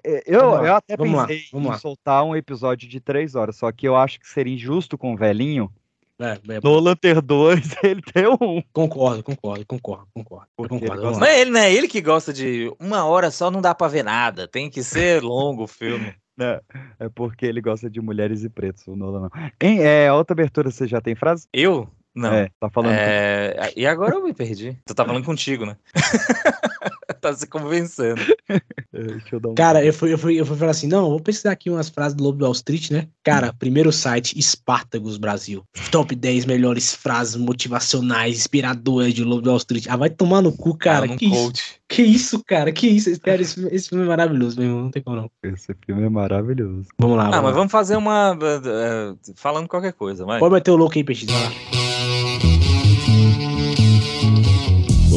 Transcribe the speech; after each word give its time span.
que 0.00 0.08
é, 0.08 0.22
eu, 0.26 0.40
eu 0.40 0.74
até 0.74 0.96
pensei 0.96 1.44
lá, 1.52 1.74
em 1.74 1.78
soltar 1.78 2.24
um 2.24 2.34
episódio 2.34 2.88
de 2.88 3.00
três 3.00 3.34
horas, 3.34 3.56
só 3.56 3.70
que 3.72 3.86
eu 3.86 3.96
acho 3.96 4.20
que 4.20 4.28
seria 4.28 4.54
injusto 4.54 4.96
com 4.96 5.14
o 5.14 5.16
velhinho. 5.16 5.70
É, 6.18 6.38
é... 6.48 6.60
No 6.62 6.78
Lanter 6.78 7.20
2, 7.20 7.76
ele 7.84 8.02
tem 8.02 8.26
um. 8.26 8.62
Concordo, 8.72 9.22
concordo, 9.22 9.66
concordo, 9.66 10.08
concordo. 10.14 10.48
concordo 10.56 11.02
gosta... 11.02 11.20
Não 11.20 11.26
é 11.26 11.40
ele, 11.40 11.50
né? 11.50 11.72
Ele 11.72 11.88
que 11.88 12.00
gosta 12.00 12.32
de 12.32 12.72
uma 12.80 13.04
hora 13.04 13.30
só 13.30 13.50
não 13.50 13.60
dá 13.60 13.74
pra 13.74 13.88
ver 13.88 14.02
nada. 14.02 14.48
Tem 14.48 14.70
que 14.70 14.82
ser 14.82 15.22
longo 15.22 15.64
o 15.64 15.68
filme. 15.68 16.14
Não, 16.36 16.60
é 17.00 17.08
porque 17.14 17.46
ele 17.46 17.62
gosta 17.62 17.88
de 17.88 17.98
mulheres 17.98 18.44
e 18.44 18.50
pretos, 18.50 18.86
o 18.86 18.94
Nolan 18.94 19.22
não. 19.22 19.30
Em 19.58 19.80
é, 19.80 20.12
outra 20.12 20.34
abertura, 20.34 20.70
você 20.70 20.86
já 20.86 21.00
tem 21.00 21.14
frase? 21.14 21.48
Eu? 21.50 21.88
Não. 22.16 22.32
É, 22.32 22.48
tá 22.58 22.70
falando. 22.70 22.94
É... 22.94 23.72
E 23.76 23.86
agora 23.86 24.14
eu 24.14 24.24
me 24.24 24.32
perdi. 24.32 24.76
Tu 24.86 24.94
tá 24.94 25.04
falando 25.04 25.24
contigo, 25.24 25.66
né? 25.66 25.76
tá 27.20 27.34
se 27.34 27.46
convencendo. 27.46 28.20
É, 28.48 29.36
um... 29.46 29.54
Cara, 29.54 29.84
eu 29.84 29.92
fui, 29.92 30.12
eu, 30.12 30.18
fui, 30.18 30.40
eu 30.40 30.46
fui 30.46 30.56
falar 30.56 30.70
assim: 30.70 30.86
não, 30.86 31.10
vou 31.10 31.20
pesquisar 31.20 31.52
aqui 31.52 31.68
umas 31.68 31.90
frases 31.90 32.16
do 32.16 32.24
Lobo 32.24 32.38
do 32.38 32.44
Wall 32.44 32.52
Street, 32.52 32.90
né? 32.90 33.06
Cara, 33.22 33.52
primeiro 33.52 33.92
site, 33.92 34.38
Espartagos 34.38 35.18
Brasil. 35.18 35.62
Top 35.90 36.14
10 36.14 36.46
melhores 36.46 36.94
frases 36.94 37.36
motivacionais, 37.36 38.38
inspiradoras 38.38 39.12
de 39.12 39.22
Lobo 39.22 39.42
do 39.42 39.50
Wall 39.50 39.58
Street. 39.58 39.86
Ah, 39.88 39.96
vai 39.96 40.08
tomar 40.08 40.40
no 40.40 40.56
cu, 40.56 40.74
cara. 40.74 41.04
Ah, 41.04 41.16
que, 41.16 41.26
isso? 41.26 41.52
que 41.86 42.02
isso, 42.02 42.42
cara? 42.44 42.72
Que 42.72 42.86
isso? 42.86 43.20
Cara, 43.20 43.42
esse, 43.42 43.66
esse 43.68 43.90
filme 43.90 44.04
é 44.04 44.08
maravilhoso, 44.08 44.58
meu 44.58 44.68
irmão. 44.68 44.84
Não 44.84 44.90
tem 44.90 45.02
como 45.02 45.16
não. 45.16 45.30
Esse 45.42 45.74
filme 45.84 46.04
é 46.04 46.08
maravilhoso. 46.08 46.86
Vamos 46.98 47.18
lá. 47.18 47.24
Ah, 47.24 47.30
vamos 47.30 47.42
mas 47.42 47.52
lá. 47.52 47.58
vamos 47.58 47.72
fazer 47.72 47.96
uma. 47.96 48.32
Uh, 48.32 49.18
falando 49.34 49.68
qualquer 49.68 49.92
coisa, 49.92 50.24
vai. 50.24 50.40
Pode 50.40 50.54
meter 50.54 50.70
o 50.70 50.76
louco 50.76 50.96
aí, 50.96 51.04
Peixe. 51.04 51.26
Vai 51.26 51.42
lá. 51.42 51.85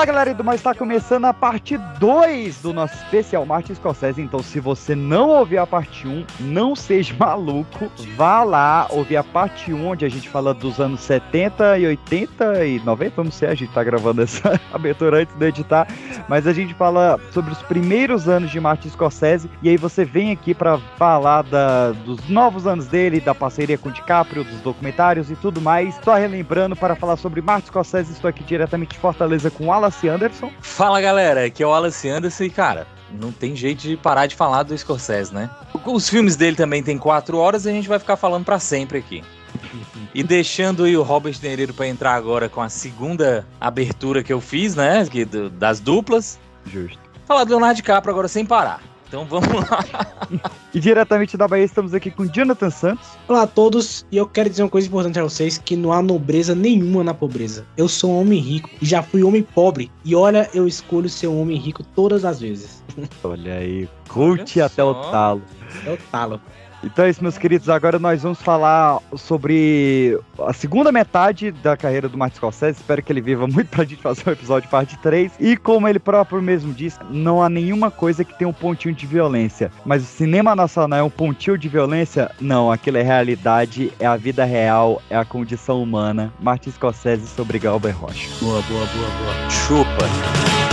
Fala 0.00 0.12
galera 0.12 0.32
do 0.32 0.42
Mais 0.42 0.60
está 0.60 0.74
começando 0.74 1.26
a 1.26 1.34
parte 1.34 1.76
2 1.76 2.62
do 2.62 2.72
nosso 2.72 2.94
especial 2.94 3.44
Martin 3.44 3.74
Scorsese. 3.74 4.22
Então, 4.22 4.42
se 4.42 4.58
você 4.58 4.94
não 4.94 5.28
ouviu 5.28 5.60
a 5.60 5.66
parte 5.66 6.08
1, 6.08 6.10
um, 6.10 6.26
não 6.40 6.74
seja 6.74 7.12
maluco, 7.20 7.92
vá 8.16 8.42
lá 8.42 8.86
ouvir 8.88 9.18
a 9.18 9.22
parte 9.22 9.74
1, 9.74 9.76
um, 9.76 9.88
onde 9.88 10.06
a 10.06 10.08
gente 10.08 10.26
fala 10.26 10.54
dos 10.54 10.80
anos 10.80 11.00
70 11.00 11.80
e 11.80 11.86
80 11.86 12.64
e 12.64 12.80
90. 12.80 13.24
Não 13.24 13.30
sei, 13.30 13.48
a 13.50 13.54
gente 13.54 13.74
tá 13.74 13.84
gravando 13.84 14.22
essa 14.22 14.58
abertura 14.72 15.18
antes 15.18 15.34
de 15.34 15.44
editar, 15.44 15.86
mas 16.26 16.46
a 16.46 16.54
gente 16.54 16.72
fala 16.72 17.20
sobre 17.30 17.52
os 17.52 17.60
primeiros 17.60 18.26
anos 18.26 18.50
de 18.50 18.58
Martin 18.58 18.88
Scorsese. 18.88 19.50
E 19.62 19.68
aí 19.68 19.76
você 19.76 20.02
vem 20.02 20.32
aqui 20.32 20.54
para 20.54 20.78
falar 20.96 21.42
da, 21.42 21.92
dos 21.92 22.26
novos 22.26 22.66
anos 22.66 22.86
dele, 22.86 23.20
da 23.20 23.34
parceria 23.34 23.76
com 23.76 23.90
o 23.90 23.92
DiCaprio, 23.92 24.44
dos 24.44 24.62
documentários 24.62 25.30
e 25.30 25.36
tudo 25.36 25.60
mais. 25.60 25.94
Só 26.02 26.14
relembrando 26.14 26.74
para 26.74 26.96
falar 26.96 27.18
sobre 27.18 27.42
Martin 27.42 27.66
Scorsese, 27.66 28.12
estou 28.12 28.30
aqui 28.30 28.42
diretamente 28.42 28.92
de 28.94 28.98
Fortaleza 28.98 29.50
com 29.50 29.66
o 29.66 29.72
Alan 29.72 29.89
Wallace 29.90 30.08
Anderson. 30.08 30.52
Fala 30.60 31.00
galera, 31.00 31.44
aqui 31.44 31.62
é 31.62 31.66
o 31.66 31.70
Wallace 31.70 32.08
Anderson 32.08 32.44
e 32.44 32.50
cara, 32.50 32.86
não 33.20 33.32
tem 33.32 33.56
jeito 33.56 33.80
de 33.80 33.96
parar 33.96 34.26
de 34.26 34.36
falar 34.36 34.62
do 34.62 34.76
Scorsese, 34.76 35.34
né? 35.34 35.50
Os 35.84 36.08
filmes 36.08 36.36
dele 36.36 36.56
também 36.56 36.82
tem 36.82 36.96
quatro 36.96 37.36
horas 37.36 37.66
e 37.66 37.68
a 37.68 37.72
gente 37.72 37.88
vai 37.88 37.98
ficar 37.98 38.16
falando 38.16 38.44
para 38.44 38.58
sempre 38.58 38.98
aqui. 38.98 39.22
E 40.14 40.22
deixando 40.22 40.84
aí 40.84 40.96
o 40.96 41.02
Robert 41.02 41.34
De 41.34 41.56
Niro 41.56 41.74
para 41.74 41.88
entrar 41.88 42.14
agora 42.14 42.48
com 42.48 42.60
a 42.60 42.68
segunda 42.68 43.46
abertura 43.60 44.22
que 44.22 44.32
eu 44.32 44.40
fiz, 44.40 44.76
né? 44.76 45.04
Que, 45.06 45.24
das 45.24 45.80
duplas. 45.80 46.38
Justo. 46.64 46.98
Falar 47.26 47.44
do 47.44 47.50
Leonardo 47.50 47.76
DiCaprio 47.76 48.12
agora 48.12 48.28
sem 48.28 48.46
parar. 48.46 48.80
Então 49.10 49.24
vamos 49.24 49.48
lá. 49.68 49.84
e 50.72 50.78
diretamente 50.78 51.36
da 51.36 51.48
Bahia 51.48 51.64
estamos 51.64 51.92
aqui 51.92 52.12
com 52.12 52.26
Jonathan 52.26 52.70
Santos. 52.70 53.08
Olá 53.26 53.42
a 53.42 53.46
todos, 53.46 54.06
e 54.08 54.16
eu 54.16 54.24
quero 54.24 54.48
dizer 54.48 54.62
uma 54.62 54.68
coisa 54.68 54.86
importante 54.86 55.18
a 55.18 55.24
vocês, 55.24 55.58
que 55.58 55.74
não 55.74 55.92
há 55.92 56.00
nobreza 56.00 56.54
nenhuma 56.54 57.02
na 57.02 57.12
pobreza. 57.12 57.66
Eu 57.76 57.88
sou 57.88 58.12
um 58.12 58.20
homem 58.20 58.38
rico 58.38 58.70
e 58.80 58.86
já 58.86 59.02
fui 59.02 59.24
homem 59.24 59.42
pobre. 59.42 59.90
E 60.04 60.14
olha, 60.14 60.48
eu 60.54 60.64
escolho 60.64 61.08
ser 61.08 61.26
um 61.26 61.42
homem 61.42 61.58
rico 61.58 61.82
todas 61.82 62.24
as 62.24 62.40
vezes. 62.40 62.84
olha 63.24 63.54
aí, 63.54 63.88
curte 64.08 64.60
até 64.60 64.84
o 64.84 64.94
talo. 64.94 65.42
Até 65.80 65.92
o 65.92 65.98
talo. 66.12 66.40
Então 66.82 67.04
é 67.04 67.10
isso, 67.10 67.22
meus 67.22 67.38
queridos. 67.38 67.68
Agora 67.68 67.98
nós 67.98 68.22
vamos 68.22 68.40
falar 68.40 68.98
sobre 69.16 70.18
a 70.38 70.52
segunda 70.52 70.90
metade 70.90 71.50
da 71.50 71.76
carreira 71.76 72.08
do 72.08 72.16
Martin 72.16 72.36
Scorsese. 72.36 72.80
Espero 72.80 73.02
que 73.02 73.12
ele 73.12 73.20
viva 73.20 73.46
muito 73.46 73.68
pra 73.68 73.84
gente 73.84 74.02
fazer 74.02 74.22
o 74.26 74.30
um 74.30 74.32
episódio 74.32 74.68
parte 74.68 74.96
3. 74.98 75.32
E 75.38 75.56
como 75.56 75.88
ele 75.88 75.98
próprio 75.98 76.40
mesmo 76.40 76.72
disse, 76.72 76.98
não 77.10 77.42
há 77.42 77.48
nenhuma 77.48 77.90
coisa 77.90 78.24
que 78.24 78.36
tenha 78.36 78.48
um 78.48 78.52
pontinho 78.52 78.94
de 78.94 79.06
violência. 79.06 79.70
Mas 79.84 80.02
o 80.02 80.06
cinema 80.06 80.54
nacional 80.56 80.98
é 80.98 81.02
um 81.02 81.10
pontinho 81.10 81.58
de 81.58 81.68
violência? 81.68 82.30
Não, 82.40 82.70
aquilo 82.70 82.96
é 82.96 83.02
realidade, 83.02 83.92
é 83.98 84.06
a 84.06 84.16
vida 84.16 84.44
real, 84.44 85.02
é 85.10 85.16
a 85.16 85.24
condição 85.24 85.82
humana. 85.82 86.32
Martin 86.40 86.70
Scorsese 86.70 87.26
sobre 87.26 87.58
Galber 87.58 87.96
Rocha. 87.96 88.28
Boa, 88.40 88.62
boa, 88.62 88.86
boa, 88.86 89.10
boa. 89.10 89.50
Chupa. 89.50 90.69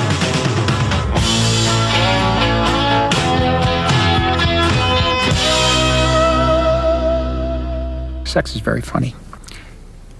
Sex 8.27 8.55
is 8.55 8.61
very 8.61 8.81
funny. 8.81 9.15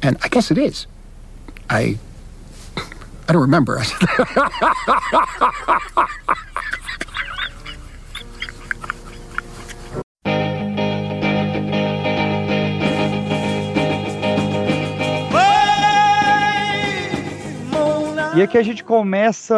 And 0.01 0.17
I 0.23 0.27
guess 0.29 0.51
it 0.51 0.57
is. 0.57 0.87
I. 1.69 1.97
I 3.29 3.33
don't 3.33 3.41
remember. 3.41 3.81
E 18.37 18.41
aqui 18.43 18.55
a 18.55 18.61
gente 18.61 18.83
começa 18.83 19.55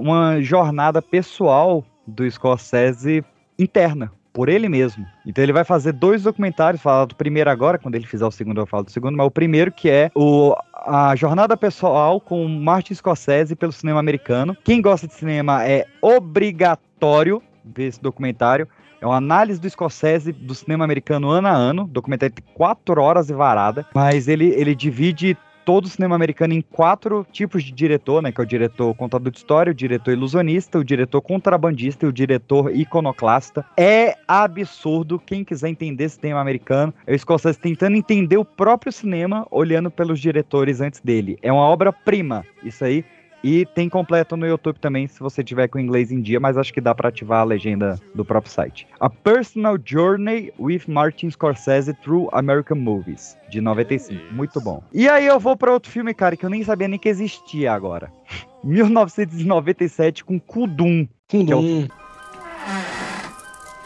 uma 0.00 0.40
jornada 0.40 1.02
pessoal 1.02 1.84
do 2.06 2.24
Scorsese 2.30 3.22
interna 3.58 4.10
por 4.36 4.50
ele 4.50 4.68
mesmo. 4.68 5.06
Então 5.24 5.42
ele 5.42 5.52
vai 5.52 5.64
fazer 5.64 5.92
dois 5.92 6.24
documentários, 6.24 6.82
falar 6.82 7.06
do 7.06 7.14
primeiro 7.14 7.48
agora, 7.48 7.78
quando 7.78 7.94
ele 7.94 8.06
fizer 8.06 8.26
o 8.26 8.30
segundo 8.30 8.60
eu 8.60 8.66
falo 8.66 8.84
do 8.84 8.90
segundo, 8.90 9.16
mas 9.16 9.26
o 9.26 9.30
primeiro 9.30 9.72
que 9.72 9.88
é 9.88 10.10
o 10.14 10.54
a 10.74 11.16
jornada 11.16 11.56
pessoal 11.56 12.20
com 12.20 12.46
Martin 12.46 12.92
Scorsese 12.92 13.56
pelo 13.56 13.72
cinema 13.72 13.98
americano. 13.98 14.54
Quem 14.62 14.82
gosta 14.82 15.08
de 15.08 15.14
cinema 15.14 15.66
é 15.66 15.86
obrigatório 16.02 17.42
ver 17.64 17.84
esse 17.86 18.00
documentário. 18.00 18.68
É 19.00 19.06
uma 19.06 19.16
análise 19.16 19.58
do 19.58 19.68
Scorsese 19.70 20.32
do 20.32 20.54
cinema 20.54 20.84
americano 20.84 21.30
ano 21.30 21.48
a 21.48 21.52
ano. 21.52 21.88
Documentário 21.90 22.34
tem 22.34 22.44
quatro 22.54 23.00
horas 23.00 23.30
e 23.30 23.32
varada, 23.32 23.86
mas 23.94 24.28
ele, 24.28 24.48
ele 24.48 24.74
divide 24.74 25.36
todo 25.66 25.86
o 25.86 25.88
cinema 25.88 26.14
americano 26.14 26.54
em 26.54 26.62
quatro 26.62 27.26
tipos 27.32 27.64
de 27.64 27.72
diretor, 27.72 28.22
né? 28.22 28.30
Que 28.30 28.40
é 28.40 28.44
o 28.44 28.46
diretor 28.46 28.94
contador 28.94 29.32
de 29.32 29.38
história, 29.38 29.72
o 29.72 29.74
diretor 29.74 30.12
ilusionista, 30.12 30.78
o 30.78 30.84
diretor 30.84 31.20
contrabandista 31.20 32.06
e 32.06 32.08
o 32.08 32.12
diretor 32.12 32.74
iconoclasta. 32.74 33.66
É 33.76 34.16
absurdo. 34.28 35.18
Quem 35.18 35.44
quiser 35.44 35.68
entender 35.68 36.08
cinema 36.08 36.40
americano, 36.40 36.94
é 37.04 37.12
o 37.12 37.18
Scorsese 37.18 37.58
tentando 37.58 37.96
entender 37.96 38.36
o 38.36 38.44
próprio 38.44 38.92
cinema, 38.92 39.44
olhando 39.50 39.90
pelos 39.90 40.20
diretores 40.20 40.80
antes 40.80 41.00
dele. 41.00 41.36
É 41.42 41.52
uma 41.52 41.62
obra-prima. 41.62 42.44
Isso 42.62 42.84
aí 42.84 43.04
e 43.42 43.64
tem 43.66 43.88
completo 43.88 44.36
no 44.36 44.46
YouTube 44.46 44.78
também, 44.78 45.06
se 45.06 45.20
você 45.20 45.42
tiver 45.42 45.68
com 45.68 45.78
o 45.78 45.80
inglês 45.80 46.10
em 46.10 46.20
dia, 46.20 46.40
mas 46.40 46.56
acho 46.56 46.72
que 46.72 46.80
dá 46.80 46.94
para 46.94 47.08
ativar 47.08 47.40
a 47.40 47.44
legenda 47.44 47.98
do 48.14 48.24
próprio 48.24 48.52
site. 48.52 48.86
A 48.98 49.08
Personal 49.08 49.76
Journey 49.84 50.52
with 50.58 50.82
Martin 50.88 51.30
Scorsese 51.30 51.94
Through 51.94 52.28
American 52.32 52.78
Movies, 52.78 53.36
de 53.48 53.60
95. 53.60 54.34
Muito 54.34 54.60
bom. 54.60 54.82
E 54.92 55.08
aí 55.08 55.26
eu 55.26 55.38
vou 55.38 55.56
para 55.56 55.72
outro 55.72 55.90
filme, 55.90 56.12
cara, 56.12 56.36
que 56.36 56.44
eu 56.44 56.50
nem 56.50 56.64
sabia 56.64 56.88
nem 56.88 56.98
que 56.98 57.08
existia 57.08 57.72
agora. 57.72 58.12
1997 58.64 60.24
com 60.24 60.40
Kudum. 60.40 61.06
Kudum. 61.28 61.52
É 61.52 61.56
o... 61.56 61.88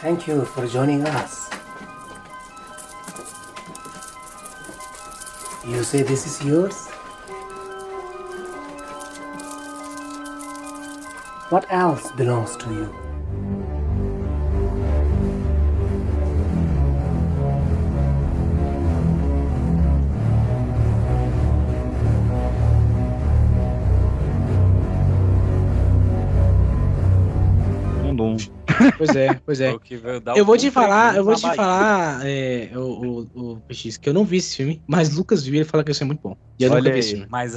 Thank 0.01 0.31
you 0.31 0.47
for 0.47 0.67
joining 0.67 1.03
us. 1.03 1.51
You 5.67 5.85
say 5.85 6.03
this 6.03 6.25
is 6.25 6.41
yours? 6.41 6.90
What 11.51 11.67
else 11.69 12.13
belongs 12.13 12.57
to 12.59 12.73
you? 12.73 13.10
Pois 28.97 29.15
é, 29.17 29.35
pois 29.45 29.61
é. 29.61 29.73
O 29.73 29.81
que 29.81 29.97
veio 29.97 30.21
dar 30.21 30.37
Eu 30.37 30.45
vou 30.45 30.57
te 30.57 30.71
falar, 30.71 31.17
eu 31.17 31.25
vou 31.25 31.35
te 31.35 31.43
Bahia. 31.43 31.57
falar, 31.57 32.21
é, 32.25 32.71
o, 32.75 32.81
o, 33.35 33.53
o 33.53 33.61
PX, 33.61 33.97
que 33.97 34.09
eu 34.09 34.15
não 34.15 34.25
vi 34.25 34.39
esse 34.39 34.57
filme, 34.57 34.83
mas 34.87 35.15
Lucas 35.15 35.45
viu 35.45 35.55
e 35.55 35.59
ele 35.59 35.65
fala 35.65 35.85
que 35.85 35.91
isso 35.91 36.03
é 36.03 36.07
muito 36.07 36.21
bom. 36.21 36.37
E 36.59 36.65
eu 36.65 36.71
Olha 36.71 36.79
nunca 36.79 36.91
vi 36.91 36.95
aí. 36.95 37.01
esse 37.01 37.11
filme. 37.13 37.27
Mas, 37.31 37.57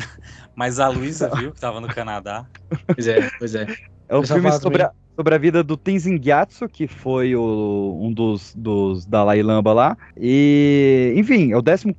mas 0.55 0.79
a 0.79 0.87
Luísa 0.87 1.29
viu 1.35 1.51
que 1.51 1.59
tava 1.59 1.79
no 1.79 1.87
Canadá. 1.87 2.45
Pois 2.93 3.07
é, 3.07 3.29
pois 3.37 3.55
é. 3.55 3.67
É 4.09 4.17
um 4.17 4.23
filme 4.23 4.51
sobre 4.53 4.83
a, 4.83 4.91
sobre 5.15 5.35
a 5.35 5.37
vida 5.37 5.63
do 5.63 5.77
Tenzin 5.77 6.19
Gyatso, 6.19 6.67
que 6.67 6.87
foi 6.87 7.35
o, 7.35 7.99
um 8.01 8.11
dos, 8.11 8.53
dos 8.55 9.05
Dalai 9.05 9.41
Lama 9.41 9.73
lá. 9.73 9.97
E, 10.17 11.13
enfim, 11.15 11.51
é 11.51 11.57
o 11.57 11.63
14 11.63 11.93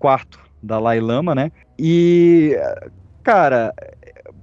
Dalai 0.62 1.00
Lama, 1.00 1.34
né? 1.34 1.50
E, 1.78 2.56
cara, 3.22 3.74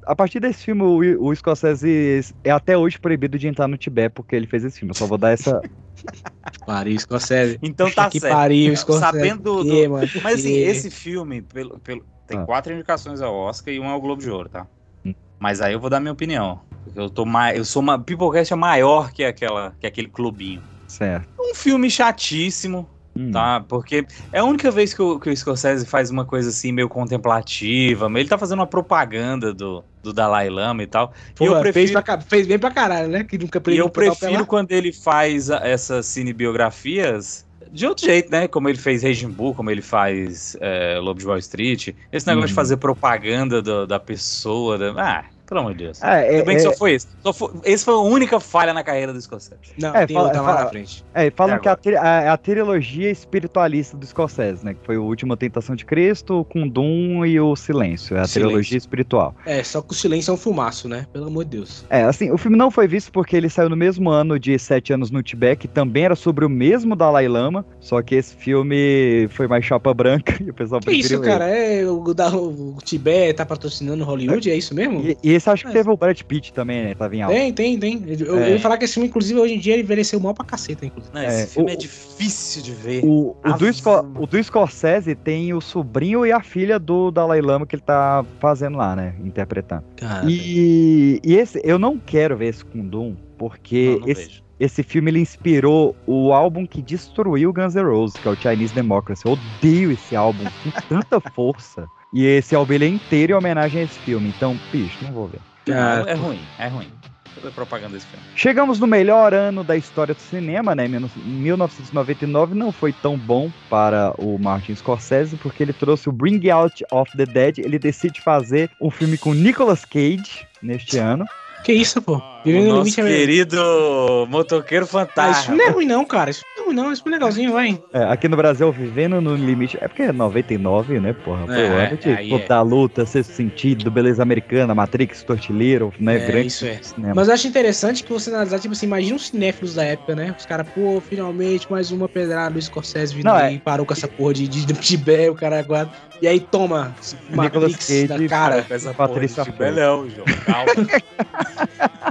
a 0.06 0.16
partir 0.16 0.39
desse 0.39 0.63
filme, 0.63 0.81
o, 0.83 1.24
o 1.28 1.36
Scorsese 1.36 2.33
é 2.44 2.51
até 2.51 2.78
hoje 2.78 3.00
proibido 3.00 3.38
de 3.38 3.48
entrar 3.48 3.68
no 3.68 3.78
Tibete 3.78 4.13
porque 4.13 4.36
ele 4.36 4.48
fez 4.48 4.63
esse 4.63 4.80
filme. 4.80 4.92
Eu 4.92 4.95
só 4.95 5.06
vou 5.07 5.18
dar 5.18 5.31
essa. 5.31 5.62
Pariu, 6.66 7.00
Scorsese. 7.00 7.60
Então 7.62 7.89
tá 7.92 8.10
que 8.10 8.19
certo. 8.19 8.33
pariu, 8.33 8.75
Scorsese. 8.75 9.06
Sabendo 9.12 9.63
do- 9.63 9.69
quê, 9.69 9.88
mano? 9.88 10.07
Mas 10.24 10.39
assim, 10.39 10.54
esse 10.56 10.89
filme 10.92 11.42
pelo, 11.42 11.80
pelo- 11.80 12.06
tem 12.25 12.39
Ah. 12.39 12.45
quatro 12.45 12.74
indicações 12.74 13.22
ao 13.22 13.33
Oscar 13.36 13.74
e 13.74 13.80
um 13.80 13.88
ao 13.88 14.00
Globo 14.01 14.22
de 14.22 14.30
Ouro, 14.30 14.50
tá? 14.50 14.68
Hum. 15.06 15.13
Mas 15.39 15.62
aí 15.62 15.74
eu 15.74 15.80
vou 15.80 15.89
dar 15.89 16.00
minha 16.00 16.13
opinião. 16.13 16.62
Porque 16.83 17.00
eu 17.00 17.10
tô 17.10 17.25
mais. 17.25 17.57
Eu 17.57 17.66
sou 17.66 17.81
uma. 17.81 18.00
Peoplecast 18.01 18.54
é 18.54 18.56
maior 18.56 19.12
que, 19.12 19.24
aquela, 19.24 19.75
que 19.80 19.86
aquele 19.88 20.07
clubinho. 20.10 20.63
Certo. 20.88 21.28
Um 21.39 21.54
filme 21.56 21.89
chatíssimo, 21.89 22.89
Hum. 23.13 23.29
tá? 23.31 23.59
Porque 23.67 24.05
é 24.31 24.39
a 24.39 24.43
única 24.45 24.71
vez 24.71 24.93
que 24.93 25.01
o, 25.01 25.19
que 25.19 25.29
o 25.29 25.35
Scorsese 25.35 25.85
faz 25.85 26.09
uma 26.09 26.23
coisa 26.23 26.49
assim 26.49 26.71
meio 26.71 26.87
contemplativa. 26.87 28.09
Ele 28.15 28.29
tá 28.29 28.37
fazendo 28.37 28.59
uma 28.59 28.67
propaganda 28.67 29.53
do, 29.53 29.83
do 30.01 30.13
Dalai 30.13 30.49
Lama 30.49 30.81
e 30.83 30.87
tal. 30.87 31.11
e 31.29 31.33
Porra, 31.37 31.57
eu 31.59 31.61
fez, 31.61 31.73
prefiro, 31.73 31.91
pra, 31.93 32.01
ca- 32.03 32.21
fez 32.21 32.47
bem 32.47 32.57
pra 32.57 32.71
caralho, 32.71 33.09
né? 33.09 33.23
Que 33.23 33.37
nunca 33.37 33.61
e 33.67 33.77
eu 33.77 33.89
prefiro 33.89 34.45
quando 34.45 34.71
ele 34.71 34.93
faz 34.93 35.49
essas 35.49 36.05
cinebiografias 36.05 37.45
de 37.71 37.85
outro 37.85 38.05
jeito, 38.05 38.29
né? 38.31 38.47
Como 38.47 38.67
ele 38.67 38.77
fez 38.77 39.03
Raging 39.03 39.29
Bull, 39.29 39.55
como 39.55 39.71
ele 39.71 39.81
faz 39.81 40.57
é, 40.59 40.99
Lobo 40.99 41.19
de 41.19 41.25
Wall 41.25 41.37
Street. 41.37 41.89
Esse 42.11 42.27
negócio 42.27 42.47
de 42.47 42.53
Uhum. 42.53 42.55
fazer 42.55 42.77
propaganda 42.77 43.61
do- 43.61 43.87
da 43.87 43.99
pessoa. 43.99 44.77
da- 44.77 44.93
Ah, 44.97 45.25
pelo 45.51 45.59
amor 45.59 45.74
de 45.74 45.83
Deus. 45.83 46.01
É, 46.01 46.24
Tudo 46.24 46.33
é, 46.39 46.44
bem 46.45 46.56
que 46.56 46.62
é, 46.62 46.65
só 46.65 46.71
foi 46.74 46.94
esse. 46.94 47.07
Só 47.21 47.33
foi, 47.33 47.50
esse 47.65 47.83
foi 47.83 47.94
a 47.94 47.98
única 47.98 48.39
falha 48.39 48.74
na 48.74 48.83
carreira 48.86 49.12
do 49.12 49.21
Scorsese. 49.21 49.59
Não, 49.77 49.94
É, 49.94 50.07
tem 50.07 50.15
fala- 50.15 50.27
outra 50.30 50.42
lá 50.42 50.48
fala- 50.48 50.63
na 50.63 50.69
frente. 50.69 51.03
é, 51.13 51.30
falam 51.31 51.56
É 51.57 51.59
que 51.59 51.68
a, 51.68 51.77
a, 52.01 52.33
a 52.33 52.38
trilogia 52.38 53.12
espiritualista 53.12 53.98
do 53.98 54.06
Scorsese, 54.06 54.63
né? 54.65 54.74
Que 54.74 54.80
foi 54.86 54.98
o 54.98 55.03
Última 55.03 55.36
Tentação 55.36 55.75
de 55.75 55.83
Cristo, 55.83 56.39
o 56.39 56.45
Kundum 56.45 57.25
e 57.25 57.38
o 57.39 57.53
Silêncio. 57.57 58.15
É 58.15 58.21
a 58.21 58.24
Silêncio. 58.27 58.42
trilogia 58.50 58.77
espiritual. 58.77 59.36
É, 59.45 59.62
só 59.62 59.81
que 59.81 59.92
o 59.92 59.95
silêncio 59.95 60.31
é 60.31 60.33
um 60.33 60.38
fumaço, 60.38 60.88
né? 60.88 61.06
Pelo 61.12 61.27
amor 61.27 61.44
de 61.44 61.57
Deus. 61.57 61.83
É, 61.89 62.04
assim, 62.04 62.31
o 62.31 62.38
filme 62.38 62.56
não 62.57 62.71
foi 62.71 62.88
visto 62.88 63.12
porque 63.12 63.36
ele 63.36 63.50
saiu 63.50 63.68
no 63.69 63.75
mesmo 63.75 64.09
ano 64.09 64.39
de 64.39 64.57
Sete 64.57 64.94
Anos 64.94 65.12
no 65.12 65.21
Tibete, 65.21 65.62
que 65.62 65.68
também 65.68 66.06
era 66.06 66.15
sobre 66.15 66.45
o 66.45 66.50
mesmo 66.50 66.95
Dalai 66.95 67.27
Lama, 67.27 67.65
só 67.81 68.01
que 68.01 68.15
esse 68.15 68.33
filme 68.36 69.27
foi 69.31 69.47
mais 69.47 69.65
chapa 69.65 69.94
branca 69.94 70.33
e 70.42 70.50
o 70.50 70.54
pessoal 70.54 70.80
Que 70.80 70.86
preferiu 70.86 71.19
isso, 71.21 71.30
cara? 71.30 71.45
É, 71.50 71.86
o, 71.86 72.13
da, 72.13 72.30
o 72.33 72.77
Tibete 72.83 73.33
tá 73.33 73.45
patrocinando 73.45 74.04
Hollywood, 74.06 74.50
é 74.50 74.56
isso 74.56 74.74
mesmo? 74.74 75.00
ele. 75.00 75.18
E, 75.24 75.31
e 75.31 75.40
esse 75.41 75.49
acho 75.49 75.63
que 75.63 75.69
É. 75.69 75.73
teve 75.73 75.89
o 75.89 75.97
Brad 75.97 76.19
Pitt 76.21 76.53
também, 76.53 76.83
né? 76.83 76.95
Tava 76.95 77.15
em 77.15 77.21
alta. 77.21 77.35
Tem, 77.35 77.51
tem, 77.53 77.77
tem. 77.79 78.03
Eu, 78.19 78.25
eu 78.27 78.39
É. 78.39 78.51
ia 78.53 78.59
falar 78.59 78.77
que 78.77 78.85
esse 78.85 78.93
filme, 78.93 79.09
inclusive, 79.09 79.39
hoje 79.39 79.55
em 79.55 79.59
dia, 79.59 79.73
ele 79.73 79.83
envelheceu 79.83 80.19
mal 80.19 80.33
pra 80.33 80.45
caceta, 80.45 80.85
inclusive. 80.85 81.13
Não, 81.13 81.21
É, 81.21 81.43
esse 81.43 81.53
filme 81.53 81.71
o- 81.71 81.73
é 81.73 81.75
difícil 81.75 82.61
de 82.61 82.71
ver. 82.71 83.03
O, 83.03 83.35
o, 83.43 83.53
do 83.57 83.73
Scor- 83.73 84.05
o 84.19 84.25
do 84.27 84.43
Scorsese 84.43 85.15
tem 85.15 85.53
o 85.53 85.59
sobrinho 85.61 86.25
e 86.25 86.31
a 86.31 86.41
filha 86.41 86.79
do 86.79 87.11
Dalai 87.11 87.41
Lama 87.41 87.65
que 87.65 87.75
ele 87.75 87.83
tá 87.83 88.25
fazendo 88.39 88.77
lá, 88.77 88.95
né? 88.95 89.15
Interpretando. 89.23 89.83
Cara, 89.97 90.25
E, 90.29 91.19
e 91.23 91.35
esse, 91.35 91.59
eu 91.63 91.77
não 91.79 91.97
quero 91.97 92.37
ver 92.37 92.47
esse 92.47 92.63
Kundum, 92.63 93.15
porque 93.37 93.91
Não, 93.94 93.99
não 94.01 94.07
esse, 94.07 94.21
vejo. 94.25 94.44
esse 94.59 94.83
filme 94.83 95.09
ele 95.11 95.19
inspirou 95.19 95.95
o 96.05 96.31
álbum 96.33 96.65
que 96.65 96.81
destruiu 96.81 97.51
Guns 97.51 97.73
N' 97.75 97.81
Roses, 97.83 98.19
que 98.19 98.27
é 98.27 98.31
o 98.31 98.35
Chinese 98.39 98.73
Democracy. 98.73 99.25
Eu 99.25 99.31
odeio 99.31 99.91
esse 99.91 100.15
álbum 100.15 100.44
com 100.61 100.71
tanta 100.87 101.19
força. 101.33 101.87
E 102.13 102.25
esse 102.25 102.55
ele 102.55 102.85
é 102.85 102.87
inteiro 102.87 103.33
em 103.33 103.35
homenagem 103.35 103.81
a 103.81 103.83
esse 103.85 103.99
filme. 103.99 104.29
Então, 104.35 104.57
bicho, 104.71 104.97
não 105.01 105.11
vou 105.11 105.27
ver. 105.27 105.39
Não, 105.67 106.07
é 106.07 106.13
ruim, 106.13 106.41
é 106.59 106.67
ruim. 106.67 106.87
Toda 107.35 107.47
a 107.47 107.51
propaganda 107.51 107.93
desse 107.93 108.07
filme. 108.07 108.25
Chegamos 108.35 108.77
no 108.79 108.85
melhor 108.85 109.33
ano 109.33 109.63
da 109.63 109.77
história 109.77 110.13
do 110.13 110.19
cinema, 110.19 110.75
né? 110.75 110.87
Mil- 110.87 111.09
1999 111.25 112.53
não 112.53 112.71
foi 112.71 112.91
tão 112.91 113.17
bom 113.17 113.49
para 113.69 114.13
o 114.17 114.37
Martin 114.37 114.75
Scorsese, 114.75 115.37
porque 115.37 115.63
ele 115.63 115.71
trouxe 115.73 116.09
o 116.09 116.11
Bring 116.11 116.49
Out 116.49 116.83
of 116.91 117.15
the 117.15 117.25
Dead. 117.25 117.59
Ele 117.59 117.79
decide 117.79 118.19
fazer 118.19 118.69
um 118.81 118.89
filme 118.91 119.17
com 119.17 119.33
Nicolas 119.33 119.85
Cage 119.85 120.45
neste 120.61 120.97
ano. 120.97 121.25
que 121.63 121.71
isso, 121.71 122.01
pô? 122.01 122.21
O 122.41 122.43
Vivendo 122.43 122.69
no 122.69 122.77
limite 122.79 122.99
é 123.01 123.03
querido 123.05 124.27
motoqueiro 124.29 124.83
Ah, 124.83 124.85
esse 124.85 124.91
fantasma. 124.91 125.43
filme 125.43 125.57
não 125.59 125.65
é 125.67 125.69
ruim, 125.71 125.85
não, 125.85 126.05
cara. 126.05 126.31
Filme 126.33 126.43
não 126.55 126.63
é 126.63 126.65
ruim, 126.65 126.75
não. 126.89 126.95
Filme 126.95 127.11
é 127.11 127.11
legalzinho, 127.19 127.51
vai. 127.53 127.83
É, 127.93 128.03
aqui 128.05 128.27
no 128.27 128.35
Brasil, 128.35 128.71
Vivendo 128.71 129.21
no 129.21 129.35
Limite. 129.35 129.77
É 129.79 129.88
porque 129.88 130.01
é 130.03 130.11
99, 130.11 130.99
né, 130.99 131.13
porra? 131.13 131.45
O 131.45 131.51
É, 131.51 131.97
Clube 131.97 132.43
é. 132.43 132.47
da 132.47 132.61
Luta, 132.61 133.05
Sexto 133.05 133.31
Sentido, 133.33 133.91
Beleza 133.91 134.23
Americana, 134.23 134.73
Matrix, 134.73 135.21
Tortilheiro, 135.23 135.93
né? 135.99 136.15
É, 136.15 136.25
grande 136.25 136.47
isso 136.47 136.65
é. 136.65 136.79
cinema. 136.81 137.13
Mas 137.15 137.27
eu 137.27 137.33
acho 137.35 137.47
interessante 137.47 138.03
que 138.03 138.11
você 138.11 138.29
analisar, 138.31 138.59
tipo 138.59 138.73
assim, 138.73 138.87
imagina 138.87 139.15
os 139.15 139.27
cinéfilos 139.27 139.75
da 139.75 139.83
época, 139.83 140.15
né? 140.15 140.35
Os 140.37 140.45
caras, 140.45 140.67
pô, 140.73 140.99
finalmente 141.07 141.71
mais 141.71 141.91
uma 141.91 142.09
pedrada 142.09 142.51
do 142.55 142.61
Scorsese 142.61 143.13
vindo 143.13 143.25
Não, 143.25 143.35
aí, 143.35 143.55
é- 143.55 143.59
parou 143.59 143.85
com 143.85 143.94
essa 143.94 144.07
porra 144.07 144.33
de, 144.33 144.47
de, 144.47 144.65
de 144.65 144.73
Tibé, 144.73 145.29
o 145.29 145.35
cara 145.35 145.59
agora. 145.59 145.89
E 146.21 146.27
aí 146.27 146.39
toma 146.39 146.95
Nicolas 147.29 147.71
Matrix 147.71 147.87
Cage 147.87 148.07
na 148.23 148.29
cara. 148.29 148.65
Essa 148.69 148.94
Patrícia 148.94 149.44
porra 149.44 149.51
de 149.51 149.57
Freire. 149.57 149.75
Belão, 149.75 150.09
João. 150.09 150.25
Calma. 150.45 152.10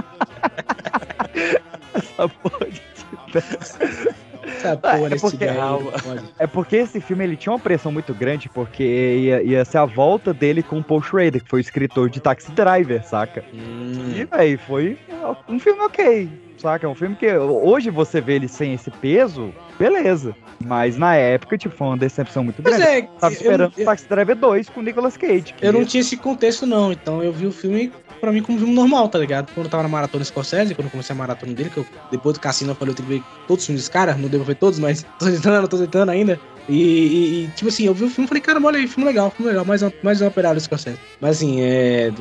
Essa 2.21 2.27
porra 2.29 2.67
Essa 4.43 4.71
Ah, 4.73 4.77
porra 4.77 5.15
é 5.15 5.19
porque-. 5.19 5.45
É 6.39 6.47
porque 6.47 6.75
esse 6.77 6.99
filme 6.99 7.23
ele 7.23 7.35
tinha 7.37 7.53
uma 7.53 7.59
pressão 7.59 7.91
muito 7.91 8.13
grande, 8.13 8.49
porque 8.49 8.83
ia, 8.83 9.43
ia 9.43 9.63
ser 9.65 9.77
a 9.77 9.85
volta 9.85 10.33
dele 10.33 10.63
com 10.63 10.79
o 10.79 10.83
Paul 10.83 11.01
Schrader, 11.01 11.43
que 11.43 11.49
foi 11.49 11.59
o 11.59 11.61
escritor 11.61 12.09
de 12.09 12.19
Taxi 12.19 12.51
Driver, 12.51 13.03
saca? 13.05 13.43
Hum. 13.53 14.13
E, 14.15 14.25
véi, 14.25 14.57
foi 14.57 14.97
um 15.47 15.59
filme 15.59 15.81
ok, 15.81 16.29
saca? 16.57 16.87
Um 16.89 16.95
filme 16.95 17.15
que 17.15 17.31
hoje 17.37 17.89
você 17.91 18.19
vê 18.19 18.33
ele 18.35 18.47
sem 18.47 18.73
esse 18.73 18.89
peso, 18.89 19.53
beleza. 19.77 20.35
Mas 20.63 20.97
na 20.97 21.15
época, 21.15 21.57
tipo, 21.57 21.75
foi 21.75 21.87
uma 21.87 21.97
decepção 21.97 22.43
muito 22.43 22.61
Pois 22.61 22.77
grande. 22.77 22.91
é, 22.91 23.01
Tava 23.19 23.33
eu, 23.33 23.37
esperando 23.41 23.73
eu, 23.77 23.85
Taxi 23.85 24.07
Driver 24.07 24.35
2 24.35 24.69
com 24.69 24.81
Nicolas 24.81 25.17
Cage. 25.17 25.55
eu 25.61 25.73
não 25.73 25.85
tinha 25.85 26.01
esse 26.01 26.17
contexto, 26.17 26.65
não. 26.67 26.91
Então 26.91 27.23
eu 27.23 27.31
vi 27.33 27.45
o 27.47 27.51
filme, 27.51 27.91
pra 28.21 28.31
mim, 28.31 28.41
como 28.41 28.55
um 28.57 28.59
filme 28.61 28.73
normal, 28.75 29.09
tá 29.09 29.17
ligado? 29.17 29.51
Quando 29.53 29.65
eu 29.65 29.69
tava 29.71 29.83
na 29.83 29.89
maratona 29.89 30.23
Scorsese, 30.23 30.75
quando 30.75 30.85
eu 30.85 30.91
comecei 30.91 31.13
a 31.13 31.17
maratona 31.17 31.53
dele, 31.53 31.69
que 31.71 31.77
eu, 31.77 31.85
depois 32.09 32.37
do 32.37 32.39
Cassino 32.39 32.71
eu 32.71 32.75
falei, 32.75 32.91
eu 32.91 32.95
tenho 32.95 33.09
que 33.09 33.15
ver 33.15 33.23
todos 33.47 33.63
os 33.63 33.65
filmes 33.65 33.81
desse 33.81 33.91
cara, 33.91 34.15
não 34.15 34.29
devo 34.29 34.43
ver 34.43 34.55
todos, 34.55 34.77
mas 34.79 35.03
tô 35.17 35.25
tentando, 35.25 35.67
tô 35.67 35.77
tentando 35.77 36.09
ainda. 36.11 36.39
E, 36.69 37.45
e- 37.45 37.47
tipo 37.49 37.69
assim, 37.69 37.85
eu 37.85 37.93
vi 37.93 38.03
o 38.03 38.09
filme 38.09 38.25
e 38.25 38.27
falei, 38.27 38.41
cara, 38.41 38.61
olha 38.63 38.77
aí, 38.77 38.87
filme 38.87 39.05
legal, 39.05 39.31
filme 39.31 39.49
legal, 39.51 39.65
mais 39.65 39.81
uma, 39.81 39.91
mais 40.03 40.21
uma 40.21 40.29
operária 40.29 40.59
do 40.59 40.63
Scorsese. 40.63 40.99
Mas 41.19 41.37
assim, 41.37 41.59
é, 41.61 42.11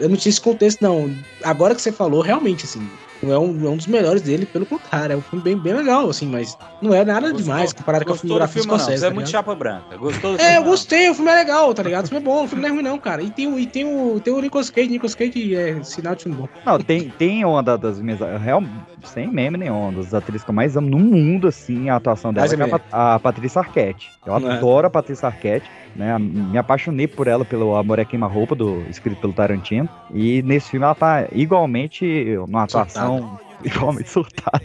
eu 0.00 0.08
não 0.08 0.16
tinha 0.16 0.30
esse 0.30 0.40
contexto, 0.40 0.82
não. 0.82 1.08
Agora 1.44 1.74
que 1.74 1.80
você 1.80 1.92
falou, 1.92 2.20
realmente, 2.20 2.64
assim, 2.66 2.80
não 3.22 3.32
é 3.32 3.38
um, 3.38 3.66
é 3.66 3.70
um 3.70 3.76
dos 3.76 3.86
melhores 3.86 4.22
dele, 4.22 4.46
pelo 4.46 4.66
contrário, 4.66 5.14
é 5.14 5.16
um 5.16 5.20
filme 5.20 5.42
bem, 5.42 5.56
bem 5.58 5.72
legal, 5.74 6.08
assim, 6.08 6.26
mas 6.26 6.56
não 6.82 6.94
é 6.94 7.04
nada 7.04 7.20
Gostou- 7.30 7.38
demais 7.42 7.72
comparado 7.72 8.04
com 8.04 8.10
a 8.10 8.14
Gostou 8.14 8.28
do 8.28 8.28
filmografia 8.48 8.62
do 8.62 8.64
filme 8.64 8.72
não? 8.72 8.78
Scorsese. 8.84 9.04
É 9.04 9.08
tá 9.08 9.14
muito 9.14 9.26
ligado? 9.26 9.32
chapa 9.44 9.54
branca. 9.54 9.96
Gostou 9.96 10.32
do 10.32 10.36
É, 10.36 10.38
filme? 10.44 10.56
eu 10.56 10.60
não? 10.62 10.70
gostei, 10.70 11.10
o 11.10 11.14
filme 11.14 11.30
é 11.30 11.34
legal, 11.34 11.74
tá 11.74 11.82
ligado? 11.82 12.04
O 12.04 12.08
filme 12.08 12.22
é 12.22 12.24
bom, 12.24 12.44
o 12.44 12.48
filme 12.48 12.62
não 12.62 12.68
é 12.68 12.72
ruim 12.72 12.82
não, 12.82 12.98
cara. 12.98 13.22
E 13.22 13.30
tem, 13.30 13.46
o- 13.46 13.58
e 13.58 13.66
tem, 13.66 13.84
o, 13.84 14.20
tem 14.20 14.32
o 14.32 14.40
Nicolas 14.40 14.70
Cage, 14.70 14.88
Nicolas 14.88 15.14
Cage 15.14 15.54
é 15.54 15.82
sinal 15.82 16.14
de 16.14 16.22
filme 16.24 16.38
bom. 16.38 16.48
Não, 16.64 16.78
tem, 16.78 17.08
tem 17.18 17.44
uma 17.44 17.62
da- 17.62 17.76
das 17.76 18.00
minhas. 18.00 18.20
Real, 18.42 18.62
sem 19.04 19.26
meme 19.28 19.56
nenhum, 19.58 19.92
das 19.92 20.12
atrizes 20.14 20.44
que 20.44 20.50
eu 20.50 20.54
mais 20.54 20.76
amo 20.76 20.88
no 20.88 20.98
mundo, 20.98 21.48
assim, 21.48 21.88
a 21.88 21.96
atuação 21.96 22.32
dela, 22.32 22.46
é 22.46 22.56
é 22.58 22.62
a. 22.62 22.68
Pat- 22.68 22.82
a 22.92 23.18
Patrícia 23.18 23.60
Arquette. 23.60 24.10
Eu 24.26 24.34
É. 24.36 24.52
adoro 24.56 24.86
a 24.86 24.90
Patrícia 24.90 25.26
Arquette, 25.26 25.68
né? 25.94 26.18
Me 26.18 26.58
apaixonei 26.58 27.06
por 27.06 27.26
ela 27.28 27.44
pelo 27.44 27.76
Amor 27.76 27.98
é 27.98 28.04
Queima-Roupa, 28.04 28.54
do, 28.54 28.82
escrito 28.90 29.20
pelo 29.20 29.32
Tarantino. 29.32 29.88
E 30.12 30.42
nesse 30.42 30.70
filme 30.70 30.84
ela 30.84 30.94
tá 30.94 31.26
igualmente 31.32 32.04
numa 32.48 32.64
atuação 32.64 33.05
igualmente 33.64 34.10
surtada. 34.10 34.64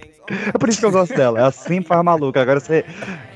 É 0.53 0.57
por 0.57 0.69
isso 0.69 0.79
que 0.79 0.85
eu 0.85 0.91
gosto 0.91 1.15
dela. 1.15 1.39
Ela 1.39 1.51
sempre 1.51 1.87
faz 1.87 2.03
maluca. 2.03 2.41
Agora 2.41 2.59
você. 2.59 2.85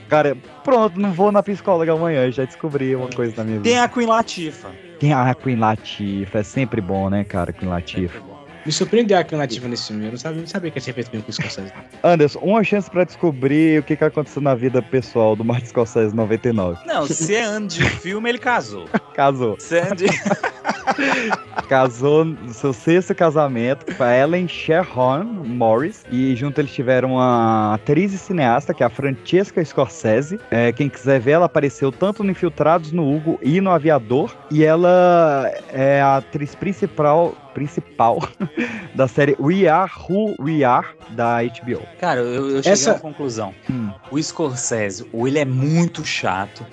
Cara, 0.07 0.37
pronto, 0.63 0.99
não 0.99 1.11
vou 1.11 1.31
na 1.31 1.41
psicóloga 1.41 1.91
amanhã, 1.91 2.31
já 2.31 2.45
descobri 2.45 2.95
uma 2.95 3.09
coisa 3.09 3.33
na 3.37 3.43
minha 3.43 3.57
vida. 3.57 3.69
Tem 3.69 3.79
a 3.79 3.87
Queen 3.87 4.07
Latifa. 4.07 4.69
Tem 4.99 5.13
a 5.13 5.33
Queen 5.33 5.55
Latifah, 5.55 6.39
é 6.39 6.43
sempre 6.43 6.79
bom, 6.79 7.09
né, 7.09 7.23
cara, 7.23 7.51
Queen 7.51 7.69
Latifah. 7.69 8.34
Me 8.65 8.71
surpreendeu 8.71 9.15
a 9.15 9.19
alternativa 9.19 9.67
nesse 9.67 9.87
filme. 9.87 10.05
Eu 10.05 10.11
não 10.11 10.17
sabia, 10.17 10.41
não 10.41 10.47
sabia 10.47 10.71
que 10.71 10.79
tinha 10.79 10.93
feito 10.93 11.11
filme 11.11 11.23
com 11.23 11.29
o 11.29 11.33
Scorsese. 11.33 11.71
Anderson, 12.03 12.39
uma 12.39 12.63
chance 12.63 12.89
pra 12.89 13.03
descobrir 13.03 13.79
o 13.79 13.83
que, 13.83 13.95
que 13.95 14.03
aconteceu 14.03 14.41
na 14.41 14.55
vida 14.55 14.81
pessoal 14.81 15.35
do 15.35 15.45
Martin 15.45 15.67
Scorsese 15.67 16.15
99. 16.15 16.79
Não, 16.87 17.05
se 17.05 17.35
é 17.35 17.43
ano 17.43 17.67
de 17.67 17.83
filme, 17.83 18.27
ele 18.27 18.39
casou. 18.39 18.85
Casou. 19.13 19.55
Se 19.59 19.77
é 19.77 19.83
ano 19.83 19.95
de... 19.95 20.05
casou 21.69 22.25
no 22.25 22.53
seu 22.53 22.73
sexto 22.73 23.13
casamento 23.15 23.95
com 23.95 24.03
a 24.03 24.17
Ellen 24.17 24.47
Sherron 24.47 25.23
Morris. 25.23 26.03
E 26.11 26.35
junto 26.35 26.59
eles 26.59 26.73
tiveram 26.73 27.13
uma 27.13 27.75
atriz 27.75 28.13
e 28.13 28.17
cineasta, 28.17 28.73
que 28.73 28.83
é 28.83 28.85
a 28.85 28.89
Francesca 28.89 29.63
Scorsese. 29.63 30.39
É, 30.49 30.71
quem 30.71 30.89
quiser 30.89 31.19
ver, 31.19 31.31
ela 31.31 31.45
apareceu 31.45 31.91
tanto 31.91 32.23
no 32.23 32.31
Infiltrados 32.31 32.91
no 32.91 33.15
Hugo 33.15 33.39
e 33.41 33.61
no 33.61 33.71
Aviador. 33.71 34.35
E 34.51 34.63
ela 34.63 35.51
é 35.71 36.01
a 36.01 36.17
atriz 36.17 36.55
principal 36.55 37.35
principal 37.55 38.19
da 38.93 39.07
série 39.07 39.35
We 39.39 39.67
Are 39.67 39.91
Who 40.07 40.35
We 40.39 40.63
Are 40.63 40.85
da 41.11 41.41
HBO. 41.41 41.81
Cara, 41.99 42.19
eu, 42.19 42.49
eu 42.49 42.57
cheguei 42.57 42.71
Essa- 42.73 42.91
à 42.91 42.99
conclusão. 42.99 43.55
Hum. 43.67 43.89
O 44.11 44.21
Scorsese, 44.21 45.07
ou 45.11 45.27
ele 45.27 45.39
é 45.39 45.45
muito 45.45 46.05
chato, 46.05 46.63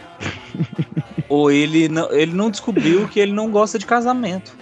ou 1.28 1.50
ele 1.50 1.88
não, 1.88 2.12
ele 2.12 2.32
não 2.34 2.50
descobriu 2.50 3.08
que 3.08 3.18
ele 3.20 3.32
não 3.32 3.50
gosta 3.50 3.78
de 3.78 3.86
casamento. 3.86 4.54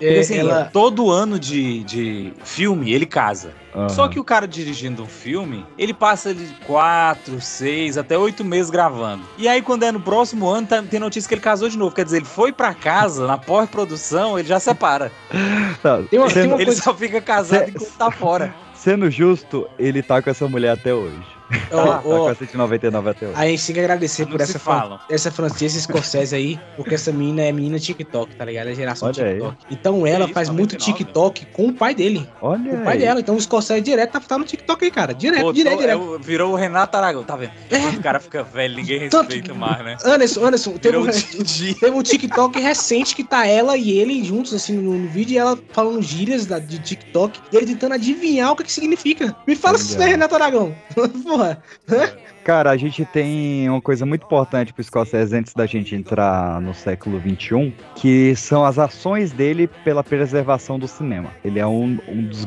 É, 0.00 0.18
assim, 0.20 0.38
ela- 0.38 0.64
todo 0.72 1.10
ano 1.10 1.38
de, 1.38 1.82
de 1.84 2.32
filme 2.44 2.92
ele 2.92 3.06
casa. 3.06 3.52
Aham. 3.74 3.88
Só 3.90 4.08
que 4.08 4.18
o 4.18 4.24
cara 4.24 4.48
dirigindo 4.48 5.02
um 5.02 5.06
filme, 5.06 5.64
ele 5.76 5.92
passa 5.94 6.34
de 6.34 6.46
quatro, 6.66 7.40
seis, 7.40 7.98
até 7.98 8.16
oito 8.18 8.44
meses 8.44 8.70
gravando. 8.70 9.22
E 9.36 9.46
aí, 9.46 9.60
quando 9.62 9.82
é 9.84 9.92
no 9.92 10.00
próximo 10.00 10.48
ano, 10.48 10.66
tá- 10.66 10.82
tem 10.82 10.98
notícia 10.98 11.28
que 11.28 11.34
ele 11.34 11.40
casou 11.42 11.68
de 11.68 11.76
novo. 11.78 11.94
Quer 11.94 12.04
dizer, 12.04 12.16
ele 12.18 12.24
foi 12.26 12.50
pra 12.52 12.72
casa, 12.74 13.26
na 13.26 13.36
pós-produção, 13.38 14.38
ele 14.38 14.48
já 14.48 14.58
separa. 14.58 15.12
Tá, 15.82 16.02
Tem 16.10 16.18
uma- 16.18 16.26
tem 16.26 16.34
sendo, 16.42 16.46
uma- 16.52 16.56
Ele 16.56 16.64
coisa- 16.66 16.82
só 16.82 16.94
fica 16.94 17.20
casado 17.20 17.68
enquanto 17.68 17.90
tá 17.92 18.10
fora. 18.10 18.54
sendo 18.74 19.08
justo, 19.10 19.68
ele 19.78 20.02
tá 20.02 20.20
com 20.22 20.30
essa 20.30 20.48
mulher 20.48 20.70
até 20.72 20.92
hoje. 20.92 21.22
Tá, 21.70 21.76
tá 21.76 22.02
ó, 22.04 22.24
com 22.24 22.30
essa 22.30 22.46
de 22.46 22.56
99 22.56 23.10
até 23.10 23.26
hoje. 23.26 23.34
a 23.36 23.46
gente 23.46 23.64
tem 23.66 23.74
que 23.74 23.80
agradecer 23.80 24.22
Não 24.24 24.32
por 24.32 24.40
essa, 24.40 24.58
fran- 24.58 24.80
falam. 24.80 25.00
essa 25.08 25.30
Francesca 25.30 25.80
Scorsese 25.80 26.34
aí, 26.34 26.60
porque 26.76 26.94
essa 26.94 27.10
menina 27.10 27.42
é 27.42 27.52
menina 27.52 27.78
TikTok, 27.78 28.36
tá 28.36 28.44
ligado? 28.44 28.68
É 28.68 28.74
geração 28.74 29.08
Olha 29.08 29.24
aí. 29.24 29.32
TikTok. 29.34 29.56
Então 29.70 30.06
ela 30.06 30.24
isso, 30.26 30.34
faz 30.34 30.48
muito 30.50 30.72
99? 30.74 30.92
TikTok 31.04 31.46
com 31.52 31.68
o 31.68 31.72
pai 31.72 31.94
dele. 31.94 32.28
Olha 32.42 32.70
Com 32.70 32.76
o 32.80 32.84
pai 32.84 32.94
aí. 32.94 32.98
dela. 33.00 33.20
Então 33.20 33.34
o 33.36 33.40
Scorsese 33.40 33.80
direto 33.80 34.12
tá, 34.12 34.20
tá 34.20 34.38
no 34.38 34.44
TikTok 34.44 34.84
aí, 34.84 34.90
cara. 34.90 35.14
Direto, 35.14 35.40
Pô, 35.40 35.52
direto, 35.52 35.74
tô- 35.74 35.80
direto. 35.80 35.94
é 35.94 35.96
o- 36.04 36.18
virou 36.18 36.52
o 36.52 36.56
Renato 36.56 36.96
Aragão, 36.96 37.22
tá 37.24 37.36
vendo? 37.36 37.52
Quando 37.68 37.96
o 37.96 38.02
cara 38.02 38.20
fica 38.20 38.42
velho, 38.42 38.76
ninguém 38.76 38.98
respeita 39.00 39.54
mais, 39.54 39.84
né? 39.84 39.96
Anderson, 40.04 40.44
Anderson, 40.44 40.72
teve 40.76 40.96
um, 40.98 41.06
teve 41.06 41.90
um 41.90 42.02
TikTok 42.02 42.58
recente 42.60 43.14
que 43.14 43.24
tá 43.24 43.46
ela 43.46 43.76
e 43.76 43.90
ele 43.90 44.22
juntos, 44.24 44.52
assim, 44.52 44.74
no, 44.74 44.94
no 44.94 45.08
vídeo, 45.08 45.34
e 45.34 45.38
ela 45.38 45.58
falando 45.72 46.02
gírias 46.02 46.46
da, 46.46 46.58
de 46.58 46.78
TikTok, 46.78 47.40
e 47.52 47.56
ele 47.56 47.66
tentando 47.66 47.94
adivinhar 47.94 48.52
o 48.52 48.56
que, 48.56 48.64
que 48.64 48.72
significa. 48.72 49.34
Me 49.46 49.54
fala 49.56 49.78
se 49.78 49.84
isso 49.90 49.98
não 49.98 50.04
é. 50.06 50.08
Renato 50.10 50.34
Aragão. 50.34 50.74
Porra. 51.38 51.62
Cara, 52.48 52.70
a 52.70 52.78
gente 52.78 53.04
tem 53.04 53.68
uma 53.68 53.82
coisa 53.82 54.06
muito 54.06 54.24
importante 54.24 54.72
pro 54.72 54.82
Scorsese 54.82 55.36
antes 55.36 55.52
da 55.52 55.66
gente 55.66 55.94
entrar 55.94 56.58
no 56.62 56.72
século 56.72 57.20
XXI, 57.20 57.74
que 57.94 58.34
são 58.36 58.64
as 58.64 58.78
ações 58.78 59.32
dele 59.32 59.68
pela 59.84 60.02
preservação 60.02 60.78
do 60.78 60.88
cinema. 60.88 61.28
Ele 61.44 61.58
é 61.58 61.66
um, 61.66 61.98
um 62.08 62.22
dos 62.22 62.46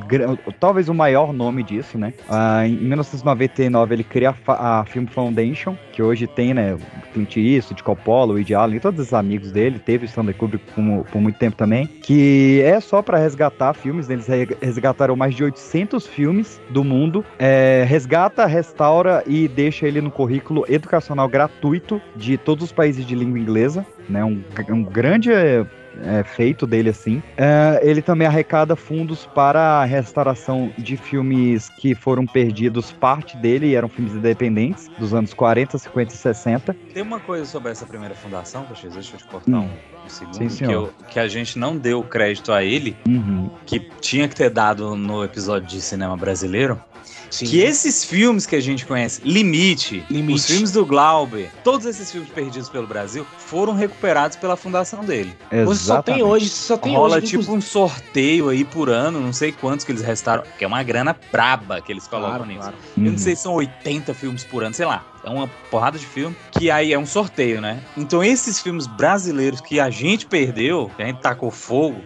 talvez 0.59 0.89
o 0.89 0.93
maior 0.95 1.31
nome 1.31 1.61
disso, 1.61 1.99
né? 1.99 2.15
Ah, 2.27 2.65
em 2.67 2.77
1999 2.77 3.93
ele 3.93 4.03
cria 4.03 4.33
a, 4.47 4.79
a 4.79 4.85
Film 4.85 5.05
Foundation, 5.05 5.77
que 5.93 6.01
hoje 6.01 6.25
tem, 6.25 6.51
né, 6.51 6.73
o 6.73 6.79
Clint 7.13 7.37
Eastwood, 7.37 7.83
Coppola, 7.83 8.31
o 8.31 8.37
Woody 8.37 8.55
Allen, 8.55 8.79
todos 8.79 8.99
os 8.99 9.13
amigos 9.13 9.51
dele, 9.51 9.77
teve 9.77 10.05
o 10.05 10.07
Stanley 10.07 10.33
Kubrick 10.33 10.65
por, 10.73 11.05
por 11.11 11.21
muito 11.21 11.37
tempo 11.37 11.55
também, 11.55 11.85
que 11.85 12.59
é 12.65 12.79
só 12.79 13.03
para 13.03 13.19
resgatar 13.19 13.75
filmes, 13.75 14.09
eles 14.09 14.25
re- 14.25 14.57
resgataram 14.63 15.15
mais 15.15 15.35
de 15.35 15.43
800 15.43 16.07
filmes 16.07 16.59
do 16.71 16.83
mundo, 16.83 17.23
é, 17.37 17.85
resgata, 17.87 18.47
restaura 18.47 19.23
e 19.27 19.47
deixa 19.47 19.90
ele 19.91 20.01
no 20.01 20.11
currículo 20.11 20.65
educacional 20.67 21.27
gratuito 21.27 22.01
de 22.15 22.37
todos 22.37 22.65
os 22.65 22.71
países 22.71 23.05
de 23.05 23.15
língua 23.15 23.39
inglesa, 23.39 23.85
né? 24.09 24.23
Um, 24.23 24.43
um 24.69 24.83
grande 24.83 25.31
é, 25.31 25.65
é, 26.03 26.23
feito 26.23 26.65
dele 26.65 26.89
assim. 26.89 27.21
É, 27.37 27.79
ele 27.83 28.01
também 28.01 28.27
arrecada 28.27 28.75
fundos 28.75 29.25
para 29.25 29.81
a 29.81 29.85
restauração 29.85 30.71
de 30.77 30.95
filmes 30.97 31.69
que 31.79 31.93
foram 31.93 32.25
perdidos, 32.25 32.91
parte 32.91 33.35
dele 33.37 33.67
e 33.67 33.75
eram 33.75 33.89
filmes 33.89 34.13
independentes 34.13 34.89
dos 34.97 35.13
anos 35.13 35.33
40, 35.33 35.77
50 35.77 36.13
e 36.13 36.17
60. 36.17 36.77
Tem 36.93 37.03
uma 37.03 37.19
coisa 37.19 37.45
sobre 37.45 37.71
essa 37.71 37.85
primeira 37.85 38.15
fundação, 38.15 38.65
deixa 38.69 38.87
eu 38.87 39.17
te 39.17 39.23
cortar 39.25 39.51
Hum. 39.51 39.69
um, 40.05 40.09
segundo, 40.09 40.49
Sim, 40.49 40.65
que, 40.65 40.71
eu- 40.71 40.93
que 41.09 41.19
a 41.19 41.27
gente 41.27 41.57
não 41.59 41.77
deu 41.77 42.01
crédito 42.03 42.51
a 42.51 42.63
ele, 42.63 42.95
Uhum. 43.07 43.49
que 43.65 43.79
tinha 43.99 44.27
que 44.27 44.35
ter 44.35 44.49
dado 44.49 44.95
no 44.95 45.23
episódio 45.23 45.67
de 45.67 45.81
cinema 45.81 46.15
brasileiro, 46.17 46.81
Sim. 47.29 47.45
que 47.45 47.59
esses 47.61 48.03
filmes 48.03 48.45
que 48.45 48.55
a 48.55 48.59
gente 48.61 48.85
conhece, 48.85 49.21
Limite, 49.23 50.03
Limite. 50.09 50.39
os 50.39 50.45
filmes 50.45 50.71
do 50.71 50.85
Glauber, 50.85 51.49
todos 51.63 51.85
esses 51.85 52.11
filmes 52.11 52.29
perdidos 52.29 52.67
pelo 52.69 52.85
Brasil, 52.87 53.25
foram 53.37 53.73
recuperados 53.73 54.35
pela 54.37 54.55
fundação 54.57 55.03
dele. 55.03 55.33
Você 55.49 55.83
só 55.83 56.01
tem 56.01 56.15
Exatamente. 56.15 56.23
hoje, 56.23 56.49
só 56.49 56.77
tem 56.77 56.93
Rola 56.93 57.17
hoje. 57.17 57.27
tipo 57.27 57.51
um 57.53 57.61
sorteio 57.61 58.49
aí 58.49 58.63
por 58.63 58.89
ano, 58.89 59.19
não 59.19 59.33
sei 59.33 59.51
quantos 59.51 59.85
que 59.85 59.91
eles 59.91 60.01
restaram, 60.01 60.43
que 60.57 60.63
é 60.63 60.67
uma 60.67 60.83
grana 60.83 61.15
braba 61.31 61.81
que 61.81 61.91
eles 61.91 62.07
colocam 62.07 62.31
Claro, 62.37 62.45
nisso. 62.45 62.59
claro. 62.59 62.75
Eu 62.97 63.03
Uhum. 63.03 63.11
não 63.11 63.17
sei 63.17 63.35
se 63.35 63.43
são 63.43 63.53
80 63.53 64.13
filmes 64.13 64.43
por 64.43 64.63
ano, 64.63 64.73
sei 64.73 64.85
lá. 64.85 65.05
É 65.23 65.29
uma 65.29 65.47
porrada 65.69 65.99
de 65.99 66.05
filme. 66.05 66.35
Que 66.57 66.71
aí 66.71 66.91
é 66.91 66.97
um 66.97 67.05
sorteio, 67.05 67.61
né? 67.61 67.79
Então 67.95 68.23
esses 68.23 68.59
filmes 68.59 68.87
brasileiros 68.87 69.61
que 69.61 69.79
a 69.79 69.89
gente 69.89 70.25
perdeu, 70.25 70.89
que 70.95 71.03
a 71.03 71.05
gente 71.05 71.21
tacou 71.21 71.51
fogo, 71.51 72.01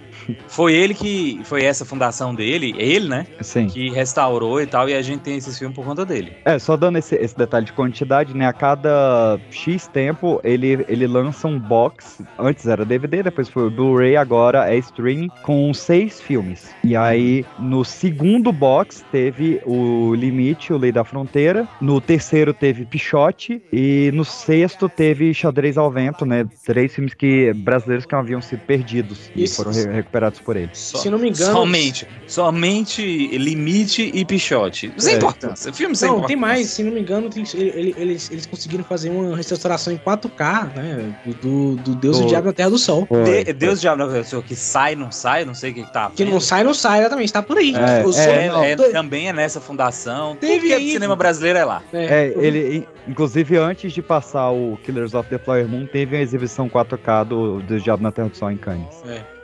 foi 0.47 0.73
ele 0.73 0.93
que. 0.93 1.39
Foi 1.43 1.63
essa 1.63 1.85
fundação 1.85 2.33
dele, 2.33 2.75
é 2.77 2.85
ele, 2.85 3.07
né? 3.07 3.27
Sim. 3.41 3.67
Que 3.67 3.89
restaurou 3.89 4.61
e 4.61 4.65
tal, 4.67 4.87
e 4.89 4.93
a 4.93 5.01
gente 5.01 5.21
tem 5.21 5.37
esses 5.37 5.57
filmes 5.57 5.75
por 5.75 5.85
conta 5.85 6.05
dele. 6.05 6.33
É, 6.45 6.57
só 6.59 6.75
dando 6.77 6.97
esse, 6.97 7.15
esse 7.15 7.37
detalhe 7.37 7.65
de 7.65 7.73
quantidade, 7.73 8.35
né? 8.35 8.47
A 8.47 8.53
cada 8.53 9.39
X 9.51 9.87
tempo 9.87 10.39
ele, 10.43 10.85
ele 10.87 11.07
lança 11.07 11.47
um 11.47 11.59
box. 11.59 12.23
Antes 12.37 12.65
era 12.67 12.85
DVD, 12.85 13.23
depois 13.23 13.49
foi 13.49 13.67
o 13.67 13.71
Blu-ray, 13.71 14.15
agora 14.15 14.69
é 14.71 14.77
streaming, 14.77 15.29
com 15.43 15.73
seis 15.73 16.21
filmes. 16.21 16.69
E 16.83 16.95
aí, 16.95 17.45
no 17.59 17.83
segundo 17.83 18.51
box, 18.51 19.03
teve 19.11 19.61
o 19.65 20.13
Limite, 20.15 20.73
o 20.73 20.77
Lei 20.77 20.91
da 20.91 21.03
Fronteira. 21.03 21.67
No 21.81 21.99
terceiro 22.01 22.53
teve 22.53 22.85
Pichote. 22.85 23.61
E 23.71 24.11
no 24.13 24.23
sexto 24.25 24.87
teve 24.89 25.33
Xadrez 25.33 25.77
ao 25.77 25.91
Vento, 25.91 26.25
né? 26.25 26.45
Três 26.65 26.93
filmes 26.93 27.13
que, 27.13 27.53
brasileiros 27.53 28.05
que 28.05 28.15
haviam 28.15 28.41
sido 28.41 28.59
perdidos 28.61 29.29
e 29.35 29.43
Isso. 29.43 29.55
foram 29.63 29.71
re- 29.71 30.03
recuperados 30.15 30.39
por 30.39 30.55
ele. 30.55 30.69
Só- 30.73 30.97
Se 30.99 31.09
não 31.09 31.17
me 31.19 31.29
engano. 31.29 31.51
Somente. 31.53 32.07
Somente 32.27 33.01
Limite 33.37 34.11
e 34.13 34.23
Pichote. 34.25 34.91
Sem 34.97 35.13
É. 35.13 35.17
importância. 35.17 35.73
Filme 35.73 35.95
sem 35.95 36.07
Não, 36.07 36.15
importância. 36.17 36.27
tem 36.35 36.35
mais, 36.41 36.67
se 36.69 36.83
não 36.83 36.91
me 36.91 37.01
engano, 37.01 37.29
tem- 37.29 37.43
ele- 37.53 37.69
ele- 37.75 37.95
eles, 37.97 38.31
eles 38.31 38.45
conseguiram 38.45 38.83
fazer 38.83 39.09
uma 39.09 39.35
restauração 39.35 39.91
em 39.93 39.97
4K, 39.97 40.71
né? 40.75 41.15
Do, 41.41 41.75
do 41.75 41.95
Deus 41.95 42.17
e 42.17 42.21
Do- 42.21 42.25
o 42.25 42.29
Diabo 42.29 42.47
na 42.47 42.53
Terra 42.53 42.69
do 42.69 42.77
Sol. 42.77 43.07
De- 43.25 43.53
Deus 43.53 43.81
já 43.81 43.95
não 43.95 44.05
o 44.05 44.41
que 44.43 44.55
sai, 44.55 44.95
não 44.95 45.11
sai, 45.11 45.43
não 45.45 45.53
sei 45.53 45.71
o 45.71 45.73
que, 45.73 45.83
que 45.83 45.91
tá. 45.93 46.11
Que 46.15 46.23
não 46.25 46.39
sai, 46.39 46.63
não 46.63 46.73
sai, 46.73 46.99
exatamente, 47.01 47.33
tá 47.33 47.41
por 47.41 47.57
aí. 47.57 47.73
É, 47.75 48.05
O 48.05 48.13
som- 48.13 48.19
É, 48.21 48.47
não, 48.47 48.63
é, 48.63 48.75
também 48.91 49.27
é 49.27 49.33
nessa 49.33 49.59
fundação. 49.59 50.35
Teve 50.35 50.67
que 50.67 50.73
é 50.73 50.77
do 50.77 50.81
aí- 50.81 50.91
cinema 50.91 51.15
brasileiro 51.15 51.59
é 51.59 51.65
lá. 51.65 51.83
É, 51.93 52.33
ele, 52.37 52.77
in- 52.77 52.85
inclusive 53.11 53.57
antes 53.57 53.91
de 53.91 54.01
passar 54.01 54.51
o 54.51 54.77
Killers 54.83 55.13
of 55.13 55.29
the 55.29 55.37
Flower 55.37 55.67
Moon, 55.67 55.85
teve 55.85 56.15
uma 56.15 56.21
exibição 56.21 56.69
4K 56.69 57.23
do, 57.23 57.61
do 57.61 57.79
Diabo 57.79 58.01
na 58.03 58.11
Terra 58.11 58.29
do 58.29 58.37
Sol 58.37 58.51
em 58.51 58.57
Cannes. 58.57 58.85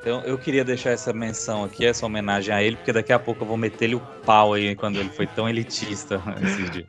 Então 0.02 0.22
eu 0.22 0.38
queria 0.38 0.64
deixar 0.64 0.90
essa 0.90 1.14
menção 1.14 1.64
aqui, 1.64 1.86
essa 1.86 2.06
homenagem 2.06 2.54
a 2.54 2.62
ele, 2.62 2.76
porque 2.76 2.92
daqui 2.92 3.14
a 3.14 3.20
pouco 3.20 3.44
eu 3.44 3.48
vou 3.48 3.56
meter-lhe 3.56 3.96
o 3.96 4.02
pau 4.26 4.54
aí 4.54 4.76
quando 4.76 5.00
ele 5.00 5.10
foi 5.10 5.28
tão 5.28 5.48
elitista 5.48 6.22
esses 6.42 6.72
dias. 6.72 6.86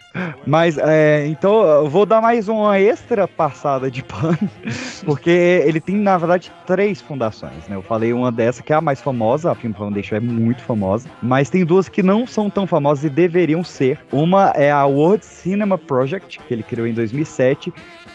Mas, 0.46 0.78
é, 0.78 1.26
então, 1.26 1.62
eu 1.62 1.88
vou 1.88 2.06
dar 2.06 2.20
mais 2.20 2.48
uma 2.48 2.78
extra 2.78 3.28
passada 3.28 3.90
de 3.90 4.02
pano, 4.02 4.38
porque 5.04 5.30
ele 5.30 5.80
tem, 5.80 5.96
na 5.96 6.16
verdade, 6.16 6.50
três 6.66 7.00
fundações, 7.00 7.68
né? 7.68 7.76
Eu 7.76 7.82
falei 7.82 8.12
uma 8.12 8.32
dessa, 8.32 8.62
que 8.62 8.72
é 8.72 8.76
a 8.76 8.80
mais 8.80 9.00
famosa, 9.00 9.50
a 9.50 9.54
Film 9.54 9.72
Foundation 9.72 10.16
é 10.16 10.20
muito 10.20 10.62
famosa, 10.62 11.08
mas 11.22 11.50
tem 11.50 11.64
duas 11.64 11.88
que 11.88 12.02
não 12.02 12.26
são 12.26 12.48
tão 12.48 12.66
famosas 12.66 13.04
e 13.04 13.10
deveriam 13.10 13.62
ser. 13.62 14.00
Uma 14.10 14.52
é 14.56 14.72
a 14.72 14.84
World 14.86 15.24
Cinema 15.24 15.76
Project, 15.76 16.40
que 16.40 16.54
ele 16.54 16.62
criou 16.62 16.86
em 16.86 16.94
2007, 16.94 17.72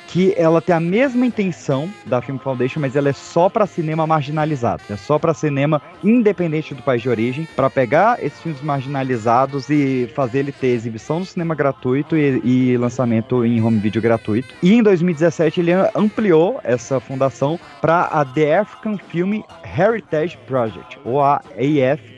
que 0.08 0.34
ela 0.38 0.62
tem 0.62 0.76
a 0.76 0.80
mesma 0.80 1.26
intenção 1.26 1.90
da 2.06 2.22
Film 2.22 2.38
Foundation, 2.38 2.80
mas 2.80 2.96
ela 2.96 3.10
é 3.10 3.14
só 3.14 3.50
para 3.50 3.66
cinema 3.66 4.08
marginalizado, 4.08 4.82
é 4.90 4.96
só 4.96 5.20
para 5.20 5.34
cinema 5.34 5.82
independente 6.04 6.74
do 6.74 6.82
país 6.82 7.02
de 7.02 7.10
origem, 7.10 7.48
para 7.56 7.70
pegar 7.70 8.24
esses 8.24 8.42
filmes 8.42 8.62
marginalizados 8.62 9.70
e 9.70 10.10
fazer 10.16 10.40
ele 10.40 10.52
ter 10.52 10.68
exibição 10.68 11.20
no 11.20 11.26
cinema 11.26 11.54
gratuito 11.54 12.16
e, 12.16 12.42
e 12.44 12.78
lançamento 12.78 13.46
em 13.46 13.62
home 13.62 13.80
video 13.80 14.02
gratuito. 14.02 14.54
E 14.64 14.74
em 14.74 14.82
2017 14.82 15.60
ele 15.60 15.72
ampliou 15.96 16.60
essa 16.64 17.00
fundação 17.00 17.60
para 17.82 18.02
a 18.04 18.24
The 18.24 18.60
African 18.60 18.98
Film 18.98 19.42
Heritage 19.78 20.38
Project, 20.48 20.98
ou 21.04 21.22
a 21.22 21.42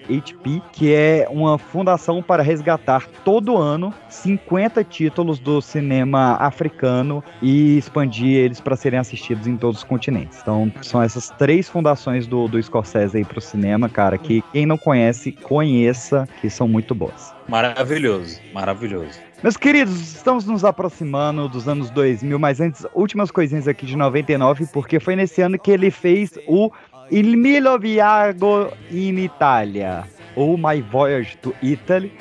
AFHP, 0.10 0.62
que 0.72 0.94
é 0.94 1.28
uma 1.30 1.58
fundação 1.58 2.22
para 2.22 2.42
resgatar 2.42 3.08
todo 3.24 3.58
ano 3.58 3.94
50 4.10 4.84
títulos 4.84 5.40
do 5.40 5.62
cinema 5.62 6.36
africano 6.38 7.24
e 7.42 7.78
expandir 7.78 8.38
eles 8.38 8.60
para 8.60 8.76
serem 8.76 9.00
assistidos 9.00 9.48
em 9.48 9.56
todos 9.56 9.80
os 9.80 9.84
continentes. 9.84 10.40
Então, 10.42 10.72
são 10.82 11.02
essas 11.02 11.30
três 11.32 11.70
fundações 11.70 12.28
do, 12.28 12.48
do 12.48 12.62
Scorsese 12.62 13.18
aí 13.18 13.26
pro 13.26 13.40
cinema, 13.40 13.88
cara, 13.88 14.18
que 14.18 14.44
quem 14.52 14.66
não 14.66 14.78
conhece, 14.78 15.32
conheça, 15.32 16.28
que 16.42 16.50
são 16.50 16.68
muito 16.68 16.96
boas. 16.96 17.34
Maravilhoso, 17.48 18.40
maravilhoso. 18.54 19.20
Meus 19.42 19.56
queridos, 19.56 20.00
estamos 20.16 20.46
nos 20.46 20.66
aproximando 20.66 21.48
dos 21.48 21.66
anos 21.66 21.90
2000, 21.90 22.38
mas 22.38 22.60
antes, 22.60 22.86
últimas 22.94 23.32
coisinhas 23.32 23.70
aqui 23.70 23.86
de 23.86 23.96
99, 23.96 24.68
porque 24.74 25.00
foi 25.00 25.16
nesse 25.16 25.42
ano 25.42 25.58
que 25.58 25.72
ele 25.72 25.90
fez 25.90 26.38
o 26.46 26.70
Il 27.12 27.36
Milo 27.38 27.80
Viago 27.80 28.72
in 28.92 29.18
Italia, 29.18 30.04
ou 30.36 30.56
My 30.56 30.80
Voyage 30.80 31.38
to 31.38 31.56
Italy, 31.60 32.14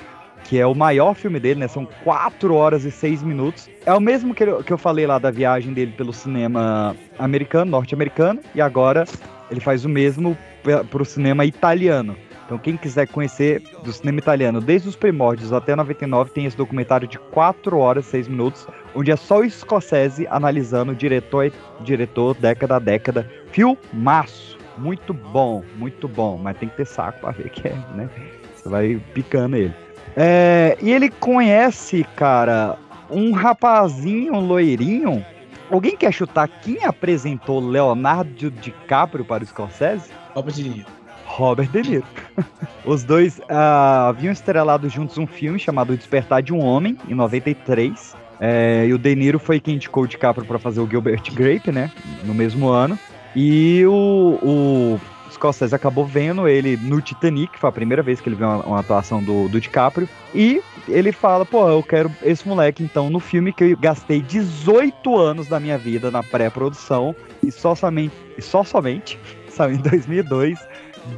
que 0.45 0.59
é 0.59 0.67
o 0.67 0.75
maior 0.75 1.15
filme 1.15 1.39
dele, 1.39 1.61
né? 1.61 1.69
São 1.69 1.87
4 2.05 2.55
horas 2.55 2.85
e 2.87 2.91
6 2.91 3.23
minutos. 3.23 3.69
É 3.85 3.93
o 3.93 4.01
mesmo 4.01 4.33
que 4.33 4.45
eu, 4.45 4.65
que 4.65 4.73
eu 4.73 4.79
falei 4.79 5.07
lá 5.07 5.19
da 5.19 5.31
viagem 5.31 5.75
dele 5.75 5.93
pelo 5.93 6.11
cinema 6.11 6.97
americano, 7.19 7.71
norte-americano, 7.71 8.41
e 8.55 8.63
agora 8.63 9.05
ele 9.51 9.61
faz 9.61 9.85
o 9.85 9.91
mesmo 9.91 10.37
para 10.63 11.03
o 11.03 11.05
cinema 11.05 11.45
italiano. 11.45 12.17
Então, 12.47 12.57
quem 12.57 12.79
quiser 12.79 13.07
conhecer 13.09 13.63
do 13.85 13.93
cinema 13.93 14.21
italiano 14.21 14.59
desde 14.59 14.89
os 14.89 14.97
primórdios 14.97 15.53
até 15.53 15.77
99, 15.77 16.31
tem 16.31 16.47
esse 16.47 16.57
documentário 16.57 17.07
de 17.07 17.19
4 17.19 17.77
horas 17.77 18.07
e 18.07 18.11
6 18.11 18.29
minutos, 18.29 18.67
onde 18.95 19.11
é 19.11 19.17
só 19.17 19.41
o 19.41 19.51
Scorsese 19.51 20.27
analisando 20.31 20.95
diretor, 20.95 21.53
diretor, 21.83 22.35
década 22.37 22.77
a 22.77 22.79
década. 22.79 23.31
Filmaço! 23.53 24.58
Muito 24.79 25.13
bom, 25.13 25.63
muito 25.77 26.07
bom, 26.07 26.39
mas 26.43 26.57
tem 26.57 26.69
que 26.69 26.77
ter 26.77 26.87
saco 26.87 27.21
para 27.21 27.33
ver 27.33 27.51
que 27.51 27.69
é, 27.69 27.75
né? 27.95 28.09
Você 28.55 28.69
vai 28.69 29.01
picando 29.13 29.57
ele. 29.57 29.75
É, 30.17 30.77
e 30.81 30.91
ele 30.91 31.11
conhece, 31.11 32.05
cara, 32.17 32.77
um 33.11 33.33
rapazinho, 33.33 34.35
um 34.35 34.41
loirinho. 34.41 35.25
Alguém 35.71 35.97
quer 35.97 36.13
chutar 36.13 36.49
quem 36.49 36.85
apresentou 36.85 37.61
Leonardo 37.61 38.51
DiCaprio 38.51 39.25
para 39.25 39.45
o 39.45 39.47
Scorsese? 39.47 40.11
Robert 40.35 40.55
De 40.55 40.69
Niro. 40.69 40.87
Robert 41.27 41.69
De 41.69 41.83
Niro. 41.83 42.07
Os 42.87 43.05
dois 43.05 43.39
uh, 43.39 44.09
haviam 44.09 44.33
estrelado 44.33 44.89
juntos 44.89 45.19
um 45.19 45.27
filme 45.27 45.59
chamado 45.59 45.97
Despertar 45.97 46.43
de 46.43 46.55
um 46.55 46.61
Homem, 46.61 46.97
em 47.07 47.15
93. 47.15 48.17
É, 48.41 48.87
e 48.87 48.95
o 48.95 48.99
De 48.99 49.15
Niro 49.15 49.39
foi 49.39 49.61
quem 49.61 49.75
indicou 49.75 50.05
o 50.05 50.09
DiCaprio 50.09 50.47
para 50.47 50.59
fazer 50.59 50.81
o 50.81 50.89
Gilbert 50.89 51.23
Grape, 51.35 51.71
né? 51.71 51.91
No 52.25 52.33
mesmo 52.33 52.69
ano. 52.69 52.99
E 53.41 53.87
o, 53.87 54.37
o 54.43 55.01
Scorsese 55.31 55.73
acabou 55.73 56.05
vendo 56.05 56.49
ele 56.49 56.77
no 56.77 57.01
Titanic, 57.01 57.57
foi 57.57 57.69
a 57.69 57.73
primeira 57.73 58.03
vez 58.03 58.21
que 58.21 58.29
ele 58.29 58.35
viu 58.35 58.49
uma, 58.49 58.65
uma, 58.65 58.81
atuação 58.81 59.23
do, 59.23 59.49
do 59.49 59.61
DiCaprio, 59.61 60.09
e 60.35 60.61
ele 60.89 61.13
fala, 61.13 61.47
pô, 61.47 61.69
eu 61.69 61.81
quero 61.81 62.11
esse 62.25 62.49
moleque 62.49 62.83
então 62.83 63.09
no 63.09 63.21
filme 63.21 63.53
que 63.53 63.63
eu 63.63 63.77
gastei 63.77 64.21
18 64.21 65.17
anos 65.17 65.47
da 65.47 65.61
minha 65.61 65.79
vida 65.79 66.11
na 66.11 66.21
pré-produção, 66.21 67.15
e 67.41 67.53
só 67.53 67.77
somente, 67.77 68.13
só 68.41 68.65
somente 68.65 69.17
saiu 69.49 69.77
em 69.77 69.83
2002, 69.83 70.59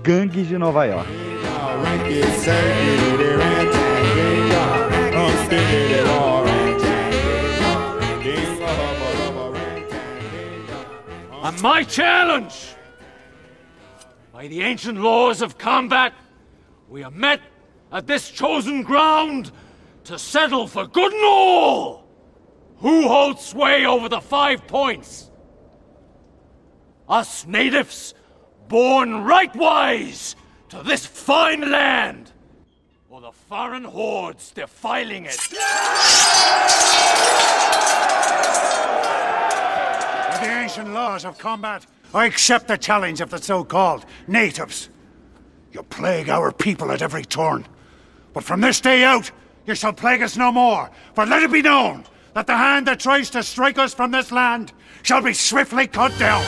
Gangues 0.02 0.46
de 0.46 0.58
Nova 0.58 0.84
York. 0.84 1.08
On 11.40 11.58
my 11.62 11.82
challenge, 11.82 12.74
by 14.30 14.46
the 14.46 14.60
ancient 14.60 14.98
laws 14.98 15.40
of 15.40 15.56
combat, 15.56 16.12
we 16.86 17.02
are 17.02 17.10
met 17.10 17.40
at 17.90 18.06
this 18.06 18.30
chosen 18.30 18.82
ground 18.82 19.50
to 20.04 20.18
settle 20.18 20.66
for 20.66 20.86
good 20.86 21.10
and 21.14 21.24
all 21.24 22.06
who 22.76 23.08
holds 23.08 23.42
sway 23.42 23.86
over 23.86 24.10
the 24.10 24.20
five 24.20 24.66
points. 24.66 25.30
Us 27.08 27.46
natives, 27.46 28.12
born 28.68 29.24
rightwise 29.24 30.34
to 30.68 30.82
this 30.82 31.06
fine 31.06 31.70
land, 31.70 32.32
or 33.08 33.22
the 33.22 33.32
foreign 33.32 33.84
hordes 33.84 34.50
defiling 34.50 35.24
it. 35.24 35.38
By 40.76 40.84
laws 40.84 41.24
of 41.24 41.36
combat, 41.36 41.84
I 42.14 42.26
accept 42.26 42.68
the 42.68 42.78
challenge 42.78 43.20
of 43.20 43.30
the 43.30 43.38
so-called 43.38 44.06
natives. 44.28 44.88
You 45.72 45.82
plague 45.82 46.28
our 46.28 46.52
people 46.52 46.92
at 46.92 47.02
every 47.02 47.24
turn. 47.24 47.66
But 48.32 48.44
from 48.44 48.60
this 48.60 48.80
day 48.80 49.02
out, 49.02 49.32
you 49.66 49.74
shall 49.74 49.92
plague 49.92 50.22
us 50.22 50.36
no 50.36 50.52
more. 50.52 50.88
For 51.14 51.26
let 51.26 51.42
it 51.42 51.50
be 51.50 51.62
known 51.62 52.04
that 52.34 52.46
the 52.46 52.56
hand 52.56 52.86
that 52.86 53.00
tries 53.00 53.30
to 53.30 53.42
strike 53.42 53.78
us 53.78 53.94
from 53.94 54.12
this 54.12 54.30
land 54.30 54.72
shall 55.02 55.22
be 55.22 55.32
swiftly 55.32 55.88
cut 55.88 56.16
down. 56.20 56.44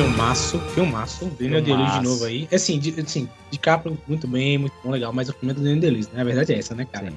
Filmaço, 0.00 0.58
filmaço. 0.74 1.30
Daniel 1.38 1.60
Day-Lewis 1.60 1.92
de 1.92 2.02
novo 2.02 2.24
aí. 2.24 2.48
Assim, 2.50 2.78
de, 2.78 2.98
assim, 2.98 3.28
de 3.50 3.58
capa 3.58 3.92
muito 4.08 4.26
bem, 4.26 4.56
muito 4.56 4.72
bom, 4.82 4.90
legal, 4.90 5.12
mas 5.12 5.28
o 5.28 5.34
filme 5.34 5.52
é 5.52 5.54
do 5.54 5.60
Daniel 5.60 5.80
Day-Lewis, 5.80 6.08
né? 6.10 6.22
A 6.22 6.24
verdade 6.24 6.54
é 6.54 6.58
essa, 6.58 6.74
né, 6.74 6.86
cara? 6.90 7.10
Sim. 7.10 7.16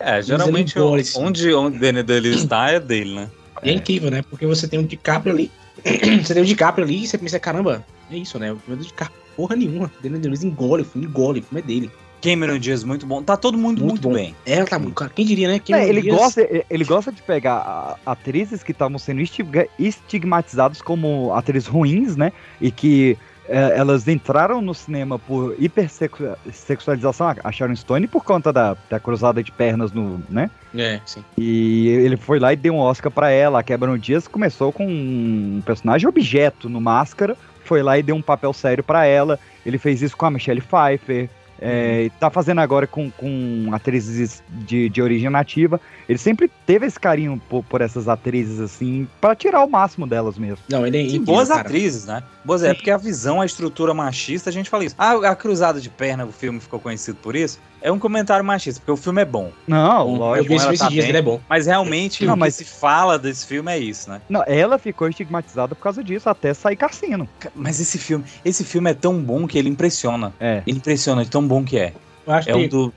É, 0.00 0.20
geralmente 0.20 0.76
onde, 0.76 1.12
onde 1.14 1.52
o 1.52 1.70
Daniel 1.70 2.02
Day-Lewis 2.02 2.38
está 2.38 2.68
é 2.72 2.80
dele, 2.80 3.14
né? 3.14 3.30
E 3.62 3.70
é 3.70 3.72
incrível, 3.74 4.10
né? 4.10 4.22
Porque 4.28 4.44
você 4.44 4.66
tem 4.66 4.76
um 4.76 4.84
DiCaprio 4.84 5.32
ali, 5.32 5.52
você 6.20 6.34
tem 6.34 6.42
um 6.42 6.46
DiCaprio 6.46 6.84
ali 6.84 7.04
e 7.04 7.06
você 7.06 7.16
pensa, 7.16 7.38
caramba, 7.38 7.86
é 8.10 8.16
isso, 8.16 8.40
né? 8.40 8.52
O 8.52 8.56
filme 8.56 8.74
é 8.74 8.82
do 8.82 8.84
DiCaprio, 8.84 9.16
porra 9.36 9.54
nenhuma. 9.54 9.86
O 9.86 10.02
Daniel 10.02 10.20
Day-Lewis 10.20 10.42
engole, 10.42 10.82
o 10.82 10.84
filme 10.84 11.06
engole, 11.06 11.38
o 11.38 11.42
filme 11.44 11.60
é 11.60 11.64
dele. 11.64 11.90
Cameron 12.22 12.58
Diaz 12.58 12.82
muito 12.84 13.06
bom. 13.06 13.22
Tá 13.22 13.36
todo 13.36 13.56
mundo 13.56 13.84
muito, 13.84 14.08
bom. 14.08 14.14
bem. 14.14 14.34
É, 14.44 14.64
tá 14.64 14.78
muito, 14.78 14.94
cara. 14.94 15.10
Quem 15.14 15.24
diria, 15.24 15.48
né? 15.48 15.60
É, 15.70 15.88
ele, 15.88 16.02
Diaz- 16.02 16.16
gosta, 16.16 16.64
ele 16.68 16.84
gosta 16.84 17.12
de 17.12 17.22
pegar 17.22 17.98
atrizes 18.04 18.62
que 18.62 18.72
estavam 18.72 18.98
sendo 18.98 19.20
estig- 19.20 19.68
estigmatizadas 19.78 20.80
como 20.82 21.32
atrizes 21.34 21.68
ruins, 21.68 22.16
né? 22.16 22.32
E 22.60 22.70
que 22.70 23.16
é, 23.48 23.78
elas 23.78 24.08
entraram 24.08 24.60
no 24.60 24.74
cinema 24.74 25.18
por 25.20 25.54
hipersexualização, 25.58 27.34
a 27.42 27.52
Sharon 27.52 27.76
Stone, 27.76 28.06
por 28.06 28.24
conta 28.24 28.52
da, 28.52 28.76
da 28.90 28.98
cruzada 28.98 29.42
de 29.42 29.52
pernas 29.52 29.92
no, 29.92 30.20
né? 30.28 30.50
É, 30.76 31.00
sim. 31.04 31.22
E 31.38 31.88
ele 31.88 32.16
foi 32.16 32.38
lá 32.38 32.52
e 32.52 32.56
deu 32.56 32.74
um 32.74 32.78
Oscar 32.78 33.10
pra 33.10 33.30
ela. 33.30 33.60
A 33.60 33.62
Cameron 33.62 33.98
Diaz 33.98 34.26
começou 34.26 34.72
com 34.72 34.86
um 34.86 35.62
personagem 35.64 36.08
objeto 36.08 36.68
no 36.68 36.80
Máscara, 36.80 37.36
foi 37.64 37.82
lá 37.82 37.98
e 37.98 38.02
deu 38.02 38.14
um 38.16 38.22
papel 38.22 38.52
sério 38.52 38.82
pra 38.84 39.06
ela. 39.06 39.38
Ele 39.64 39.78
fez 39.78 40.02
isso 40.02 40.16
com 40.16 40.26
a 40.26 40.30
Michelle 40.30 40.60
Pfeiffer. 40.60 41.28
É, 41.60 42.04
e 42.04 42.10
tá 42.10 42.30
fazendo 42.30 42.60
agora 42.60 42.86
com, 42.86 43.10
com 43.10 43.70
atrizes 43.72 44.42
de, 44.48 44.88
de 44.88 45.02
origem 45.02 45.30
nativa. 45.30 45.80
Ele 46.08 46.18
sempre 46.18 46.50
teve 46.66 46.86
esse 46.86 47.00
carinho 47.00 47.40
por, 47.48 47.64
por 47.64 47.80
essas 47.80 48.08
atrizes, 48.08 48.60
assim, 48.60 49.08
pra 49.20 49.34
tirar 49.34 49.64
o 49.64 49.70
máximo 49.70 50.06
delas 50.06 50.36
mesmo. 50.38 50.58
Não, 50.68 50.86
ele 50.86 50.98
é 50.98 51.00
E 51.00 51.04
incrível, 51.06 51.26
boas 51.26 51.48
cara. 51.48 51.60
atrizes, 51.62 52.06
né? 52.06 52.22
Boas, 52.44 52.62
é 52.62 52.74
porque 52.74 52.90
a 52.90 52.96
visão, 52.96 53.40
a 53.40 53.46
estrutura 53.46 53.92
machista, 53.94 54.50
a 54.50 54.52
gente 54.52 54.68
fala 54.70 54.84
isso. 54.84 54.94
Ah, 54.98 55.12
a 55.12 55.34
cruzada 55.34 55.80
de 55.80 55.88
perna, 55.90 56.24
o 56.26 56.32
filme 56.32 56.60
ficou 56.60 56.78
conhecido 56.78 57.18
por 57.22 57.34
isso. 57.34 57.58
É 57.80 57.92
um 57.92 57.98
comentário 57.98 58.44
machista, 58.44 58.80
porque 58.80 58.90
o 58.92 58.96
filme 58.96 59.22
é 59.22 59.24
bom. 59.24 59.50
Não, 59.66 60.04
Bom, 60.06 60.12
Eu 60.14 60.18
lógico. 60.44 60.48
vi 60.48 60.54
esse 60.54 60.78
tá 60.78 60.88
dias, 60.88 61.04
bem. 61.04 61.08
ele 61.10 61.18
é 61.18 61.22
bom. 61.22 61.40
Mas 61.48 61.66
realmente 61.66 62.24
Não, 62.26 62.34
o 62.34 62.36
mas- 62.36 62.56
que 62.56 62.64
se 62.64 62.70
fala 62.70 63.18
desse 63.18 63.46
filme 63.46 63.70
é 63.72 63.78
isso, 63.78 64.10
né? 64.10 64.20
Não, 64.28 64.42
ela 64.46 64.78
ficou 64.78 65.08
estigmatizada 65.08 65.74
por 65.74 65.82
causa 65.82 66.02
disso, 66.02 66.28
até 66.28 66.52
sair 66.54 66.76
cassino. 66.76 67.28
Mas 67.54 67.78
esse 67.80 67.98
filme, 67.98 68.24
esse 68.44 68.64
filme 68.64 68.90
é 68.90 68.94
tão 68.94 69.18
bom 69.20 69.46
que 69.46 69.58
ele 69.58 69.68
impressiona. 69.68 70.32
É. 70.40 70.62
Ele 70.66 70.78
impressiona 70.78 71.24
de 71.24 71.30
tão 71.30 71.46
bom 71.46 71.62
que 71.64 71.78
é. 71.78 71.92
Eu 72.26 72.32
acho 72.32 72.50
É 72.50 72.52
que 72.54 72.58
um 72.58 72.68
do. 72.68 72.92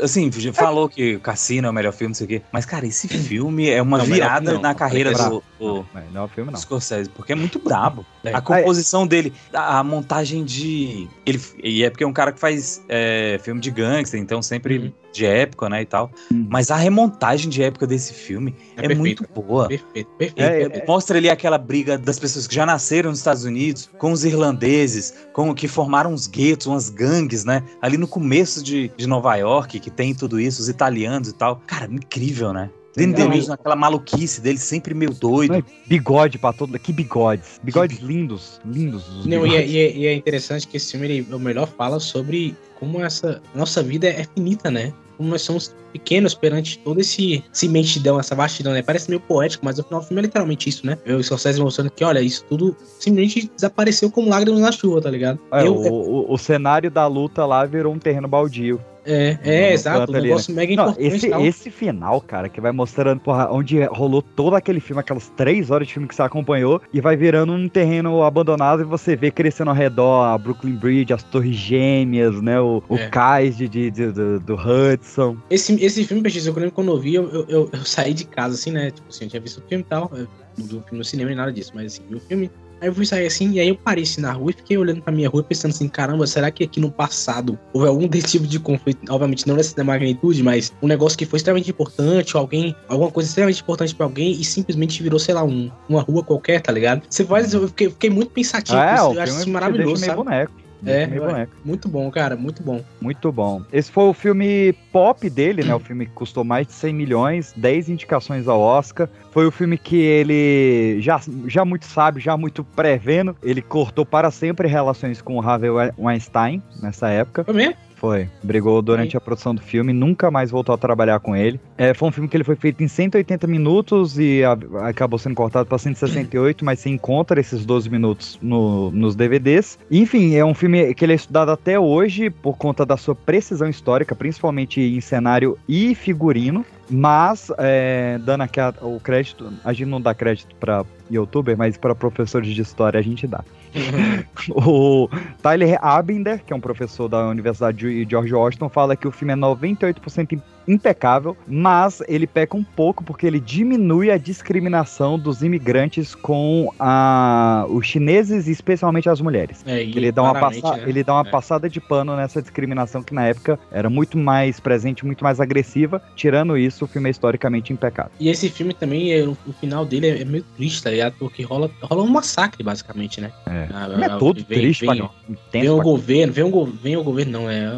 Assim, 0.00 0.30
falou 0.52 0.88
que 0.88 1.16
o 1.16 1.20
Cassino 1.20 1.66
é 1.66 1.70
o 1.70 1.72
melhor 1.72 1.92
filme, 1.92 2.10
não 2.10 2.14
sei 2.14 2.24
o 2.26 2.28
quê. 2.28 2.42
Mas, 2.52 2.64
cara, 2.66 2.86
esse 2.86 3.08
filme 3.08 3.68
é 3.70 3.80
uma 3.80 3.98
Não, 3.98 4.04
virada 4.04 4.40
filme 4.50 4.54
não. 4.54 4.62
na 4.62 4.74
carreira 4.74 5.12
do, 5.14 5.42
do 5.58 5.86
Não, 5.94 6.02
não 6.12 6.20
é 6.22 6.24
o 6.24 6.28
filme, 6.28 6.50
não. 6.52 6.58
Scorsese, 6.58 7.08
porque 7.10 7.32
é 7.32 7.34
muito 7.36 7.58
brabo. 7.58 8.04
É. 8.22 8.34
A 8.34 8.40
composição 8.40 9.06
dele, 9.06 9.32
a, 9.52 9.78
a 9.78 9.84
montagem 9.84 10.44
de. 10.44 11.08
Ele, 11.24 11.40
e 11.62 11.82
é 11.84 11.90
porque 11.90 12.04
é 12.04 12.06
um 12.06 12.12
cara 12.12 12.32
que 12.32 12.40
faz 12.40 12.82
é, 12.88 13.40
filme 13.42 13.60
de 13.60 13.70
gangster, 13.70 14.20
então 14.20 14.42
sempre 14.42 14.78
Uhum. 14.78 14.92
de 15.12 15.24
época, 15.24 15.68
né? 15.70 15.82
E 15.82 15.86
tal. 15.86 16.10
Uhum. 16.30 16.46
Mas 16.50 16.70
a 16.70 16.76
remontagem 16.76 17.48
de 17.48 17.62
época 17.62 17.86
desse 17.86 18.12
filme 18.12 18.54
É 18.76 18.80
é, 18.84 18.88
perfeito. 18.88 18.98
muito 18.98 19.26
boa. 19.32 19.66
perfeito, 19.68 20.10
perfeito. 20.18 20.40
É, 20.42 20.62
É, 20.80 20.84
Mostra 20.86 21.16
ali 21.16 21.30
aquela 21.30 21.56
briga 21.56 21.96
das 21.96 22.18
pessoas 22.18 22.46
que 22.46 22.54
já 22.54 22.66
nasceram 22.66 23.10
nos 23.10 23.20
Estados 23.20 23.44
Unidos 23.44 23.88
com 23.98 24.12
os 24.12 24.24
irlandeses, 24.24 25.14
com 25.32 25.54
que 25.54 25.68
formaram 25.68 26.12
uns 26.12 26.26
guetos, 26.26 26.66
umas 26.66 26.90
gangues, 26.90 27.44
né? 27.44 27.62
Ali 27.80 27.96
no 27.96 28.06
começo 28.08 28.62
de, 28.62 28.90
de 28.96 29.06
Nova 29.06 29.34
York, 29.36 29.45
que 29.80 29.90
tem 29.90 30.14
tudo 30.14 30.38
isso, 30.40 30.60
os 30.62 30.68
italianos 30.68 31.28
e 31.28 31.34
tal. 31.34 31.60
Cara, 31.66 31.86
incrível, 31.90 32.52
né? 32.52 32.70
Danny 32.96 33.12
Não, 33.12 33.28
DeVito 33.28 33.48
naquela 33.48 33.76
maluquice 33.76 34.40
dele, 34.40 34.56
sempre 34.58 34.94
meio 34.94 35.12
doido. 35.12 35.52
Não, 35.52 35.62
Bigode 35.86 36.38
pra 36.38 36.52
todo. 36.52 36.78
Que 36.78 36.92
bigodes. 36.92 37.60
Bigodes 37.62 37.98
lindos. 37.98 38.58
Lindos. 38.64 39.06
os 39.08 39.26
Não, 39.26 39.46
e, 39.46 39.54
é, 39.54 39.66
e 39.66 39.78
é- 39.78 39.96
e 39.96 40.06
é 40.06 40.14
interessante 40.14 40.66
que 40.66 40.78
esse 40.78 40.92
filme, 40.92 41.06
ele, 41.06 41.34
o 41.34 41.38
melhor 41.38 41.68
fala 41.76 42.00
sobre 42.00 42.56
como 42.80 43.02
essa 43.04 43.42
nossa 43.54 43.82
vida 43.82 44.06
é 44.08 44.24
finita, 44.34 44.70
né? 44.70 44.94
Como 45.18 45.28
nós 45.28 45.42
somos 45.42 45.74
pequenos 45.92 46.34
perante 46.34 46.78
todo 46.78 46.98
esse, 47.00 47.42
esse 47.52 47.66
imensidão, 47.66 48.18
essa 48.18 48.34
vastidão, 48.34 48.72
né? 48.72 48.80
Parece 48.82 49.08
meio 49.10 49.20
poético, 49.20 49.64
mas 49.64 49.76
no 49.76 49.84
final 49.84 50.00
do 50.00 50.06
filme 50.06 50.20
é 50.22 50.24
literalmente 50.24 50.68
isso, 50.70 50.86
né? 50.86 50.96
Eu 51.04 51.18
e 51.18 51.20
o 51.20 51.24
Scorsese 51.24 51.60
mostrando 51.60 51.90
que, 51.90 52.02
olha, 52.04 52.20
isso 52.20 52.44
tudo 52.48 52.74
simplesmente 52.98 53.50
desapareceu 53.54 54.10
como 54.10 54.28
lágrimas 54.30 54.60
na 54.60 54.72
chuva, 54.72 55.02
tá 55.02 55.10
ligado? 55.10 55.38
É, 55.52 55.66
eu, 55.66 55.74
o, 55.74 56.30
o- 56.30 56.32
o 56.34 56.38
cenário 56.38 56.90
da 56.90 57.06
luta 57.06 57.44
lá 57.44 57.64
virou 57.66 57.92
um 57.94 57.98
terreno 57.98 58.26
baldio. 58.28 58.80
É, 59.06 59.38
é, 59.44 59.72
exato. 59.72 60.10
Um 60.12 60.20
negócio 60.20 60.54
mega 60.54 60.74
Não, 60.74 60.90
importante. 60.90 61.06
esse, 61.06 61.26
e 61.26 61.30
tal. 61.30 61.46
esse 61.46 61.70
final, 61.70 62.20
cara, 62.20 62.48
que 62.48 62.60
vai 62.60 62.72
mostrando 62.72 63.20
porra, 63.20 63.48
onde 63.50 63.82
rolou 63.84 64.20
todo 64.20 64.54
aquele 64.56 64.80
filme, 64.80 65.00
aquelas 65.00 65.28
três 65.36 65.70
horas 65.70 65.86
de 65.86 65.94
filme 65.94 66.08
que 66.08 66.14
você 66.14 66.22
acompanhou, 66.22 66.80
e 66.92 67.00
vai 67.00 67.16
virando 67.16 67.52
um 67.52 67.68
terreno 67.68 68.22
abandonado 68.22 68.82
e 68.82 68.84
você 68.84 69.14
vê 69.14 69.30
crescendo 69.30 69.70
ao 69.70 69.76
redor 69.76 70.24
a 70.24 70.36
Brooklyn 70.36 70.74
Bridge, 70.74 71.12
as 71.12 71.22
Torres 71.22 71.54
Gêmeas, 71.56 72.40
né? 72.42 72.60
O, 72.60 72.82
o 72.88 72.96
É. 72.96 73.08
cais 73.08 73.56
de, 73.56 73.68
de- 73.68 73.90
de- 73.90 74.12
do, 74.12 74.40
do 74.40 74.54
Hudson. 74.56 75.36
Esse, 75.48 75.72
esse 75.84 76.04
filme, 76.04 76.22
Peixe, 76.22 76.46
eu 76.46 76.54
lembro 76.54 76.72
quando 76.72 76.90
eu 76.90 76.98
vi, 76.98 77.14
eu, 77.14 77.28
eu, 77.30 77.46
eu- 77.48 77.70
eu 77.72 77.84
saí 77.84 78.12
de 78.12 78.24
casa, 78.26 78.54
assim, 78.54 78.70
né? 78.72 78.90
Tipo 78.90 79.08
assim, 79.08 79.24
eu 79.24 79.30
tinha 79.30 79.40
visto 79.40 79.58
o 79.58 79.62
filme 79.68 79.82
e 79.82 79.86
tal. 79.88 80.10
Eu 80.14 80.26
não 80.58 80.66
vi 80.66 80.76
o 80.76 80.82
filme 80.82 80.98
no 80.98 81.04
cinema 81.04 81.28
nem 81.28 81.36
nada 81.36 81.52
disso, 81.52 81.72
mas 81.74 81.92
assim, 81.92 82.02
vi 82.08 82.16
o 82.16 82.20
filme. 82.20 82.50
Aí 82.80 82.88
eu 82.88 82.94
fui 82.94 83.06
sair 83.06 83.26
assim, 83.26 83.52
e 83.52 83.60
aí 83.60 83.68
eu 83.68 83.76
parei 83.76 84.04
assim 84.04 84.20
na 84.20 84.32
rua 84.32 84.50
e 84.50 84.54
fiquei 84.54 84.76
olhando 84.76 85.00
pra 85.00 85.12
minha 85.12 85.28
rua 85.28 85.42
pensando 85.42 85.70
assim, 85.70 85.88
caramba, 85.88 86.26
será 86.26 86.50
que 86.50 86.64
aqui 86.64 86.78
no 86.78 86.90
passado 86.90 87.58
houve 87.72 87.88
algum 87.88 88.06
desse 88.08 88.28
tipo 88.32 88.46
de 88.46 88.58
conflito? 88.58 89.00
Obviamente 89.10 89.46
não 89.46 89.56
nessa 89.56 89.82
magnitude, 89.82 90.42
mas 90.42 90.72
um 90.82 90.86
negócio 90.86 91.16
que 91.16 91.24
foi 91.24 91.38
extremamente 91.38 91.70
importante, 91.70 92.36
ou 92.36 92.40
alguém, 92.40 92.74
alguma 92.88 93.10
coisa 93.10 93.28
extremamente 93.28 93.62
importante 93.62 93.94
pra 93.94 94.06
alguém 94.06 94.32
e 94.32 94.44
simplesmente 94.44 95.02
virou, 95.02 95.18
sei 95.18 95.34
lá, 95.34 95.44
um, 95.44 95.70
uma 95.88 96.02
rua 96.02 96.22
qualquer, 96.22 96.60
tá 96.60 96.72
ligado? 96.72 97.02
Você 97.08 97.24
faz, 97.24 97.52
eu 97.54 97.66
fiquei, 97.68 97.90
fiquei 97.90 98.10
muito 98.10 98.30
pensativo, 98.30 98.78
é, 98.78 98.94
isso, 98.94 99.08
o 99.08 99.14
eu 99.14 99.22
acho 99.22 99.38
isso 99.38 99.50
maravilhoso, 99.50 100.04
sabe? 100.04 100.16
boneco. 100.16 100.65
É, 100.86 101.06
boneco. 101.06 101.52
Muito 101.64 101.88
bom, 101.88 102.10
cara, 102.10 102.36
muito 102.36 102.62
bom. 102.62 102.82
Muito 103.00 103.32
bom. 103.32 103.62
Esse 103.72 103.90
foi 103.90 104.04
o 104.04 104.12
filme 104.12 104.72
pop 104.92 105.28
dele, 105.28 105.64
né? 105.64 105.74
O 105.74 105.80
filme 105.80 106.06
que 106.06 106.12
custou 106.12 106.44
mais 106.44 106.66
de 106.66 106.72
100 106.72 106.94
milhões, 106.94 107.52
10 107.56 107.88
indicações 107.88 108.48
ao 108.48 108.60
Oscar. 108.60 109.08
Foi 109.30 109.46
o 109.46 109.50
filme 109.50 109.76
que 109.76 109.96
ele, 109.96 110.98
já, 111.00 111.20
já 111.46 111.64
muito 111.64 111.86
sábio, 111.86 112.20
já 112.20 112.36
muito 112.36 112.64
prevendo, 112.64 113.36
ele 113.42 113.60
cortou 113.60 114.06
para 114.06 114.30
sempre 114.30 114.68
relações 114.68 115.20
com 115.20 115.36
o 115.36 115.40
Harvey 115.40 115.70
Weinstein 115.98 116.62
nessa 116.80 117.08
época. 117.08 117.44
Foi 117.44 117.54
mesmo? 117.54 117.85
Foi. 117.96 118.28
Brigou 118.42 118.80
durante 118.82 119.16
a 119.16 119.20
produção 119.20 119.54
do 119.54 119.60
filme, 119.62 119.92
nunca 119.92 120.30
mais 120.30 120.50
voltou 120.50 120.74
a 120.74 120.78
trabalhar 120.78 121.18
com 121.18 121.34
ele. 121.34 121.58
É, 121.78 121.94
foi 121.94 122.08
um 122.08 122.12
filme 122.12 122.28
que 122.28 122.36
ele 122.36 122.44
foi 122.44 122.54
feito 122.54 122.82
em 122.84 122.88
180 122.88 123.46
minutos 123.46 124.18
e 124.18 124.44
a- 124.44 124.56
acabou 124.86 125.18
sendo 125.18 125.34
cortado 125.34 125.66
para 125.66 125.78
168, 125.78 126.62
mas 126.64 126.78
você 126.78 126.90
encontra 126.90 127.40
esses 127.40 127.64
12 127.64 127.88
minutos 127.88 128.38
no- 128.42 128.90
nos 128.90 129.16
DVDs. 129.16 129.78
Enfim, 129.90 130.34
é 130.34 130.44
um 130.44 130.52
filme 130.54 130.92
que 130.94 131.04
ele 131.06 131.12
é 131.12 131.16
estudado 131.16 131.50
até 131.50 131.80
hoje 131.80 132.28
por 132.28 132.56
conta 132.58 132.84
da 132.84 132.98
sua 132.98 133.14
precisão 133.14 133.68
histórica, 133.68 134.14
principalmente 134.14 134.80
em 134.80 135.00
cenário 135.00 135.58
e 135.66 135.94
figurino. 135.94 136.64
Mas, 136.88 137.50
é, 137.58 138.18
dando 138.24 138.42
aqui 138.42 138.60
a- 138.60 138.72
o 138.80 139.00
crédito, 139.00 139.52
a 139.64 139.72
gente 139.72 139.88
não 139.88 140.00
dá 140.00 140.14
crédito 140.14 140.54
para 140.54 140.84
youtuber, 141.10 141.56
mas 141.56 141.76
para 141.76 141.94
professores 141.94 142.54
de 142.54 142.60
história 142.62 143.00
a 143.00 143.02
gente 143.02 143.26
dá. 143.26 143.42
O 144.54 145.08
Tyler 145.42 145.78
Abender, 145.82 146.42
que 146.44 146.52
é 146.52 146.56
um 146.56 146.60
professor 146.60 147.08
da 147.08 147.26
Universidade 147.28 147.78
de 147.78 148.06
George 148.08 148.34
Washington, 148.34 148.68
fala 148.68 148.96
que 148.96 149.08
o 149.08 149.10
filme 149.12 149.32
é 149.32 149.36
98% 149.36 150.32
im- 150.32 150.42
impecável, 150.68 151.36
mas 151.46 152.02
ele 152.08 152.26
peca 152.26 152.56
um 152.56 152.62
pouco 152.62 153.02
porque 153.04 153.26
ele 153.26 153.38
diminui 153.40 154.10
a 154.10 154.18
discriminação 154.18 155.18
dos 155.18 155.42
imigrantes 155.42 156.14
com 156.14 156.72
a, 156.78 157.66
os 157.68 157.86
chineses 157.86 158.46
e 158.48 158.50
especialmente 158.52 159.08
as 159.08 159.20
mulheres. 159.20 159.62
É, 159.66 159.82
Ele 159.82 160.10
dá, 160.12 160.22
uma 160.22 160.34
passa- 160.34 160.76
né? 160.76 160.84
ele 160.86 161.02
dá 161.04 161.14
uma 161.14 161.26
É. 161.26 161.30
passada 161.30 161.68
de 161.68 161.80
pano 161.80 162.16
nessa 162.16 162.40
discriminação 162.42 163.02
que 163.02 163.14
na 163.14 163.24
época 163.26 163.58
era 163.70 163.88
muito 163.88 164.18
mais 164.18 164.58
presente, 164.60 165.04
muito 165.06 165.22
mais 165.24 165.40
agressiva. 165.40 166.02
Tirando 166.14 166.56
isso, 166.58 166.84
o 166.84 166.88
filme 166.88 167.08
é 167.08 167.10
historicamente 167.10 167.72
impecável. 167.72 168.12
E 168.18 168.28
esse 168.28 168.48
filme 168.48 168.74
também, 168.74 169.12
é, 169.12 169.22
o 169.24 169.36
o 169.46 169.52
final 169.52 169.84
dele 169.86 170.08
é, 170.08 170.22
é 170.22 170.24
meio 170.24 170.44
triste, 170.56 170.82
tá 170.82 170.90
ligado? 170.90 171.14
Porque 171.18 171.42
rola, 171.42 171.70
rola 171.82 172.02
um 172.02 172.08
massacre, 172.08 172.62
basicamente, 172.64 173.20
né? 173.20 173.30
É. 173.46 173.65
Ah, 173.72 173.86
O 173.86 173.90
filme 173.90 174.04
é 174.04 174.18
todo 174.18 174.36
vem- 174.36 174.58
triste, 174.58 174.86
vem, 174.86 175.10
Vem 175.52 175.68
o 175.70 175.80
governo, 175.82 176.32
vem 176.32 176.44
o, 176.44 176.50
go- 176.50 176.64
vem 176.66 176.96
o 176.96 177.02
governo, 177.04 177.32
não, 177.32 177.50
é, 177.50 177.70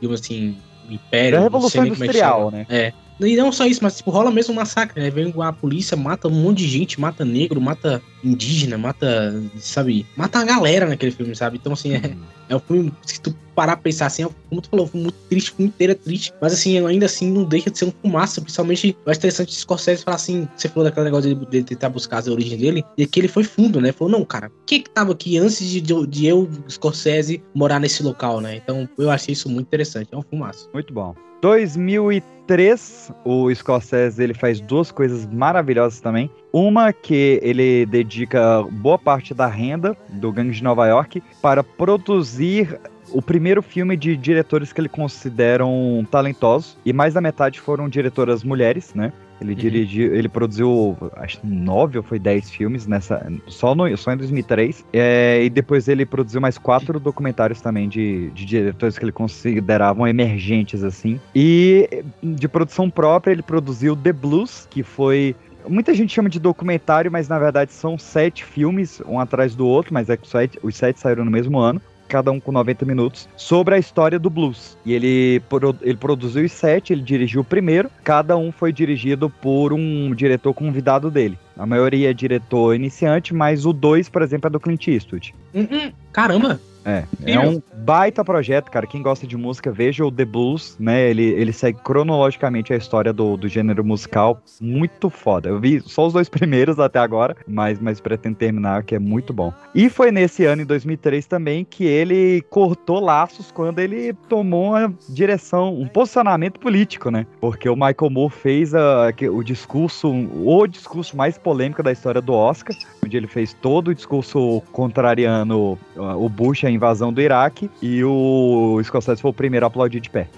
digamos 0.00 0.20
assim, 0.20 0.56
o 0.88 0.92
império. 0.92 1.34
É 1.36 1.38
a 1.38 1.40
não 1.40 1.44
Revolução 1.44 1.84
é 1.84 1.86
Industrial, 1.88 2.50
né? 2.50 2.66
É. 2.68 2.92
E 3.20 3.36
não 3.36 3.50
só 3.50 3.66
isso, 3.66 3.80
mas 3.82 3.96
tipo, 3.96 4.10
rola 4.10 4.30
mesmo 4.30 4.52
um 4.52 4.56
massacre, 4.56 5.00
né? 5.00 5.10
Vem 5.10 5.32
a 5.40 5.52
polícia, 5.52 5.96
mata 5.96 6.28
um 6.28 6.42
monte 6.42 6.58
de 6.58 6.68
gente, 6.68 7.00
mata 7.00 7.24
negro, 7.24 7.60
mata 7.60 8.02
indígena, 8.22 8.76
mata, 8.76 9.42
sabe? 9.58 10.06
Mata 10.16 10.40
a 10.40 10.44
galera 10.44 10.86
naquele 10.86 11.12
filme, 11.12 11.34
sabe? 11.34 11.56
Então, 11.56 11.72
assim, 11.72 11.94
é, 11.94 12.16
é 12.48 12.56
um 12.56 12.58
filme, 12.58 12.92
se 13.02 13.20
tu 13.20 13.34
parar 13.54 13.76
pra 13.76 13.84
pensar 13.84 14.06
assim, 14.06 14.24
é, 14.24 14.28
como 14.48 14.60
tu 14.60 14.68
falou, 14.68 14.86
filme 14.86 15.04
muito 15.04 15.18
triste, 15.30 15.50
o 15.52 15.54
filme 15.54 15.68
inteiro 15.68 15.92
é 15.92 15.96
triste. 15.96 16.32
Mas 16.40 16.52
assim, 16.52 16.84
ainda 16.84 17.06
assim, 17.06 17.30
não 17.30 17.44
deixa 17.44 17.70
de 17.70 17.78
ser 17.78 17.86
um 17.86 17.92
fumaça. 18.02 18.40
Principalmente, 18.40 18.96
eu 19.04 19.10
acho 19.10 19.18
interessante 19.18 19.48
o 19.48 19.52
Scorsese 19.52 20.04
falar 20.04 20.16
assim, 20.16 20.46
você 20.54 20.68
falou 20.68 20.84
daquele 20.84 21.06
negócio 21.06 21.34
de, 21.34 21.46
de 21.46 21.62
tentar 21.62 21.88
buscar 21.88 22.22
a 22.26 22.30
origem 22.30 22.58
dele, 22.58 22.84
e 22.98 23.06
que 23.06 23.20
ele 23.20 23.28
foi 23.28 23.44
fundo, 23.44 23.80
né? 23.80 23.92
Falou, 23.92 24.12
não, 24.12 24.24
cara, 24.24 24.48
o 24.48 24.64
que 24.66 24.80
que 24.80 24.90
tava 24.90 25.12
aqui 25.12 25.38
antes 25.38 25.58
de, 25.58 25.80
de, 25.80 26.06
de 26.06 26.26
eu, 26.26 26.48
Scorsese, 26.68 27.42
morar 27.54 27.80
nesse 27.80 28.02
local, 28.02 28.40
né? 28.40 28.56
Então, 28.56 28.88
eu 28.98 29.10
achei 29.10 29.32
isso 29.32 29.48
muito 29.48 29.66
interessante. 29.66 30.08
É 30.12 30.16
um 30.16 30.22
fumaça. 30.22 30.68
Muito 30.74 30.92
bom. 30.92 31.14
2003, 31.46 33.12
o 33.24 33.54
Scorsese 33.54 34.20
ele 34.20 34.34
faz 34.34 34.60
duas 34.60 34.90
coisas 34.90 35.24
maravilhosas 35.26 36.00
também. 36.00 36.28
Uma 36.52 36.92
que 36.92 37.38
ele 37.40 37.86
dedica 37.86 38.64
boa 38.64 38.98
parte 38.98 39.32
da 39.32 39.46
renda 39.46 39.96
do 40.08 40.32
Gangue 40.32 40.50
de 40.50 40.64
Nova 40.64 40.88
York 40.88 41.22
para 41.40 41.62
produzir 41.62 42.80
o 43.12 43.22
primeiro 43.22 43.62
filme 43.62 43.96
de 43.96 44.16
diretores 44.16 44.72
que 44.72 44.80
ele 44.80 44.88
consideram 44.88 46.04
talentosos 46.10 46.76
e 46.84 46.92
mais 46.92 47.14
da 47.14 47.20
metade 47.20 47.60
foram 47.60 47.88
diretoras 47.88 48.42
mulheres, 48.42 48.92
né? 48.92 49.12
Ele 49.40 49.54
dirigiu, 49.54 50.14
ele 50.14 50.28
produziu 50.28 50.96
acho 51.16 51.40
que 51.40 51.46
nove 51.46 51.98
ou 51.98 52.02
foi 52.02 52.18
dez 52.18 52.50
filmes 52.50 52.86
nessa 52.86 53.30
só 53.46 53.74
no 53.74 53.94
só 53.96 54.12
em 54.12 54.16
2003 54.16 54.84
É, 54.92 55.44
e 55.44 55.50
depois 55.50 55.88
ele 55.88 56.06
produziu 56.06 56.40
mais 56.40 56.56
quatro 56.58 56.98
documentários 56.98 57.60
também 57.60 57.88
de, 57.88 58.30
de 58.30 58.44
diretores 58.44 58.98
que 58.98 59.04
ele 59.04 59.12
consideravam 59.12 60.06
emergentes 60.06 60.82
assim. 60.82 61.20
E 61.34 62.04
de 62.22 62.48
produção 62.48 62.88
própria 62.88 63.32
ele 63.32 63.42
produziu 63.42 63.94
The 63.94 64.12
Blues 64.12 64.66
que 64.70 64.82
foi 64.82 65.34
Muita 65.68 65.92
gente 65.92 66.14
chama 66.14 66.28
de 66.28 66.38
documentário, 66.38 67.10
mas 67.10 67.28
na 67.28 67.40
verdade 67.40 67.72
são 67.72 67.98
sete 67.98 68.44
filmes, 68.44 69.02
um 69.04 69.18
atrás 69.18 69.56
do 69.56 69.66
outro, 69.66 69.92
mas 69.92 70.08
é 70.08 70.16
que 70.16 70.24
os 70.62 70.76
sete 70.76 71.00
saíram 71.00 71.24
no 71.24 71.30
mesmo 71.30 71.58
ano 71.58 71.82
cada 72.08 72.30
um 72.30 72.40
com 72.40 72.52
90 72.52 72.84
minutos, 72.84 73.28
sobre 73.36 73.74
a 73.74 73.78
história 73.78 74.18
do 74.18 74.30
blues. 74.30 74.76
E 74.84 74.92
ele, 74.92 75.42
ele 75.82 75.96
produziu 75.96 76.44
os 76.44 76.52
sete, 76.52 76.92
ele 76.92 77.02
dirigiu 77.02 77.40
o 77.40 77.44
primeiro, 77.44 77.90
cada 78.04 78.36
um 78.36 78.50
foi 78.50 78.72
dirigido 78.72 79.28
por 79.28 79.72
um 79.72 80.14
diretor 80.14 80.54
convidado 80.54 81.10
dele. 81.10 81.38
A 81.56 81.66
maioria 81.66 82.10
é 82.10 82.14
diretor 82.14 82.74
iniciante, 82.74 83.34
mas 83.34 83.64
o 83.64 83.72
dois, 83.72 84.08
por 84.08 84.22
exemplo, 84.22 84.48
é 84.48 84.50
do 84.50 84.60
Clint 84.60 84.88
Eastwood. 84.88 85.34
Hum, 85.54 85.66
hum, 85.70 85.92
caramba! 86.12 86.60
É, 86.86 87.04
é 87.24 87.40
um 87.40 87.60
baita 87.78 88.24
projeto, 88.24 88.70
cara. 88.70 88.86
Quem 88.86 89.02
gosta 89.02 89.26
de 89.26 89.36
música, 89.36 89.72
veja 89.72 90.04
o 90.04 90.10
The 90.12 90.24
Blues, 90.24 90.76
né? 90.78 91.10
Ele, 91.10 91.24
ele 91.24 91.52
segue 91.52 91.78
cronologicamente 91.82 92.72
a 92.72 92.76
história 92.76 93.12
do, 93.12 93.36
do 93.36 93.48
gênero 93.48 93.84
musical. 93.84 94.40
Muito 94.60 95.10
foda. 95.10 95.48
Eu 95.48 95.58
vi 95.58 95.80
só 95.80 96.06
os 96.06 96.12
dois 96.12 96.28
primeiros 96.30 96.78
até 96.78 97.00
agora, 97.00 97.36
mas, 97.46 97.80
mas 97.80 98.00
pretendo 98.00 98.36
terminar, 98.36 98.84
que 98.84 98.94
é 98.94 98.98
muito 99.00 99.32
bom. 99.32 99.52
E 99.74 99.90
foi 99.90 100.12
nesse 100.12 100.44
ano, 100.44 100.62
em 100.62 100.66
2003, 100.66 101.26
também, 101.26 101.64
que 101.64 101.84
ele 101.84 102.42
cortou 102.50 103.00
laços 103.00 103.50
quando 103.50 103.80
ele 103.80 104.12
tomou 104.28 104.70
uma 104.70 104.94
direção, 105.08 105.74
um 105.74 105.88
posicionamento 105.88 106.60
político, 106.60 107.10
né? 107.10 107.26
Porque 107.40 107.68
o 107.68 107.74
Michael 107.74 108.10
Moore 108.10 108.32
fez 108.32 108.74
a- 108.74 109.12
o 109.32 109.42
discurso, 109.42 110.08
o 110.08 110.66
discurso 110.68 111.16
mais 111.16 111.36
polêmico 111.36 111.82
da 111.82 111.90
história 111.90 112.20
do 112.20 112.32
Oscar, 112.32 112.76
onde 113.04 113.16
ele 113.16 113.26
fez 113.26 113.52
todo 113.52 113.88
o 113.88 113.94
discurso 113.94 114.62
contrariando 114.72 115.78
o 115.96 116.28
Bush, 116.28 116.64
a 116.64 116.70
invasão 116.76 117.12
do 117.12 117.20
Iraque, 117.20 117.70
e 117.82 118.02
o 118.04 118.80
Scorsese 118.84 119.20
foi 119.20 119.30
o 119.30 119.34
primeiro 119.34 119.66
a 119.66 119.68
aplaudir 119.68 120.00
de 120.00 120.08
pé. 120.10 120.28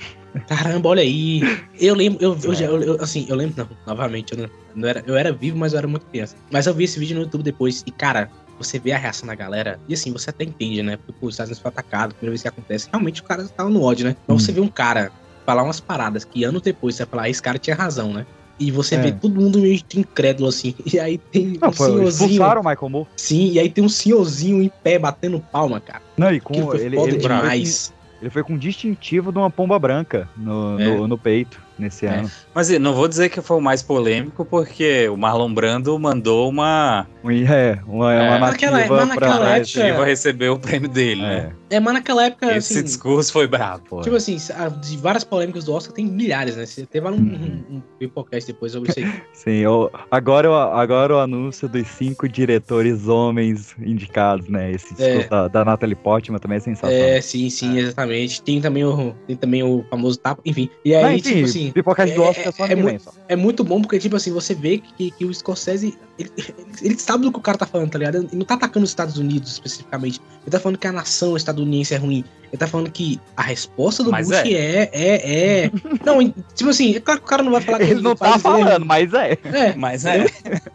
Caramba, 0.47 0.89
olha 0.91 1.03
aí. 1.03 1.41
Eu 1.81 1.95
lembro, 1.95 2.19
eu, 2.23 2.39
eu, 2.43 2.55
já- 2.55 2.67
eu- 2.67 2.83
eu- 2.83 2.97
assim, 3.01 3.27
eu 3.29 3.37
lembro, 3.37 3.55
não, 3.57 3.69
novamente, 3.87 4.33
eu, 4.33 4.39
não, 4.39 4.49
não 4.75 4.89
era, 4.89 5.03
eu 5.07 5.17
era 5.17 5.33
vivo, 5.33 5.59
mas 5.59 5.73
eu 5.73 5.79
era 5.79 5.89
muito 5.89 6.07
criança. 6.07 6.37
Mas 6.51 6.67
eu 6.67 6.75
vi 6.75 6.85
esse 6.85 6.99
vídeo 6.99 7.17
no 7.17 7.23
YouTube 7.23 7.43
depois 7.43 7.83
e, 7.87 7.91
cara, 7.91 8.31
você 8.59 8.79
vê 8.79 8.93
a 8.93 8.99
reação 8.99 9.27
da 9.27 9.35
galera, 9.35 9.81
e 9.89 9.95
assim, 9.95 10.13
você 10.13 10.31
até 10.31 10.45
entende, 10.45 10.83
né? 10.83 10.97
Porque 10.97 11.13
pô, 11.13 11.27
os 11.27 11.35
Estados 11.35 11.51
Unidos 11.51 11.63
foi 11.63 11.69
atacado, 11.71 12.15
primeira 12.15 12.33
vez 12.33 12.43
que 12.43 12.49
acontece, 12.49 12.89
realmente 12.93 13.21
o 13.21 13.25
cara 13.25 13.47
tava 13.49 13.71
no 13.71 13.83
ódio, 13.83 14.07
né? 14.07 14.17
Mas 14.27 14.43
você 14.43 14.53
vê 14.53 14.61
um 14.61 14.69
cara 14.69 15.11
falar 15.47 15.63
umas 15.63 15.81
paradas 15.81 16.25
que 16.25 16.45
anos 16.45 16.61
depois 16.63 16.95
você 16.95 17.05
vai 17.05 17.11
falar, 17.11 17.23
"Ah, 17.25 17.31
esse 17.31 17.41
cara 17.43 17.59
tinha 17.59 17.75
razão, 17.75 18.13
né? 18.13 18.27
E 18.59 18.71
você 18.71 18.97
É. 18.97 19.01
vê 19.01 19.13
todo 19.13 19.41
mundo 19.41 19.59
meio 19.61 19.81
incrédulo, 19.97 20.49
assim. 20.49 20.75
E 20.93 20.99
aí 20.99 21.19
tem 21.19 21.59
Não, 21.61 21.69
um 21.69 21.73
foi, 21.73 21.87
senhorzinho. 21.91 22.31
expulsaram 22.31 22.61
o 22.61 22.65
Michael 22.65 22.89
Moore. 22.89 23.09
Sim, 23.17 23.53
e 23.53 23.59
aí 23.61 23.71
tem 23.71 23.85
um 23.85 23.89
senhorzinho 23.89 24.63
em 24.63 24.71
pé 24.83 24.99
batendo 24.99 25.39
palma, 25.53 25.81
cara. 25.81 26.03
Não, 26.17 26.33
e 26.33 26.37
Aquilo 26.39 26.43
com 26.43 26.55
foi 26.73 26.81
ele, 26.85 26.97
foda 26.97 27.09
ele, 27.09 27.17
ele 27.17 27.23
foi 27.23 27.31
com, 27.31 27.41
demais. 27.43 27.95
ele 28.21 28.31
foi 28.31 28.43
com 28.43 28.59
distintivo 28.59 29.31
de 29.31 29.39
uma 29.39 29.51
pomba 29.51 29.79
branca 29.79 30.29
no, 30.37 30.81
É. 30.81 30.85
no, 30.85 31.07
no 31.07 31.17
peito 31.19 31.61
nesse 31.79 32.07
É. 32.07 32.09
ano. 32.17 32.31
Mas 32.53 32.69
não 32.81 32.93
vou 32.95 33.07
dizer 33.07 33.29
que 33.29 33.41
foi 33.41 33.57
o 33.57 33.61
mais 33.61 33.81
polêmico, 33.83 34.45
porque 34.45 35.09
o 35.09 35.17
Marlon 35.17 35.55
Brando 35.55 35.97
mandou 35.99 36.49
uma 36.49 37.07
Um- 37.23 37.31
É, 37.31 37.79
uma, 37.87 38.13
É. 38.13 38.29
uma 38.31 38.39
Naquela- 38.41 38.79
nativa 38.79 38.97
mas 38.97 39.07
pra 39.07 39.07
naquela 39.07 39.35
época- 39.57 39.59
nativa 39.85 40.05
receber 40.05 40.49
o 40.49 40.59
prêmio 40.59 40.89
dele, 40.89 41.23
É. 41.23 41.25
né? 41.25 41.53
É, 41.71 41.79
mas 41.81 41.95
naquela 41.95 42.25
época, 42.27 42.47
Esse 42.57 42.75
assim, 42.75 42.83
discurso 42.83 43.33
foi 43.33 43.47
brabo, 43.47 44.01
tipo 44.03 44.17
assim, 44.17 44.37
de 44.81 44.97
várias 44.97 45.23
polêmicas 45.25 45.65
do 45.65 45.73
Oscar 45.75 45.95
tem 45.95 46.07
milhares, 46.07 46.57
né? 46.57 46.65
Você 46.65 46.87
teve 46.87 47.07
um, 47.09 47.11
Uhum. 47.13 47.65
um, 47.71 47.77
um 47.77 47.83
Pipocast 47.99 48.47
depois 48.51 48.73
sobre 48.73 48.91
isso 48.91 49.01
aí. 49.01 49.05
Sim, 49.35 49.67
o- 49.67 49.91
agora, 50.11 50.51
o- 50.51 50.55
agora 50.55 51.15
o 51.17 51.19
anúncio 51.19 51.69
dos 51.69 51.87
cinco 51.89 52.29
diretores 52.29 53.07
homens 53.09 53.75
indicados, 53.79 54.49
né? 54.49 54.73
Esse 54.73 54.95
discurso 54.95 55.27
É. 55.27 55.29
da, 55.29 55.49
da 55.49 55.65
Natalie 55.65 55.95
Portman 55.97 56.39
também 56.39 56.57
é 56.57 56.61
sensacional. 56.61 57.09
É, 57.09 57.21
sim, 57.21 57.51
sim, 57.51 57.77
exatamente. 57.79 58.43
Tem 58.43 58.61
também 58.61 58.85
o, 58.85 59.15
tem 59.27 59.37
também 59.37 59.63
o 59.63 59.85
famoso 59.91 60.19
tapa, 60.19 60.41
enfim. 60.45 60.71
E 60.85 60.95
aí, 60.95 61.03
Mas, 61.03 61.21
enfim, 61.21 61.35
tipo 61.35 61.45
assim, 61.47 61.73
pipocagem 61.73 62.15
do 62.15 62.23
é- 62.23 62.29
Oscar 62.29 62.47
é 62.49 62.53
só 62.53 62.67
é 62.67 62.75
muito- 62.75 63.03
só. 63.03 63.13
é 63.29 63.37
muito 63.37 63.63
bom 63.65 63.81
porque, 63.83 63.99
tipo 63.99 64.17
assim, 64.17 64.33
você 64.33 64.55
vê 64.55 64.79
que, 64.79 65.11
que 65.11 65.25
o 65.25 65.35
Scorsese, 65.35 65.99
ele, 66.19 66.31
ele, 66.37 66.55
ele 66.83 66.99
sabe 66.99 67.25
do 67.25 67.33
que 67.33 67.39
o 67.39 67.43
cara 67.43 67.57
tá 67.59 67.67
falando, 67.67 67.91
tá 67.91 67.99
ligado? 67.99 68.17
Ele 68.17 68.29
não 68.33 68.45
tá 68.45 68.55
atacando 68.55 68.85
os 68.85 68.91
Estados 68.91 69.17
Unidos 69.19 69.53
especificamente. 69.53 70.21
Ele 70.43 70.51
tá 70.51 70.59
falando 70.61 70.79
que 70.79 70.87
a 70.87 70.93
nação 70.93 71.37
estadunidense 71.37 71.95
é 71.95 71.97
ruim. 71.99 72.25
Ele 72.51 72.57
tá 72.59 72.67
falando 72.67 72.91
que 72.91 73.21
a 73.37 73.43
resposta 73.43 74.03
do 74.03 74.11
Mas 74.11 74.27
Bush 74.27 74.39
é, 74.39 74.89
é, 74.91 75.65
é. 75.65 75.71
Não, 76.03 76.23
em- 76.23 76.35
tipo 76.55 76.71
assim, 76.71 76.97
é 76.97 77.01
claro 77.01 77.21
que 77.21 77.27
o 77.27 77.29
cara 77.29 77.43
não 77.43 77.53
vai 77.53 77.61
falar 77.61 77.77
que 77.79 77.85
Ele 77.85 78.01
o 78.01 78.03
não 78.03 78.17
tá 78.17 78.31
país 78.31 78.43
dele 78.43 78.55
é 78.55 78.65
falando, 78.65 78.87
mas 78.87 79.13
é. 79.13 79.33
É, 79.45 79.75
Mas 79.77 80.05
é. 80.07 80.25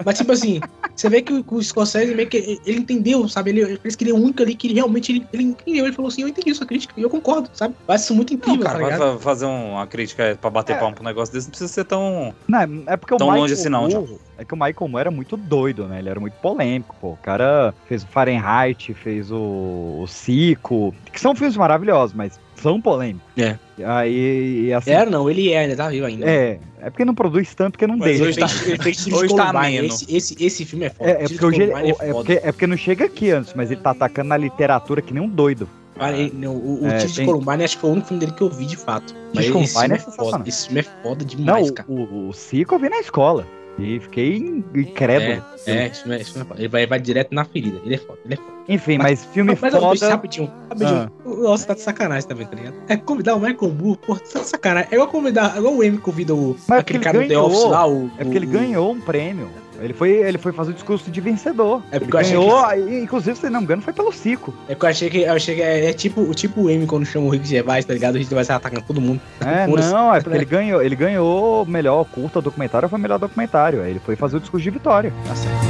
mas 0.05 0.17
tipo 0.19 0.31
assim, 0.31 0.61
você 0.95 1.09
vê 1.09 1.23
que 1.23 1.33
o, 1.33 1.43
o 1.49 1.63
Scorsese 1.63 2.13
meio 2.13 2.29
que 2.29 2.59
ele 2.63 2.77
entendeu, 2.79 3.27
sabe? 3.27 3.49
Ele 3.49 3.77
parece 3.79 3.97
que 3.97 4.03
ele 4.03 4.11
é 4.11 4.13
o 4.13 4.17
único 4.17 4.43
ali 4.43 4.53
que 4.53 4.67
ele 4.67 4.75
realmente 4.75 5.11
ele, 5.13 5.27
ele 5.33 5.43
entendeu. 5.43 5.85
Ele 5.85 5.95
falou 5.95 6.09
assim: 6.09 6.21
Eu 6.21 6.27
entendi 6.27 6.53
sua 6.53 6.67
crítica 6.67 6.93
e 6.95 7.01
eu 7.01 7.09
concordo, 7.09 7.49
sabe? 7.53 7.73
Acho 7.87 8.03
isso 8.03 8.13
muito 8.13 8.33
Não, 8.33 8.37
incrível, 8.37 8.63
cara, 8.63 8.89
tá 8.89 8.97
vai 9.09 9.19
fazer 9.19 9.45
um- 9.47 9.71
uma 9.71 9.87
crítica 9.87 10.37
pra 10.39 10.51
bater 10.51 10.75
É. 10.75 10.79
palmo 10.79 10.93
pro 10.93 11.03
negócio 11.03 11.33
desse, 11.33 11.47
não 11.47 11.51
precisa 11.51 11.73
ser 11.73 11.85
tão. 11.85 12.35
Não, 12.47 12.83
é 12.85 12.95
porque 12.95 13.15
o 13.15 13.17
Tão 13.17 13.27
Michael 13.29 13.41
longe 13.41 13.53
assim 13.55 13.69
não, 13.69 13.87
Moore, 13.89 14.19
É 14.43 14.45
que 14.45 14.53
o 14.53 14.57
Michael 14.57 14.89
Moore 14.89 14.99
era 15.01 15.11
muito 15.11 15.37
doido, 15.37 15.87
né? 15.87 15.99
Ele 15.99 16.09
era 16.09 16.19
muito 16.19 16.33
polêmico, 16.33 16.93
pô. 16.99 17.11
O 17.11 17.17
cara 17.17 17.73
fez 17.87 18.03
o 18.03 18.07
Fahrenheit, 18.07 18.93
fez 18.93 19.31
o, 19.31 20.01
o 20.01 20.05
Cico, 20.05 20.93
que 21.13 21.19
são 21.19 21.33
filmes 21.33 21.55
maravilhosos, 21.55 22.13
mas 22.13 22.37
são 22.55 22.81
polêmicos. 22.81 23.21
É. 23.37 23.57
Aí, 23.85 24.65
e 24.67 24.73
assim... 24.73 24.91
Era, 24.91 25.09
não, 25.09 25.29
ele 25.29 25.51
é, 25.53 25.65
né? 25.67 25.75
Tá 25.75 25.87
vivo 25.87 26.05
ainda. 26.05 26.25
É, 26.29 26.59
é 26.81 26.89
porque 26.89 27.05
não 27.05 27.15
produz 27.15 27.55
tanto, 27.55 27.71
porque 27.73 27.87
não 27.87 27.95
Mas 27.97 28.19
deixa. 28.19 28.23
hoje 28.25 28.37
tá- 28.39 28.65
Ele 28.67 28.83
fez 28.83 28.97
Tiro 28.97 29.15
Hoje 29.23 29.33
tá 29.35 29.49
ameno. 29.49 29.85
Esse, 29.87 30.13
esse, 30.15 30.43
esse 30.45 30.65
filme 30.65 30.85
é 30.85 30.89
foda. 30.89 31.09
É, 31.09 31.13
é 31.23 31.27
porque 31.29 31.45
hoje 31.45 31.61
ele- 31.63 31.71
é, 31.71 31.93
foda. 31.93 32.13
porque, 32.13 32.31
é 32.43 32.51
porque 32.51 32.67
não 32.67 32.77
chega 32.77 33.05
aqui 33.05 33.31
antes, 33.31 33.53
mas 33.55 33.71
ele 33.71 33.79
tá 33.79 33.91
atacando 33.91 34.27
na 34.27 34.37
literatura 34.37 35.01
que 35.01 35.13
nem 35.13 35.23
um 35.23 35.29
doido. 35.29 35.69
Cara, 35.97 36.17
ele- 36.17 36.33
não, 36.35 36.53
o 36.55 36.83
o 36.83 36.87
É, 36.87 36.97
Tiro 36.97 37.09
de 37.11 37.15
tem- 37.15 37.25
Columbine 37.25 37.63
acho 37.63 37.75
que 37.75 37.81
foi 37.81 37.89
o 37.91 37.93
único 37.93 38.07
filme 38.09 38.19
dele 38.19 38.33
que 38.33 38.41
eu 38.43 38.49
vi 38.49 38.65
de 38.65 38.75
fato. 38.75 39.15
Mas 39.33 39.45
de 39.45 39.51
esse 39.51 39.73
Columbine 39.73 39.73
filme 39.73 39.93
é 39.93 39.95
é 39.95 39.99
foda. 40.31 40.43
Esse 40.49 40.65
filme 40.65 40.79
é 40.81 40.83
foda 40.83 41.19
Não, 41.23 41.25
demais, 41.25 41.71
cara. 41.71 41.89
o, 41.89 42.27
o 42.29 42.33
Cico 42.33 42.75
eu 42.75 42.79
vi 42.79 42.89
na 42.89 42.99
escola. 42.99 43.45
E 43.79 43.99
fiquei 43.99 44.37
incrédulo. 44.75 45.43
É, 45.65 45.71
é, 45.71 45.87
esse 45.87 46.01
filme 46.03 46.15
é, 46.15 46.23
filme 46.23 46.41
é 46.41 46.45
foda. 46.45 46.61
Ele 46.61 46.67
vai, 46.67 46.85
vai 46.85 46.99
direto 46.99 47.33
na 47.33 47.43
ferida. 47.43 47.79
Ele 47.83 47.95
é 47.95 47.97
foda, 47.97 48.19
ele 48.25 48.33
é 48.35 48.37
foda. 48.37 48.53
Enfim, 48.69 48.97
mas 48.97 49.25
filme 49.25 49.57
Mas 49.59 49.73
eu 49.73 49.79
foda. 49.79 49.91
deixa 49.91 50.09
rapidinho, 50.09 50.51
rapidinho. 50.69 51.11
Nossa, 51.25 51.67
tá 51.67 51.73
de 51.73 51.81
sacanagem 51.81 52.29
também, 52.29 52.45
tá 52.45 52.55
ligado? 52.55 52.75
É 52.87 52.95
convidar 52.95 53.35
o 53.35 53.39
Michael 53.39 53.73
Moore, 53.73 53.97
pô, 54.05 54.15
tá 54.15 54.39
de 54.39 54.47
sacanagem. 54.47 54.89
É 54.91 54.95
igual 54.95 55.09
convidar, 55.09 55.55
é 55.55 55.59
igual 55.59 55.75
o 55.75 55.83
M 55.83 55.97
convida 55.97 56.33
o, 56.35 56.55
Mas 56.67 56.79
aquele 56.79 56.99
porque 56.99 57.03
cara 57.11 57.17
ele 57.17 57.25
do 57.25 57.29
The 57.29 57.33
ganhou. 57.35 57.47
Office 57.51 57.69
lá, 57.71 57.87
o... 57.87 58.11
É 58.17 58.23
porque 58.23 58.37
ele 58.37 58.45
o- 58.45 58.49
ganhou 58.49 58.91
um 58.91 59.01
prêmio. 59.01 59.49
Ele 59.83 59.93
foi, 59.93 60.11
ele 60.11 60.37
foi 60.37 60.51
fazer 60.51 60.71
o 60.71 60.73
discurso 60.73 61.11
de 61.11 61.21
vencedor. 61.21 61.81
É 61.91 61.95
ele 61.95 62.05
porque 62.05 62.15
eu 62.15 62.19
achei 62.19 62.37
ganhou, 62.37 62.65
aí, 62.65 63.01
inclusive, 63.03 63.37
se 63.37 63.49
não 63.49 63.59
me 63.59 63.65
engano, 63.65 63.81
foi 63.81 63.93
pelo 63.93 64.11
Cico. 64.11 64.53
É 64.67 64.75
que 64.75 64.85
eu 64.85 64.89
achei 64.89 65.09
que, 65.09 65.21
eu 65.21 65.33
achei 65.33 65.55
que 65.55 65.61
é, 65.61 65.89
é 65.89 65.93
tipo, 65.93 66.33
tipo 66.33 66.61
o 66.61 66.69
M 66.69 66.85
quando 66.85 67.05
chama 67.05 67.27
o 67.27 67.29
Rick 67.29 67.47
Gervais, 67.47 67.85
tá 67.85 67.93
ligado? 67.93 68.15
O 68.15 68.17
Rick 68.17 68.29
Gervais 68.29 68.47
tá 68.47 68.55
atacando 68.55 68.83
todo 68.85 69.01
mundo. 69.01 69.21
É, 69.41 69.67
não, 69.67 70.13
é 70.13 70.21
porque 70.21 70.37
ele 70.37 70.45
ganhou, 70.45 70.81
ele 70.81 70.95
ganhou 70.95 71.65
melhor 71.65 72.05
curta 72.05 72.41
documentário, 72.41 72.89
foi 72.89 72.99
melhor 72.99 73.19
documentário. 73.19 73.83
Ele 73.85 73.99
foi 73.99 74.15
fazer 74.15 74.37
o 74.37 74.39
discurso 74.39 74.63
de 74.63 74.69
vitória. 74.69 75.13
Tá 75.27 75.35
certo. 75.35 75.62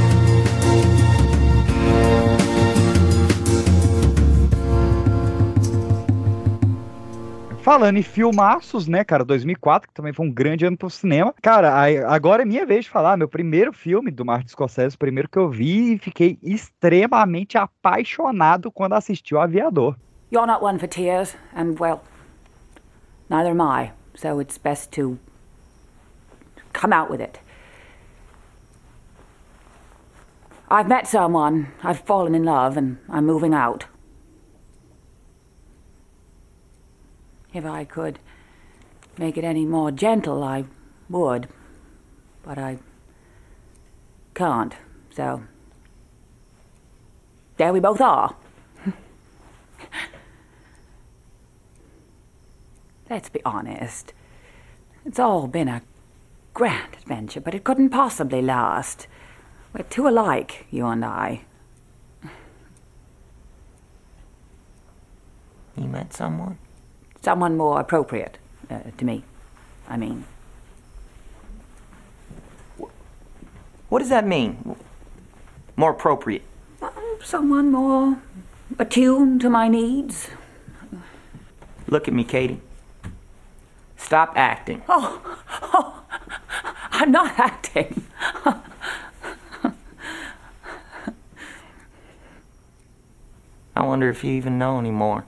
Falando 7.63 7.95
em 7.95 8.03
filmaços, 8.03 8.89
né, 8.89 9.05
cara, 9.05 9.23
2004, 9.23 9.87
que 9.87 9.93
também 9.93 10.11
foi 10.11 10.25
um 10.25 10.29
grande 10.29 10.65
ano 10.65 10.75
pro 10.75 10.89
cinema. 10.89 11.33
Cara, 11.41 11.73
agora 12.13 12.41
é 12.41 12.45
minha 12.45 12.65
vez 12.65 12.83
de 12.83 12.91
falar, 12.91 13.15
meu 13.15 13.29
primeiro 13.29 13.71
filme 13.71 14.11
do 14.11 14.25
Martin 14.25 14.49
Scorsese, 14.49 14.97
o 14.97 14.99
primeiro 14.99 15.29
que 15.29 15.39
eu 15.39 15.49
vi 15.49 15.93
e 15.93 15.97
fiquei 15.97 16.37
extremamente 16.43 17.57
apaixonado 17.57 18.69
quando 18.69 18.93
assisti 18.93 19.33
o 19.33 19.39
Aviador. 19.39 19.95
You're 20.29 20.45
not 20.45 20.61
one 20.61 20.77
for 20.77 20.89
tears, 20.89 21.37
and 21.55 21.75
well, 21.79 22.01
neither 23.29 23.51
am 23.51 23.61
I. 23.61 23.93
So 24.13 24.41
it's 24.41 24.57
best 24.57 24.91
to 24.95 25.17
come 26.73 26.93
out 26.93 27.09
with 27.09 27.21
it. 27.21 27.39
I've 30.69 30.89
met 30.89 31.07
someone, 31.07 31.67
I've 31.81 32.01
fallen 32.05 32.35
in 32.35 32.43
love, 32.43 32.77
and 32.77 32.97
I'm 33.09 33.25
moving 33.25 33.53
out. 33.53 33.85
If 37.53 37.65
I 37.65 37.85
could 37.85 38.19
make 39.17 39.37
it 39.37 39.43
any 39.43 39.65
more 39.65 39.91
gentle, 39.91 40.43
I 40.43 40.65
would. 41.09 41.47
But 42.41 42.57
I 42.57 42.79
can't, 44.33 44.73
so. 45.15 45.43
There 47.57 47.71
we 47.71 47.79
both 47.79 48.01
are. 48.01 48.35
Let's 53.09 53.29
be 53.29 53.41
honest. 53.45 54.13
It's 55.05 55.19
all 55.19 55.47
been 55.47 55.67
a 55.67 55.83
grand 56.53 56.95
adventure, 57.01 57.41
but 57.41 57.53
it 57.53 57.63
couldn't 57.63 57.89
possibly 57.89 58.41
last. 58.41 59.07
We're 59.73 59.83
too 59.83 60.07
alike, 60.07 60.65
you 60.71 60.87
and 60.87 61.05
I. 61.05 61.41
You 65.75 65.85
met 65.85 66.13
someone? 66.13 66.57
Someone 67.23 67.55
more 67.55 67.79
appropriate 67.79 68.37
uh, 68.69 68.79
to 68.97 69.05
me, 69.05 69.23
I 69.87 69.95
mean. 69.95 70.25
What 73.87 73.99
does 73.99 74.09
that 74.09 74.27
mean? 74.27 74.75
More 75.77 75.91
appropriate. 75.91 76.41
Someone 77.23 77.71
more 77.71 78.19
attuned 78.77 79.39
to 79.39 79.49
my 79.49 79.69
needs. 79.69 80.31
Look 81.87 82.09
at 82.09 82.13
me, 82.13 82.25
Katie. 82.25 82.59
Stop 83.95 84.33
acting. 84.35 84.83
Oh, 84.89 85.21
oh 85.61 86.03
I'm 86.91 87.09
not 87.09 87.39
acting. 87.39 88.03
I 93.75 93.85
wonder 93.85 94.09
if 94.09 94.25
you 94.25 94.33
even 94.33 94.57
know 94.57 94.77
anymore. 94.77 95.23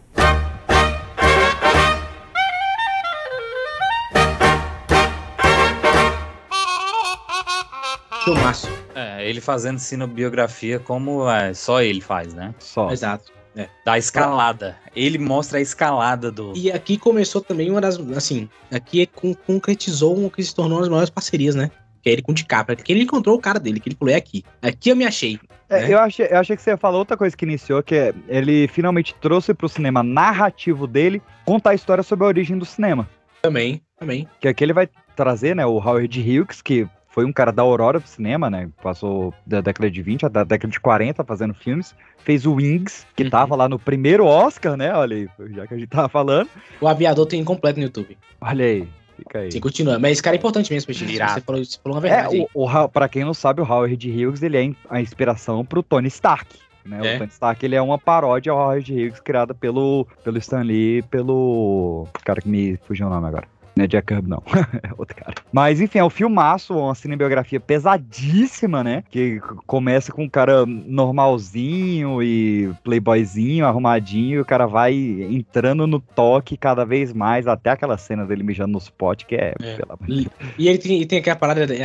Filmaço. 8.25 8.67
É, 8.95 9.29
ele 9.29 9.39
fazendo 9.39 9.77
cinebiografia 9.77 10.79
como 10.79 11.29
é, 11.29 11.53
só 11.53 11.79
ele 11.83 12.01
faz, 12.01 12.33
né? 12.33 12.55
Só. 12.57 12.91
Exato. 12.91 13.31
É. 13.55 13.69
Da 13.85 13.99
escalada. 13.99 14.75
Ele 14.95 15.19
mostra 15.19 15.59
a 15.59 15.61
escalada 15.61 16.31
do. 16.31 16.51
E 16.55 16.71
aqui 16.71 16.97
começou 16.97 17.39
também 17.39 17.69
uma 17.69 17.79
das. 17.79 17.99
Assim, 18.17 18.49
aqui 18.71 19.03
é 19.03 19.05
con- 19.05 19.35
concretizou 19.45 20.17
uma 20.17 20.27
que 20.27 20.43
se 20.43 20.55
tornou 20.55 20.77
uma 20.77 20.81
das 20.81 20.89
maiores 20.89 21.11
parcerias, 21.11 21.53
né? 21.53 21.69
Que 22.01 22.09
é 22.09 22.13
ele 22.13 22.23
com 22.23 22.31
o 22.31 22.35
DiCaprio. 22.35 22.75
Que 22.75 22.91
ele 22.91 23.03
encontrou 23.03 23.35
o 23.35 23.39
cara 23.39 23.59
dele, 23.59 23.79
que 23.79 23.89
ele 23.89 23.95
falou: 23.95 24.11
é 24.11 24.17
aqui. 24.17 24.43
Aqui 24.59 24.89
eu 24.89 24.95
me 24.95 25.05
achei. 25.05 25.39
É, 25.69 25.81
né? 25.81 25.93
eu, 25.93 25.99
achei, 25.99 26.27
eu 26.27 26.39
achei 26.39 26.55
que 26.55 26.63
você 26.63 26.71
ia 26.71 26.77
falar 26.77 26.97
outra 26.97 27.15
coisa 27.15 27.37
que 27.37 27.45
iniciou, 27.45 27.83
que 27.83 27.93
é 27.93 28.13
ele 28.27 28.67
finalmente 28.67 29.13
trouxe 29.21 29.53
pro 29.53 29.69
cinema 29.69 30.01
narrativo 30.01 30.87
dele 30.87 31.21
contar 31.45 31.69
a 31.69 31.75
história 31.75 32.03
sobre 32.03 32.25
a 32.25 32.29
origem 32.29 32.57
do 32.57 32.65
cinema. 32.65 33.07
Também, 33.43 33.83
também. 33.99 34.27
Que 34.41 34.47
aqui 34.47 34.63
ele 34.63 34.73
vai 34.73 34.89
trazer, 35.15 35.55
né, 35.55 35.63
o 35.63 35.77
Howard 35.77 36.19
Hughes, 36.19 36.61
que 36.61 36.87
foi 37.15 37.23
um 37.25 37.31
cara 37.33 37.51
da 37.51 37.63
Aurora 37.63 37.99
pro 37.99 38.09
cinema, 38.09 38.49
né? 38.49 38.69
Passou 38.83 39.33
da 39.47 39.61
década 39.61 39.89
de 39.89 40.01
20 40.01 40.27
da 40.29 40.43
década 40.43 40.69
de 40.71 40.79
40 40.79 41.23
fazendo 41.23 41.53
filmes. 41.53 41.95
Fez 42.17 42.45
o 42.45 42.53
Wings, 42.55 43.07
que 43.15 43.23
Uhum. 43.23 43.29
tava 43.29 43.55
lá 43.55 43.69
no 43.69 43.79
primeiro 43.79 44.25
Oscar, 44.25 44.75
né? 44.75 44.93
Olha 44.93 45.15
aí, 45.15 45.29
já 45.53 45.65
que 45.65 45.73
a 45.73 45.77
gente 45.77 45.87
tava 45.89 46.09
falando. 46.09 46.49
O 46.81 46.87
aviador 46.87 47.25
tem 47.25 47.41
completo 47.43 47.79
no 47.79 47.85
YouTube. 47.85 48.17
Olha 48.41 48.65
aí, 48.65 48.87
fica 49.17 49.39
aí. 49.39 49.51
Sim, 49.51 49.61
continua. 49.61 49.97
Mas 49.97 50.11
esse 50.13 50.21
cara 50.23 50.35
é 50.35 50.39
importante 50.39 50.71
mesmo, 50.73 50.87
Peixe. 50.87 51.05
Irado. 51.05 51.33
Você 51.35 51.41
falou, 51.41 51.63
você 51.63 51.79
falou 51.81 51.97
uma 51.97 52.05
É, 52.05 52.09
verdade. 52.11 52.35
aí. 52.35 52.47
o, 52.53 52.65
o, 52.69 52.89
pra 52.89 53.07
quem 53.07 53.23
não 53.23 53.33
sabe, 53.33 53.61
o 53.61 53.63
Howard 53.63 54.11
Hughes, 54.11 54.43
ele 54.43 54.57
é 54.57 54.71
a 54.89 54.99
inspiração 54.99 55.63
pro 55.63 55.81
Tony 55.81 56.09
Stark. 56.09 56.53
Né? 56.85 56.99
É. 57.01 57.15
O 57.15 57.17
Tony 57.19 57.31
Stark, 57.31 57.65
ele 57.65 57.75
é 57.75 57.81
uma 57.81 57.97
paródia 57.97 58.51
ao 58.51 58.59
Howard 58.59 58.91
Hughes, 58.93 59.19
criada 59.21 59.53
pelo, 59.53 60.05
pelo 60.23 60.37
Stan 60.37 60.61
Lee, 60.63 61.01
pelo 61.03 62.07
cara 62.25 62.41
que 62.41 62.49
me 62.49 62.77
fugiu 62.85 63.07
o 63.07 63.09
nome 63.09 63.25
agora. 63.27 63.47
Não 63.75 63.83
é 63.83 63.87
Jack 63.87 64.07
Kirby, 64.07 64.29
não. 64.29 64.41
é 64.83 64.89
outro 64.97 65.15
cara. 65.15 65.33
Mas, 65.51 65.81
enfim, 65.81 65.99
é 65.99 66.03
um 66.03 66.09
filmaço, 66.09 66.73
uma 66.77 66.95
cinebiografia 66.95 67.59
pesadíssima, 67.59 68.83
né? 68.83 69.03
Que 69.09 69.39
começa 69.67 70.11
com 70.13 70.23
um 70.23 70.29
cara 70.29 70.65
normalzinho 70.65 72.21
e 72.23 72.71
playboyzinho, 72.83 73.65
arrumadinho, 73.65 74.37
e 74.37 74.39
o 74.39 74.45
cara 74.45 74.65
vai 74.65 74.93
entrando 74.95 75.85
no 75.87 75.99
toque 75.99 76.55
cada 76.57 76.85
vez 76.85 77.11
mais, 77.11 77.47
até 77.47 77.71
aquela 77.71 77.97
cena 77.97 78.25
dele 78.25 78.43
mijando 78.43 78.71
no 78.73 78.77
spot, 78.79 79.23
que 79.25 79.35
é, 79.35 79.53
É. 79.61 79.75
de 79.75 80.21
E, 80.21 80.27
e 80.57 80.67
ele, 80.69 80.77
tem, 80.77 80.95
ele 80.97 81.05
tem 81.05 81.19
aquela 81.19 81.35
parada 81.35 81.65
de, 81.67 81.75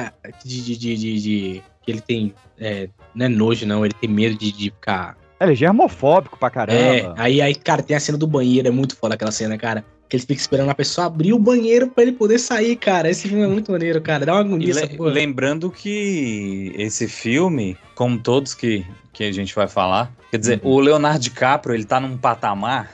de, 0.45 0.63
de, 0.63 0.77
de, 0.77 0.97
de- 0.97 1.21
de- 1.21 1.63
que 1.83 1.91
ele 1.91 2.01
tem. 2.01 2.35
É, 2.59 2.89
não 3.15 3.27
é 3.27 3.29
nojo, 3.29 3.67
não. 3.67 3.85
Ele 3.85 3.95
tem 3.95 4.09
medo 4.09 4.37
de, 4.37 4.53
de 4.53 4.65
ficar 4.71 5.17
Ele 5.41 5.53
é 5.53 5.55
germofóbico 5.55 6.39
pra 6.39 6.49
É, 6.49 6.51
caramba. 6.51 7.15
aí, 7.17 7.41
aí, 7.41 7.55
cara, 7.55 7.83
tem 7.83 7.97
a 7.97 8.01
cena 8.01 8.19
do 8.19 8.27
banheiro, 8.27 8.69
é 8.69 8.71
muito 8.71 8.95
foda 8.97 9.15
aquela 9.15 9.33
cena, 9.33 9.57
cara. 9.57 9.85
Que 10.09 10.17
eles 10.17 10.25
ficam 10.25 10.37
esperando 10.41 10.71
a 10.71 10.75
pessoa 10.75 11.07
abrir 11.07 11.33
o 11.33 11.39
banheiro 11.39 11.87
pra 11.89 12.03
ele 12.03 12.13
poder 12.13 12.39
sair, 12.39 12.75
cara. 12.77 13.09
Esse 13.09 13.29
filme 13.29 13.45
é 13.45 13.47
muito 13.47 13.71
maneiro, 13.73 14.01
cara. 14.03 14.27
Dá 14.27 14.33
uma 14.35 14.41
agonia 14.41 14.75
le- 14.75 14.97
porra. 14.97 15.11
lembrando 15.11 15.71
que 15.71 16.73
esse 16.77 17.07
filme, 17.09 17.77
como 17.95 18.19
todos 18.19 18.53
que, 18.53 18.85
que 19.13 19.25
a 19.25 19.33
gente 19.33 19.55
vai 19.55 19.69
falar, 19.69 20.13
quer 20.31 20.39
dizer, 20.39 20.61
Uhum. 20.65 20.73
o 20.73 20.81
Leonardo 20.81 21.21
DiCaprio, 21.21 21.75
ele 21.75 21.85
tá 21.85 22.01
num 22.01 22.17
patamar, 22.19 22.91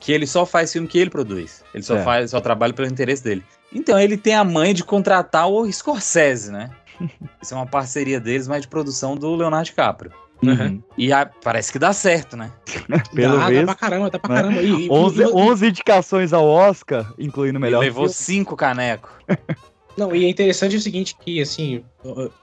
que 0.00 0.12
ele 0.12 0.26
só 0.26 0.44
faz 0.44 0.72
filme 0.72 0.88
que 0.88 0.98
ele 0.98 1.10
produz. 1.10 1.62
Ele 1.72 1.82
só 1.82 1.96
É. 1.96 2.02
faz, 2.02 2.30
só 2.32 2.40
trabalha 2.40 2.72
pelo 2.72 2.88
interesse 2.88 3.22
dele. 3.22 3.44
Então 3.72 3.98
ele 3.98 4.16
tem 4.16 4.34
a 4.34 4.44
manha 4.44 4.74
de 4.74 4.82
contratar 4.84 5.48
o 5.48 5.70
Scorsese, 5.70 6.50
né? 6.50 6.70
Isso 7.40 7.54
é 7.54 7.56
uma 7.56 7.66
parceria 7.66 8.18
deles, 8.18 8.48
mas 8.48 8.62
de 8.62 8.68
produção 8.68 9.16
do 9.16 9.34
Leonardo 9.34 9.66
DiCaprio. 9.66 10.10
Uhum. 10.42 10.82
E 10.98 11.12
a- 11.12 11.26
parece 11.42 11.72
que 11.72 11.78
dá 11.78 11.92
certo, 11.92 12.36
né? 12.36 12.50
Pelo 13.14 13.34
dá, 13.38 13.44
dá 13.44 13.48
visto. 13.50 13.64
pra 13.64 13.74
caramba, 13.74 14.10
dá 14.10 14.18
pra 14.18 14.34
né? 14.34 14.42
caramba. 14.42 14.62
E, 14.62 14.86
e- 14.86 14.90
11, 14.90 15.22
e- 15.22 15.26
11 15.26 15.66
indicações 15.68 16.32
ao 16.32 16.46
Oscar, 16.46 17.12
incluindo 17.18 17.58
o 17.58 17.62
melhor 17.62 17.78
Ele 17.82 17.86
levou 17.86 18.04
filme. 18.04 18.14
cinco 18.14 18.56
canecos. 18.56 19.10
Não, 19.96 20.14
e 20.14 20.26
é 20.26 20.28
interessante 20.28 20.76
o 20.76 20.80
seguinte, 20.80 21.16
que 21.18 21.40
assim, 21.40 21.82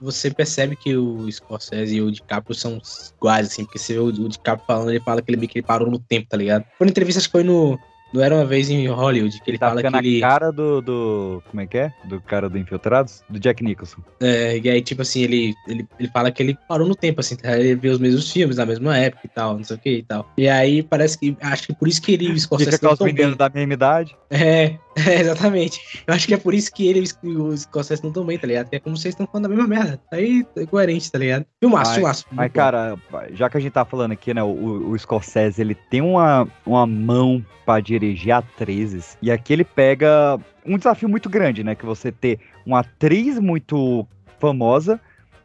você 0.00 0.28
percebe 0.28 0.74
que 0.74 0.96
o 0.96 1.30
Scorsese 1.30 1.94
e 1.94 2.02
o 2.02 2.10
DiCaprio 2.10 2.52
são 2.52 2.80
iguais, 3.16 3.46
assim, 3.46 3.64
porque 3.64 3.78
você 3.78 3.92
vê 3.92 4.00
o, 4.00 4.06
o 4.06 4.28
DiCaprio 4.28 4.64
falando, 4.66 4.90
ele 4.90 4.98
fala 4.98 5.22
que 5.22 5.30
ele 5.30 5.36
meio 5.36 5.48
que 5.48 5.58
ele 5.60 5.66
parou 5.66 5.88
no 5.88 6.00
tempo, 6.00 6.26
tá 6.28 6.36
ligado? 6.36 6.64
Foi 6.76 6.84
na 6.84 6.90
entrevista, 6.90 7.20
acho 7.20 7.28
que 7.28 7.32
foi 7.32 7.44
no. 7.44 7.78
Não 8.14 8.22
era 8.22 8.32
uma 8.32 8.44
vez 8.44 8.70
em 8.70 8.86
Hollywood, 8.86 9.40
que 9.42 9.50
ele 9.50 9.58
Tá 9.58 9.70
fala 9.70 9.82
que 9.82 9.96
ele. 9.96 10.20
cara 10.20 10.52
do, 10.52 10.80
do. 10.80 11.42
Como 11.50 11.60
é 11.60 11.66
que 11.66 11.78
é? 11.78 11.92
Do 12.04 12.20
cara 12.20 12.48
do 12.48 12.56
Infiltrados? 12.56 13.24
Do 13.28 13.40
Jack 13.40 13.64
Nicholson. 13.64 14.00
É, 14.20 14.56
e 14.56 14.70
aí, 14.70 14.80
tipo 14.80 15.02
assim, 15.02 15.22
ele, 15.22 15.52
ele, 15.66 15.84
ele 15.98 16.08
fala 16.10 16.30
que 16.30 16.40
ele 16.40 16.56
parou 16.68 16.86
no 16.86 16.94
tempo, 16.94 17.18
assim, 17.18 17.34
tá? 17.34 17.58
ele 17.58 17.74
vê 17.74 17.88
os 17.88 17.98
mesmos 17.98 18.30
filmes 18.30 18.56
na 18.56 18.64
mesma 18.64 18.96
época 18.96 19.22
e 19.24 19.28
tal, 19.28 19.56
não 19.56 19.64
sei 19.64 19.76
o 19.76 19.80
que 19.80 19.90
e 19.90 20.02
tal. 20.04 20.30
E 20.38 20.48
aí 20.48 20.80
parece 20.84 21.18
que. 21.18 21.36
Acho 21.40 21.66
que 21.66 21.74
por 21.74 21.88
isso 21.88 22.00
que 22.00 22.12
ele 22.12 22.28
e 22.28 22.32
o 22.32 22.38
Scorsese 22.38 22.70
Fica 22.70 22.88
não 22.88 22.96
tão 22.96 23.12
bem. 23.12 23.34
da 23.36 23.48
mesma 23.48 23.72
idade. 23.74 24.16
É, 24.30 24.76
é, 24.94 25.20
exatamente. 25.20 25.80
Eu 26.06 26.14
acho 26.14 26.28
que 26.28 26.34
é 26.34 26.38
por 26.38 26.54
isso 26.54 26.72
que 26.72 26.86
ele 26.86 27.04
e 27.24 27.28
o 27.28 27.56
Scorsese 27.56 28.00
não 28.00 28.10
estão 28.10 28.24
bem, 28.24 28.38
tá 28.38 28.46
ligado? 28.46 28.70
Que 28.70 28.76
é 28.76 28.78
como 28.78 28.94
eles 28.94 29.06
estão 29.06 29.26
falando 29.26 29.46
a 29.46 29.48
mesma 29.48 29.66
merda. 29.66 30.00
Aí 30.12 30.46
é 30.56 30.66
coerente, 30.66 31.10
tá 31.10 31.18
ligado? 31.18 31.46
Filmaço, 31.58 31.94
filmaço. 31.94 32.26
Mas, 32.30 32.52
cara, 32.52 32.96
já 33.32 33.50
que 33.50 33.56
a 33.56 33.60
gente 33.60 33.72
tá 33.72 33.84
falando 33.84 34.12
aqui, 34.12 34.32
né, 34.32 34.42
o, 34.42 34.90
o 34.90 34.96
Scorsese, 34.98 35.60
ele 35.60 35.74
tem 35.74 36.00
uma, 36.00 36.46
uma 36.64 36.86
mão 36.86 37.44
pra 37.64 37.80
dirigir 38.04 38.32
atrizes, 38.32 39.18
e 39.22 39.30
aqui 39.30 39.52
ele 39.52 39.64
pega 39.64 40.38
um 40.64 40.76
desafio 40.76 41.08
muito 41.08 41.28
grande, 41.28 41.62
né, 41.64 41.74
que 41.74 41.84
você 41.84 42.10
ter 42.12 42.38
uma 42.64 42.80
atriz 42.80 43.38
muito 43.38 44.06
famosa 44.38 45.00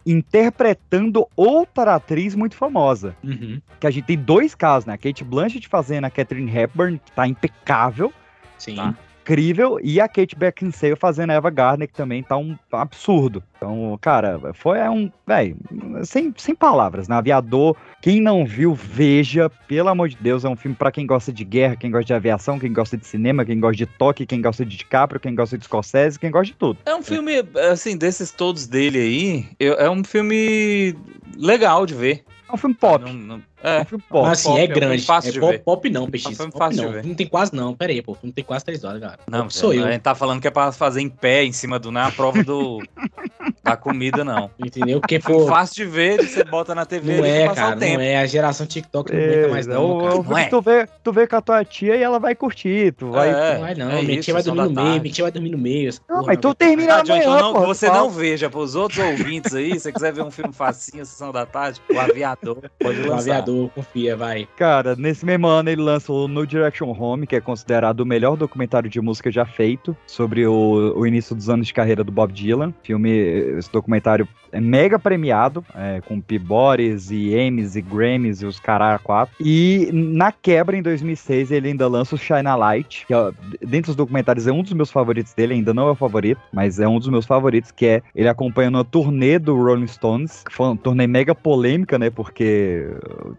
interpretando 0.05 1.27
outra 1.35 1.95
atriz 1.95 2.33
muito 2.33 2.55
famosa. 2.55 3.15
Uhum, 3.23 3.61
Que 3.79 3.85
a 3.85 3.91
gente 3.91 4.05
tem 4.05 4.17
dois 4.17 4.55
casos, 4.55 4.85
né, 4.85 4.93
a 4.93 4.97
Kate 4.97 5.23
Blanchett 5.23 5.67
fazendo 5.67 6.05
a 6.05 6.09
Catherine 6.09 6.49
Hepburn, 6.55 6.99
que 7.03 7.11
tá 7.11 7.27
impecável, 7.27 8.11
sim. 8.57 8.75
Tá. 8.75 8.95
Incrível, 9.21 9.79
e 9.81 9.99
a 10.01 10.07
Kate 10.07 10.35
Beckinsale 10.35 10.95
fazendo 10.95 11.31
Eva 11.31 11.49
Gardner, 11.49 11.87
que 11.87 11.93
também 11.93 12.23
tá 12.23 12.37
um 12.37 12.57
absurdo. 12.71 13.43
Então, 13.57 13.97
cara, 14.01 14.39
foi 14.53 14.79
um, 14.87 15.11
velho, 15.27 15.57
sem, 16.03 16.33
sem 16.37 16.55
palavras, 16.55 17.07
né? 17.07 17.15
Aviador, 17.15 17.75
quem 18.01 18.21
não 18.21 18.45
viu, 18.45 18.73
veja, 18.73 19.49
pelo 19.67 19.89
amor 19.89 20.09
de 20.09 20.15
Deus, 20.15 20.45
é 20.45 20.49
um 20.49 20.55
filme 20.55 20.75
pra 20.75 20.91
quem 20.91 21.05
gosta 21.05 21.31
de 21.31 21.43
guerra, 21.43 21.75
quem 21.75 21.91
gosta 21.91 22.05
de 22.05 22.13
aviação, 22.13 22.57
quem 22.57 22.71
gosta 22.71 22.97
de 22.97 23.05
cinema, 23.05 23.43
quem 23.43 23.59
gosta 23.59 23.75
de 23.75 23.85
toque, 23.85 24.25
quem 24.25 24.41
gosta 24.41 24.65
de 24.65 24.77
DiCaprio, 24.77 25.19
quem 25.19 25.35
gosta 25.35 25.57
de 25.57 25.65
Scorsese, 25.65 26.17
quem 26.17 26.31
gosta 26.31 26.47
de 26.47 26.53
tudo. 26.53 26.79
É 26.85 26.95
um 26.95 27.03
filme, 27.03 27.43
assim, 27.69 27.97
desses 27.97 28.31
todos 28.31 28.65
dele 28.65 28.97
aí, 28.97 29.45
é 29.59 29.89
um 29.89 30.03
filme 30.03 30.95
legal 31.37 31.85
de 31.85 31.93
ver. 31.93 32.23
É 32.49 32.53
um 32.53 32.57
filme 32.57 32.75
pop. 32.75 33.05
Não- 33.05 33.13
não- 33.13 33.43
É 33.61 33.77
é, 33.77 33.81
um 33.81 33.85
filme 33.85 34.03
pop. 34.09 34.27
Mas 34.27 34.39
assim, 34.39 34.49
pop, 34.49 34.59
é 34.59 34.61
é 34.61 34.65
um 34.65 34.73
grande. 34.73 34.93
é 34.93 35.31
de 35.31 35.39
pop, 35.39 35.51
ver. 35.51 35.59
pop 35.63 35.89
não, 35.89 36.01
É 36.01 36.03
um 36.05 36.09
PX. 36.09 36.23
filme 36.23 36.37
Pop 36.51 36.57
fácil 36.57 36.77
de 36.79 36.85
não. 36.85 36.91
ver. 36.93 37.05
Não 37.05 37.15
tem 37.15 37.27
quase 37.27 37.55
não. 37.55 37.75
Pera 37.75 37.91
aí, 37.91 38.01
pô. 38.01 38.17
Não 38.23 38.31
tem 38.31 38.43
quase 38.43 38.65
três 38.65 38.83
horas, 38.83 38.99
cara. 39.01 39.19
Não, 39.27 39.49
sou 39.49 39.71
a 39.71 39.75
eu. 39.75 39.87
gente 39.91 40.01
tá 40.01 40.15
falando 40.15 40.41
que 40.41 40.47
é 40.47 40.51
pra 40.51 40.71
fazer 40.71 41.01
em 41.01 41.09
pé, 41.09 41.43
em 41.43 41.51
cima 41.51 41.77
do. 41.77 41.91
Não 41.91 42.01
é 42.01 42.05
a 42.05 42.11
prova 42.11 42.43
do, 42.43 42.79
da 43.69 43.77
comida, 43.77 44.23
não. 44.23 44.49
Entendeu? 44.59 44.99
Porque, 44.99 45.19
pô, 45.19 45.47
fácil 45.47 45.85
de 45.85 45.91
ver, 45.91 46.17
você 46.27 46.43
bota 46.43 46.73
na 46.75 46.85
TV 46.85 47.17
não 47.17 47.25
é, 47.25 47.47
cara. 47.53 47.75
o 47.75 47.79
tempo. 47.79 47.93
Não 47.97 48.01
é. 48.01 48.17
A 48.17 48.25
geração 48.25 48.65
TikTok 48.65 49.11
não 49.13 49.19
aguenta 49.21 49.47
mais 49.49 49.67
É, 49.67 49.73
não, 49.73 49.97
o- 49.97 50.01
cara. 50.03 50.15
o 50.19 50.23
Não 50.23 50.37
é. 50.37 50.43
que 50.45 50.49
tu 50.49 50.61
vê, 50.61 50.87
tu 51.03 51.11
vê 51.13 51.27
com 51.27 51.35
a 51.35 51.41
tua 51.41 51.63
tia 51.65 51.95
e 51.95 52.01
ela 52.03 52.19
vai 52.19 52.35
curtir, 52.35 52.93
tu 52.93 53.11
vai... 53.11 53.29
É, 53.29 53.53
Não 53.53 53.61
vai 53.61 53.75
não. 53.75 53.89
é 53.91 54.01
minha 54.01 54.21
tia 54.21 54.33
vai 54.33 54.43
dormir 54.43 54.61
no 54.61 54.67
da 54.69 54.73
meio. 54.73 54.85
tarde. 54.87 54.99
Minha 55.01 55.13
tia 55.13 55.23
vai 55.23 55.31
dormir 55.31 55.49
no 55.49 55.57
meio. 55.57 55.89
Não, 56.07 56.15
porra, 56.17 56.27
mas 56.27 56.37
tu 56.37 56.53
termina 56.53 56.95
Ah, 56.95 57.01
John, 57.03 57.13
amanhã, 57.13 57.23
então 57.29 57.39
não, 57.41 57.53
porra, 57.53 57.65
você 57.67 57.87
não 57.89 58.09
veja, 58.09 58.49
pros 58.49 58.75
outros 58.75 58.99
ouvintes 58.99 59.53
aí, 59.53 59.73
se 59.73 59.79
você 59.81 59.91
quiser 59.91 60.13
ver 60.13 60.23
um 60.23 60.31
filme 60.31 60.53
facinho, 60.53 61.05
Sessão 61.05 61.31
da 61.31 61.45
Tarde, 61.45 61.79
O 61.93 61.99
Aviador, 61.99 62.57
pode 62.79 62.99
O 63.01 63.09
lançar. 63.09 63.31
aviador, 63.31 63.69
confia, 63.69 64.15
vai. 64.15 64.47
Cara, 64.57 64.95
nesse 64.95 65.25
mesmo 65.25 65.47
ano 65.47 65.69
ele 65.69 65.81
lançou 65.81 66.27
No 66.27 66.45
Direction 66.45 66.89
Home, 66.97 67.25
que 67.27 67.35
é 67.35 67.41
considerado 67.41 68.01
o 68.01 68.05
melhor 68.05 68.35
documentário 68.35 68.89
de 68.89 68.99
música 69.01 69.31
já 69.31 69.45
feito 69.45 69.95
sobre 70.07 70.45
o, 70.47 70.93
o 70.95 71.05
início 71.07 71.35
dos 71.35 71.49
anos 71.49 71.67
de 71.67 71.73
carreira 71.73 72.03
do 72.03 72.11
Bob 72.11 72.31
Dylan. 72.33 72.73
Filme, 72.83 73.58
esse 73.59 73.71
documentário 73.71 74.27
é 74.51 74.59
mega 74.59 74.97
premiado, 74.97 75.63
é, 75.75 76.01
com 76.01 76.19
Peabodys 76.19 77.11
e 77.11 77.35
Emmys 77.35 77.75
e 77.75 77.81
Grammys 77.81 78.41
e 78.41 78.45
os 78.45 78.59
caralho 78.59 78.99
quatro. 78.99 79.35
E 79.39 79.89
na 79.93 80.31
quebra, 80.31 80.75
em 80.75 80.81
2006, 80.81 81.51
ele 81.51 81.69
ainda 81.69 81.87
lança 81.87 82.15
o 82.15 82.17
Shine 82.17 82.47
a 82.47 82.55
Light, 82.55 83.05
que 83.05 83.13
ó, 83.13 83.31
dentre 83.61 83.91
os 83.91 83.95
documentários 83.95 84.47
é 84.47 84.51
um 84.51 84.63
dos 84.63 84.73
meus 84.73 84.91
favoritos 84.91 85.33
dele, 85.33 85.53
ainda 85.53 85.73
não 85.73 85.87
é 85.87 85.91
o 85.91 85.95
favorito, 85.95 86.41
mas 86.51 86.79
é 86.79 86.87
um 86.87 86.99
dos 86.99 87.09
meus 87.09 87.25
favoritos, 87.25 87.71
que 87.71 87.85
é 87.85 88.01
ele 88.15 88.27
acompanhando 88.27 88.79
a 88.79 88.83
turnê 88.83 89.39
do 89.39 89.55
Rolling 89.55 89.87
Stones, 89.87 90.43
que 90.43 90.53
foi 90.53 90.67
uma 90.67 90.77
turnê 90.77 91.07
mega 91.07 91.35
polêmica, 91.35 91.97
né, 91.97 92.09
porque 92.09 92.87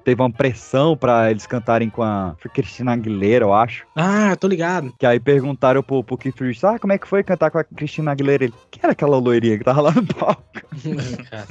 teve 0.04 0.20
uma 0.20 0.30
pressão 0.30 0.96
pra 0.96 1.30
eles 1.30 1.46
cantarem 1.46 1.90
com 1.90 2.02
a 2.02 2.36
Cristina 2.52 2.92
Aguilera, 2.92 3.44
eu 3.44 3.52
acho. 3.52 3.84
Ah, 3.96 4.36
tô 4.36 4.46
ligado. 4.46 4.92
Que 4.98 5.06
aí 5.06 5.18
perguntaram 5.18 5.82
pro, 5.82 6.02
pro 6.02 6.16
Keith 6.16 6.40
Richards, 6.40 6.64
ah, 6.64 6.78
como 6.78 6.92
é 6.92 6.98
que 6.98 7.08
foi 7.08 7.22
cantar 7.22 7.50
com 7.50 7.58
a 7.58 7.64
Cristina 7.64 8.12
Aguilera? 8.12 8.44
Ele, 8.44 8.54
que 8.70 8.80
era 8.82 8.92
aquela 8.92 9.18
loirinha 9.18 9.58
que 9.58 9.64
tava 9.64 9.80
lá 9.80 9.92
no 9.92 10.02
palco? 10.14 10.42
Cara, 11.30 11.46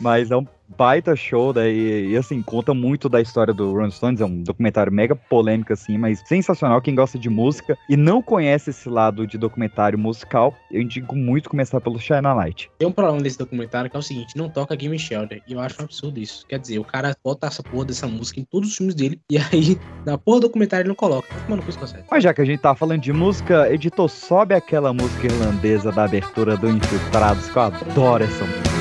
Mas 0.00 0.30
é 0.30 0.36
um 0.36 0.46
baita 0.76 1.14
show, 1.14 1.52
daí, 1.52 2.10
e 2.10 2.16
assim, 2.16 2.42
conta 2.42 2.74
muito 2.74 3.08
da 3.08 3.20
história 3.20 3.52
do 3.52 3.72
Rolling 3.72 3.90
Stones, 3.90 4.20
é 4.20 4.24
um 4.24 4.42
documentário 4.42 4.92
mega 4.92 5.14
polêmico, 5.14 5.72
assim, 5.72 5.98
mas 5.98 6.22
sensacional, 6.26 6.80
quem 6.80 6.94
gosta 6.94 7.18
de 7.18 7.28
música 7.28 7.76
e 7.88 7.96
não 7.96 8.22
conhece 8.22 8.70
esse 8.70 8.88
lado 8.88 9.26
de 9.26 9.38
documentário 9.38 9.98
musical, 9.98 10.54
eu 10.70 10.80
indico 10.80 11.14
muito 11.14 11.50
começar 11.50 11.80
pelo 11.80 11.98
Shine 11.98 12.26
a 12.26 12.34
Light. 12.34 12.70
Tem 12.78 12.88
um 12.88 12.92
problema 12.92 13.22
desse 13.22 13.38
documentário 13.38 13.90
que 13.90 13.96
é 13.96 13.98
o 13.98 14.02
seguinte, 14.02 14.36
não 14.36 14.48
toca 14.48 14.74
Game 14.74 14.98
Shelter. 14.98 15.42
E 15.46 15.52
eu 15.52 15.60
acho 15.60 15.80
um 15.80 15.84
absurdo 15.84 16.18
isso. 16.18 16.46
Quer 16.46 16.58
dizer, 16.58 16.78
o 16.78 16.84
cara 16.84 17.16
bota 17.22 17.46
essa 17.46 17.62
porra 17.62 17.86
dessa 17.86 18.06
música 18.06 18.40
em 18.40 18.44
todos 18.44 18.70
os 18.70 18.76
filmes 18.76 18.94
dele. 18.94 19.20
E 19.30 19.38
aí, 19.38 19.78
na 20.04 20.18
porra 20.18 20.40
do 20.40 20.48
documentário 20.48 20.82
ele 20.82 20.88
não 20.88 20.96
coloca. 20.96 21.28
Mano, 21.48 21.62
não 21.62 21.72
consegue. 21.72 22.04
Mas 22.10 22.22
já 22.22 22.34
que 22.34 22.40
a 22.40 22.44
gente 22.44 22.60
tá 22.60 22.74
falando 22.74 23.00
de 23.00 23.12
música, 23.12 23.72
editor, 23.72 24.08
sobe 24.08 24.54
aquela 24.54 24.92
música 24.92 25.26
irlandesa 25.26 25.92
da 25.92 26.04
abertura 26.04 26.56
do 26.56 26.68
Infiltrados, 26.68 27.48
que 27.48 27.56
eu 27.56 27.62
adoro 27.62 28.24
essa 28.24 28.44
música. 28.44 28.71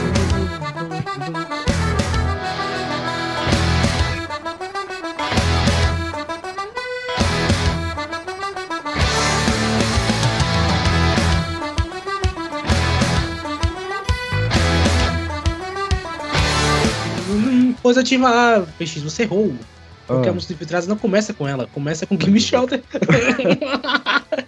Positiva 17.81 18.27
A, 18.29 18.61
PX, 18.77 19.01
você 19.01 19.23
errou. 19.23 19.53
Porque 20.07 20.27
Ah. 20.27 20.31
a 20.31 20.33
música 20.33 20.53
Infiltrados 20.53 20.87
não 20.87 20.97
começa 20.97 21.33
com 21.33 21.47
ela, 21.47 21.67
começa 21.67 22.05
com 22.05 22.17
Game 22.17 22.39
Shelter. 22.39 22.83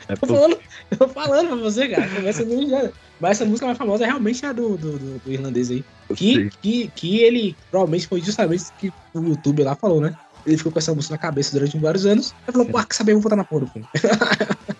É 0.08 0.15
tô, 0.15 0.28
falando, 0.28 0.58
eu 0.91 0.98
tô 0.98 1.08
falando 1.08 1.48
pra 1.48 1.56
você, 1.58 1.88
cara. 1.88 2.08
Começa 2.10 2.46
com. 2.46 2.91
Mas 3.19 3.32
essa 3.32 3.46
música 3.46 3.65
mais 3.65 3.78
famosa 3.78 4.04
é 4.04 4.08
realmente 4.08 4.46
a 4.46 4.52
do, 4.52 4.78
do, 4.78 4.98
do- 4.98 5.19
do 5.19 5.32
irlandês 5.32 5.69
aí. 5.72 5.84
Que, 6.15 6.50
que, 6.62 6.91
que 6.96 7.17
ele 7.19 7.56
provavelmente 7.72 8.08
foi 8.08 8.22
justamente 8.22 8.65
que 8.78 8.91
o 9.13 9.22
YouTube 9.22 9.63
lá 9.63 9.76
falou, 9.76 10.02
né? 10.02 10.13
Ele 10.46 10.58
ficou 10.58 10.72
com 10.72 10.80
essa 10.80 10.93
música 10.93 11.13
na 11.13 11.17
cabeça 11.17 11.52
durante 11.54 11.78
vários 11.78 12.06
anos. 12.06 12.34
Ele 12.48 12.52
falou, 12.54 12.67
pô, 12.67 12.84
que 12.86 12.96
saber, 12.96 13.12
eu 13.13 13.15
vou 13.15 13.24
botar 13.24 13.36
na 13.38 13.43
porra 13.46 13.62
do 13.65 13.72
filme. 13.72 13.88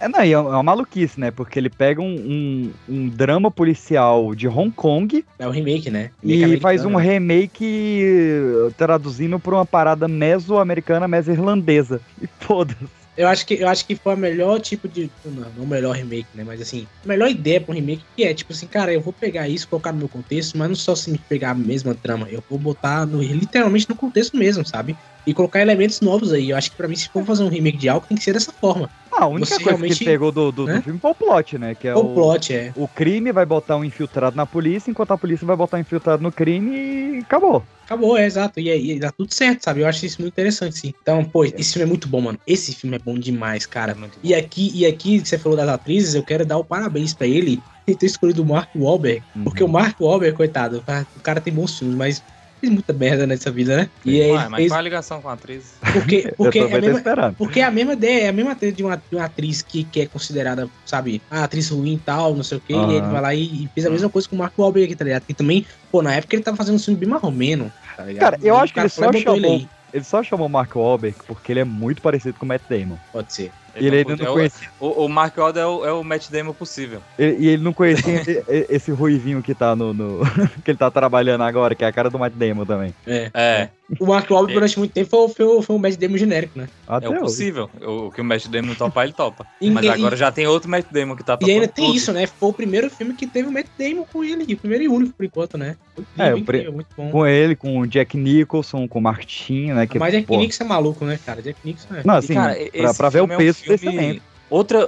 É, 0.00 0.08
não, 0.08 0.24
e 0.24 0.32
é 0.32 0.38
uma 0.38 0.62
maluquice, 0.62 1.18
né? 1.18 1.30
Porque 1.30 1.58
ele 1.58 1.68
pega 1.68 2.00
um, 2.00 2.14
um, 2.14 2.72
um 2.88 3.08
drama 3.08 3.50
policial 3.50 4.34
de 4.34 4.46
Hong 4.46 4.70
Kong 4.70 5.24
É 5.38 5.46
o 5.46 5.50
remake, 5.50 5.90
né? 5.90 6.10
e 6.22 6.36
Remake 6.36 6.60
faz 6.60 6.84
um 6.84 6.96
né? 6.96 7.02
remake 7.02 8.00
eh, 8.04 8.70
traduzindo 8.76 9.38
pra 9.40 9.54
uma 9.56 9.66
parada 9.66 10.06
meso-americana, 10.06 11.08
meso-irlandesa. 11.08 12.00
E 12.22 12.28
foda-se. 12.40 12.98
Eu 13.18 13.26
acho 13.26 13.44
que 13.44 13.54
eu 13.54 13.66
acho 13.66 13.84
que 13.84 13.96
foi 13.96 14.14
o 14.14 14.16
melhor 14.16 14.60
tipo 14.60 14.86
de. 14.86 15.10
Não, 15.24 15.50
não 15.56 15.64
o 15.64 15.66
melhor 15.66 15.96
remake, 15.96 16.28
né? 16.32 16.44
Mas 16.44 16.60
assim, 16.60 16.86
a 17.04 17.08
melhor 17.08 17.28
ideia 17.28 17.60
pra 17.60 17.72
um 17.72 17.74
remake 17.74 18.04
que 18.16 18.22
é, 18.22 18.32
tipo 18.32 18.52
assim, 18.52 18.68
cara, 18.68 18.92
eu 18.92 19.00
vou 19.00 19.12
pegar 19.12 19.48
isso, 19.48 19.66
colocar 19.66 19.90
no 19.90 19.98
meu 19.98 20.08
contexto, 20.08 20.56
mas 20.56 20.68
não 20.68 20.76
só 20.76 20.92
assim 20.92 21.16
pegar 21.28 21.50
a 21.50 21.54
mesma 21.54 21.96
trama, 21.96 22.28
eu 22.30 22.40
vou 22.48 22.60
botar 22.60 23.04
no, 23.04 23.20
literalmente 23.20 23.88
no 23.88 23.96
contexto 23.96 24.36
mesmo, 24.36 24.64
sabe? 24.64 24.96
E 25.26 25.34
colocar 25.34 25.60
elementos 25.60 26.00
novos 26.00 26.32
aí. 26.32 26.50
Eu 26.50 26.56
acho 26.56 26.70
que 26.70 26.76
pra 26.76 26.86
mim, 26.86 26.94
se 26.94 27.08
for 27.08 27.24
fazer 27.24 27.42
um 27.42 27.48
remake 27.48 27.76
de 27.76 27.88
algo, 27.88 28.06
tem 28.06 28.16
que 28.16 28.22
ser 28.22 28.34
dessa 28.34 28.52
forma. 28.52 28.88
Ah, 29.10 29.24
a 29.24 29.26
única 29.26 29.46
Você 29.46 29.64
coisa 29.64 29.78
que 29.82 29.86
ele 29.86 30.04
pegou 30.04 30.30
do, 30.30 30.52
do, 30.52 30.64
do 30.64 30.72
né? 30.72 30.80
filme 30.80 31.00
foi 31.00 31.10
o 31.10 31.14
plot, 31.14 31.58
né? 31.58 31.74
Que 31.74 31.88
é 31.88 31.96
o 31.96 31.98
o, 31.98 32.14
plot 32.14 32.54
é. 32.54 32.72
o 32.76 32.86
crime 32.86 33.32
vai 33.32 33.44
botar 33.44 33.76
um 33.76 33.84
infiltrado 33.84 34.36
na 34.36 34.46
polícia, 34.46 34.92
enquanto 34.92 35.10
a 35.10 35.18
polícia 35.18 35.44
vai 35.44 35.56
botar 35.56 35.76
um 35.76 35.80
infiltrado 35.80 36.22
no 36.22 36.30
crime 36.30 37.16
e 37.16 37.18
acabou. 37.18 37.64
Acabou, 37.88 38.18
é 38.18 38.26
exato. 38.26 38.60
E 38.60 38.70
aí 38.70 38.98
dá 38.98 39.10
tudo 39.10 39.32
certo, 39.32 39.62
sabe? 39.64 39.80
Eu 39.80 39.86
acho 39.86 40.04
isso 40.04 40.20
muito 40.20 40.34
interessante, 40.34 40.76
sim. 40.76 40.92
Então, 41.00 41.24
pô, 41.24 41.42
esse 41.42 41.72
filme 41.72 41.84
é 41.84 41.88
muito 41.88 42.06
bom, 42.06 42.20
mano. 42.20 42.38
Esse 42.46 42.74
filme 42.74 42.96
é 42.96 42.98
bom 42.98 43.18
demais, 43.18 43.64
cara. 43.64 43.96
E 44.22 44.34
aqui, 44.34 44.70
e 44.74 44.84
aqui, 44.84 45.20
você 45.20 45.38
falou 45.38 45.56
das 45.56 45.70
atrizes, 45.70 46.14
eu 46.14 46.22
quero 46.22 46.44
dar 46.44 46.58
o 46.58 46.64
parabéns 46.64 47.14
pra 47.14 47.26
ele 47.26 47.58
e 47.86 47.96
ter 47.96 48.04
escolhido 48.04 48.42
o 48.42 48.46
Mark 48.46 48.68
Wahlberg. 48.76 49.22
Porque 49.42 49.64
o 49.64 49.68
Mark 49.68 49.98
Wahlberg, 49.98 50.36
coitado, 50.36 50.84
o 51.16 51.20
cara 51.22 51.40
tem 51.40 51.50
bons 51.50 51.78
filmes, 51.78 51.96
mas 51.96 52.22
fez 52.58 52.72
muita 52.72 52.92
merda 52.92 53.26
nessa 53.26 53.50
vida, 53.50 53.76
né? 53.76 53.90
E 54.04 54.20
aí 54.20 54.30
Ué, 54.30 54.40
ele 54.40 54.48
mas 54.48 54.56
fez... 54.56 54.70
qual 54.70 54.78
a 54.78 54.82
ligação 54.82 55.22
com 55.22 55.28
a 55.28 55.32
atriz? 55.32 55.74
Porque, 55.92 56.32
porque, 56.36 56.58
eu 56.58 56.68
é 56.68 56.76
a 56.76 56.80
mesma, 56.80 57.34
porque 57.36 57.60
é 57.60 57.64
a 57.64 57.70
mesma 57.70 57.92
ideia, 57.92 58.24
é 58.24 58.28
a 58.28 58.32
mesma 58.32 58.52
ideia 58.52 58.72
de 58.72 58.82
uma, 58.82 58.96
de 58.96 59.16
uma 59.16 59.24
atriz 59.24 59.62
que, 59.62 59.84
que 59.84 60.00
é 60.00 60.06
considerada, 60.06 60.68
sabe, 60.84 61.22
a 61.30 61.44
atriz 61.44 61.70
ruim 61.70 61.94
e 61.94 61.98
tal, 61.98 62.34
não 62.34 62.42
sei 62.42 62.58
o 62.58 62.60
quê. 62.60 62.74
Aham. 62.74 62.92
E 62.92 62.96
ele 62.96 63.06
vai 63.06 63.20
lá 63.20 63.34
e, 63.34 63.64
e 63.64 63.70
fez 63.74 63.86
a 63.86 63.90
mesma 63.90 64.08
coisa 64.08 64.28
com 64.28 64.36
o 64.36 64.38
Mark 64.38 64.58
Wahlberg 64.58 64.86
aqui, 64.86 64.96
tá 64.96 65.04
ligado? 65.04 65.24
E 65.28 65.34
também, 65.34 65.66
pô, 65.90 66.02
na 66.02 66.14
época 66.14 66.36
ele 66.36 66.42
tava 66.42 66.56
fazendo 66.56 66.76
um 66.76 66.78
filme 66.78 66.98
bem 66.98 67.08
marromeno, 67.08 67.72
tá 67.96 68.04
ligado? 68.04 68.20
Cara, 68.20 68.38
eu 68.42 68.56
acho 68.56 68.72
que 68.72 68.80
cara 68.80 68.86
ele 68.86 68.94
só 68.94 69.12
chamou. 69.12 69.54
aí. 69.54 69.68
Ele 69.92 70.04
só 70.04 70.22
chamou 70.22 70.46
o 70.46 70.50
Mark 70.50 70.74
Wahlberg 70.74 71.16
porque 71.26 71.52
ele 71.52 71.60
é 71.60 71.64
muito 71.64 72.02
parecido 72.02 72.38
com 72.38 72.44
o 72.44 72.48
Matt 72.48 72.62
Damon. 72.68 72.98
Pode 73.10 73.32
ser. 73.32 73.50
E 73.80 73.86
ele 73.86 73.96
ainda 73.98 74.12
é 74.12 74.16
não 74.16 74.30
o- 74.32 74.34
conhecia. 74.34 74.68
O, 74.80 75.04
o 75.04 75.08
Mark 75.08 75.36
Wahlberg 75.36 75.58
é 75.60 75.66
o, 75.66 75.86
é 75.86 75.92
o 75.92 76.04
Matt 76.04 76.28
Damon 76.30 76.52
possível. 76.52 77.00
Ele- 77.18 77.36
e 77.38 77.48
ele 77.48 77.62
não 77.62 77.72
conhecia 77.72 78.22
e- 78.26 78.44
e- 78.48 78.66
esse 78.68 78.90
ruivinho 78.90 79.42
que 79.42 79.54
tá 79.54 79.74
no, 79.76 79.92
no- 79.94 80.20
que 80.64 80.70
ele 80.70 80.78
tá 80.78 80.90
trabalhando 80.90 81.42
agora, 81.42 81.74
que 81.74 81.84
é 81.84 81.86
a 81.88 81.92
cara 81.92 82.10
do 82.10 82.18
Matt 82.18 82.32
Damon 82.34 82.64
também. 82.64 82.94
É. 83.06 83.30
É, 83.34 83.68
O 84.00 84.06
Mark 84.06 84.30
Wahlberg 84.30 84.54
durante 84.54 84.78
muito 84.78 84.92
tempo 84.92 85.08
foi, 85.08 85.28
foi, 85.28 85.62
foi 85.62 85.76
um 85.76 85.78
Matt 85.78 85.96
Damon 85.96 86.16
genérico, 86.18 86.58
né? 86.58 86.68
Até 86.86 87.06
é 87.06 87.10
o 87.10 87.20
possível. 87.20 87.70
O, 87.80 88.06
o 88.06 88.10
que 88.10 88.20
o 88.20 88.24
Matt 88.24 88.46
Damon 88.48 88.74
topar, 88.74 89.04
ele 89.04 89.12
topa. 89.14 89.46
E- 89.60 89.70
Mas 89.70 89.84
e- 89.84 89.88
agora 89.88 90.14
já 90.16 90.30
tem 90.30 90.46
outro 90.46 90.68
Matt 90.70 90.86
Damon 90.90 91.16
que 91.16 91.24
tá 91.24 91.34
E 91.34 91.38
topando. 91.38 91.50
ainda 91.54 91.68
tem 91.68 91.84
tudo. 91.86 91.96
isso, 91.96 92.12
né? 92.12 92.26
Foi 92.26 92.48
o 92.50 92.52
primeiro 92.52 92.88
filme 92.90 93.14
que 93.14 93.26
teve 93.26 93.48
o 93.48 93.52
Matt 93.52 93.66
Damon 93.78 94.04
com 94.12 94.22
ele, 94.24 94.44
e 94.46 94.54
o 94.54 94.56
primeiro 94.56 94.84
e 94.84 94.88
único 94.88 95.12
por 95.14 95.24
enquanto, 95.24 95.56
né? 95.58 95.76
É, 96.16 96.30
incrível, 96.36 96.70
o 96.70 96.74
muito 96.74 96.88
bom. 96.96 97.10
Com 97.10 97.26
ele, 97.26 97.56
com 97.56 97.78
o 97.80 97.86
Jack 97.86 98.16
Nicholson, 98.16 98.86
com 98.86 99.00
o 99.00 99.02
Martin, 99.02 99.72
né? 99.72 99.86
Que, 99.86 99.98
Mas 99.98 100.12
Jack 100.12 100.26
pô, 100.26 100.36
Nixon 100.36 100.62
é 100.64 100.66
maluco, 100.68 101.04
né, 101.04 101.18
cara? 101.26 101.42
Jack 101.42 101.58
Nixon 101.64 101.94
é. 101.96 102.02
Não, 102.04 102.14
E, 102.14 102.18
assim, 102.18 102.34
cara, 102.34 102.54
pra, 102.54 102.62
esse 102.72 102.96
pra 102.96 103.08
ver 103.08 103.18
o 103.22 103.32
é 103.32 103.34
um 103.34 103.36
peso 103.36 103.58
filme- 103.76 104.22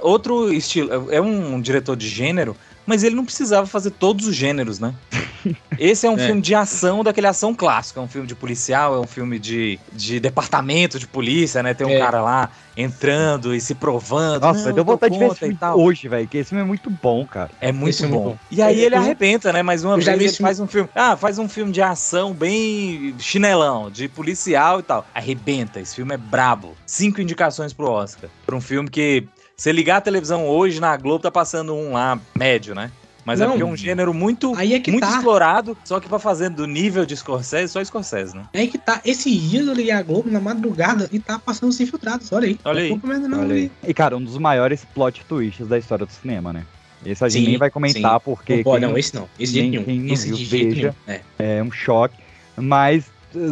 outro 0.01 0.51
estilo. 0.53 1.11
É 1.11 1.21
um 1.21 1.61
diretor 1.61 1.95
de 1.95 2.07
gênero, 2.07 2.55
mas 2.91 3.05
ele 3.05 3.15
não 3.15 3.23
precisava 3.23 3.65
fazer 3.65 3.91
todos 3.91 4.27
os 4.27 4.35
gêneros, 4.35 4.77
né? 4.79 4.93
Esse 5.79 6.05
é 6.05 6.09
um 6.09 6.19
É. 6.19 6.25
filme 6.25 6.41
de 6.41 6.53
ação, 6.53 7.03
daquele 7.05 7.25
ação 7.25 7.55
clássico. 7.55 8.01
É 8.01 8.03
um 8.03 8.07
filme 8.07 8.27
de 8.27 8.35
policial, 8.35 8.95
é 8.95 8.99
um 8.99 9.07
filme 9.07 9.39
de, 9.39 9.79
de 9.93 10.19
departamento 10.19 10.99
de 10.99 11.07
polícia, 11.07 11.63
né? 11.63 11.73
Tem 11.73 11.87
um 11.87 11.91
É. 11.91 11.97
cara 11.99 12.21
lá 12.21 12.49
entrando 12.75 13.55
e 13.55 13.61
se 13.61 13.73
provando. 13.73 14.41
Nossa, 14.41 14.67
Não, 14.67 14.75
deu 14.75 14.83
vontade 14.83 15.13
de 15.13 15.19
ver 15.19 15.27
esse 15.27 15.35
e 15.35 15.39
filme 15.39 15.55
tal. 15.55 15.79
hoje, 15.79 16.07
velho, 16.09 16.27
que 16.27 16.37
esse 16.37 16.49
filme 16.49 16.63
é 16.63 16.67
muito 16.67 16.89
bom, 16.89 17.25
cara. 17.25 17.49
É 17.61 17.71
muito 17.71 18.03
é 18.03 18.07
bom. 18.09 18.23
bom. 18.23 18.37
E 18.51 18.61
aí 18.61 18.81
ele 18.81 18.95
arrebenta, 18.95 19.53
né? 19.53 19.63
Mais 19.63 19.83
uma 19.85 19.95
vez 19.95 20.07
ele 20.07 20.29
faz 20.33 20.59
um 20.59 20.67
filme. 20.67 20.89
Ah, 20.93 21.15
faz 21.15 21.39
um 21.39 21.47
filme 21.47 21.71
de 21.71 21.81
ação 21.81 22.33
bem 22.33 23.15
chinelão, 23.19 23.89
de 23.89 24.09
policial 24.09 24.79
e 24.81 24.83
tal. 24.83 25.05
Arrebenta. 25.15 25.79
Esse 25.79 25.95
filme 25.95 26.13
é 26.13 26.17
brabo. 26.17 26.75
Cinco 26.85 27.21
indicações 27.21 27.71
pro 27.71 27.89
Oscar. 27.89 28.29
Pra 28.45 28.55
um 28.55 28.61
filme 28.61 28.89
que, 28.89 29.27
se 29.61 29.71
ligar 29.71 29.97
a 29.97 30.01
televisão 30.01 30.47
hoje 30.47 30.79
na 30.79 30.97
Globo, 30.97 31.19
tá 31.21 31.29
passando 31.29 31.75
um 31.75 31.91
lá, 31.93 32.19
médio, 32.35 32.73
né? 32.73 32.91
Mas 33.23 33.39
é 33.39 33.43
Não. 33.43 33.51
porque 33.51 33.61
é 33.61 33.65
um 33.67 33.77
gênero 33.77 34.11
muito, 34.11 34.55
Aí 34.55 34.73
é 34.73 34.79
que 34.79 34.89
muito 34.89 35.05
tá. 35.07 35.15
explorado, 35.17 35.77
só 35.85 35.99
que 35.99 36.09
pra 36.09 36.17
fazer 36.17 36.49
do 36.49 36.65
nível 36.65 37.05
de 37.05 37.15
Scorsese, 37.15 37.71
só 37.71 37.83
Scorsese, 37.85 38.35
né? 38.35 38.45
É 38.51 38.61
aí 38.61 38.67
que 38.67 38.79
tá. 38.79 38.99
Esses 39.05 39.39
dias 39.39 39.67
eu 39.67 39.73
liguei 39.75 39.91
a 39.91 40.01
Globo 40.01 40.31
na 40.31 40.39
madrugada 40.39 41.07
e 41.11 41.19
tá 41.19 41.37
passando 41.37 41.69
os 41.69 41.79
infiltrados. 41.79 42.31
Olha 42.31 42.47
aí. 42.47 42.59
Olha 42.65 42.89
Não 42.89 43.13
aí. 43.13 43.19
não, 43.27 43.39
Olha 43.41 43.53
aí. 43.53 43.61
ali. 43.61 43.71
E, 43.87 43.93
cara, 43.93 44.17
um 44.17 44.23
dos 44.23 44.39
maiores 44.39 44.83
plot 44.95 45.23
twists 45.25 45.67
da 45.67 45.77
história 45.77 46.07
do 46.07 46.11
cinema, 46.11 46.51
né? 46.51 46.65
Esse 47.05 47.23
a 47.23 47.29
gente 47.29 47.43
Sim, 47.43 47.49
nem 47.51 47.57
vai 47.59 47.69
comentar, 47.69 48.15
sim. 48.15 48.21
porque 48.25 48.55
Não 48.57 48.63
pode, 48.63 48.79
quem- 48.79 48.89
não, 48.89 48.97
esse 48.97 49.13
não. 49.13 49.29
Esse 49.39 49.53
quem 49.53 49.69
nenhum. 49.69 49.85
não 50.07 50.13
Esse 50.15 50.27
viu, 50.29 50.37
de 50.37 50.45
jeito 50.45 50.75
veja. 50.75 50.95
nenhum. 51.05 51.19
É. 51.37 51.57
é 51.59 51.63
um 51.63 51.71
choque. 51.71 52.15
Mas 52.57 53.05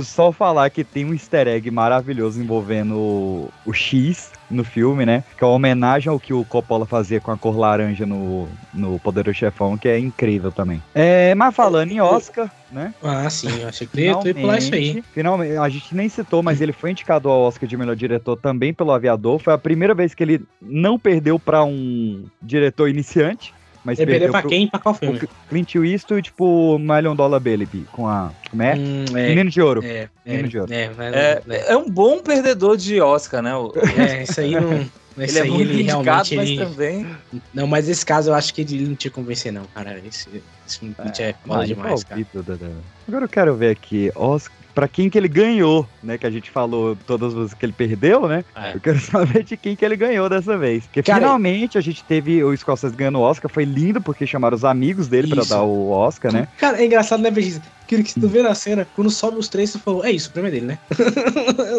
só 0.03 0.32
falar 0.32 0.69
que 0.69 0.84
tem 0.84 1.05
um 1.05 1.13
easter 1.13 1.47
egg 1.47 1.69
maravilhoso 1.71 2.41
envolvendo 2.41 2.95
o, 2.95 3.49
o 3.65 3.73
X 3.73 4.32
no 4.49 4.63
filme, 4.63 5.05
né? 5.05 5.23
Que 5.38 5.43
é 5.43 5.47
uma 5.47 5.53
homenagem 5.53 6.09
ao 6.09 6.19
que 6.19 6.34
o 6.34 6.43
Coppola 6.43 6.86
fazia 6.86 7.21
com 7.21 7.32
a 7.32 7.38
cor 7.38 7.57
laranja 7.57 8.05
no, 8.05 8.47
no 8.73 8.99
Poderoso 8.99 9.38
Chefão, 9.38 9.77
que 9.77 9.88
é 9.88 9.99
incrível 9.99 10.51
também. 10.51 10.82
É, 10.93 11.36
mas 11.36 11.55
falando 11.55 11.91
em 11.91 12.01
Oscar, 12.01 12.49
né? 12.71 12.93
Ah, 13.03 13.30
sim. 13.30 13.61
Eu 13.61 13.67
achei 13.67 13.86
que 13.86 14.01
ia, 14.01 14.15
pular 14.15 14.57
isso 14.57 14.73
aí. 14.73 15.03
Finalmente, 15.13 15.57
a 15.57 15.69
gente 15.69 15.95
nem 15.95 16.09
citou, 16.09 16.41
mas 16.41 16.61
ele 16.61 16.73
foi 16.73 16.91
indicado 16.91 17.30
ao 17.30 17.41
Oscar 17.41 17.67
de 17.67 17.77
melhor 17.77 17.95
diretor 17.95 18.36
também 18.38 18.73
pelo 18.73 18.91
Aviador. 18.91 19.39
Foi 19.39 19.53
a 19.53 19.57
primeira 19.57 19.93
vez 19.93 20.13
que 20.13 20.23
ele 20.23 20.41
não 20.61 20.97
perdeu 20.97 21.38
pra 21.38 21.63
um 21.63 22.25
diretor 22.41 22.89
iniciante. 22.89 23.53
Mas 23.84 23.99
Ele 23.99 24.11
perdeu 24.11 24.32
pra 24.32 24.41
pro- 24.41 24.49
quem 24.49 24.63
e 24.65 24.67
pra 24.69 24.80
qual 24.80 24.93
filme? 24.93 25.19
Clint 25.47 25.75
Eastwood, 25.75 26.23
tipo, 26.23 26.77
Million 26.77 27.15
Dollar 27.15 27.39
Baby, 27.39 27.86
com 27.91 28.07
a... 28.07 28.32
Como 28.49 28.61
é? 28.61 28.75
Hum, 28.75 29.05
é. 29.15 29.30
Menino 29.30 29.49
de 29.49 29.61
Ouro. 29.61 29.84
É, 29.84 30.09
Menino 30.25 30.45
é, 30.45 30.49
de 30.49 30.59
Ouro. 30.59 30.73
é, 30.73 30.84
É, 31.13 31.41
é, 31.47 31.71
é 31.73 31.77
um 31.77 31.89
bom 31.89 32.19
perdedor 32.21 32.75
de 32.75 32.99
Oscar, 32.99 33.41
né? 33.41 33.55
O- 33.55 33.71
é, 33.97 34.23
isso 34.23 34.39
aí 34.41 34.51
não. 34.51 34.86
Esse 35.17 35.38
ele 35.38 35.39
é 35.39 35.43
muito 35.51 35.71
ele 35.71 35.82
indicado, 35.84 36.03
realmente. 36.30 36.36
mas 36.36 36.49
Ele... 36.49 36.57
também... 36.65 37.07
Não, 37.53 37.67
mas 37.67 37.88
esse 37.88 38.05
caso 38.05 38.30
eu 38.32 38.34
acho 38.34 38.53
que 38.53 38.61
ele 38.61 38.86
não 38.88 38.95
tinha 38.95 39.09
que 39.11 39.15
convencer, 39.15 39.51
não, 39.51 39.63
cara. 39.65 40.01
Esse, 40.05 40.43
esse 40.67 40.95
é, 41.21 41.30
é 41.30 41.34
foda 41.45 41.63
Ah, 41.63 41.65
demais, 41.65 42.03
cara. 42.03 42.21
Agora 43.07 43.25
eu 43.25 43.30
quero 43.30 43.55
ver 43.55 43.71
aqui, 43.71 44.11
Oscar, 44.15 44.59
pra 44.74 44.88
quem 44.88 45.09
que 45.09 45.17
ele 45.17 45.28
ganhou, 45.28 45.88
né? 46.01 46.17
Que 46.17 46.26
a 46.26 46.30
gente 46.30 46.49
falou 46.49 46.95
todas 47.07 47.30
as 47.34 47.34
vezes 47.39 47.53
que 47.53 47.65
ele 47.65 47.74
perdeu, 47.74 48.28
né? 48.28 48.43
É. 48.55 48.76
Eu 48.76 48.80
quero 48.80 48.99
saber 49.01 49.43
de 49.43 49.57
quem 49.57 49.76
que 49.76 49.84
ele 49.84 49.95
ganhou 49.95 50.30
dessa 50.30 50.57
vez. 50.57 50.86
Porque 50.86 51.03
Cara, 51.03 51.20
finalmente 51.20 51.78
a 51.78 51.82
gente 51.82 52.03
teve 52.03 52.43
o 52.43 52.55
Scorsese 52.55 52.95
ganhando 52.95 53.20
o 53.20 53.22
Oscar, 53.22 53.49
foi 53.51 53.65
lindo 53.65 54.01
porque 54.01 54.26
chamaram 54.26 54.55
os 54.55 54.63
amigos 54.65 55.07
dele 55.07 55.28
pra 55.28 55.41
Isso. 55.41 55.49
dar 55.49 55.63
o 55.63 55.89
Oscar, 55.89 56.32
né? 56.34 56.47
Cara, 56.57 56.82
é 56.82 56.86
engraçado, 56.86 57.22
né, 57.22 57.30
Begis? 57.32 57.59
Que 57.88 58.03
que 58.03 58.20
tu 58.20 58.28
vê 58.28 58.43
na 58.43 58.53
cena, 58.53 58.88
quando 58.95 59.09
sobe 59.09 59.38
os 59.39 59.49
três, 59.49 59.72
tu 59.72 59.80
falou, 59.80 60.05
é 60.05 60.11
isso, 60.11 60.30
o 60.30 60.32
prêmio 60.32 60.49
é 60.49 60.51
dele, 60.51 60.65
né? 60.67 60.78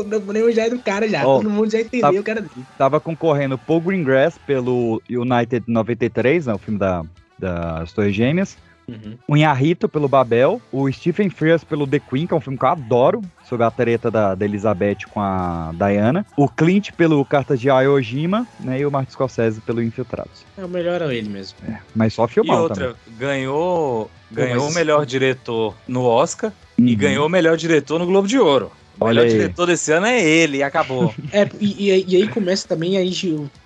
o 0.01 0.21
prêmio 0.21 0.53
já 0.53 0.67
é 0.67 0.71
do 0.71 0.79
cara 0.81 1.09
já. 1.09 1.25
Ó, 1.27 1.37
Todo 1.39 1.49
mundo 1.51 1.71
já 1.71 1.81
entendeu 1.81 2.13
tá- 2.15 2.21
o 2.21 2.25
cara 2.25 2.41
dele. 2.41 2.67
Tava 2.77 3.01
concorrendo 3.01 3.57
Paul 3.57 3.81
Greengrass 3.81 4.37
pelo 4.47 5.01
United 5.09 5.65
93, 5.69 6.47
né? 6.47 6.55
O 6.55 6.59
filme 6.59 6.79
da, 6.81 7.03
das 7.39 7.93
Torres 7.93 8.15
Gêmeas. 8.15 8.57
Uhum. 8.91 9.17
O 9.29 9.37
Inharrito 9.37 9.89
pelo 9.89 10.09
Babel, 10.09 10.61
o 10.73 10.91
Stephen 10.91 11.31
Frears 11.31 11.63
pelo 11.63 11.87
The 11.87 12.01
Queen, 12.01 12.27
que 12.27 12.35
é 12.35 12.37
um 12.37 12.41
filme 12.41 12.59
que 12.59 12.65
eu 12.65 12.69
adoro, 12.69 13.23
sobre 13.49 13.65
a 13.65 13.71
treta 13.71 14.11
da, 14.11 14.35
da 14.35 14.45
Elizabeth 14.45 14.99
com 15.11 15.21
a 15.21 15.71
Diana. 15.75 16.27
O 16.37 16.49
Clint 16.49 16.91
pelo 16.93 17.25
Cartas 17.25 17.61
de 17.61 17.69
Iwo 17.69 18.01
Jima, 18.03 18.47
né? 18.61 18.81
E 18.81 18.87
o 18.87 18.91
Martin 18.91 19.13
Scorsese 19.13 19.61
pelo 19.61 19.83
Infiltrados. 19.83 20.45
É, 20.59 20.65
o 20.65 20.69
melhor 20.69 21.01
é 21.03 21.15
ele 21.15 21.29
mesmo. 21.29 21.57
Mas 21.95 22.15
só 22.15 22.25
E 22.25 22.29
filmar 22.29 22.61
outra, 22.61 22.95
ganhou, 23.19 24.11
ganhou 24.31 24.65
mas- 24.65 24.73
o 24.73 24.75
melhor 24.75 25.07
diretor 25.07 25.75
no 25.87 26.03
Oscar 26.05 26.53
e 26.79 26.93
Uhum. 26.93 26.97
ganhou 26.99 27.27
o 27.27 27.31
melhor 27.31 27.57
diretor 27.57 27.99
no 27.99 28.07
Globo 28.07 28.27
de 28.27 28.39
Ouro. 28.39 28.71
O 29.01 29.05
Olha 29.07 29.23
melhor 29.23 29.33
aí. 29.33 29.39
diretor 29.41 29.67
desse 29.67 29.93
ano 29.93 30.07
é 30.07 30.21
ele, 30.23 30.59
e 30.59 30.63
acabou. 30.63 31.15
É, 31.33 31.49
e, 31.59 31.91
e- 31.91 32.05
e 32.09 32.17
aí 32.17 32.29
começa 32.29 32.69
também, 32.69 32.97
aí, 32.99 33.11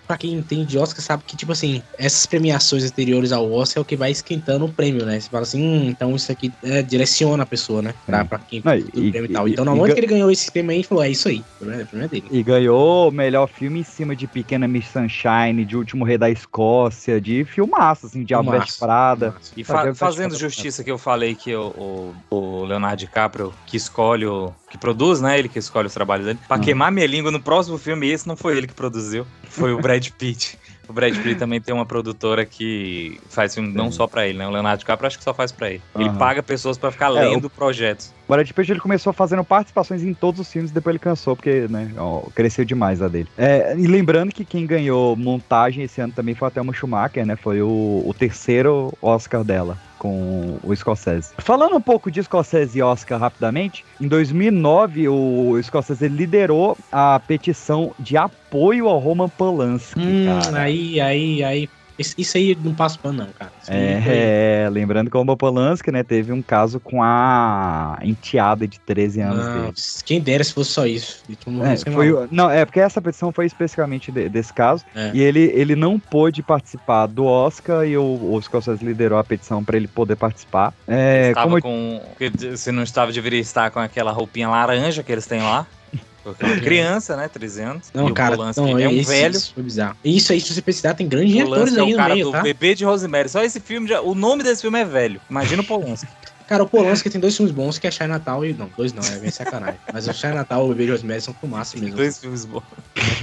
pra 0.06 0.16
quem 0.18 0.32
entende 0.34 0.66
de 0.66 0.78
Oscar, 0.78 1.00
sabe 1.02 1.22
que, 1.26 1.36
tipo 1.36 1.52
assim, 1.52 1.82
essas 1.98 2.26
premiações 2.26 2.84
anteriores 2.84 3.32
ao 3.32 3.50
Oscar 3.52 3.80
é 3.80 3.82
o 3.82 3.84
que 3.84 3.96
vai 3.96 4.10
esquentando 4.10 4.64
o 4.66 4.72
prêmio, 4.72 5.04
né? 5.06 5.18
Você 5.20 5.28
fala 5.30 5.42
assim, 5.42 5.62
hum, 5.62 5.84
então 5.88 6.14
isso 6.14 6.30
aqui 6.30 6.52
é, 6.62 6.82
direciona 6.82 7.42
a 7.42 7.46
pessoa, 7.46 7.80
né? 7.82 7.94
Pra, 8.06 8.20
É. 8.20 8.24
pra 8.24 8.38
quem 8.38 8.62
Não, 8.64 8.74
e- 8.76 8.82
prêmio 9.10 9.24
e 9.24 9.28
tal. 9.28 9.48
Então, 9.48 9.64
na 9.64 9.72
hora 9.72 9.92
que 9.92 10.00
ele 10.00 10.06
ganhou 10.06 10.30
esse 10.30 10.50
prêmio 10.50 10.70
aí, 10.70 10.76
ele 10.78 10.84
falou, 10.84 11.02
é 11.04 11.08
isso 11.10 11.28
aí, 11.28 11.42
o 11.60 11.64
prêmio, 11.64 11.82
o 11.84 11.86
prêmio 11.86 12.04
é 12.04 12.08
dele. 12.08 12.24
E 12.30 12.42
ganhou 12.42 13.08
o 13.08 13.12
melhor 13.12 13.46
filme 13.48 13.80
em 13.80 13.84
cima 13.84 14.14
de 14.14 14.26
Pequena 14.26 14.68
Miss 14.68 14.86
Sunshine, 14.88 15.64
de 15.64 15.76
Último 15.76 16.04
Rei 16.04 16.18
da 16.18 16.28
Escócia, 16.30 17.20
de 17.20 17.44
filmaço, 17.44 18.06
assim, 18.06 18.24
de 18.24 18.34
Albert 18.34 18.68
Prada. 18.78 19.34
E 19.56 19.64
fa- 19.64 19.94
fazendo 19.94 20.36
justiça 20.36 20.82
que 20.84 20.90
eu 20.90 20.98
falei 20.98 21.34
que 21.34 21.54
o, 21.54 22.14
o, 22.30 22.36
o 22.36 22.64
Leonardo 22.64 22.98
DiCaprio 23.00 23.52
que 23.66 23.76
escolhe 23.76 24.26
o. 24.26 24.52
que 24.70 24.78
produz, 24.78 25.20
né? 25.20 25.38
Ele 25.38 25.48
que 25.48 25.58
escolhe 25.58 25.86
os 25.86 25.94
trabalhos 25.94 26.26
dele. 26.26 26.38
Pra 26.48 26.56
Ah. 26.56 26.60
queimar 26.60 26.90
minha 26.92 27.06
língua 27.06 27.30
no 27.30 27.40
próximo 27.40 27.78
filme, 27.78 28.08
esse 28.10 28.26
não 28.26 28.36
foi 28.36 28.56
ele 28.56 28.66
que 28.66 28.74
produziu, 28.74 29.26
foi 29.48 29.72
o 29.72 29.80
Brad 29.80 29.93
Pitt. 30.18 30.58
O 30.88 30.92
Brad 30.92 31.16
Pitt 31.16 31.36
também 31.36 31.60
tem 31.60 31.74
uma 31.74 31.86
produtora 31.86 32.44
que 32.44 33.18
faz 33.28 33.54
filme 33.54 33.72
não 33.72 33.90
só 33.90 34.06
pra 34.06 34.26
ele, 34.26 34.36
né? 34.38 34.46
O 34.46 34.50
Leonardo 34.50 34.80
DiCaprio 34.80 35.06
acho 35.06 35.16
que 35.18 35.24
só 35.24 35.32
faz 35.32 35.50
pra 35.50 35.70
ele. 35.70 35.82
Ele 35.94 36.08
Aham. 36.10 36.18
paga 36.18 36.42
pessoas 36.42 36.76
pra 36.76 36.90
ficar 36.90 37.06
É, 37.06 37.20
lendo 37.28 37.48
projetos. 37.48 38.12
O 38.28 38.32
Brad 38.32 38.50
Pitt 38.50 38.70
ele 38.70 38.80
começou 38.80 39.12
fazendo 39.12 39.42
participações 39.42 40.02
em 40.02 40.12
todos 40.12 40.40
os 40.40 40.52
filmes, 40.52 40.70
depois 40.70 40.92
ele 40.92 40.98
cansou, 40.98 41.34
porque 41.36 41.66
né, 41.68 41.90
ó, 41.96 42.20
cresceu 42.34 42.64
demais 42.64 43.00
a 43.00 43.08
dele. 43.08 43.28
É, 43.38 43.74
e 43.78 43.86
lembrando 43.86 44.32
que 44.32 44.44
quem 44.44 44.66
ganhou 44.66 45.16
montagem 45.16 45.84
esse 45.84 46.00
ano 46.00 46.12
também 46.12 46.34
foi 46.34 46.48
a 46.48 46.50
Thelma 46.50 46.74
Schumacher, 46.74 47.24
né? 47.24 47.36
Foi 47.36 47.62
o, 47.62 48.02
o 48.06 48.14
terceiro 48.18 48.92
Oscar 49.00 49.42
dela 49.42 49.78
com 50.04 50.58
o 50.62 50.76
Scorsese. 50.76 51.32
Falando 51.38 51.76
um 51.76 51.80
pouco 51.80 52.10
de 52.10 52.22
Scorsese 52.22 52.78
e 52.78 52.82
Oscar 52.82 53.18
rapidamente, 53.18 53.86
em 53.98 54.06
2009 54.06 55.08
o 55.08 55.58
Scorsese 55.62 56.08
liderou 56.08 56.76
a 56.92 57.18
petição 57.26 57.92
de 57.98 58.14
apoio 58.14 58.86
ao 58.86 58.98
Roman 58.98 59.30
Polanski, 59.30 59.98
Hum, 59.98 60.26
cara. 60.26 60.60
aí, 60.60 61.00
aí, 61.00 61.42
aí. 61.42 61.68
Isso, 61.98 62.14
isso 62.18 62.36
aí 62.36 62.58
não 62.60 62.74
passa 62.74 62.98
pano, 62.98 63.18
não, 63.18 63.28
cara. 63.32 63.52
É, 63.68 64.64
é, 64.64 64.68
lembrando 64.70 65.08
que 65.10 65.16
o 65.16 65.20
Roman 65.20 65.36
Polanski, 65.36 65.92
né, 65.92 66.02
teve 66.02 66.32
um 66.32 66.42
caso 66.42 66.80
com 66.80 67.00
a 67.02 67.96
enteada 68.02 68.66
de 68.66 68.80
13 68.80 69.20
anos 69.20 69.44
Não, 69.46 69.60
dele. 69.62 69.72
quem 70.04 70.20
dera 70.20 70.42
se 70.42 70.52
fosse 70.52 70.70
só 70.72 70.86
isso. 70.86 71.22
Tu 71.38 71.50
não 71.50 71.64
É, 71.64 71.76
foi, 71.76 72.12
mal. 72.12 72.28
não, 72.30 72.50
é 72.50 72.64
porque 72.64 72.80
essa 72.80 73.00
petição 73.00 73.30
foi 73.30 73.46
especificamente 73.46 74.10
de- 74.10 74.28
desse 74.28 74.52
caso. 74.52 74.84
É. 74.94 75.12
E 75.14 75.20
ele, 75.22 75.52
ele 75.54 75.76
não 75.76 75.98
pôde 75.98 76.42
participar 76.42 77.06
do 77.06 77.24
Oscar 77.26 77.84
e 77.86 77.96
o, 77.96 78.02
o 78.02 78.42
Scorsese 78.42 78.84
liderou 78.84 79.18
a 79.18 79.22
petição 79.24 79.62
para 79.62 79.76
ele 79.76 79.86
poder 79.86 80.16
participar. 80.16 80.74
É, 80.88 81.28
Estava 81.28 81.48
como 81.48 81.62
com. 81.62 82.02
porque 82.16 82.56
Se 82.56 82.72
não 82.72 82.82
estava, 82.82 83.12
deveria 83.12 83.40
estar 83.40 83.70
com 83.70 83.78
aquela 83.78 84.10
roupinha 84.10 84.48
laranja 84.48 85.02
que 85.02 85.12
eles 85.12 85.26
têm 85.26 85.40
lá. 85.42 85.64
É 86.38 86.44
uma 86.46 86.56
criança, 86.60 87.16
né? 87.16 87.28
13 87.28 87.60
anos. 87.62 87.88
Não, 87.92 88.06
o 88.06 88.14
cara, 88.14 88.36
Polanski 88.36 88.60
não, 88.60 88.78
é 88.78 88.88
um 88.88 88.92
esse- 88.92 89.10
velho. 89.10 89.36
Isso 89.36 89.52
foi 89.54 89.62
bizarro. 89.62 89.96
Isso 90.04 90.32
aí, 90.32 90.40
se 90.40 90.54
você 90.54 90.62
precisar, 90.62 90.94
tem 90.94 91.06
grandes 91.08 91.30
O 91.30 91.34
diretores 91.34 91.74
Polanski 91.74 91.78
é 91.80 91.82
aí 91.82 91.88
o 91.88 91.90
no 91.92 91.96
cara 91.96 92.14
meio, 92.14 92.26
do 92.26 92.32
tá? 92.32 92.42
bebê 92.42 92.74
de 92.74 92.84
Rosemary. 92.84 93.28
Só 93.28 93.42
esse 93.42 93.60
filme, 93.60 93.88
já, 93.88 94.00
o 94.00 94.14
nome 94.14 94.42
desse 94.42 94.62
filme 94.62 94.78
é 94.80 94.84
velho. 94.84 95.20
Imagina 95.28 95.62
o 95.62 95.64
Polanski. 95.64 96.06
Cara, 96.46 96.62
o 96.62 96.68
Polanski 96.68 97.08
tem 97.08 97.20
dois 97.20 97.34
filmes 97.34 97.54
bons, 97.54 97.78
que 97.78 97.86
é 97.86 97.90
Shine 97.90 98.08
Natal 98.08 98.44
e... 98.44 98.52
Não, 98.52 98.68
dois 98.76 98.92
não, 98.92 99.02
é 99.02 99.18
bem 99.18 99.30
sacanagem. 99.30 99.80
Mas 99.92 100.06
o 100.06 100.12
Shine 100.12 100.34
Natal 100.34 100.62
e 100.62 100.64
o 100.66 100.68
Bebê 100.68 100.84
de 100.84 100.90
Rosemary 100.92 101.20
são 101.22 101.32
fumaça 101.32 101.78
mesmo. 101.78 101.96
Dois 101.96 102.18
filmes 102.18 102.44
bons. 102.44 102.62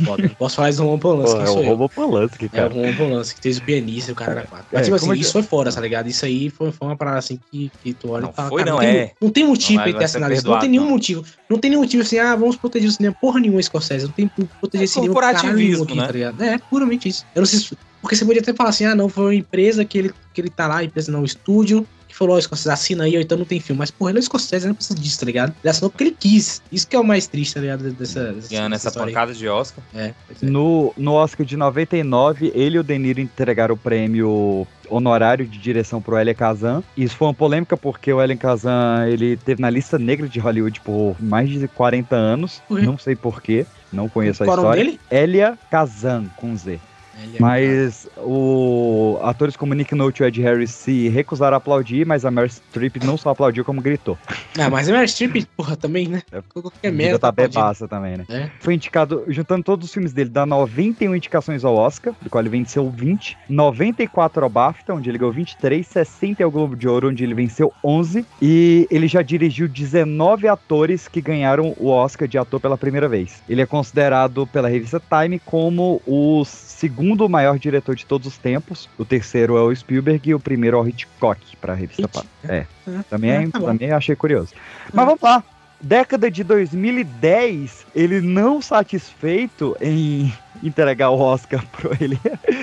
Foda. 0.04 0.24
Não 0.24 0.30
posso 0.30 0.56
falar 0.56 0.70
isso 0.72 0.80
do 0.80 0.86
Roman 0.86 1.00
Polanski, 1.00 1.36
Pô, 1.36 1.42
é 1.42 1.50
o 1.52 1.60
eu? 1.60 1.70
Roman 1.70 1.88
Polanski, 1.88 2.46
É 2.46 2.48
o 2.48 2.50
cara. 2.50 2.74
Roman 2.74 2.96
Polanski, 2.96 3.36
que 3.36 3.42
fez 3.42 3.58
o 3.60 3.62
pianista 3.62 4.12
e 4.12 4.14
o 4.14 4.16
cara 4.16 4.32
era 4.32 4.42
quatro. 4.44 4.68
Mas, 4.72 4.82
É, 4.82 4.84
tipo 4.86 4.96
assim, 4.96 5.14
isso 5.14 5.32
foi 5.34 5.44
fora, 5.44 5.72
tá 5.72 5.80
ligado? 5.82 6.08
Isso 6.08 6.26
aí 6.26 6.50
foi, 6.50 6.72
foi 6.72 6.88
uma 6.88 6.98
parada 6.98 7.20
assim 7.20 7.40
que, 7.52 7.72
que 7.84 7.94
tu 7.94 8.10
olha 8.10 8.24
Não 8.24 8.30
e 8.32 8.34
fala, 8.34 8.50
foi, 8.50 8.64
cara, 8.64 8.72
não 8.72 8.80
tem, 8.80 8.90
é. 8.90 9.12
não 9.22 9.30
tem 9.30 9.46
motivo 9.46 9.74
Não 9.74 9.82
pra 9.82 9.90
ele 9.90 9.98
ter 10.00 10.06
assinado 10.06 10.34
isso. 10.34 10.48
Não 10.48 10.60
tem 10.60 10.70
nenhum 10.70 10.84
não. 10.86 10.92
motivo. 10.92 11.24
Não 11.50 11.60
tem 11.60 11.70
nenhum 11.70 11.82
motivo 11.84 12.04
assim, 12.04 12.18
ah, 12.18 12.36
vamos 12.36 12.56
proteger 12.56 12.90
o 12.90 12.92
cinema. 12.92 13.16
Porra 13.22 13.40
nenhuma, 13.40 13.62
Scorsese. 13.62 14.06
Não 14.06 14.12
tem 14.12 14.28
proteger 14.28 14.82
É 14.82 14.84
esse 14.84 14.94
cinema 14.96 15.14
corporativismo, 15.14 15.84
aqui, 15.84 15.96
né? 15.96 16.06
tá 16.08 16.12
ligado? 16.12 16.44
É, 16.44 16.58
puramente 16.58 17.08
isso. 17.08 17.26
Eu 17.36 17.42
não 17.42 17.46
sei 17.46 17.60
se... 17.60 17.78
Porque 18.02 18.16
você 18.16 18.26
podia 18.26 18.42
até 18.42 18.52
falar 18.52 18.70
assim, 18.70 18.86
ah, 18.86 18.96
não, 18.96 19.08
foi 19.08 19.24
uma 19.26 19.36
empresa 19.36 19.86
que 19.86 19.96
ele, 19.96 20.14
que 20.34 20.42
ele 20.42 20.50
tá 20.50 20.66
lá, 20.66 20.78
a 20.78 20.84
empresa 20.84 21.12
não, 21.12 21.22
o 21.22 21.26
estúdio, 21.26 21.86
falou, 22.22 22.38
ó, 22.38 22.42
Scorsese, 22.42 22.70
assina 22.70 23.04
aí, 23.06 23.16
ou 23.16 23.22
então 23.22 23.38
não 23.38 23.46
tem 23.46 23.60
filme. 23.60 23.80
Mas, 23.80 23.90
porra, 23.90 24.12
ele 24.12 24.20
é 24.20 24.22
Scorsese, 24.22 24.68
não 24.68 24.76
precisa 24.76 25.00
disso, 25.00 25.20
tá 25.20 25.26
ligado? 25.26 25.54
Ele 25.64 25.70
assinou 25.70 25.90
porque 25.90 26.04
ele 26.04 26.16
quis. 26.18 26.62
Isso 26.72 26.88
que 26.88 26.96
é 26.96 27.00
o 27.00 27.04
mais 27.04 27.28
triste, 27.28 27.56
tá 27.56 27.62
ligado? 27.62 27.92
Dessa, 27.92 28.32
dessa, 28.32 28.50
Ganhando 28.50 28.76
essa 28.76 28.88
história 28.90 29.12
pancada 29.12 29.34
de 29.34 29.48
Oscar. 29.48 29.84
É, 29.94 30.06
é. 30.08 30.14
No, 30.42 30.94
no 30.96 31.14
Oscar 31.14 31.46
de 31.46 31.58
99, 31.58 32.52
ele 32.54 32.78
e 32.78 32.80
o 32.80 32.84
De 32.84 32.98
Niro 32.98 33.20
entregaram 33.20 33.74
o 33.76 33.78
prêmio 33.78 34.68
honorário 34.90 35.46
de 35.48 35.58
direção 35.58 36.02
pro 36.02 36.20
Elia 36.20 36.34
Kazan. 36.34 36.84
Isso 36.96 37.16
foi 37.16 37.28
uma 37.28 37.34
polêmica 37.34 37.76
porque 37.76 38.12
o 38.12 38.22
Elia 38.22 38.38
Kazan, 38.38 39.08
ele 39.08 39.38
teve 39.38 39.62
na 39.62 39.70
lista 39.70 39.98
negra 39.98 40.28
de 40.28 40.40
Hollywood 40.40 40.82
por 40.82 41.16
mais 41.20 41.50
de 41.50 41.68
40 41.68 42.16
anos. 42.16 42.62
Quê? 42.68 42.82
Não 42.82 42.98
sei 42.98 43.16
porquê, 43.16 43.66
não 43.92 44.08
conheço 44.10 44.44
a 44.44 44.46
Qual 44.46 44.58
é 44.58 44.60
o 44.60 44.64
nome 44.64 44.78
história. 44.82 45.00
dele? 45.10 45.24
Elia 45.24 45.58
Kazan, 45.70 46.26
com 46.36 46.56
Z. 46.56 46.80
Ele 47.24 47.38
é- 47.38 47.40
Mas 47.42 48.08
o 48.18 49.20
atores 49.22 49.56
como 49.56 49.74
Nick 49.74 49.94
Nolte 49.96 50.24
e 50.24 50.26
Ed 50.26 50.42
Harris 50.42 50.72
se 50.72 51.10
recusaram 51.10 51.56
a 51.56 51.58
aplaudir, 51.58 52.06
mas 52.06 52.26
a 52.26 52.32
Meryl 52.32 52.50
Streep 52.50 52.98
não 53.04 53.18
só 53.18 53.30
aplaudiu, 53.30 53.64
como 53.66 53.82
gritou. 53.82 54.18
Ah, 54.60 54.70
mas 54.70 54.90
a 54.90 54.92
Meryl 54.92 55.08
Streep, 55.08 55.46
porra, 55.56 55.76
também, 55.76 56.08
né? 56.08 56.22
É, 56.32 56.42
Qualquer 56.50 56.92
merda. 56.92 57.20
tá 57.20 57.32
bebaça 57.32 57.88
também, 57.88 58.18
né? 58.18 58.26
É. 58.30 58.50
Foi 58.60 58.74
indicado, 58.74 59.24
juntando 59.28 59.64
todos 59.64 59.88
os 59.88 59.94
filmes 59.94 60.14
dele, 60.14 60.30
dá 60.30 60.46
91 60.46 61.16
indicações 61.16 61.64
ao 61.64 61.76
Oscar, 61.76 62.14
do 62.22 62.30
qual 62.30 62.42
ele 62.42 62.50
venceu 62.50 62.90
20, 62.90 63.38
94 63.50 64.44
ao 64.44 64.50
BAFTA, 64.50 64.94
onde 64.94 65.10
ele 65.10 65.18
ganhou 65.18 65.34
23, 65.34 65.86
60 65.86 66.44
ao 66.44 66.52
Globo 66.52 66.76
de 66.76 66.88
Ouro, 66.88 67.10
onde 67.10 67.24
ele 67.24 67.34
venceu 67.34 67.72
11, 67.84 68.26
e 68.42 68.88
ele 68.90 69.08
já 69.08 69.22
dirigiu 69.22 69.68
19 69.68 70.48
atores 70.48 71.08
que 71.08 71.22
ganharam 71.22 71.74
o 71.78 71.88
Oscar 71.90 72.28
de 72.28 72.38
ator 72.38 72.60
pela 72.60 72.78
primeira 72.78 73.08
vez. 73.08 73.42
Ele 73.50 73.62
é 73.62 73.66
considerado 73.66 74.46
pela 74.48 74.68
revista 74.70 75.02
Time 75.02 75.40
como 75.40 76.02
o 76.06 76.44
segundo 76.82 77.30
maior 77.30 77.60
diretor 77.60 77.96
de 77.96 78.04
todos 78.08 78.26
os 78.26 78.40
tempos, 78.40 78.90
o 78.98 79.06
terceiro 79.06 79.56
é 79.56 79.62
o 79.62 79.76
Spielberg 79.76 80.32
e 80.32 80.34
o 80.34 80.40
primeiro 80.40 80.78
é 80.78 80.82
o 80.82 80.88
Hitchcock, 80.88 81.56
para 81.58 81.74
a 81.74 81.76
revista 81.76 82.02
Hitch-. 82.02 82.26
É, 82.44 82.66
É, 82.88 83.04
também, 83.08 83.30
é, 83.30 83.44
é, 83.44 83.48
tá 83.50 83.60
também 83.60 83.92
achei 83.92 84.16
curioso. 84.16 84.54
Mas 84.92 85.06
vamos 85.06 85.22
lá. 85.22 85.44
Década 85.80 86.30
de 86.30 86.44
2010, 86.44 87.86
ele 87.94 88.20
não 88.20 88.62
satisfeito 88.64 89.78
em 89.80 90.34
entregar 90.64 91.10
o 91.10 91.20
Oscar 91.20 91.66
pro 91.72 91.96
ele, 92.00 92.20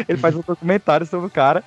ele 0.09 0.19
faz 0.19 0.35
um 0.35 0.43
documentário 0.47 1.07
sobre 1.07 1.27
o 1.27 1.31
cara, 1.31 1.63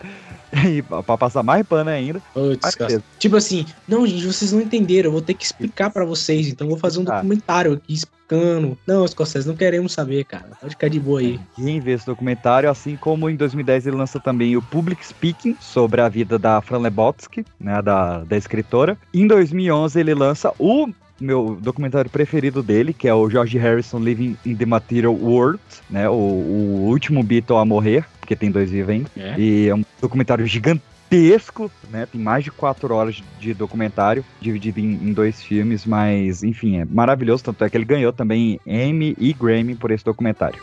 e 0.67 0.81
pra 0.81 1.17
passar 1.17 1.43
mais 1.43 1.65
pano 1.65 1.89
ainda. 1.89 2.21
Putz. 2.33 2.77
Tipo 3.19 3.37
assim, 3.37 3.65
não, 3.87 4.05
gente, 4.05 4.25
vocês 4.25 4.51
não 4.51 4.61
entenderam, 4.61 5.07
eu 5.07 5.11
vou 5.13 5.21
ter 5.21 5.33
que 5.33 5.45
explicar 5.45 5.89
pra 5.89 6.03
vocês, 6.05 6.47
então 6.47 6.65
eu 6.67 6.71
vou 6.71 6.79
fazer 6.79 6.99
um 6.99 7.05
Ah. 7.07 7.15
documentário 7.15 7.73
aqui 7.73 7.93
explicando. 7.93 8.77
Não, 8.87 9.05
Scorsese, 9.07 9.45
não 9.47 9.55
queremos 9.57 9.91
saber, 9.91 10.23
cara. 10.23 10.51
Pode 10.59 10.73
ficar 10.73 10.87
de 10.89 10.99
boa 11.01 11.19
aí. 11.19 11.37
Ninguém 11.57 11.81
vê 11.81 11.91
esse 11.91 12.05
documentário, 12.05 12.69
assim 12.69 12.95
como 12.95 13.29
em 13.29 13.35
2010 13.35 13.87
ele 13.87 13.97
lança 13.97 14.19
também 14.21 14.55
o 14.55 14.61
Public 14.61 15.05
Speaking, 15.05 15.55
sobre 15.59 15.99
a 15.99 16.07
vida 16.07 16.39
da 16.39 16.61
Fran 16.61 16.79
Lebowski, 16.79 17.45
né, 17.59 17.81
da, 17.81 18.23
da 18.23 18.37
escritora. 18.37 18.97
Em 19.13 19.27
2011 19.27 19.99
ele 19.99 20.13
lança 20.13 20.53
o 20.57 20.87
meu 21.21 21.57
documentário 21.61 22.09
preferido 22.09 22.61
dele, 22.63 22.93
que 22.93 23.07
é 23.07 23.13
o 23.13 23.29
George 23.29 23.57
Harrison 23.57 23.99
Living 23.99 24.35
in 24.45 24.55
the 24.55 24.65
Material 24.65 25.13
World, 25.13 25.59
né, 25.89 26.09
o, 26.09 26.13
o 26.13 26.87
último 26.87 27.23
Beatle 27.23 27.57
a 27.57 27.65
morrer, 27.65 28.05
porque 28.19 28.35
tem 28.35 28.51
dois 28.51 28.71
vivos 28.71 28.89
ainda. 28.89 29.09
É. 29.15 29.35
E 29.37 29.67
é 29.69 29.75
um 29.75 29.83
documentário 30.01 30.45
gigantesco, 30.45 31.71
né? 31.89 32.05
Tem 32.05 32.19
mais 32.19 32.43
de 32.43 32.51
quatro 32.51 32.93
horas 32.93 33.21
de 33.39 33.53
documentário, 33.53 34.23
dividido 34.39 34.79
em, 34.79 34.93
em 34.93 35.13
dois 35.13 35.41
filmes, 35.41 35.85
mas 35.85 36.43
enfim, 36.43 36.77
é 36.77 36.85
maravilhoso. 36.85 37.43
Tanto 37.43 37.63
é 37.63 37.69
que 37.69 37.77
ele 37.77 37.85
ganhou 37.85 38.13
também 38.13 38.59
Emmy 38.65 39.15
e 39.19 39.33
Grammy 39.33 39.75
por 39.75 39.91
esse 39.91 40.05
documentário. 40.05 40.61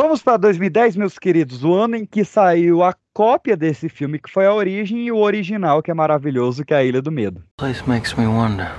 Vamos 0.00 0.22
para 0.22 0.36
2010, 0.36 0.94
meus 0.94 1.18
queridos, 1.18 1.64
o 1.64 1.74
ano 1.74 1.96
em 1.96 2.06
que 2.06 2.24
saiu 2.24 2.84
a 2.84 2.94
cópia 3.12 3.56
desse 3.56 3.88
filme, 3.88 4.20
que 4.20 4.30
foi 4.30 4.46
a 4.46 4.54
origem, 4.54 5.04
e 5.04 5.10
o 5.10 5.16
original, 5.16 5.82
que 5.82 5.90
é 5.90 5.94
maravilhoso, 5.94 6.64
que 6.64 6.72
é 6.72 6.76
a 6.76 6.84
Ilha 6.84 7.02
do 7.02 7.10
Medo. 7.10 7.42
Place 7.56 7.82
makes 7.84 8.14
me 8.14 8.24
wonder. 8.24 8.70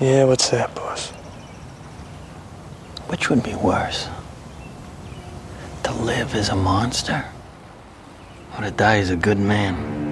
Yeah, 0.00 0.26
what's 0.26 0.50
that, 0.50 0.74
boss? 0.74 1.12
Which 3.08 3.30
would 3.30 3.48
be 3.48 3.54
worse? 3.62 4.08
To 5.84 5.92
live 6.02 6.36
as 6.36 6.50
a 6.50 6.56
monster? 6.56 7.24
Or 8.58 8.64
to 8.64 8.72
die 8.72 8.98
as 8.98 9.12
a 9.12 9.14
good 9.14 9.38
man? 9.38 10.09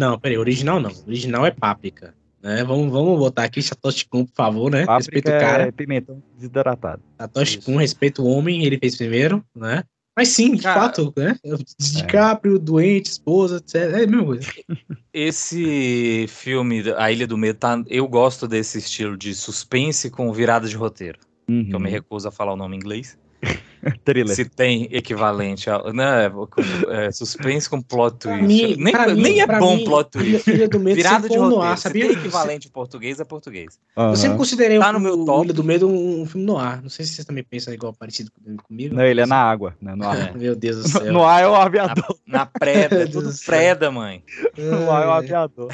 Não, 0.00 0.18
peraí, 0.18 0.38
original 0.38 0.80
não. 0.80 0.90
Original 1.06 1.44
é 1.44 1.50
páprica. 1.50 2.14
Né? 2.42 2.64
Vamos, 2.64 2.90
vamos 2.90 3.18
botar 3.18 3.44
aqui 3.44 3.60
Satoshi 3.60 4.06
Kun, 4.08 4.24
por 4.24 4.34
favor, 4.34 4.70
né? 4.70 4.86
Respeita 4.88 5.28
o 5.28 5.32
Páprica 5.32 5.38
cara. 5.38 5.62
é 5.64 5.70
pimentão 5.70 6.22
desidratado. 6.34 7.02
Satoshi 7.20 7.58
Kun, 7.58 7.76
respeita 7.76 8.22
o 8.22 8.26
homem, 8.26 8.64
ele 8.64 8.78
fez 8.78 8.96
primeiro, 8.96 9.44
né? 9.54 9.84
Mas 10.16 10.28
sim, 10.28 10.54
de 10.54 10.62
Cara, 10.62 10.80
fato, 10.80 11.12
né? 11.14 11.36
DiCaprio, 11.78 12.58
doente, 12.58 13.10
esposa, 13.10 13.58
etc. 13.58 13.74
É 13.74 14.04
a 14.04 14.06
mesma 14.06 14.24
coisa. 14.24 14.50
Esse 15.12 16.24
filme, 16.28 16.82
A 16.96 17.12
Ilha 17.12 17.26
do 17.26 17.36
Medo, 17.36 17.58
tá, 17.58 17.82
eu 17.86 18.08
gosto 18.08 18.48
desse 18.48 18.78
estilo 18.78 19.18
de 19.18 19.34
suspense 19.34 20.08
com 20.08 20.32
virada 20.32 20.66
de 20.66 20.76
roteiro. 20.76 21.18
Que 21.46 21.74
eu 21.74 21.80
me 21.80 21.90
recuso 21.90 22.26
a 22.26 22.30
falar 22.30 22.54
o 22.54 22.56
nome 22.56 22.76
em 22.76 22.78
inglês. 22.78 23.18
Thriller. 24.04 24.34
Se 24.34 24.44
tem 24.44 24.88
equivalente 24.90 25.68
a. 25.70 25.92
Né, 25.92 26.30
é, 26.90 27.10
suspense 27.10 27.68
com 27.68 27.80
plot 27.80 28.16
twist. 28.18 28.42
mim- 28.42 28.76
nem, 28.76 28.94
mim- 29.14 29.22
nem 29.22 29.40
é 29.40 29.46
bom 29.46 29.76
mim, 29.76 29.84
plot 29.84 30.10
twist. 30.10 30.50
Ilha 30.50 30.68
do 30.68 30.78
Medo 30.80 30.96
Virada 30.96 31.16
sempre 31.22 31.30
de 31.30 31.38
um 31.38 31.42
roteiro. 31.42 31.64
noir, 31.64 31.76
Se 31.76 31.82
sabia? 31.84 32.06
tem 32.08 32.12
equivalente 32.16 32.68
em 32.68 32.70
português, 32.70 33.20
é 33.20 33.24
português. 33.24 33.78
Eu 33.96 34.16
sempre 34.16 34.36
considerei 34.36 34.78
Tá 34.78 34.90
o, 34.90 34.92
no 34.92 35.00
meu 35.00 35.14
o 35.20 35.24
top. 35.24 35.44
Ilha 35.44 35.54
do 35.54 35.64
Medo 35.64 35.88
um, 35.88 36.22
um 36.22 36.26
filme 36.26 36.46
noir. 36.46 36.80
Não 36.82 36.88
sei 36.90 37.04
se 37.04 37.12
vocês 37.14 37.24
também 37.26 37.42
pensam 37.44 37.72
igual 37.72 37.92
parecido 37.92 38.30
comigo. 38.66 38.94
Não, 38.94 39.04
ele 39.04 39.20
é 39.20 39.26
na 39.26 39.36
água, 39.36 39.74
né? 39.80 39.94
No 39.94 40.06
ar. 40.08 40.30
É. 40.30 40.32
Meu 40.36 40.54
Deus 40.54 40.76
do 40.82 40.88
céu. 40.88 41.12
No 41.12 41.24
ar 41.24 41.42
é 41.42 41.46
o 41.48 41.54
aviador. 41.54 42.16
Na 42.26 42.46
preda, 42.46 42.96
é 43.02 43.06
Deus 43.06 43.10
tudo 43.10 43.44
preda, 43.46 43.90
mãe. 43.90 44.22
No 44.58 44.90
ar 44.90 45.04
é 45.04 45.06
o 45.06 45.10
aviador. 45.12 45.70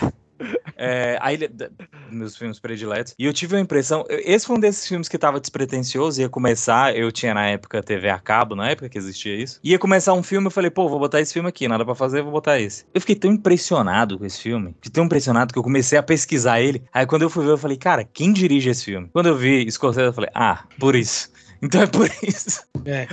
É, 0.76 1.18
a 1.20 1.32
ilha, 1.32 1.48
da- 1.48 1.70
meus 2.10 2.36
filmes 2.36 2.60
prediletos. 2.60 3.14
E 3.18 3.24
eu 3.24 3.32
tive 3.32 3.56
a 3.56 3.60
impressão, 3.60 4.04
esse 4.08 4.46
foi 4.46 4.56
um 4.56 4.60
desses 4.60 4.86
filmes 4.86 5.08
que 5.08 5.18
tava 5.18 5.40
despretensioso, 5.40 6.20
ia 6.20 6.28
começar, 6.28 6.94
eu 6.96 7.10
tinha 7.10 7.34
na 7.34 7.46
época 7.48 7.82
TV 7.82 8.08
a 8.10 8.18
cabo, 8.18 8.54
na 8.54 8.70
época 8.70 8.88
que 8.88 8.98
existia 8.98 9.34
isso. 9.34 9.58
Ia 9.64 9.78
começar 9.78 10.12
um 10.12 10.22
filme, 10.22 10.46
eu 10.46 10.50
falei, 10.50 10.70
pô, 10.70 10.88
vou 10.88 10.98
botar 10.98 11.20
esse 11.20 11.32
filme 11.32 11.48
aqui, 11.48 11.66
nada 11.66 11.84
pra 11.84 11.94
fazer, 11.94 12.22
vou 12.22 12.32
botar 12.32 12.60
esse. 12.60 12.84
Eu 12.94 13.00
fiquei 13.00 13.16
tão 13.16 13.32
impressionado 13.32 14.18
com 14.18 14.24
esse 14.24 14.40
filme, 14.40 14.74
fiquei 14.74 14.92
tão 14.92 15.04
impressionado 15.04 15.52
que 15.52 15.58
eu 15.58 15.62
comecei 15.62 15.98
a 15.98 16.02
pesquisar 16.02 16.60
ele. 16.60 16.82
Aí 16.92 17.06
quando 17.06 17.22
eu 17.22 17.30
fui 17.30 17.44
ver, 17.44 17.52
eu 17.52 17.58
falei, 17.58 17.76
cara, 17.76 18.04
quem 18.04 18.32
dirige 18.32 18.70
esse 18.70 18.84
filme? 18.84 19.08
Quando 19.12 19.26
eu 19.28 19.36
vi 19.36 19.68
Scorsese, 19.70 20.06
eu 20.06 20.12
falei, 20.12 20.30
ah, 20.34 20.64
por 20.78 20.94
isso. 20.94 21.28
Então 21.62 21.82
é 21.82 21.86
por 21.86 22.08
isso. 22.22 22.62
É, 22.84 23.06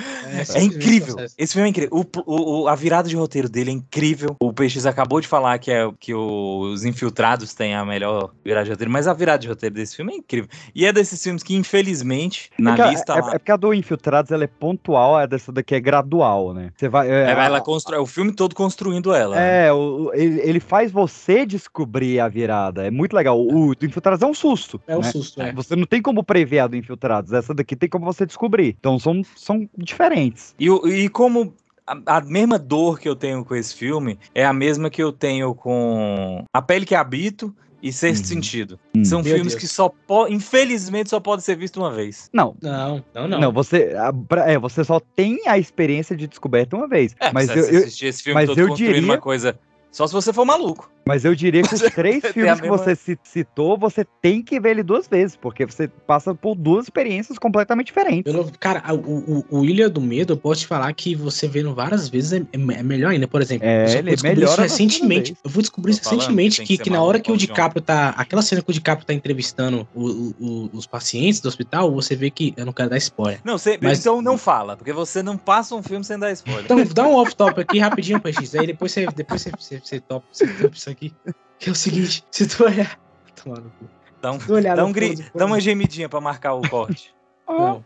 É 0.56 0.64
incrível. 0.64 1.16
Esse 1.38 1.54
filme 1.54 1.68
é 1.68 1.70
incrível. 1.72 1.90
O, 1.92 2.06
o- 2.32 2.62
o- 2.64 2.68
a 2.68 2.76
virada 2.76 3.08
de 3.10 3.16
roteiro 3.16 3.50
dele 3.50 3.72
é 3.72 3.74
incrível. 3.74 4.36
O 4.40 4.54
PX 4.54 4.86
acabou 4.86 5.20
de 5.22 5.28
falar 5.28 5.58
que, 5.60 5.72
é, 5.72 5.90
que 6.00 6.14
os 6.14 6.84
infiltrados 6.86 7.54
têm 7.54 7.74
a 7.74 7.84
melhor 7.86 8.32
virada 8.44 8.66
de 8.66 8.72
roteiro, 8.72 8.92
mas 8.92 9.08
a 9.08 9.14
virada 9.14 9.40
de 9.40 9.48
roteiro 9.48 9.74
desse 9.76 9.96
filme 9.96 10.14
é 10.14 10.18
incrível. 10.18 10.50
E 10.76 10.86
é 10.86 10.94
desses 10.94 11.22
filmes 11.22 11.42
que, 11.42 11.56
infelizmente, 11.56 12.52
na 12.60 12.72
Porque 12.72 12.82
a- 12.82 12.92
lista 12.92 13.14
é, 13.14 13.22
lá. 13.22 13.30
é 13.30 13.40
porque 13.40 13.52
a 13.52 13.58
do 13.58 13.74
Infiltrados 13.74 14.32
ela 14.32 14.44
é 14.44 14.48
pontual, 14.48 15.16
a 15.18 15.26
dessa 15.26 15.52
daqui 15.52 15.76
é 15.76 15.80
gradual, 15.80 16.54
né? 16.54 16.72
Você 16.76 16.88
vai. 16.90 17.10
É, 17.10 17.24
É, 17.24 17.34
a- 17.34 17.46
ela 17.46 17.62
constrói 17.62 18.00
o 18.00 18.06
filme 18.06 18.32
todo 18.34 18.54
construindo 18.56 19.14
ela. 19.14 19.36
né? 19.36 19.68
É, 19.68 19.74
o- 19.74 20.06
o- 20.08 20.14
ele, 20.14 20.40
ele 20.42 20.60
faz 20.60 20.92
você 20.92 21.46
descobrir 21.46 22.20
a 22.20 22.28
virada. 22.28 22.86
É 22.86 22.92
muito 22.92 23.16
legal. 23.16 23.40
O, 23.40 23.70
o 23.70 23.76
do 23.76 23.86
Infiltrados 23.86 24.22
é 24.22 24.26
um 24.28 24.34
susto. 24.34 24.80
É 24.88 24.96
um 24.96 25.02
né? 25.02 25.12
susto, 25.12 25.42
é. 25.42 25.52
Você 25.54 25.76
não 25.76 25.86
tem 25.86 26.02
como 26.02 26.24
prever 26.24 26.60
a 26.60 26.68
do 26.68 26.76
Infiltrados. 26.76 27.32
Essa 27.34 27.54
daqui 27.54 27.76
tem 27.76 27.90
como 27.90 28.06
você 28.06 28.26
descobrir. 28.34 28.76
Então 28.80 28.98
são, 29.00 29.22
são 29.36 29.70
diferentes. 29.78 30.54
E, 30.60 30.68
e 30.68 31.10
como 31.10 31.54
a, 31.86 32.18
a 32.18 32.22
mesma 32.22 32.58
dor 32.60 33.00
que 33.00 33.08
eu 33.08 33.16
tenho 33.16 33.44
com 33.46 33.56
esse 33.56 33.76
filme 33.76 34.18
é 34.34 34.46
a 34.46 34.54
mesma 34.54 34.90
que 34.90 35.02
eu 35.04 35.12
tenho 35.12 35.54
com 35.56 36.44
A 36.54 36.62
Pele 36.62 36.86
que 36.86 36.96
Habito 36.96 37.54
e 37.82 37.92
Sexto 37.92 38.26
Sentido. 38.28 38.80
São 39.04 39.22
Meu 39.22 39.34
filmes 39.36 39.54
Deus. 39.54 39.62
que 39.62 39.68
só 39.68 39.90
po- 39.90 40.28
infelizmente 40.30 41.10
só 41.10 41.20
podem 41.20 41.44
ser 41.44 41.58
vistos 41.58 41.82
uma 41.84 41.92
vez. 41.92 42.30
Não. 42.32 42.56
Não, 42.62 43.04
não, 43.14 43.28
não. 43.28 43.40
Não, 43.42 43.52
você, 43.52 43.94
a- 43.98 44.14
pra- 44.14 44.50
é, 44.50 44.58
você 44.58 44.84
só 44.86 45.02
tem 45.02 45.42
a 45.46 45.58
experiência 45.58 46.16
de 46.16 46.26
descoberta 46.26 46.78
uma 46.78 46.88
vez. 46.88 47.14
É, 47.20 47.32
mas 47.34 47.48
você 47.48 47.60
eu, 47.60 47.64
eu- 47.66 47.80
assistir 47.80 48.06
esse 48.06 48.24
filme 48.24 48.36
mas 48.40 48.48
todo 48.48 48.58
eu 48.60 48.68
construindo 48.70 48.94
diria, 48.96 49.10
uma 49.10 49.18
coisa. 49.18 49.60
Só 49.92 50.08
se 50.08 50.14
você 50.14 50.32
for 50.32 50.46
maluco. 50.46 50.90
Mas 51.06 51.26
eu 51.26 51.36
diria 51.36 51.62
que 51.64 51.74
os 51.76 51.82
três 51.94 52.22
filmes 52.22 52.34
que 52.34 52.68
mesma- 52.68 52.68
você 52.78 52.96
ci- 52.96 53.20
citou, 53.24 53.78
você 53.78 54.06
tem 54.22 54.42
que 54.42 54.60
ver 54.60 54.72
ele 54.72 54.84
duas 54.84 55.08
vezes, 55.08 55.36
porque 55.36 55.66
você 55.66 55.88
passa 55.88 56.34
por 56.34 56.56
duas 56.56 56.86
experiências 56.86 57.38
completamente 57.38 57.88
diferentes. 57.88 58.32
Pelo, 58.32 58.50
cara, 58.60 58.84
o, 58.94 59.46
o, 59.50 59.60
o 59.60 59.66
Ilha 59.66 59.90
do 59.90 60.00
Medo, 60.02 60.34
eu 60.34 60.38
posso 60.38 60.62
te 60.62 60.68
falar 60.68 60.92
que 60.94 61.16
você 61.16 61.48
vendo 61.48 61.74
várias 61.74 62.10
vezes 62.10 62.34
é, 62.34 62.38
é- 62.38 62.80
é 62.80 62.84
melhor 62.84 63.12
ainda. 63.12 63.28
Por 63.28 63.42
exemplo, 63.42 63.68
É, 63.68 63.86
eu 63.86 63.98
ele 64.00 64.12
descobrir 64.12 64.36
melhora 64.36 64.62
recentemente. 64.64 65.36
Eu 65.44 65.50
fui 65.50 65.62
descobrir 65.62 65.92
isso 65.92 66.10
recentemente 66.10 66.62
que 66.62 66.78
que, 66.78 66.84
que 66.84 66.90
na 66.90 67.02
hora 67.02 67.20
que 67.20 67.32
o. 67.32 67.38
DiCaprio 67.38 67.82
tá. 67.82 68.10
Aquela 68.18 68.42
cena 68.42 68.62
que 68.62 68.70
o 68.70 68.74
DiCaprio 68.74 69.06
tá 69.06 69.14
entrevistando 69.14 69.88
o- 69.94 70.06
o- 70.10 70.36
o- 70.40 70.70
os 70.74 70.86
pacientes 70.88 71.40
do 71.40 71.48
hospital, 71.48 71.92
você 71.94 72.16
vê 72.16 72.30
que. 72.30 72.54
Eu 72.56 72.66
não 72.66 72.74
quero 72.74 72.90
dar 72.90 72.98
spoiler. 72.98 73.40
Não, 73.44 73.58
você, 73.58 73.78
Mas- 73.82 74.00
então 74.00 74.22
não 74.22 74.38
fala, 74.38 74.76
porque 74.78 74.94
você 74.94 75.22
não 75.22 75.38
passa 75.38 75.76
um 75.76 75.84
filme 75.84 76.04
sem 76.06 76.18
dar 76.18 76.32
spoiler. 76.32 76.64
Então, 76.66 76.84
dá 76.86 77.06
um 77.08 77.16
off-top 77.16 77.60
aqui 77.62 77.80
rapidinho, 77.80 78.20
PX. 78.20 78.56
Aí 78.56 78.68
depois 78.68 78.92
você, 78.92 79.06
depois 79.08 79.42
você, 79.42 79.52
você, 79.52 79.80
você 79.84 80.00
top, 80.00 80.26
você 80.32 80.48
top 80.48 80.78
isso 80.78 80.90
aqui. 80.94 81.14
Que 81.60 81.70
é 81.70 81.72
o 81.72 81.76
seguinte, 81.76 82.26
se 82.32 82.46
tu 82.48 82.66
olhar. 82.66 83.00
Tomar 83.42 83.62
no 83.62 83.70
cu. 83.70 83.86
Dá, 84.22 84.32
um, 84.34 84.40
olhar 84.50 84.76
dá, 84.76 84.84
um 84.86 84.92
gri- 84.92 85.16
fundo, 85.16 85.32
dá 85.36 85.46
uma 85.46 85.60
gemidinha 85.62 86.10
pra 86.10 86.20
marcar 86.20 86.54
o 86.56 86.68
corte. 86.70 87.14
Não. 87.48 87.86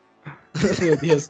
Meu 0.81 0.97
Deus. 0.97 1.27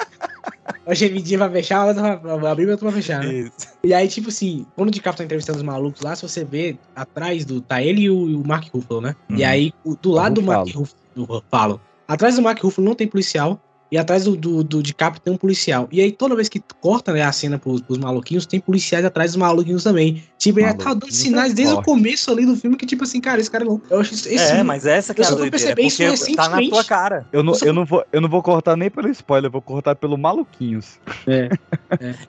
A 0.86 0.94
gemidinha 0.94 1.40
vai 1.40 1.50
fechar, 1.52 1.86
outra 1.86 2.16
vai 2.18 2.52
abrir 2.52 2.68
e 2.68 2.72
outra 2.72 2.86
vai 2.90 3.02
fechar, 3.02 3.22
né? 3.22 3.34
Isso. 3.34 3.52
E 3.84 3.94
aí, 3.94 4.08
tipo 4.08 4.30
assim, 4.30 4.66
quando 4.76 4.88
o 4.88 4.92
DiCaprio 4.92 5.18
tá 5.18 5.24
entrevistando 5.26 5.58
os 5.58 5.64
malucos 5.64 6.02
lá, 6.02 6.16
se 6.16 6.22
você 6.22 6.46
vê 6.46 6.78
atrás 6.96 7.44
do. 7.44 7.60
Tá 7.60 7.82
ele 7.82 8.04
e 8.04 8.10
o, 8.10 8.40
o 8.42 8.48
Mark 8.48 8.68
Ruffalo, 8.74 9.02
né? 9.02 9.16
E 9.30 9.42
Uhum. 9.44 9.48
aí, 9.50 9.74
o- 9.84 9.96
do 9.96 10.12
lado 10.12 10.36
do 10.36 10.42
Mark 10.44 10.68
Ruffalo. 10.74 10.98
Ruffalo, 11.18 11.82
atrás 12.08 12.36
do 12.38 12.42
Mark 12.42 12.62
Ruffalo 12.64 12.88
não 12.88 12.96
tem 12.96 13.08
policial. 13.08 13.60
E 13.92 13.98
atrás 13.98 14.26
do, 14.26 14.36
do, 14.36 14.64
do 14.64 14.84
DiCaprio 14.84 15.22
tem 15.22 15.34
um 15.34 15.38
policial. 15.38 15.88
E 15.92 16.02
aí, 16.02 16.12
toda 16.12 16.36
vez 16.36 16.50
que 16.50 16.62
corta 16.82 17.14
né, 17.14 17.22
a 17.22 17.32
cena 17.32 17.58
pros, 17.58 17.80
pros 17.82 17.98
maluquinhos, 17.98 18.46
tem 18.46 18.60
policiais 18.60 19.06
atrás 19.06 19.32
dos 19.32 19.38
maluquinhos 19.38 19.84
também. 19.84 20.22
Tipo, 20.38 20.60
ele 20.60 20.68
tá 20.68 20.74
dando 20.74 20.86
Maluquinhos 20.88 21.16
sinais 21.16 21.52
é 21.52 21.56
desde 21.56 21.74
o 21.74 21.76
forte. 21.78 21.86
começo 21.86 22.30
ali 22.32 22.46
do 22.46 22.56
filme 22.56 22.76
que, 22.76 22.86
tipo 22.86 23.04
assim, 23.06 23.22
cara, 23.22 23.40
esse 23.40 23.50
cara 23.50 23.64
é 23.64 23.68
louco. 23.68 23.86
Eu 23.90 24.02
acho 24.02 24.14
isso- 24.14 24.28
esse 24.28 24.44
é, 24.44 24.48
filme- 24.48 24.64
mas 24.64 24.86
essa 24.86 25.14
que 25.14 25.22
eu 25.22 25.24
é 25.24 25.28
a 25.28 25.30
só 25.32 25.50
perceber 25.50 25.84
isso 25.84 25.98
porque 26.04 26.36
tá 26.36 26.50
na 26.50 26.62
tua 26.70 26.84
cara. 26.84 27.26
Eu 27.32 27.42
não, 27.44 27.54
Eu 27.54 27.60
só- 27.60 27.66
eu, 27.66 27.74
não 27.74 27.86
vou, 27.86 28.04
eu 28.12 28.22
não 28.22 28.30
vou 28.30 28.44
cortar 28.44 28.76
nem 28.76 28.90
pelo 28.90 29.08
spoiler, 29.10 29.48
eu 29.48 29.52
vou 29.52 29.62
cortar 29.62 29.96
pelo 29.96 30.18
maluquinhos. 30.18 31.00
É. 31.26 31.50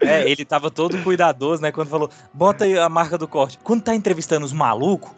É, 0.00 0.30
ele 0.30 0.44
tava 0.44 0.70
todo 0.70 0.96
cuidadoso, 1.02 1.60
né? 1.60 1.72
Quando 1.72 1.88
falou, 1.88 2.08
bota 2.32 2.64
aí 2.64 2.78
a 2.78 2.88
marca 2.88 3.18
do 3.18 3.26
corte. 3.26 3.58
Quando 3.64 3.82
tá 3.82 3.94
entrevistando 3.94 4.46
os 4.46 4.52
malucos, 4.52 5.10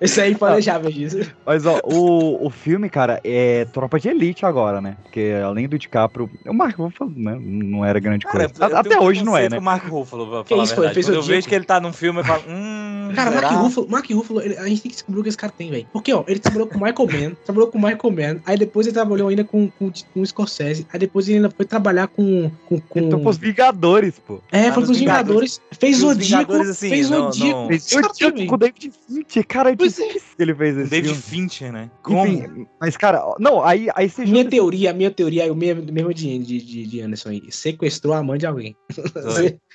Esse 0.00 0.20
aí 0.20 0.34
planejável 0.34 0.90
disso. 0.90 1.18
Mas 1.44 1.64
ó, 1.64 1.80
o, 1.84 2.46
o 2.46 2.50
filme, 2.50 2.88
cara, 2.90 3.20
é 3.24 3.64
Tropa 3.72 3.98
de 3.98 4.08
Elite 4.08 4.44
agora, 4.44 4.80
né? 4.80 4.85
Porque 5.02 5.32
além 5.44 5.68
do 5.68 5.78
DiCaprio, 5.78 6.30
o 6.46 6.52
Mark 6.52 6.76
Ruffalo 6.76 7.12
né, 7.16 7.36
não 7.40 7.84
era 7.84 7.98
grande 7.98 8.24
cara, 8.26 8.48
coisa. 8.48 8.72
eu 8.72 8.76
Até 8.78 8.98
hoje 9.00 9.24
não 9.24 9.36
é, 9.36 9.48
né? 9.48 9.56
com 9.56 9.62
o 9.62 9.64
Marco 9.64 9.88
Ruffalo, 9.88 10.26
pra 10.28 10.42
Que 10.44 10.48
falar 10.50 10.64
isso, 10.64 10.72
a 10.72 10.76
ele 10.76 10.82
verdade. 10.86 11.06
Quando 11.06 11.14
o 11.14 11.18
eu 11.18 11.22
vejo 11.22 11.38
Dico. 11.40 11.48
que 11.48 11.54
ele 11.54 11.64
tá 11.64 11.80
num 11.80 11.92
filme, 11.92 12.20
eu 12.20 12.24
falo, 12.24 12.42
hum, 12.48 13.12
Cara, 13.14 13.30
será? 13.32 13.50
Mark 13.50 13.62
Ruffalo, 13.62 13.88
Mark 13.88 14.10
Ruffalo 14.10 14.40
ele- 14.42 14.56
a 14.58 14.66
gente 14.68 14.82
tem 14.82 14.90
que 14.90 14.96
descobrir 14.96 15.20
o 15.20 15.22
que 15.22 15.28
esse 15.28 15.38
cara 15.38 15.52
tem, 15.56 15.70
velho. 15.70 15.86
Porque, 15.92 16.12
ó, 16.12 16.24
ele 16.26 16.38
trabalhou 16.40 16.66
com 16.66 16.78
o 16.78 16.82
Michael 16.82 17.08
Mann, 17.30 17.36
trabalhou 17.44 17.68
com 17.70 17.78
o 17.78 17.80
Michael 17.82 18.10
Mann, 18.34 18.40
aí 18.44 18.58
depois 18.58 18.86
ele 18.86 18.94
trabalhou 18.94 19.28
ainda 19.28 19.44
com, 19.44 19.68
com, 19.78 19.90
com 20.12 20.20
o 20.20 20.26
Scorsese, 20.26 20.86
aí 20.92 20.98
depois 20.98 21.28
ele 21.28 21.36
ainda 21.38 21.50
foi 21.50 21.64
trabalhar 21.66 22.08
com. 22.08 22.50
com, 22.68 22.80
com... 22.80 22.98
Então, 23.00 23.20
pros 23.20 23.36
Vingadores, 23.38 24.18
pô. 24.18 24.40
É, 24.52 24.68
Ah, 24.68 24.72
foi 24.72 24.80
nos 24.82 24.86
pros 24.88 24.98
Vingadores, 24.98 25.60
fez 25.78 25.96
os 26.02 26.14
Zodíaco, 26.14 26.44
Vingadores, 26.52 26.68
assim, 26.70 26.88
fez 26.88 27.06
Zodíaco. 27.06 27.60
não- 27.60 27.66
Fez 27.68 27.92
o 27.92 28.18
também. 28.18 28.46
com 28.46 28.54
o 28.54 28.58
David 28.58 28.92
Fincher, 29.06 29.46
cara, 29.46 29.70
é 29.70 29.72
é. 29.72 29.76
difícil 29.76 30.08
que 30.36 30.42
ele 30.42 30.54
fez 30.54 30.76
esse 30.76 30.90
David. 30.90 31.14
Fincher, 31.14 31.72
né? 31.72 31.90
Como? 32.02 32.66
Mas, 32.80 32.96
cara, 32.96 33.22
não, 33.38 33.64
aí, 33.64 33.88
aí 33.94 34.08
você 34.10 34.22
Minha 34.24 34.38
junta- 34.44 34.50
teoria, 34.76 34.90
a 34.90 34.94
minha 34.94 35.10
teoria 35.10 35.46
é 35.46 35.50
o 35.50 35.56
mesmo, 35.56 35.82
mesmo 35.92 36.12
de, 36.14 36.38
de, 36.38 36.60
de, 36.60 36.86
de 36.86 37.00
Anderson 37.00 37.30
aí. 37.30 37.42
Sequestrou 37.50 38.14
a 38.14 38.22
mãe 38.22 38.38
de 38.38 38.46
alguém. 38.46 38.76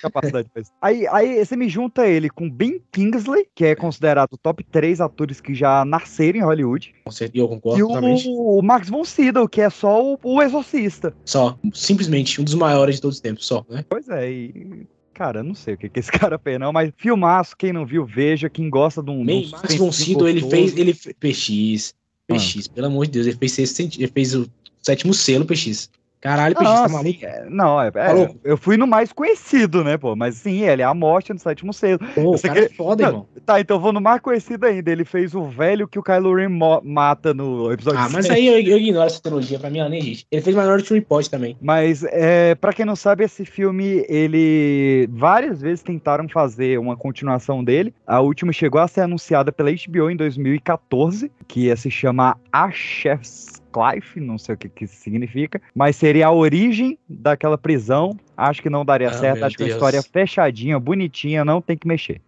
Capacidade. 0.00 0.48
Aí, 0.80 1.06
aí 1.08 1.44
você 1.44 1.56
me 1.56 1.68
junta 1.68 2.06
ele 2.06 2.28
com 2.30 2.48
Ben 2.50 2.80
Kingsley, 2.92 3.46
que 3.54 3.64
é 3.64 3.74
considerado 3.74 4.32
o 4.34 4.38
top 4.38 4.64
3 4.64 5.00
atores 5.00 5.40
que 5.40 5.54
já 5.54 5.84
nasceram 5.84 6.38
em 6.38 6.42
Hollywood. 6.42 6.94
Com 7.04 7.10
certeza, 7.10 7.44
Eu 7.44 7.48
concordo 7.48 7.78
E 7.80 7.82
totalmente. 7.86 8.28
o, 8.28 8.58
o 8.58 8.62
Max 8.62 8.88
von 8.88 9.04
Sydow, 9.04 9.48
que 9.48 9.60
é 9.60 9.70
só 9.70 10.02
o, 10.14 10.18
o 10.22 10.42
exorcista. 10.42 11.14
Só, 11.24 11.58
simplesmente, 11.72 12.40
um 12.40 12.44
dos 12.44 12.54
maiores 12.54 12.96
de 12.96 13.00
todos 13.02 13.16
os 13.16 13.20
tempos, 13.20 13.46
só, 13.46 13.64
né? 13.68 13.84
Pois 13.88 14.08
é, 14.08 14.30
e. 14.30 14.86
Cara, 15.14 15.40
eu 15.40 15.44
não 15.44 15.54
sei 15.54 15.74
o 15.74 15.76
que, 15.78 15.88
que 15.90 16.00
esse 16.00 16.10
cara 16.10 16.38
fez, 16.38 16.58
não, 16.58 16.72
mas 16.72 16.90
filmaço, 16.96 17.54
quem 17.56 17.72
não 17.72 17.84
viu, 17.84 18.04
veja. 18.04 18.48
Quem 18.48 18.70
gosta 18.70 19.02
de 19.02 19.10
um. 19.10 19.20
um 19.20 19.24
Bem, 19.26 19.48
Max 19.50 19.74
von 19.76 19.92
Sydow, 19.92 20.26
ele 20.28 20.40
fez, 20.40 20.76
ele 20.76 20.94
fe- 20.94 21.14
PX, 21.14 21.94
PX, 22.26 22.68
pelo 22.68 22.86
amor 22.86 23.04
de 23.06 23.12
Deus, 23.12 23.26
ele 23.26 23.36
fez, 23.36 23.78
ele 23.78 24.06
fez 24.08 24.34
o 24.34 24.48
sétimo 24.82 25.14
selo, 25.14 25.44
PX. 25.46 25.90
Caralho, 26.20 26.54
PX, 26.54 26.64
tá 26.70 26.88
sim, 26.88 26.94
maluco? 26.94 27.18
é, 27.24 27.46
não, 27.50 27.82
é, 27.82 27.88
é, 27.88 28.34
eu 28.44 28.56
fui 28.56 28.76
no 28.76 28.86
mais 28.86 29.12
conhecido, 29.12 29.82
né, 29.82 29.96
pô? 29.98 30.14
Mas 30.14 30.36
sim, 30.36 30.62
ele 30.62 30.80
é 30.80 30.84
a 30.84 30.94
morte 30.94 31.32
no 31.32 31.38
sétimo 31.40 31.72
selo. 31.72 31.98
Pô, 32.14 32.38
cara 32.40 32.60
é 32.60 32.68
quer- 32.68 32.76
foda, 32.76 33.02
Não, 33.02 33.08
irmão. 33.10 33.26
Tá, 33.44 33.58
então 33.60 33.80
vou 33.80 33.92
no 33.92 34.00
mais 34.00 34.20
conhecido 34.20 34.64
ainda. 34.64 34.88
Ele 34.88 35.04
fez 35.04 35.34
o 35.34 35.42
velho 35.42 35.88
que 35.88 35.98
o 35.98 36.02
Kylo 36.02 36.36
Ren 36.36 36.48
mata 36.84 37.34
no 37.34 37.72
episódio 37.72 37.98
Ah, 37.98 38.08
mas 38.08 38.26
seis. 38.26 38.38
aí 38.38 38.46
eu, 38.46 38.54
eu 38.72 38.78
ignoro 38.78 39.04
essa 39.04 39.20
trilogia, 39.20 39.58
pra 39.58 39.68
mim 39.68 39.80
ela 39.80 39.88
nem 39.88 39.98
existe. 39.98 40.24
Ele 40.30 40.40
fez 40.42 40.54
Minority 40.54 40.94
Report 40.94 41.26
também. 41.26 41.56
Mas, 41.60 42.04
é, 42.04 42.54
para 42.54 42.72
quem 42.72 42.84
não 42.86 42.94
sabe, 42.94 43.24
esse 43.24 43.44
filme, 43.44 44.06
ele 44.08 45.08
várias 45.10 45.60
vezes 45.60 45.82
tentaram 45.82 46.28
fazer 46.28 46.78
uma 46.78 46.96
continuação 46.96 47.64
dele. 47.64 47.92
A 48.06 48.20
última 48.20 48.52
chegou 48.52 48.80
a 48.80 48.86
ser 48.86 49.00
anunciada 49.00 49.50
pela 49.50 49.70
HBO 49.72 50.08
em 50.08 50.14
2014, 50.16 51.32
que 51.48 51.62
ia 51.62 51.74
se 51.74 51.90
chamar 51.90 52.38
A 52.52 52.70
Chef's 52.70 53.60
Life, 53.76 54.20
não 54.20 54.38
sei 54.38 54.54
o 54.54 54.58
que, 54.58 54.68
que 54.68 54.84
isso 54.84 54.96
significa, 54.96 55.60
mas 55.74 55.96
seria 55.96 56.26
a 56.28 56.32
origem 56.32 56.98
daquela 57.08 57.56
prisão. 57.58 58.16
Acho 58.36 58.62
que 58.62 58.70
não 58.70 58.84
daria 58.84 59.08
Ah, 59.08 59.12
certo, 59.12 59.44
acho 59.44 59.56
que 59.56 59.62
é 59.62 59.66
uma 59.66 59.68
Deus. 59.70 59.76
história 59.76 60.02
fechadinha, 60.02 60.78
bonitinha, 60.78 61.44
não 61.44 61.60
tem 61.60 61.76
que 61.76 61.86
mexer. 61.86 62.20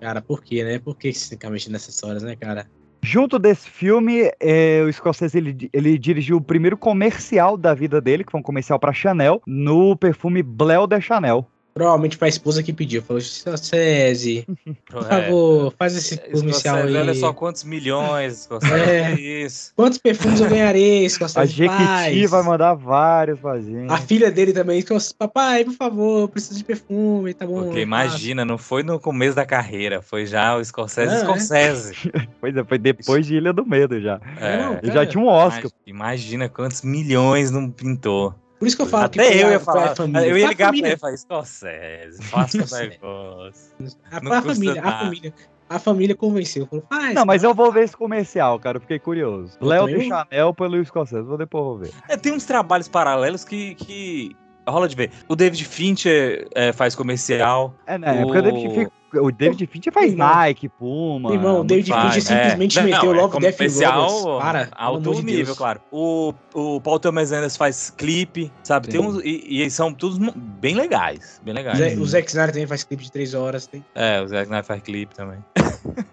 Cara, 0.00 0.20
por 0.20 0.42
quê, 0.42 0.62
né? 0.62 0.78
Por 0.78 0.96
que 0.96 1.12
você 1.12 1.30
tem 1.30 1.38
que 1.38 1.50
mexer 1.50 1.70
nessas 1.70 1.94
histórias, 1.94 2.22
né, 2.22 2.36
cara? 2.36 2.66
Junto 3.02 3.38
desse 3.38 3.68
filme, 3.68 4.30
é, 4.40 4.82
o 4.82 4.90
Scorsese 4.90 5.36
ele, 5.36 5.68
ele 5.72 5.98
dirigiu 5.98 6.38
o 6.38 6.40
primeiro 6.40 6.76
comercial 6.76 7.54
da 7.56 7.74
vida 7.74 8.00
dele, 8.00 8.24
que 8.24 8.30
foi 8.32 8.40
um 8.40 8.42
comercial 8.42 8.78
para 8.78 8.94
Chanel, 8.94 9.42
no 9.46 9.94
perfume 9.94 10.42
Bleu 10.42 10.86
de 10.86 10.98
Chanel. 11.02 11.46
Provavelmente 11.74 12.16
foi 12.16 12.28
a 12.28 12.30
esposa 12.30 12.62
que 12.62 12.72
pediu. 12.72 13.02
Falou, 13.02 13.20
Scorsese, 13.20 14.46
por 14.88 15.02
É. 15.04 15.08
favor, 15.08 15.74
faz 15.76 15.96
esse 15.96 16.16
comercial 16.16 16.76
aí. 16.76 16.96
olha 16.96 17.14
só 17.14 17.32
quantos 17.32 17.64
milhões, 17.64 18.42
Scorsese, 18.44 18.72
É. 18.90 19.14
isso. 19.44 19.72
Quantos 19.74 19.98
perfumes 19.98 20.40
eu 20.40 20.48
ganharei, 20.48 21.08
Scorsese? 21.08 21.38
A 21.40 21.44
Jequiti 21.44 22.26
vai 22.28 22.42
mandar 22.44 22.74
vários 22.74 23.40
pra 23.40 23.60
gente. 23.60 23.90
A 23.92 23.98
filha 23.98 24.30
dele 24.30 24.52
também, 24.52 24.80
falou 24.82 25.02
papai, 25.18 25.64
por 25.64 25.74
favor, 25.74 26.28
preciso 26.28 26.58
de 26.58 26.64
perfume, 26.64 27.34
tá 27.34 27.44
bom? 27.46 27.64
Porque 27.64 27.78
eu 27.78 27.82
imagina, 27.82 28.44
não 28.44 28.56
foi 28.56 28.82
no 28.84 29.00
começo 29.00 29.34
da 29.34 29.44
carreira, 29.44 30.00
foi 30.00 30.26
já 30.26 30.56
o 30.56 30.64
Scorsese 30.64 31.12
Não, 31.12 31.34
é. 31.34 31.38
Scorsese. 31.40 31.94
Pois 32.40 32.54
é, 32.56 32.62
foi 32.62 32.78
depois 32.78 33.26
de 33.26 33.36
Ilha 33.36 33.52
do 33.52 33.64
Medo 33.66 34.00
já. 34.00 34.20
É. 34.38 34.58
Não, 34.58 34.72
Ele 34.74 34.80
cara, 34.82 34.92
já 34.92 35.06
tinha 35.06 35.22
um 35.22 35.26
Oscar. 35.26 35.70
Imagina 35.86 36.48
quantos 36.48 36.82
milhões 36.82 37.50
não 37.50 37.70
pintou. 37.70 38.34
Por 38.64 38.68
isso 38.68 38.76
que 38.76 38.82
eu 38.82 38.86
falo 38.86 39.08
que 39.10 39.20
Até 39.20 39.30
foi 39.32 39.42
eu 39.42 39.46
a- 39.48 39.50
ia 39.50 39.60
falar. 39.60 39.84
a 39.84 39.94
família. 39.94 40.26
Eu 40.26 40.38
ia 40.38 40.46
a 40.46 40.48
ligar 40.48 40.68
pra 40.70 40.78
ele 40.78 40.88
e 40.88 40.96
falar, 40.96 41.16
Scorsese, 41.18 42.22
faça 42.24 42.56
negócio. 42.88 43.72
A, 44.10 44.20
Não 44.22 44.32
a 44.32 44.42
família, 44.42 44.80
a 44.80 44.84
nada. 44.84 44.98
família. 45.04 45.34
A 45.68 45.78
família 45.78 46.14
convenceu. 46.16 46.66
Falou, 46.66 46.84
faz. 46.88 47.14
Não, 47.14 47.24
mas 47.26 47.42
eu 47.42 47.54
vou 47.54 47.70
ver 47.72 47.84
esse 47.84 47.96
comercial, 47.96 48.58
cara. 48.58 48.76
Eu 48.78 48.80
fiquei 48.80 48.98
curioso. 48.98 49.58
Léo 49.60 49.86
vou. 49.88 50.00
Chanel 50.02 50.54
pelo 50.54 50.82
Scorsese. 50.84 51.22
Vou 51.26 51.36
depois 51.38 51.64
vou 51.64 51.78
ver. 51.78 51.90
É, 52.08 52.16
tem 52.16 52.32
uns 52.32 52.44
trabalhos 52.44 52.88
paralelos 52.88 53.44
que, 53.44 53.74
que 53.74 54.36
rola 54.68 54.88
de 54.88 54.96
ver. 54.96 55.10
O 55.28 55.36
David 55.36 55.64
Fincher 55.64 56.46
é, 56.54 56.72
faz 56.72 56.94
comercial. 56.94 57.74
É, 57.86 57.98
na 57.98 58.12
O- 58.12 58.16
época 58.16 58.42
dele 58.42 58.70
fi- 58.70 58.88
o 59.20 59.30
David 59.30 59.66
Fincher 59.66 59.92
faz 59.92 60.12
Irmão. 60.12 60.28
Nike, 60.34 60.68
Puma. 60.68 61.32
Irmão, 61.32 61.60
o 61.60 61.64
David 61.64 61.92
Fincher 61.92 62.22
simplesmente 62.22 62.78
é. 62.78 62.82
Não, 62.82 62.90
meteu 62.90 63.12
não, 63.12 63.18
é 63.18 63.22
Love, 63.22 63.38
Death 63.40 63.54
and 63.54 63.56
comercial, 63.56 64.08
Robots. 64.08 64.42
Para, 64.44 64.68
Alto 64.76 65.10
amor 65.10 65.14
de 65.20 65.24
nível, 65.26 65.44
Deus. 65.46 65.58
claro. 65.58 65.80
O, 65.90 66.34
o 66.54 66.80
Paul 66.80 66.98
Thomas 66.98 67.32
Anderson 67.32 67.58
faz 67.58 67.90
clipe, 67.90 68.50
sabe? 68.62 68.88
Tem 68.88 69.00
uns, 69.00 69.22
e, 69.24 69.44
e 69.48 69.60
eles 69.60 69.74
são 69.74 69.92
todos 69.92 70.18
bem 70.36 70.74
legais. 70.74 71.40
Bem 71.44 71.52
O 71.52 71.56
legais. 71.56 71.78
Zé- 71.78 71.96
O 71.96 72.04
Zack 72.06 72.28
Snyder 72.28 72.52
também 72.52 72.66
faz 72.66 72.84
clipe 72.84 73.02
de 73.04 73.12
3 73.12 73.34
horas. 73.34 73.66
Tem... 73.66 73.84
É, 73.94 74.20
o 74.20 74.26
Zack 74.28 74.44
Snyder 74.44 74.64
faz 74.64 74.82
clipe 74.82 75.14
também. 75.14 75.38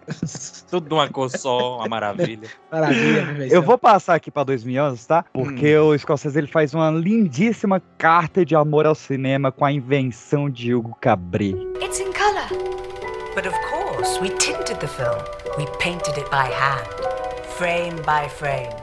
Tudo 0.70 0.88
de 0.88 0.94
uma 0.94 1.08
cor 1.10 1.30
só, 1.30 1.78
uma 1.78 1.88
maravilha. 1.88 2.48
Maravilha, 2.72 3.26
né? 3.34 3.48
Eu 3.50 3.62
vou 3.62 3.78
passar 3.78 4.16
aqui 4.16 4.30
pra 4.32 4.44
2011, 4.44 5.08
tá? 5.08 5.26
Porque 5.34 5.76
o 5.78 5.98
Scorsese 5.98 6.38
ele 6.38 6.48
faz 6.48 6.74
uma 6.74 6.90
lindíssima 6.92 7.82
carta 7.98 8.46
de 8.46 8.56
amor 8.56 8.86
ao 8.86 8.96
cinema 8.96 9.52
com 9.52 9.66
a 9.66 9.72
invenção 9.72 10.50
de 10.50 10.74
Hugo 10.74 10.96
Cabret. 11.00 11.56
It's 11.82 12.00
in 12.00 12.12
color. 12.14 12.91
But 13.34 13.46
of 13.48 13.54
course, 13.70 14.20
we 14.20 14.30
tinted 14.38 14.80
the 14.80 14.88
film. 14.88 15.18
We 15.58 15.66
painted 15.80 16.18
it 16.18 16.30
by 16.30 16.48
hand, 16.48 16.88
frame 17.58 17.96
by 18.06 18.28
frame. 18.28 18.74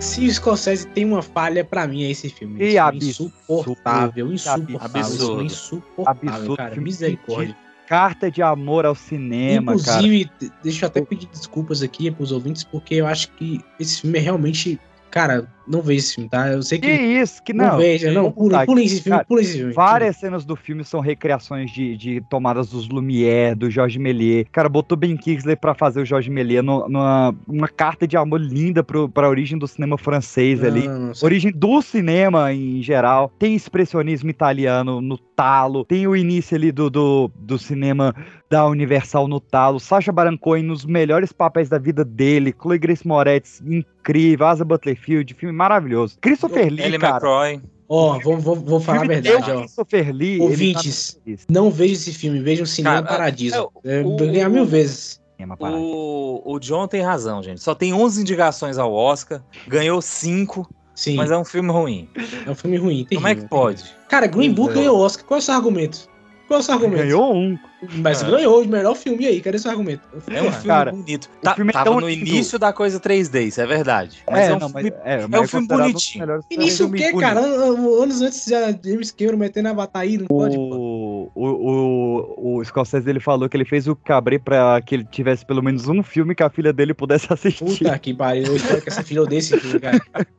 Se 0.00 0.26
o 0.26 0.30
Scorsese 0.34 0.86
tem 0.88 1.04
uma 1.04 1.22
falha, 1.22 1.62
pra 1.64 1.86
mim 1.86 2.02
é 2.04 2.10
esse 2.10 2.28
filme. 2.30 2.56
Que 2.56 2.64
Esse 2.64 2.72
filme 2.72 2.78
é 2.78 2.80
absurdo. 2.80 3.32
Insuportável, 3.50 4.26
Que 4.28 4.34
insuportável. 4.34 5.00
absurdo. 5.02 5.42
Insuportável, 5.42 6.28
Absurdo, 6.30 6.56
cara. 6.56 6.70
filme 6.70 6.84
Misericórdia. 6.88 7.56
Carta 7.86 8.30
de 8.30 8.40
amor 8.40 8.86
ao 8.86 8.94
cinema, 8.94 9.76
cara. 9.78 9.98
Inclusive, 10.00 10.30
de- 10.40 10.52
deixa 10.62 10.84
eu 10.84 10.88
até 10.88 11.02
pedir 11.02 11.26
desculpas 11.26 11.82
aqui 11.82 12.10
pros 12.10 12.32
ouvintes, 12.32 12.64
porque 12.64 12.94
eu 12.94 13.06
acho 13.06 13.30
que 13.32 13.60
esse 13.78 14.00
filme 14.00 14.18
é 14.18 14.22
realmente. 14.22 14.80
Cara, 15.10 15.48
não 15.66 15.82
vejo 15.82 15.98
esse 15.98 16.14
filme, 16.14 16.30
tá? 16.30 16.48
Eu 16.48 16.62
sei 16.62 16.78
que. 16.78 16.86
Que 16.86 17.02
isso, 17.02 17.42
que 17.42 17.52
não, 17.52 17.70
não. 17.70 17.76
veja, 17.78 18.12
não. 18.12 18.30
Pular 18.30 18.66
pulem 18.66 18.84
aqui. 18.84 18.94
esse 18.94 19.02
filme, 19.02 19.16
Cara, 19.16 19.24
pulem 19.24 19.44
esse 19.44 19.56
filme. 19.58 19.72
Várias 19.72 20.16
cenas 20.16 20.44
do 20.44 20.56
filme 20.56 20.84
são 20.84 21.00
recriações 21.00 21.70
de, 21.70 21.96
de 21.96 22.20
tomadas 22.30 22.70
dos 22.70 22.88
Lumière, 22.88 23.54
do 23.54 23.70
Jorge 23.70 23.98
Méliès. 23.98 24.46
Cara, 24.50 24.68
botou 24.68 24.96
Ben 24.96 25.16
Kingsley 25.16 25.56
pra 25.56 25.74
fazer 25.74 26.00
o 26.00 26.04
Jorge 26.04 26.30
Méliès 26.30 26.64
numa 26.64 27.34
uma 27.46 27.68
carta 27.68 28.06
de 28.06 28.16
amor 28.16 28.40
linda 28.40 28.82
pro, 28.82 29.08
pra 29.08 29.28
origem 29.28 29.58
do 29.58 29.66
cinema 29.66 29.98
francês 29.98 30.62
ali. 30.64 30.86
Não, 30.86 30.98
não, 30.98 31.12
Origem 31.22 31.52
do 31.52 31.82
cinema 31.82 32.52
em 32.52 32.82
geral. 32.82 33.32
Tem 33.38 33.54
expressionismo 33.54 34.30
italiano 34.30 35.00
no 35.00 35.18
talo. 35.18 35.84
Tem 35.84 36.06
o 36.06 36.16
início 36.16 36.56
ali 36.56 36.72
do, 36.72 36.90
do, 36.90 37.30
do 37.34 37.58
cinema 37.58 38.14
da 38.50 38.66
Universal 38.66 39.28
no 39.28 39.38
talo. 39.38 39.78
Sacha 39.78 40.10
Baron 40.10 40.36
Cohen 40.36 40.64
nos 40.64 40.84
melhores 40.84 41.32
papéis 41.32 41.68
da 41.68 41.78
vida 41.78 42.04
dele. 42.04 42.52
Chloe 42.60 42.78
Grace 42.78 43.06
Moretz, 43.06 43.62
incrível. 43.64 44.46
Asa 44.46 44.64
Butterfield, 44.64 45.32
filme 45.34 45.54
maravilhoso. 45.54 46.18
Christopher 46.20 46.68
Lee, 46.70 46.82
Ellie 46.82 46.98
cara. 46.98 47.14
McCroy. 47.14 47.62
Ó, 47.88 48.18
vou, 48.20 48.38
vou, 48.38 48.56
vou 48.56 48.80
falar 48.80 49.02
a 49.02 49.06
verdade, 49.06 49.50
ó. 49.50 49.60
Christopher 49.60 50.12
Lee. 50.14 50.34
ele 50.34 50.42
Ouvintes, 50.42 51.14
tá 51.24 51.44
não 51.48 51.70
vejo 51.70 51.94
esse 51.94 52.12
filme, 52.12 52.40
vejam 52.40 52.66
Cinema 52.66 53.02
Cara, 53.02 53.06
Paradiso. 53.16 53.70
é, 53.84 54.00
É, 54.00 54.04
o- 54.04 54.16
ganhar 54.16 54.48
mil 54.48 54.64
vezes. 54.64 55.20
O, 55.58 56.42
o 56.44 56.58
John 56.60 56.86
tem 56.86 57.00
razão, 57.00 57.42
gente. 57.42 57.60
Só 57.62 57.74
tem 57.74 57.94
11 57.94 58.20
indicações 58.20 58.76
ao 58.78 58.92
Oscar, 58.92 59.42
ganhou 59.66 60.02
5, 60.02 60.68
Sim, 60.94 61.16
mas 61.16 61.30
é 61.30 61.38
um 61.38 61.44
filme 61.46 61.70
ruim. 61.72 62.08
é 62.46 62.50
um 62.50 62.54
filme 62.54 62.76
ruim. 62.76 63.06
Como 63.12 63.26
é 63.26 63.30
que 63.34 63.40
terrível. 63.40 63.48
pode? 63.48 63.84
Cara, 64.08 64.26
Green 64.26 64.52
Book 64.52 64.72
É. 64.72 64.74
ganhou 64.74 64.98
Oscar. 65.00 65.24
Qual 65.24 65.38
é 65.38 65.40
o 65.40 65.42
seu 65.42 65.54
argumento? 65.54 66.08
Qual 66.50 66.58
é 66.58 66.62
o 66.62 66.64
seu 66.64 66.74
argumento? 66.74 67.02
Ganhou 67.04 67.32
um. 67.32 67.56
Mas 68.02 68.24
É. 68.24 68.26
ganhou 68.28 68.60
o 68.60 68.66
melhor 68.66 68.96
filme 68.96 69.24
aí. 69.24 69.40
Cadê 69.40 69.56
seu 69.56 69.70
argumento? 69.70 70.02
É 70.26 70.42
um 70.42 70.50
filme 70.50 70.66
Cara, 70.66 70.90
bonito. 70.90 71.30
o 71.38 71.42
Tá, 71.44 71.54
filme 71.54 71.70
é 71.70 71.72
tava 71.72 71.84
tão 71.84 72.00
no 72.00 72.08
lindo. 72.08 72.26
início 72.28 72.58
da 72.58 72.72
coisa 72.72 72.98
3D, 72.98 73.42
isso 73.46 73.60
é 73.60 73.66
verdade. 73.66 74.18
Mas 74.28 74.48
é, 74.48 74.54
um 74.54 74.58
não, 74.58 74.68
filme... 74.68 74.90
mas, 74.90 75.00
é, 75.04 75.26
mas 75.28 75.40
um 75.40 75.44
é 75.44 75.46
filme 75.46 75.64
um 75.64 75.68
dos 75.68 75.78
bonitinho. 75.78 76.44
Início 76.50 76.86
o 76.88 76.92
quê, 76.92 77.12
cara? 77.12 77.38
An- 77.40 77.70
an- 77.72 78.02
Anos 78.02 78.20
antes 78.20 78.44
já 78.46 78.72
James 78.84 79.12
Cameron 79.12 79.36
metendo 79.38 79.68
Avatar 79.68 80.02
aí, 80.02 80.18
não 80.18 80.26
pode, 80.26 80.56
pô. 80.56 80.89
O, 81.34 81.44
o, 81.44 82.56
o, 82.58 82.64
Scorsese 82.64 83.08
ele 83.08 83.20
falou 83.20 83.48
que 83.48 83.56
ele 83.56 83.64
fez 83.64 83.86
o 83.88 83.96
Cabré 83.96 84.38
pra 84.38 84.80
que 84.80 84.94
ele 84.94 85.04
tivesse 85.04 85.44
pelo 85.44 85.62
menos 85.62 85.88
um 85.88 86.02
filme 86.02 86.34
que 86.34 86.42
a 86.42 86.50
filha 86.50 86.72
dele 86.72 86.94
pudesse 86.94 87.26
assistir. 87.32 87.64
Puta 87.64 87.98
que 87.98 88.14
pariu. 88.14 88.44
Eu 88.46 88.56
espero 88.56 88.82
que 88.82 88.88
essa 88.88 89.02
filha 89.02 89.22
odeie 89.22 89.38
esse 89.38 89.58
filme, 89.58 89.80
cara. 89.80 90.00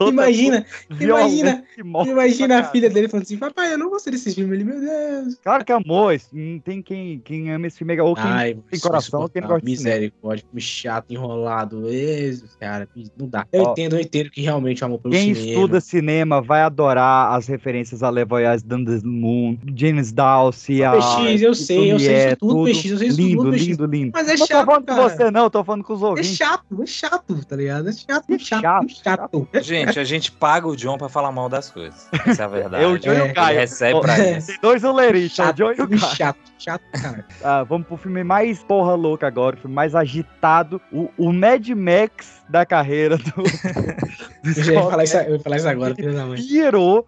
Imagina, 0.00 0.64
imagina, 1.00 1.64
morrem 1.84 2.12
imagina 2.12 2.58
pra 2.58 2.68
a 2.68 2.70
filha 2.70 2.88
dele 2.88 3.08
falando 3.08 3.24
assim, 3.24 3.36
papai, 3.36 3.72
eu 3.72 3.78
não 3.78 3.90
gostei 3.90 4.12
desse 4.12 4.34
filme. 4.34 4.54
Ele, 4.54 4.64
meu 4.64 4.80
Deus. 4.80 5.34
Claro 5.42 5.64
que 5.64 5.72
amor, 5.72 6.14
isso 6.14 6.28
não 6.32 6.58
tem 6.58 6.82
quem, 6.82 7.20
quem 7.20 7.50
ama 7.50 7.66
esse 7.66 7.78
filme, 7.78 7.98
ou 8.00 8.14
quem 8.14 8.24
Ai, 8.24 8.56
tem 8.70 8.80
coração, 8.80 9.22
ou 9.22 9.28
quem 9.28 9.42
não 9.42 9.48
gosta. 9.48 9.64
Misericórdia, 9.64 10.44
filme 10.46 10.60
chato, 10.60 11.10
enrolado. 11.10 11.90
Jesus, 11.90 12.56
cara, 12.56 12.88
não 13.18 13.28
dá. 13.28 13.46
Eu 13.52 13.64
Ó, 13.64 13.72
entendo, 13.72 13.96
eu 13.96 14.00
entendo 14.00 14.30
que 14.30 14.40
realmente 14.40 14.82
o 14.82 14.86
amor 14.86 15.00
pelo 15.00 15.14
Quem 15.14 15.34
cinema. 15.34 15.50
estuda 15.50 15.80
cinema 15.80 16.40
vai 16.40 16.62
adorar 16.62 17.34
as 17.34 17.46
referências 17.46 18.02
a 18.02 18.10
Le 18.10 18.24
Voyage 18.24 18.64
dans 18.64 18.84
le 18.84 19.02
Moon, 19.04 19.58
James 19.76 20.12
Dawson, 20.12 20.72
a 20.84 20.92
PX, 20.96 21.42
eu 21.42 21.54
sei, 21.54 21.92
eu 21.92 21.98
sei 21.98 22.36
tudo, 22.36 22.64
PX, 22.64 22.84
eu 22.90 22.98
sei 22.98 23.08
isso 23.08 23.16
lindo, 23.20 23.36
tudo, 23.42 23.52
PX. 23.52 23.66
lindo, 23.66 23.86
lindo. 23.86 24.10
Mas 24.14 24.28
é 24.28 24.36
não 24.36 24.46
chato, 24.46 24.58
tô 24.60 24.66
falando 24.66 24.84
cara. 24.86 25.02
com 25.02 25.08
você 25.08 25.30
não, 25.30 25.50
tô 25.50 25.64
falando 25.64 25.84
com 25.84 25.92
os 25.94 26.02
É 26.02 26.04
ouvintes. 26.06 26.36
chato, 26.36 26.82
é 26.82 26.86
chato, 26.86 27.44
tá 27.46 27.56
ligado? 27.56 27.88
É 27.88 27.92
chato, 27.92 28.24
É 28.30 28.34
é 28.34 28.38
chato, 28.38 28.62
chato, 28.62 28.88
chato. 29.04 29.48
Gente, 29.62 29.98
a 29.98 30.04
gente 30.04 30.32
paga 30.32 30.66
o 30.68 30.76
John 30.76 30.96
pra 30.98 31.08
falar 31.08 31.30
mal 31.32 31.48
das 31.48 31.70
coisas. 31.70 32.08
Essa 32.26 32.42
é 32.42 32.44
a 32.44 32.48
verdade. 32.48 32.84
Eu, 32.84 32.90
o 32.92 32.98
John 32.98 33.12
e 33.12 33.16
É, 33.16 33.22
o 33.24 33.34
Caio. 33.34 33.58
Recebe 33.58 34.00
pra 34.00 34.18
É. 34.18 34.38
isso. 34.38 34.52
Dois 34.62 34.84
oleiristas, 34.84 35.32
o 35.44 35.46
Chato, 35.48 35.56
John 35.56 35.70
e 35.72 35.82
o 35.82 35.88
Caio. 35.88 36.14
chato, 36.16 36.38
chato, 36.58 36.82
cara. 36.92 37.26
Ah, 37.42 37.62
vamos 37.64 37.86
pro 37.86 37.96
filme 37.96 38.22
mais 38.24 38.62
porra 38.62 38.94
louca 38.94 39.26
agora, 39.26 39.56
o 39.56 39.58
filme 39.58 39.74
mais 39.74 39.94
agitado, 39.94 40.80
o, 40.92 41.08
o 41.18 41.32
Mad 41.32 41.66
Max 41.70 42.40
da 42.48 42.64
carreira 42.66 43.16
do, 43.16 43.30
do 44.42 44.60
Eu 44.60 44.74
ia 44.74 44.82
falar 44.82 45.04
isso, 45.04 45.16
eu 45.16 45.34
ia 45.34 45.40
falar 45.40 45.56
isso 45.56 45.68
agora, 45.68 45.94
filho 45.94 46.14
da 46.14 46.26
mãe. 46.26 46.42
Pirou 46.42 47.06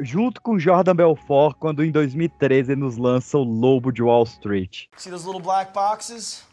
junto 0.00 0.40
com 0.40 0.58
Jordan 0.58 0.94
Belfort 0.94 1.56
quando 1.58 1.84
em 1.84 1.90
2013 1.90 2.72
ele 2.72 2.80
nos 2.80 2.96
lança 2.96 3.38
o 3.38 3.42
Lobo 3.42 3.92
de 3.92 4.02
Wall 4.02 4.24
Street. 4.24 4.86
See 4.96 5.10
those 5.10 5.26
little 5.26 5.42
black 5.42 5.72
boxes? 5.72 6.44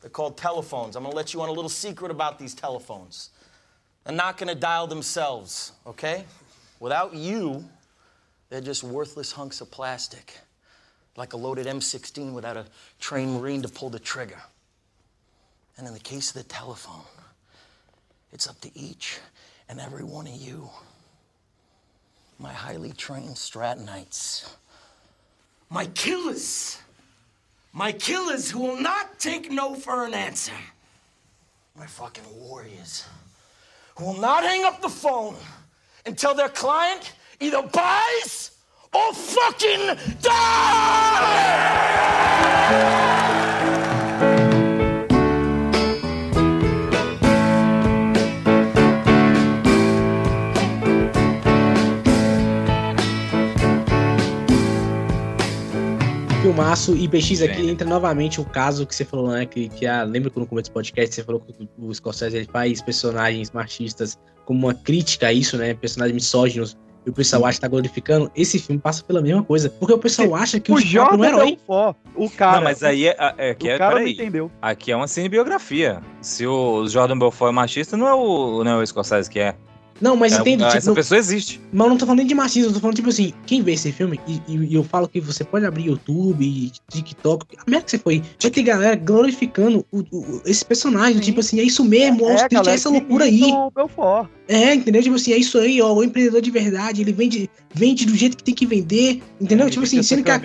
They're 0.00 0.10
called 0.10 0.36
telephones. 0.36 0.96
I'm 0.96 1.02
gonna 1.02 1.14
let 1.14 1.34
you 1.34 1.42
on 1.42 1.48
a 1.48 1.52
little 1.52 1.68
secret 1.68 2.10
about 2.10 2.38
these 2.38 2.54
telephones. 2.54 3.30
They're 4.04 4.16
not 4.16 4.38
gonna 4.38 4.54
dial 4.54 4.86
themselves, 4.86 5.72
okay? 5.86 6.24
Without 6.80 7.14
you, 7.14 7.64
they're 8.48 8.62
just 8.62 8.82
worthless 8.82 9.32
hunks 9.32 9.60
of 9.60 9.70
plastic. 9.70 10.38
Like 11.16 11.34
a 11.34 11.36
loaded 11.36 11.66
M16 11.66 12.32
without 12.32 12.56
a 12.56 12.66
trained 12.98 13.34
Marine 13.34 13.62
to 13.62 13.68
pull 13.68 13.90
the 13.90 13.98
trigger. 13.98 14.40
And 15.76 15.86
in 15.86 15.92
the 15.92 16.00
case 16.00 16.30
of 16.30 16.34
the 16.34 16.48
telephone, 16.48 17.04
it's 18.32 18.48
up 18.48 18.60
to 18.62 18.70
each 18.78 19.18
and 19.68 19.80
every 19.80 20.04
one 20.04 20.26
of 20.26 20.34
you, 20.34 20.68
my 22.40 22.52
highly 22.52 22.92
trained 22.92 23.36
Stratonites, 23.36 24.48
my 25.68 25.84
killers. 25.86 26.78
My 27.72 27.92
killers 27.92 28.50
who 28.50 28.58
will 28.60 28.80
not 28.80 29.20
take 29.20 29.48
no 29.48 29.76
for 29.76 30.04
an 30.04 30.12
answer. 30.12 30.54
My 31.76 31.86
fucking 31.86 32.24
warriors 32.34 33.04
who 33.96 34.06
will 34.06 34.20
not 34.20 34.42
hang 34.42 34.64
up 34.64 34.80
the 34.80 34.88
phone 34.88 35.36
until 36.06 36.34
their 36.34 36.48
client 36.48 37.12
either 37.38 37.62
buys 37.62 38.50
or 38.92 39.14
fucking 39.14 39.96
dies! 40.20 41.50
Filmaço 56.50 56.96
e 56.96 57.06
PX 57.06 57.42
aqui 57.42 57.70
entra 57.70 57.88
novamente 57.88 58.40
o 58.40 58.44
caso 58.44 58.84
que 58.84 58.92
você 58.92 59.04
falou, 59.04 59.30
né? 59.30 59.46
Que, 59.46 59.68
que 59.68 59.86
a, 59.86 60.02
lembra 60.02 60.30
quando 60.30 60.42
no 60.42 60.48
começo 60.48 60.68
do 60.68 60.74
podcast 60.74 61.14
você 61.14 61.22
falou 61.22 61.40
que 61.40 61.54
o 61.78 61.94
Scorsese 61.94 62.36
ele 62.36 62.48
faz 62.50 62.82
personagens 62.82 63.52
machistas 63.52 64.18
como 64.44 64.66
uma 64.66 64.74
crítica 64.74 65.28
a 65.28 65.32
isso, 65.32 65.56
né? 65.56 65.74
Personagens 65.74 66.12
misóginos. 66.12 66.76
E 67.06 67.10
o 67.10 67.12
pessoal 67.12 67.46
acha 67.46 67.58
que 67.58 67.60
tá 67.60 67.68
glorificando. 67.68 68.30
Esse 68.34 68.58
filme 68.58 68.80
passa 68.80 69.04
pela 69.04 69.22
mesma 69.22 69.44
coisa. 69.44 69.70
Porque 69.70 69.94
o 69.94 69.98
pessoal 69.98 70.34
acha 70.34 70.58
que 70.58 70.72
o, 70.72 70.74
O 70.74 70.80
DiCaprio 70.80 71.18
não 71.18 71.24
é 71.24 71.28
Jordan 71.28 71.42
herói. 71.44 71.56
Belfort, 71.56 71.96
o 72.16 72.30
cara. 72.30 72.56
não, 72.56 72.64
mas 72.64 72.82
aí 72.82 73.06
é, 73.06 73.16
é, 73.38 73.50
aqui 73.50 73.68
o 73.68 73.70
é, 73.70 73.78
cara 73.78 74.08
entendeu. 74.08 74.50
Aqui 74.60 74.90
é 74.90 74.96
uma 74.96 75.06
cinebiografia. 75.06 76.02
Se 76.20 76.46
o 76.48 76.86
Jordan 76.88 77.16
Belfort 77.16 77.50
é 77.50 77.54
machista, 77.54 77.96
não 77.96 78.08
é 78.08 78.14
o, 78.14 78.64
não 78.64 78.72
é 78.72 78.82
o 78.82 78.86
Scorsese 78.86 79.30
que 79.30 79.38
é. 79.38 79.54
Não, 80.00 80.16
mas 80.16 80.32
É, 80.32 80.36
entende? 80.40 80.64
Essa 80.64 80.76
Tipo, 80.78 80.86
não- 80.88 80.94
pessoa 80.94 81.18
existe. 81.18 81.60
Mas 81.72 81.84
eu 81.84 81.90
não 81.90 81.96
tô 81.98 82.06
falando 82.06 82.18
nem 82.18 82.26
de 82.26 82.34
machismo, 82.34 82.70
eu 82.70 82.74
tô 82.74 82.80
falando, 82.80 82.96
tipo 82.96 83.08
assim, 83.10 83.32
quem 83.46 83.62
vê 83.62 83.72
esse 83.72 83.92
filme, 83.92 84.18
e, 84.26 84.40
e- 84.48 84.66
e 84.70 84.74
eu 84.74 84.82
falo 84.82 85.06
que 85.06 85.20
você 85.20 85.44
pode 85.44 85.66
abrir 85.66 85.84
YouTube, 85.86 86.44
e 86.44 86.70
TikTok, 86.90 87.46
a 87.58 87.70
merda 87.70 87.84
que 87.84 87.90
você 87.92 87.98
foi, 87.98 88.22
vai 88.40 88.50
ter 88.50 88.62
galera 88.62 88.96
glorificando 88.96 89.84
o- 89.92 89.98
o- 90.10 90.42
esse 90.46 90.64
personagem, 90.64 91.20
tipo 91.20 91.40
assim, 91.40 91.60
é 91.60 91.62
isso 91.62 91.84
mesmo, 91.84 92.22
Wall 92.24 92.34
Street, 92.34 92.52
é 92.52 92.54
galera 92.56 92.74
essa 92.74 92.88
loucura 92.88 93.24
aí. 93.26 93.42
É, 94.48 94.74
entendeu? 94.74 95.02
Tipo 95.02 95.14
assim, 95.14 95.32
é 95.32 95.36
isso 95.36 95.58
aí, 95.58 95.80
ó, 95.80 95.92
o 95.92 96.02
empreendedor 96.02 96.40
de 96.40 96.50
verdade, 96.50 97.02
ele 97.02 97.12
vende, 97.12 97.48
vende 97.72 98.04
do 98.04 98.16
jeito 98.16 98.36
que 98.36 98.42
tem 98.42 98.54
que 98.54 98.66
vender, 98.66 99.22
entendeu? 99.40 99.70
tipo 99.70 99.84
assim, 99.84 99.98
Essa 100.00 100.08
sendo 100.08 100.24
que, 100.24 100.30
a, 100.30 100.40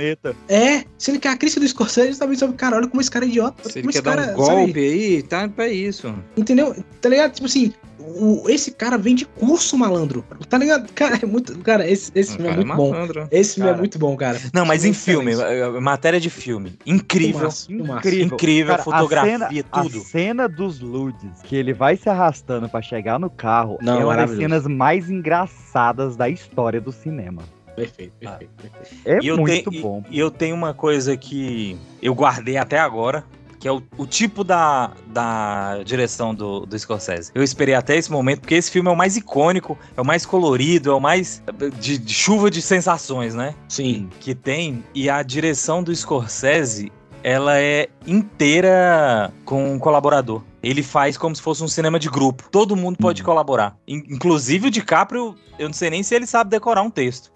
é, 0.47 0.84
sendo 0.97 1.20
que 1.20 1.28
a 1.28 1.36
crítica 1.36 1.60
do 1.60 1.68
Scorsese 1.68 2.08
é 2.08 2.12
justamente 2.12 2.39
sobre, 2.39 2.56
cara, 2.56 2.78
olha 2.78 2.88
como 2.88 3.01
esse 3.01 3.10
cara 3.10 3.26
é 3.26 3.28
idiota, 3.28 3.70
Se 3.70 3.80
ele 3.80 3.82
como 3.84 3.89
esse 3.89 4.01
quer 4.01 4.10
dar 4.10 4.16
cara, 4.18 4.38
um 4.38 4.45
sabe? 4.45 4.58
golpe 4.66 4.80
aí, 4.80 5.24
tá 5.24 5.47
pra 5.49 5.68
isso. 5.68 6.14
Entendeu? 6.38 6.76
Tá 7.01 7.10
ligado? 7.10 7.34
Tipo 7.34 7.47
assim, 7.47 7.74
o, 8.08 8.49
esse 8.49 8.72
cara 8.72 8.97
vem 8.97 9.16
de 9.16 9.26
curso, 9.26 9.78
malandro. 9.78 10.24
Tá 10.49 10.58
ligado? 10.58 10.91
Cara, 10.93 11.20
é 11.22 11.26
muito. 11.26 11.58
Cara, 11.60 11.89
esse, 11.89 12.12
esse 12.16 12.34
filme 12.36 12.47
é 12.47 12.51
cara 12.51 12.62
é 12.62 12.66
muito 12.66 12.78
bom. 12.78 13.28
Esse 13.32 13.56
filme 13.56 13.70
é 13.70 13.72
Cara. 13.72 13.80
muito 13.82 13.99
bom, 13.99 14.16
cara. 14.16 14.39
Não, 14.53 14.66
mas 14.66 14.84
em 14.84 14.89
Muito 14.89 14.99
filme, 14.99 15.32
excelente. 15.32 15.78
eh, 15.78 15.80
matéria 15.80 16.20
de 16.20 16.30
filme. 16.30 16.74
Incrível. 16.86 17.39
Filmaço, 17.39 17.68
filmaço. 17.68 18.08
Incrível, 18.10 18.72
Cara, 18.74 18.84
fotografia, 18.84 19.36
a 19.36 19.49
cena, 19.49 19.64
tudo. 19.72 19.97
A 19.97 20.01
cena 20.06 20.47
dos 20.49 20.80
Ludes, 20.80 21.41
que 21.43 21.56
ele 21.56 21.74
vai 21.74 21.95
se 21.97 22.10
arrastando 22.10 22.68
pra 22.70 22.82
chegar 22.82 23.20
no 23.20 23.30
carro, 23.30 23.78
Não, 23.82 23.99
é 24.01 24.06
uma 24.06 24.16
das 24.16 24.32
cenas 24.32 24.66
mais 24.68 25.10
engraçadas 25.10 26.16
da 26.16 26.30
história 26.30 26.80
do 26.82 26.91
cinema. 26.91 27.43
Perfeito, 27.76 28.14
perfeito, 28.20 28.51
perfeito. 28.56 28.95
É 29.06 29.20
E 29.22 29.28
eu 29.28 29.38
muito 29.38 29.70
tenho- 29.70 29.82
bom. 29.82 30.03
E 30.10 30.18
eu 30.18 30.32
tenho 30.32 30.56
uma 30.56 30.74
coisa 30.74 31.18
que 31.18 31.78
eu 32.01 32.16
guardei 32.16 32.56
até 32.58 32.80
agora, 32.80 33.24
que 33.66 33.70
é 33.70 33.72
o, 33.72 33.82
o 33.97 34.05
tipo 34.05 34.43
da, 34.43 34.91
da 35.07 35.82
direção 35.84 36.36
do, 36.36 36.68
do 36.68 36.78
Scorsese. 36.78 37.32
Eu 37.34 37.41
esperei 37.41 37.74
até 37.74 37.97
esse 37.97 38.11
momento, 38.11 38.41
porque 38.41 38.53
esse 38.53 38.70
filme 38.70 38.88
é 38.88 38.91
o 38.91 38.95
mais 38.95 39.18
icônico, 39.18 39.76
é 39.97 40.01
o 40.01 40.05
mais 40.05 40.24
colorido, 40.24 40.91
é 40.91 40.93
o 40.93 40.99
mais 40.99 41.41
de, 41.80 41.97
de 41.97 42.13
chuva 42.13 42.51
de 42.51 42.61
sensações, 42.61 43.34
né? 43.34 43.55
Sim. 43.68 44.07
Que 44.20 44.36
tem. 44.36 44.84
E 44.93 45.09
a 45.09 45.24
direção 45.24 45.82
do 45.82 45.95
Scorsese, 45.95 46.91
ela 47.24 47.57
é 47.59 47.88
inteira 48.05 49.34
com 49.43 49.74
um 49.74 49.80
colaborador. 49.80 50.43
Ele 50.61 50.84
faz 50.84 51.18
como 51.18 51.36
se 51.36 51.41
fosse 51.41 51.63
um 51.63 51.68
cinema 51.68 51.97
de 51.97 52.07
grupo. 52.07 52.43
Todo 52.51 52.76
mundo 52.76 52.97
pode 52.99 53.24
colaborar. 53.24 53.76
In- 53.88 54.03
Inclusive 54.11 54.68
o 54.68 54.72
DiCaprio, 54.72 55.34
eu 55.57 55.68
não 55.68 55.74
sei 55.74 55.89
nem 55.89 56.03
se 56.03 56.13
ele 56.13 56.28
sabe 56.28 56.51
decorar 56.51 56.84
um 56.84 56.91
texto. 56.91 57.34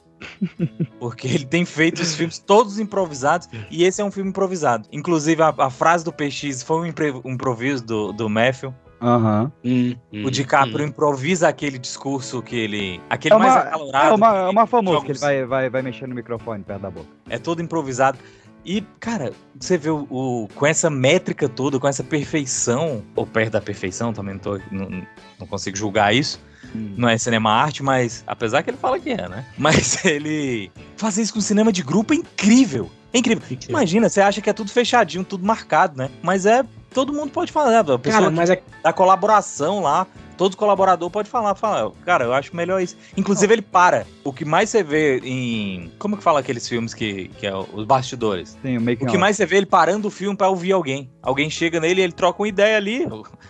Porque 0.99 1.27
ele 1.27 1.45
tem 1.45 1.65
feito 1.65 2.01
os 2.01 2.15
filmes 2.15 2.37
todos 2.39 2.79
improvisados 2.79 3.47
e 3.69 3.83
esse 3.83 4.01
é 4.01 4.05
um 4.05 4.11
filme 4.11 4.29
improvisado. 4.29 4.87
Inclusive, 4.91 5.41
a, 5.41 5.53
a 5.57 5.69
frase 5.69 6.03
do 6.03 6.11
PX 6.11 6.63
foi 6.63 6.81
um, 6.81 7.31
improviso 7.31 7.83
do, 7.85 8.11
do 8.13 8.29
Matthew. 8.29 8.73
Aham. 9.01 9.49
Hum, 9.63 9.95
O 10.25 10.29
DiCaprio 10.29 10.85
improvisa 10.85 11.47
aquele 11.47 11.77
discurso 11.79 12.41
que 12.41 12.55
ele. 12.55 12.99
Aquele 13.09 13.35
É 13.35 13.37
mais 13.37 13.53
uma, 13.53 13.61
acalorado. 13.61 14.09
é 14.09 14.13
uma, 14.15 14.37
é 14.37 14.49
uma 14.49 14.67
famosa 14.67 14.97
jogos- 14.97 15.05
que 15.05 15.11
ele 15.13 15.19
vai, 15.19 15.45
vai, 15.45 15.69
vai 15.69 15.81
mexer 15.81 16.05
no 16.07 16.13
microfone 16.15 16.63
perto 16.63 16.81
da 16.81 16.91
boca. 16.91 17.07
É 17.29 17.37
todo 17.37 17.61
improvisado. 17.61 18.17
E, 18.65 18.81
cara, 18.99 19.31
você 19.57 19.77
vê 19.77 19.89
o, 19.89 20.05
o- 20.09 20.49
com 20.53 20.65
essa 20.65 20.89
métrica 20.89 21.47
toda, 21.47 21.79
com 21.79 21.87
essa 21.87 22.03
perfeição, 22.03 23.01
ou 23.15 23.25
perto 23.25 23.53
da 23.53 23.61
perfeição, 23.61 24.11
também 24.11 24.33
não, 24.33 24.41
tô, 24.41 24.59
não, 24.69 24.89
não 25.39 25.47
consigo 25.47 25.77
julgar 25.77 26.13
isso. 26.13 26.41
Não 26.73 27.09
é 27.09 27.17
cinema 27.17 27.51
arte, 27.51 27.81
mas. 27.81 28.23
Apesar 28.27 28.63
que 28.63 28.69
ele 28.69 28.77
fala 28.77 28.99
que 28.99 29.11
é, 29.11 29.27
né? 29.27 29.45
Mas 29.57 30.03
ele. 30.05 30.71
Fazer 30.97 31.21
isso 31.21 31.33
com 31.33 31.41
cinema 31.41 31.71
de 31.71 31.81
grupo 31.81 32.13
é 32.13 32.17
incrível. 32.17 32.91
É 33.13 33.17
incrível. 33.17 33.43
Imagina, 33.67 34.07
você 34.07 34.21
acha 34.21 34.41
que 34.41 34.49
é 34.49 34.53
tudo 34.53 34.71
fechadinho, 34.71 35.23
tudo 35.23 35.45
marcado, 35.45 35.97
né? 35.97 36.09
Mas 36.21 36.45
é. 36.45 36.63
Todo 36.93 37.13
mundo 37.13 37.31
pode 37.31 37.51
falar. 37.51 37.79
A 37.79 37.83
pessoa 37.99 38.21
Cara, 38.23 38.31
mas 38.31 38.49
é. 38.49 38.61
da 38.83 38.91
colaboração 38.91 39.81
lá. 39.81 40.07
Todo 40.39 40.55
colaborador 40.55 41.09
pode 41.11 41.29
falar, 41.29 41.53
fala, 41.53 41.91
cara, 42.05 42.23
eu 42.23 42.33
acho 42.33 42.55
melhor 42.55 42.81
isso. 42.81 42.95
Inclusive, 43.17 43.53
ele 43.53 43.61
para. 43.61 44.07
O 44.23 44.31
que 44.31 44.45
mais 44.45 44.69
você 44.69 44.81
vê 44.81 45.19
em. 45.19 45.91
Como 45.99 46.15
que 46.15 46.23
fala 46.23 46.39
aqueles 46.39 46.65
filmes 46.65 46.93
que, 46.93 47.27
que 47.37 47.45
é 47.45 47.53
os 47.53 47.83
bastidores? 47.83 48.57
Sim, 48.61 48.77
o 48.77 48.81
O 48.81 49.05
que 49.05 49.17
mais 49.17 49.35
você 49.35 49.45
vê 49.45 49.57
ele 49.57 49.65
parando 49.65 50.07
o 50.07 50.11
filme 50.11 50.37
pra 50.37 50.47
ouvir 50.47 50.71
alguém. 50.71 51.11
Alguém 51.21 51.49
chega 51.49 51.81
nele 51.81 51.99
e 51.99 52.03
ele 52.05 52.13
troca 52.13 52.41
uma 52.41 52.47
ideia 52.47 52.77
ali. 52.77 53.05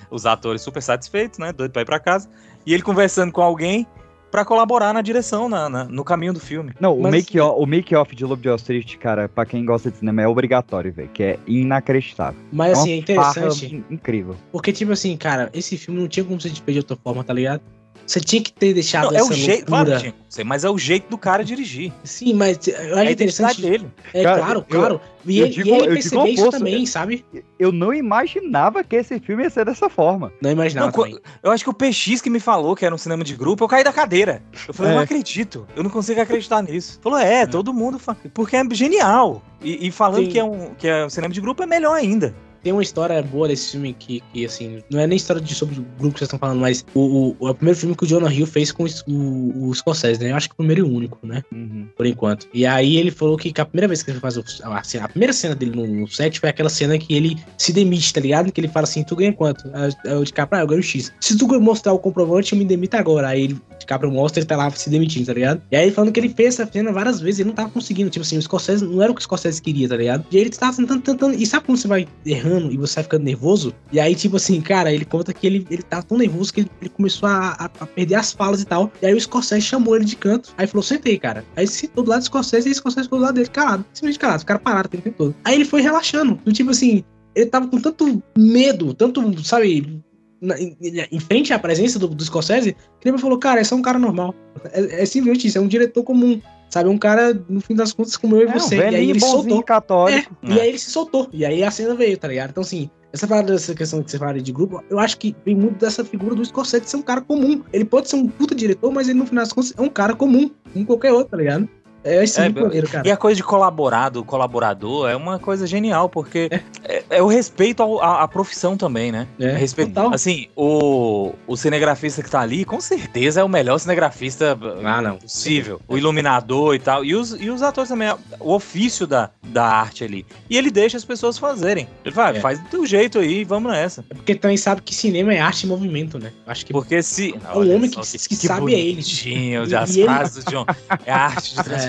Os 0.09 0.25
atores 0.25 0.63
super 0.63 0.81
satisfeitos, 0.81 1.37
né? 1.37 1.53
Doido 1.53 1.71
pra 1.71 1.83
ir 1.83 1.85
pra 1.85 1.99
casa. 1.99 2.27
E 2.65 2.73
ele 2.73 2.83
conversando 2.83 3.31
com 3.31 3.41
alguém 3.41 3.85
pra 4.31 4.45
colaborar 4.45 4.93
na 4.93 5.01
direção, 5.01 5.49
na, 5.49 5.67
na- 5.67 5.85
no 5.85 6.03
caminho 6.03 6.33
do 6.33 6.39
filme. 6.39 6.71
Não, 6.79 6.95
o 6.95 7.01
Mas- 7.01 7.11
make, 7.11 7.39
o 7.39 7.65
make 7.65 7.95
off 7.95 8.15
de 8.15 8.23
Lobo 8.23 8.41
de 8.41 8.47
Wall 8.47 8.57
Street, 8.57 8.95
cara, 8.97 9.27
pra 9.27 9.43
quem 9.45 9.65
gosta 9.65 9.89
de 9.89 9.97
cinema 9.97 10.21
é 10.21 10.27
obrigatório, 10.27 10.93
velho, 10.93 11.09
que 11.09 11.23
é 11.23 11.39
inacreditável. 11.47 12.39
Mas 12.51 12.73
uma 12.77 12.81
assim, 12.83 12.91
é 12.91 12.95
interessante. 12.97 13.83
incrível. 13.89 14.35
Porque, 14.51 14.71
tipo 14.71 14.91
assim, 14.91 15.17
cara, 15.17 15.49
esse 15.53 15.77
filme 15.77 15.99
não 15.99 16.07
tinha 16.07 16.23
como 16.23 16.39
você 16.39 16.49
despedir 16.49 16.73
de 16.83 16.91
outra 16.91 16.97
forma, 17.03 17.23
tá 17.23 17.33
ligado? 17.33 17.61
Você 18.09 18.19
tinha 18.19 18.41
que 18.41 18.51
ter 18.51 18.73
deixado 18.73 19.03
Não, 19.05 19.11
é 19.11 19.17
essa 19.17 19.31
o 19.31 19.35
jeito, 19.35 19.65
claro, 19.67 19.91
ser, 20.27 20.43
mas 20.43 20.63
é 20.63 20.69
o 20.71 20.79
jeito 20.79 21.07
do 21.11 21.17
cara 21.17 21.43
dirigir. 21.45 21.93
Sim, 22.03 22.33
mas 22.33 22.57
eu 22.67 22.73
É 22.73 22.77
acho 22.77 22.83
a 22.97 23.11
identidade 23.11 23.13
interessante. 23.13 23.61
dele. 23.61 23.87
É 24.15 24.23
Cara, 24.23 24.37
claro, 24.39 24.59
eu- 24.67 24.79
claro. 24.79 25.01
E 25.27 25.37
eu 25.37 25.45
ele, 25.45 25.53
digo- 25.53 25.67
e 25.67 25.71
ele 25.73 25.81
eu 25.89 25.93
percebeu 25.93 26.25
isso 26.25 26.41
oposto, 26.41 26.57
também, 26.57 26.79
eu- 26.79 26.87
sabe? 26.87 27.23
Eu 27.59 27.71
não 27.71 27.93
imaginava 27.93 28.83
que 28.83 28.95
esse 28.95 29.19
filme 29.19 29.43
ia 29.43 29.49
ser 29.51 29.63
dessa 29.63 29.89
forma. 29.89 30.33
Não 30.41 30.49
imaginava 30.49 30.91
Não, 30.91 31.19
eu 31.43 31.51
acho 31.51 31.63
que 31.63 31.69
o 31.69 31.73
PX 31.73 32.19
que 32.19 32.31
me 32.31 32.39
falou 32.39 32.75
que 32.75 32.83
era 32.83 32.95
um 32.95 32.97
cinema 32.97 33.23
de 33.23 33.35
grupo, 33.35 33.63
eu 33.63 33.67
caí 33.67 33.83
da 33.83 33.93
cadeira. 33.93 34.41
Eu 34.67 34.73
falei, 34.73 34.91
É. 34.91 34.93
eu 34.93 34.97
não 34.97 35.03
acredito. 35.03 35.67
Eu 35.75 35.83
não 35.83 35.91
consigo 35.91 36.19
acreditar 36.19 36.63
nisso. 36.63 36.99
Falou, 37.03 37.19
é, 37.19 37.45
todo 37.45 37.71
mundo 37.71 37.99
fala. 37.99 38.17
Porque 38.33 38.55
é 38.55 38.63
genial. 38.71 39.43
E, 39.61 39.87
e 39.87 39.91
falando 39.91 40.23
Sim. 40.25 40.31
que 40.31 40.39
é, 40.39 40.43
um, 40.43 40.73
que 40.73 40.87
é 40.87 41.05
um 41.05 41.09
cinema 41.11 41.31
de 41.31 41.41
grupo 41.41 41.61
é 41.61 41.67
melhor 41.67 41.93
ainda. 41.93 42.33
Tem 42.63 42.73
uma 42.73 42.81
história 42.81 43.21
boa 43.21 43.47
desse 43.47 43.71
filme 43.71 43.93
que, 43.93 44.21
que 44.33 44.45
assim, 44.45 44.79
não 44.91 44.99
é 44.99 45.07
nem 45.07 45.17
história 45.17 45.41
de, 45.41 45.53
sobre 45.53 45.79
o 45.79 45.85
grupo 45.97 46.13
que 46.13 46.19
vocês 46.19 46.27
estão 46.27 46.39
falando, 46.39 46.59
mas 46.59 46.85
o, 46.93 47.35
o, 47.39 47.47
é 47.47 47.51
o 47.51 47.55
primeiro 47.55 47.79
filme 47.79 47.95
que 47.95 48.03
o 48.03 48.07
Jonah 48.07 48.33
Hill 48.33 48.47
fez 48.47 48.71
com 48.71 48.83
o, 48.83 48.87
o, 49.07 49.69
o 49.69 49.75
Scorsese, 49.75 50.21
né? 50.21 50.31
Eu 50.31 50.35
acho 50.35 50.49
que 50.49 50.53
o 50.53 50.57
primeiro 50.57 50.85
e 50.85 50.89
único, 50.89 51.17
né? 51.23 51.43
Uhum. 51.51 51.87
Por 51.95 52.05
enquanto. 52.05 52.47
E 52.53 52.65
aí 52.65 52.97
ele 52.97 53.11
falou 53.11 53.37
que 53.37 53.53
a 53.59 53.65
primeira 53.65 53.87
vez 53.87 54.03
que 54.03 54.11
ele 54.11 54.19
faz 54.19 54.37
o, 54.37 54.43
a, 54.63 54.83
cena- 54.83 55.05
a 55.05 55.09
primeira 55.09 55.33
cena 55.33 55.55
dele 55.55 55.75
no, 55.75 55.87
no 55.87 56.07
set 56.07 56.39
foi 56.39 56.49
aquela 56.49 56.69
cena 56.69 56.97
que 56.97 57.13
ele 57.13 57.37
se 57.57 57.73
demite, 57.73 58.13
tá 58.13 58.21
ligado? 58.21 58.51
Que 58.51 58.61
ele 58.61 58.67
fala 58.67 58.85
assim, 58.85 59.03
tu 59.03 59.15
ganha 59.15 59.33
quanto? 59.33 59.69
Aí 59.73 60.13
o 60.15 60.23
DiCaprio, 60.23 60.59
ah, 60.59 60.63
eu 60.63 60.67
ganho 60.67 60.83
X. 60.83 61.11
Se 61.19 61.37
tu 61.37 61.47
mostrar 61.59 61.93
o 61.93 61.99
comprovante, 61.99 62.53
eu 62.53 62.59
me 62.59 62.65
demito 62.65 62.95
agora. 62.95 63.29
Aí 63.29 63.43
ele, 63.43 63.53
o 63.53 63.77
DiCaprio 63.79 64.11
mostra, 64.11 64.39
ele 64.39 64.47
tá 64.47 64.55
lá 64.55 64.69
se 64.71 64.89
demitindo, 64.89 65.25
tá 65.25 65.33
ligado? 65.33 65.61
E 65.71 65.75
aí 65.75 65.83
ele 65.83 65.91
falando 65.91 66.11
que 66.11 66.19
ele 66.19 66.29
fez 66.29 66.59
essa 66.59 66.71
cena 66.71 66.91
várias 66.91 67.19
vezes, 67.19 67.39
ele 67.39 67.49
não 67.49 67.55
tava 67.55 67.69
conseguindo. 67.69 68.09
Tipo 68.09 68.23
assim, 68.25 68.37
o 68.37 68.41
Scorsese 68.41 68.85
não 68.85 69.01
era 69.01 69.11
o 69.11 69.15
que 69.15 69.21
o 69.21 69.23
Scorsese 69.23 69.61
queria, 69.61 69.87
tá 69.87 69.95
ligado? 69.95 70.25
E 70.31 70.37
aí 70.37 70.41
ele 70.43 70.49
tava 70.49 70.75
tentando, 70.75 71.01
tentando. 71.01 71.33
E 71.35 71.45
sabe 71.45 71.65
quando 71.65 71.77
você 71.77 71.87
vai 71.87 72.07
errando 72.25 72.48
e 72.71 72.77
você 72.77 72.95
vai 72.95 73.03
ficando 73.03 73.23
nervoso? 73.25 73.73
E 73.91 73.99
aí, 73.99 74.15
tipo 74.15 74.35
assim, 74.37 74.59
cara, 74.61 74.91
ele 74.91 75.05
conta 75.05 75.33
que 75.33 75.45
ele, 75.45 75.65
ele 75.69 75.83
tava 75.83 76.03
tão 76.03 76.17
nervoso 76.17 76.53
que 76.53 76.61
ele, 76.61 76.71
ele 76.81 76.89
começou 76.89 77.27
a, 77.29 77.49
a- 77.51 77.69
a 77.79 77.85
perder 77.85 78.15
as 78.15 78.31
falas 78.33 78.61
e 78.61 78.65
tal. 78.65 78.91
E 79.01 79.05
aí 79.05 79.13
o 79.13 79.19
Scorsese 79.21 79.61
chamou 79.61 79.95
ele 79.95 80.05
de 80.05 80.15
canto. 80.15 80.53
Aí 80.57 80.65
falou, 80.67 80.83
sentei, 80.83 81.17
cara. 81.19 81.45
Aí 81.55 81.67
sentou 81.67 82.03
do 82.03 82.09
lado 82.09 82.19
do 82.21 82.25
Scorsese 82.25 82.67
e 82.67 82.71
o 82.71 82.75
Scorsese 82.75 83.03
ficou 83.03 83.19
do 83.19 83.25
lado 83.25 83.35
dele, 83.35 83.47
calado. 83.49 83.85
Simplesmente 83.93 84.19
calado. 84.19 84.37
Os 84.39 84.43
caras 84.43 84.63
pararam 84.63 84.85
o 84.87 84.89
tempo 84.89 85.11
todo. 85.17 85.35
Aí 85.43 85.55
ele 85.55 85.65
foi 85.65 85.81
relaxando. 85.81 86.35
Do 86.43 86.51
tipo 86.51 86.71
assim, 86.71 87.03
ele 87.35 87.45
tava 87.45 87.67
com 87.67 87.79
tanto 87.79 88.21
medo, 88.37 88.93
tanto, 88.93 89.43
sabe, 89.45 90.01
na- 90.41 90.59
em, 90.59 90.75
em 91.11 91.19
frente 91.19 91.53
à 91.53 91.59
presença 91.59 91.99
do, 91.99 92.07
do 92.07 92.23
Scorsese, 92.23 92.75
que 93.01 93.07
ele 93.09 93.17
falou, 93.17 93.37
cara, 93.37 93.61
é 93.61 93.75
um 93.75 93.81
cara 93.81 93.99
normal. 93.99 94.33
É, 94.71 95.03
é 95.03 95.05
simplesmente 95.05 95.47
isso, 95.47 95.57
é 95.57 95.61
um 95.61 95.67
diretor 95.67 96.03
comum. 96.03 96.41
Sabe, 96.69 96.87
um 96.89 96.97
cara, 96.97 97.33
no 97.49 97.59
fim 97.59 97.73
das 97.73 97.91
contas, 97.91 98.15
como 98.15 98.35
eu 98.35 98.41
e 98.43 98.45
É 98.45 98.49
um 98.49 98.53
você. 98.59 98.75
e 98.77 98.81
aí 98.95 99.09
ele 99.09 99.19
soltou. 99.19 99.63
católico. 99.63 100.35
É, 100.43 100.53
E 100.53 100.59
aí 100.59 100.69
ele 100.69 100.77
se 100.79 100.91
soltou. 100.91 101.27
E 101.33 101.43
aí 101.45 101.63
a 101.63 101.71
cena 101.71 101.95
veio, 101.95 102.17
tá 102.17 102.27
ligado? 102.27 102.51
Então, 102.51 102.61
assim, 102.61 102.89
essa 103.11 103.27
parada 103.27 103.53
dessa 103.53 103.73
questão 103.73 104.03
que 104.03 104.11
você 104.11 104.19
fala 104.19 104.39
de 104.39 104.51
grupo, 104.51 104.83
eu 104.89 104.99
acho 104.99 105.17
que 105.17 105.35
vem 105.43 105.55
muito 105.55 105.79
dessa 105.79 106.05
figura 106.05 106.35
do 106.35 106.45
Scorsese 106.45 106.85
ser 106.87 106.97
um 106.97 107.01
cara 107.01 107.21
comum. 107.21 107.63
Ele 107.73 107.83
pode 107.85 108.07
ser 108.07 108.17
um 108.17 108.27
puta 108.27 108.53
diretor, 108.53 108.91
mas 108.91 109.09
ele, 109.09 109.17
no 109.17 109.25
final 109.25 109.43
das 109.43 109.51
contas, 109.51 109.73
é 109.75 109.81
um 109.81 109.89
cara 109.89 110.13
comum, 110.15 110.51
como 110.71 110.85
qualquer 110.85 111.11
outro, 111.11 111.29
tá 111.31 111.37
ligado? 111.37 111.67
É 112.03 112.23
isso 112.23 112.39
É, 112.39 112.49
maneiro, 112.49 112.87
cara. 112.87 113.07
E 113.07 113.11
a 113.11 113.17
coisa 113.17 113.35
de 113.35 113.43
colaborado, 113.43 114.23
colaborador, 114.23 115.09
é 115.09 115.15
uma 115.15 115.37
coisa 115.39 115.67
genial, 115.67 116.07
porque 116.09 116.49
é, 116.83 117.03
é 117.09 117.21
o 117.21 117.27
respeito 117.27 117.83
ao- 117.83 118.01
à, 118.01 118.23
à 118.23 118.27
profissão 118.27 118.77
também, 118.77 119.11
né? 119.11 119.27
É, 119.39 119.51
respeito, 119.55 119.93
total. 119.93 120.13
assim, 120.13 120.47
o, 120.55 121.33
o 121.47 121.57
cinegrafista 121.57 122.23
que 122.23 122.29
tá 122.29 122.39
ali, 122.39 122.63
com 122.63 122.79
certeza 122.79 123.41
é 123.41 123.43
o 123.43 123.49
melhor 123.49 123.77
cinegrafista 123.79 124.57
Ah, 124.83 125.01
não. 125.01 125.17
possível. 125.17 125.81
O 125.87 125.97
iluminador 125.97 126.75
e 126.75 126.79
tal. 126.79 127.03
E 127.03 127.15
os, 127.15 127.31
e 127.39 127.49
os 127.49 127.61
atores 127.61 127.89
também, 127.89 128.13
o 128.39 128.53
ofício 128.53 129.05
da, 129.05 129.29
da 129.43 129.65
arte 129.65 130.03
ali. 130.03 130.25
E 130.49 130.57
ele 130.57 130.71
deixa 130.71 130.95
as 130.97 131.03
pessoas 131.05 131.37
fazerem. 131.37 131.87
Ele 132.05 132.13
fala, 132.15 132.37
É. 132.37 132.39
faz 132.39 132.59
do 132.59 132.69
teu 132.69 132.85
jeito 132.85 133.19
aí, 133.19 133.43
vamos 133.43 133.71
nessa. 133.71 134.05
É 134.09 134.13
porque 134.13 134.35
também 134.35 134.57
sabe 134.57 134.81
que 134.81 134.95
cinema 134.95 135.33
é 135.33 135.39
arte 135.39 135.63
e 135.63 135.67
movimento, 135.67 136.17
né? 136.17 136.31
Acho 136.47 136.65
que 136.65 136.71
Porque 136.73 137.01
se. 137.03 137.35
É 137.53 137.57
o 137.57 137.59
homem 137.75 137.89
que- 137.89 137.99
que 138.01 138.35
sabe 138.35 138.73
é 138.73 138.79
ele. 138.79 139.01
E- 139.25 139.75
as 139.75 139.95
frases 139.95 140.43
do 140.43 140.51
John. 140.51 140.65
É 141.05 141.11
a 141.11 141.17
arte 141.25 141.55
de 141.55 141.63
transformação, 141.63 141.88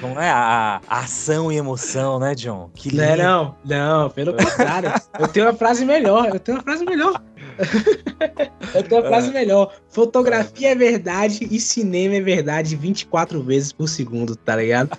como 0.00 0.20
é? 0.20 0.30
A, 0.30 0.80
a 0.88 0.98
ação 1.00 1.50
e 1.52 1.56
emoção, 1.56 2.18
né, 2.18 2.34
John? 2.34 2.70
Que 2.74 2.94
Não, 2.94 3.04
lindo. 3.04 3.22
não, 3.22 3.56
não, 3.64 4.10
pelo 4.10 4.32
contrário. 4.36 4.92
eu 5.18 5.28
tenho 5.28 5.46
uma 5.46 5.54
frase 5.54 5.84
melhor, 5.84 6.28
eu 6.32 6.40
tenho 6.40 6.58
uma 6.58 6.64
frase 6.64 6.84
melhor. 6.84 7.20
eu 8.74 8.82
tenho 8.82 9.00
uma 9.02 9.08
frase 9.08 9.30
melhor. 9.30 9.72
Fotografia 9.88 10.70
é 10.72 10.74
verdade 10.74 11.46
e 11.50 11.60
cinema 11.60 12.16
é 12.16 12.20
verdade 12.20 12.74
24 12.76 13.42
vezes 13.42 13.72
por 13.72 13.88
segundo, 13.88 14.34
tá 14.36 14.56
ligado? 14.56 14.96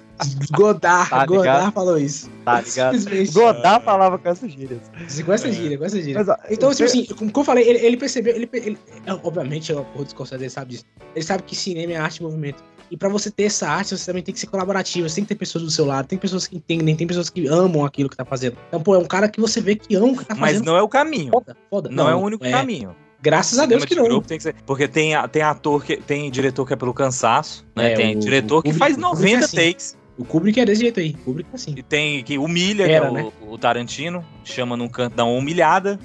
Godard, 0.51 1.09
Tá 1.09 1.25
ligado? 1.25 1.27
Godard 1.35 1.71
falou 1.73 1.97
isso. 1.97 2.29
Tá 2.45 2.61
ligado? 2.61 2.97
Godard 3.33 3.83
falava 3.83 4.17
com 4.17 4.29
essas 4.29 4.49
gírias. 4.51 4.79
Com 5.25 5.33
essa 5.33 5.51
gíria, 5.51 5.77
com 5.77 5.83
essa 5.85 6.01
gíria. 6.01 6.23
Mas, 6.23 6.37
Então, 6.49 6.71
tipo 6.71 6.83
assim, 6.85 7.05
como 7.05 7.31
eu 7.35 7.43
falei, 7.43 7.67
ele, 7.67 7.79
ele 7.85 7.97
percebeu, 7.97 8.33
ele, 8.35 8.49
ele- 8.53 8.77
é, 9.05 9.11
obviamente, 9.13 9.73
o 9.73 9.83
porra 9.83 10.05
do 10.05 10.09
Scorsese 10.11 10.49
sabe 10.49 10.71
disso. 10.71 10.85
Ele 11.13 11.25
sabe 11.25 11.43
que 11.43 11.55
cinema 11.55 11.91
é 11.93 11.97
arte 11.97 12.17
e 12.17 12.23
movimento. 12.23 12.63
E 12.91 12.95
pra 12.97 13.09
você 13.09 13.31
ter 13.31 13.43
essa 13.43 13.67
arte, 13.67 13.97
você 13.97 14.05
também 14.05 14.21
tem 14.23 14.33
que 14.33 14.39
ser 14.39 14.47
colaborativo, 14.47 15.07
você 15.09 15.15
tem 15.15 15.23
que 15.23 15.29
ter 15.29 15.35
pessoas 15.35 15.63
do 15.63 15.69
seu 15.71 15.85
lado, 15.85 16.07
tem 16.07 16.17
pessoas 16.17 16.47
que 16.47 16.55
entendem, 16.57 16.95
tem 16.95 17.07
pessoas 17.07 17.29
que 17.29 17.47
amam 17.47 17.83
aquilo 17.85 18.09
que 18.09 18.15
tá 18.17 18.23
fazendo. 18.25 18.57
Então, 18.67 18.81
pô, 18.81 18.95
é 18.95 18.99
um 18.99 19.05
cara 19.05 19.27
que 19.27 19.39
você 19.41 19.59
vê 19.59 19.75
que 19.75 19.95
ama 19.95 20.07
o 20.07 20.17
que 20.17 20.25
tá 20.25 20.35
Mas 20.35 20.51
fazendo. 20.53 20.65
não 20.67 20.77
é 20.77 20.81
o 20.81 20.87
caminho. 20.87 21.31
Foda, 21.31 21.57
foda. 21.69 21.89
Não, 21.89 22.07
é 22.09 22.15
o 22.15 22.19
único 22.19 22.43
caminho. 22.49 22.95
Graças 23.21 23.57
a 23.57 23.65
Deus 23.65 23.83
que 23.85 23.95
não. 23.95 24.03
grupo 24.03 24.27
tem 24.27 24.37
que 24.37 24.43
ser- 24.43 24.55
porque 24.67 24.87
tem, 24.87 25.13
tem 25.31 25.41
ator 25.41 25.83
que 25.83 25.97
tem 25.97 26.29
diretor 26.29 26.63
que 26.67 26.73
é 26.73 26.75
pelo 26.75 26.93
cansaço, 26.93 27.65
né? 27.75 27.93
É, 27.93 27.95
tem 27.95 28.15
o- 28.15 28.19
diretor 28.19 28.59
o 28.59 28.61
que 28.61 28.69
Kubrick- 28.71 28.79
faz 28.79 28.93
o 28.97 29.01
Kubrick 29.01 29.15
90 29.33 29.41
é 29.41 29.45
assim. 29.45 29.57
takes. 29.57 29.97
O 30.17 30.23
Kubrick 30.23 30.59
é 30.59 30.65
desse 30.65 30.81
jeito 30.81 30.99
aí. 30.99 31.09
O 31.21 31.23
Kubrick 31.25 31.49
é 31.51 31.55
assim. 31.55 31.73
E 31.75 31.81
tem 31.83 32.23
que 32.23 32.37
humilha, 32.37 32.83
Era, 32.83 33.01
que 33.01 33.05
é 33.07 33.09
o, 33.09 33.13
né? 33.25 33.31
o 33.41 33.57
Tarantino, 33.57 34.23
chama 34.43 34.77
num 34.77 34.87
canto, 34.87 35.15
dá 35.15 35.25
uma 35.25 35.37
humilhada, 35.37 35.99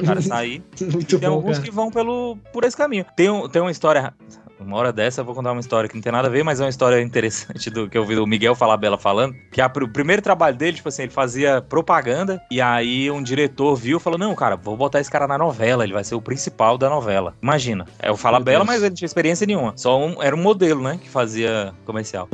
O 0.00 0.04
cara 0.06 0.20
sair. 0.22 0.62
Muito 0.80 1.16
e 1.16 1.18
tem 1.18 1.28
bom, 1.28 1.34
alguns 1.36 1.58
cara. 1.58 1.64
que 1.64 1.70
vão 1.70 1.90
pelo, 1.90 2.36
por 2.52 2.64
esse 2.64 2.76
caminho. 2.76 3.04
Tem, 3.14 3.28
um, 3.30 3.46
tem 3.48 3.60
uma 3.62 3.70
história. 3.70 4.12
Uma 4.60 4.76
hora 4.76 4.92
dessa 4.92 5.20
eu 5.20 5.24
vou 5.24 5.34
contar 5.34 5.52
uma 5.52 5.60
história 5.60 5.88
que 5.88 5.94
não 5.94 6.02
tem 6.02 6.10
nada 6.12 6.26
a 6.28 6.30
ver, 6.30 6.42
mas 6.42 6.60
é 6.60 6.64
uma 6.64 6.68
história 6.70 7.00
interessante 7.00 7.70
do 7.70 7.88
que 7.88 7.96
eu 7.96 8.04
vi 8.04 8.16
o 8.16 8.26
Miguel 8.26 8.54
Falabella 8.54 8.98
falando. 8.98 9.34
Que 9.52 9.60
a- 9.60 9.70
o 9.82 9.88
primeiro 9.88 10.20
trabalho 10.20 10.56
dele, 10.56 10.76
tipo 10.76 10.88
assim, 10.88 11.02
ele 11.02 11.12
fazia 11.12 11.62
propaganda 11.62 12.42
e 12.50 12.60
aí 12.60 13.10
um 13.10 13.22
diretor 13.22 13.74
viu 13.76 13.98
e 13.98 14.00
falou: 14.00 14.18
Não, 14.18 14.34
cara, 14.34 14.56
vou 14.56 14.76
botar 14.76 15.00
esse 15.00 15.10
cara 15.10 15.26
na 15.28 15.38
novela, 15.38 15.84
ele 15.84 15.92
vai 15.92 16.02
ser 16.04 16.14
o 16.16 16.20
principal 16.20 16.76
da 16.76 16.90
novela. 16.90 17.34
Imagina. 17.40 17.86
É 17.98 18.10
o 18.10 18.16
Falabella, 18.16 18.64
mas 18.64 18.80
ele 18.82 18.90
não 18.90 18.96
tinha 18.96 19.06
experiência 19.06 19.46
nenhuma. 19.46 19.72
Só 19.76 19.98
um, 19.98 20.22
era 20.22 20.34
um 20.34 20.40
modelo, 20.42 20.82
né? 20.82 20.98
Que 21.00 21.08
fazia 21.08 21.72
comercial. 21.84 22.28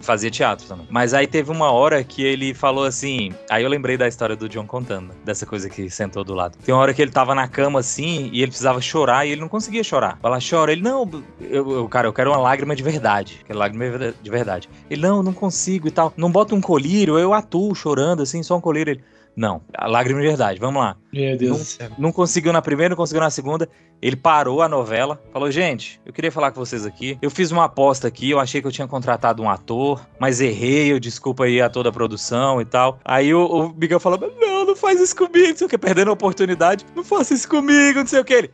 Fazia 0.00 0.30
teatro 0.30 0.66
também. 0.66 0.86
Mas 0.90 1.12
aí 1.14 1.26
teve 1.26 1.50
uma 1.50 1.70
hora 1.70 2.02
que 2.04 2.22
ele 2.22 2.54
falou 2.54 2.84
assim. 2.84 3.32
Aí 3.50 3.62
eu 3.62 3.68
lembrei 3.68 3.96
da 3.96 4.06
história 4.08 4.36
do 4.36 4.48
John 4.48 4.66
contando, 4.66 5.12
dessa 5.24 5.44
coisa 5.44 5.68
que 5.68 5.90
sentou 5.90 6.24
do 6.24 6.34
lado. 6.34 6.56
Tem 6.64 6.74
uma 6.74 6.80
hora 6.80 6.94
que 6.94 7.02
ele 7.02 7.10
tava 7.10 7.34
na 7.34 7.48
cama 7.48 7.80
assim 7.80 8.30
e 8.32 8.38
ele 8.42 8.48
precisava 8.48 8.80
chorar 8.80 9.26
e 9.26 9.30
ele 9.32 9.40
não 9.40 9.48
conseguia 9.48 9.82
chorar. 9.84 10.18
Falar, 10.20 10.38
chora. 10.48 10.72
Ele, 10.72 10.82
não, 10.82 11.08
eu, 11.40 11.70
eu- 11.70 11.88
cara, 11.88 12.06
eu 12.08 12.12
quero 12.12 12.30
uma 12.30 12.38
lágrima 12.38 12.74
de 12.74 12.82
verdade. 12.82 13.40
Quero 13.46 13.58
lágrima 13.58 14.14
de 14.22 14.30
verdade. 14.30 14.68
Ele, 14.90 15.02
não, 15.02 15.22
não 15.22 15.32
consigo 15.32 15.88
e 15.88 15.90
tal. 15.90 16.12
Não 16.16 16.30
bota 16.30 16.54
um 16.54 16.60
colírio, 16.60 17.18
eu 17.18 17.32
atuo 17.34 17.74
chorando 17.74 18.22
assim, 18.22 18.42
só 18.42 18.56
um 18.56 18.60
colírio. 18.60 18.92
Ele, 18.92 19.02
não, 19.38 19.62
a 19.72 19.86
lágrima 19.86 20.20
de 20.20 20.26
verdade, 20.26 20.58
vamos 20.58 20.82
lá. 20.82 20.96
Meu 21.12 21.36
Deus 21.36 21.50
não, 21.50 21.58
do 21.58 21.64
céu. 21.64 21.90
não 21.96 22.10
conseguiu 22.10 22.52
na 22.52 22.60
primeira, 22.60 22.90
não 22.90 22.96
conseguiu 22.96 23.20
na 23.20 23.30
segunda. 23.30 23.68
Ele 24.02 24.16
parou 24.16 24.62
a 24.62 24.68
novela, 24.68 25.22
falou: 25.32 25.48
Gente, 25.48 26.00
eu 26.04 26.12
queria 26.12 26.32
falar 26.32 26.50
com 26.50 26.58
vocês 26.58 26.84
aqui. 26.84 27.16
Eu 27.22 27.30
fiz 27.30 27.52
uma 27.52 27.66
aposta 27.66 28.08
aqui, 28.08 28.30
eu 28.30 28.40
achei 28.40 28.60
que 28.60 28.66
eu 28.66 28.72
tinha 28.72 28.88
contratado 28.88 29.40
um 29.40 29.48
ator, 29.48 30.04
mas 30.18 30.40
errei, 30.40 30.92
eu 30.92 30.98
desculpa 30.98 31.44
aí 31.44 31.60
a 31.60 31.70
toda 31.70 31.88
a 31.88 31.92
produção 31.92 32.60
e 32.60 32.64
tal. 32.64 32.98
Aí 33.04 33.32
o, 33.32 33.46
o 33.46 33.74
Miguel 33.74 34.00
falou: 34.00 34.18
Não, 34.40 34.66
não 34.66 34.74
faz 34.74 35.00
isso 35.00 35.14
comigo, 35.14 35.50
não 35.50 35.56
sei 35.56 35.66
o 35.68 35.70
que, 35.70 35.78
perdendo 35.78 36.10
a 36.10 36.14
oportunidade. 36.14 36.84
Não 36.96 37.04
faça 37.04 37.32
isso 37.32 37.48
comigo, 37.48 38.00
não 38.00 38.06
sei 38.08 38.18
o 38.18 38.24
que. 38.24 38.34
Ele, 38.34 38.50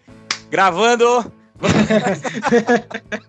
gravando. 0.50 1.32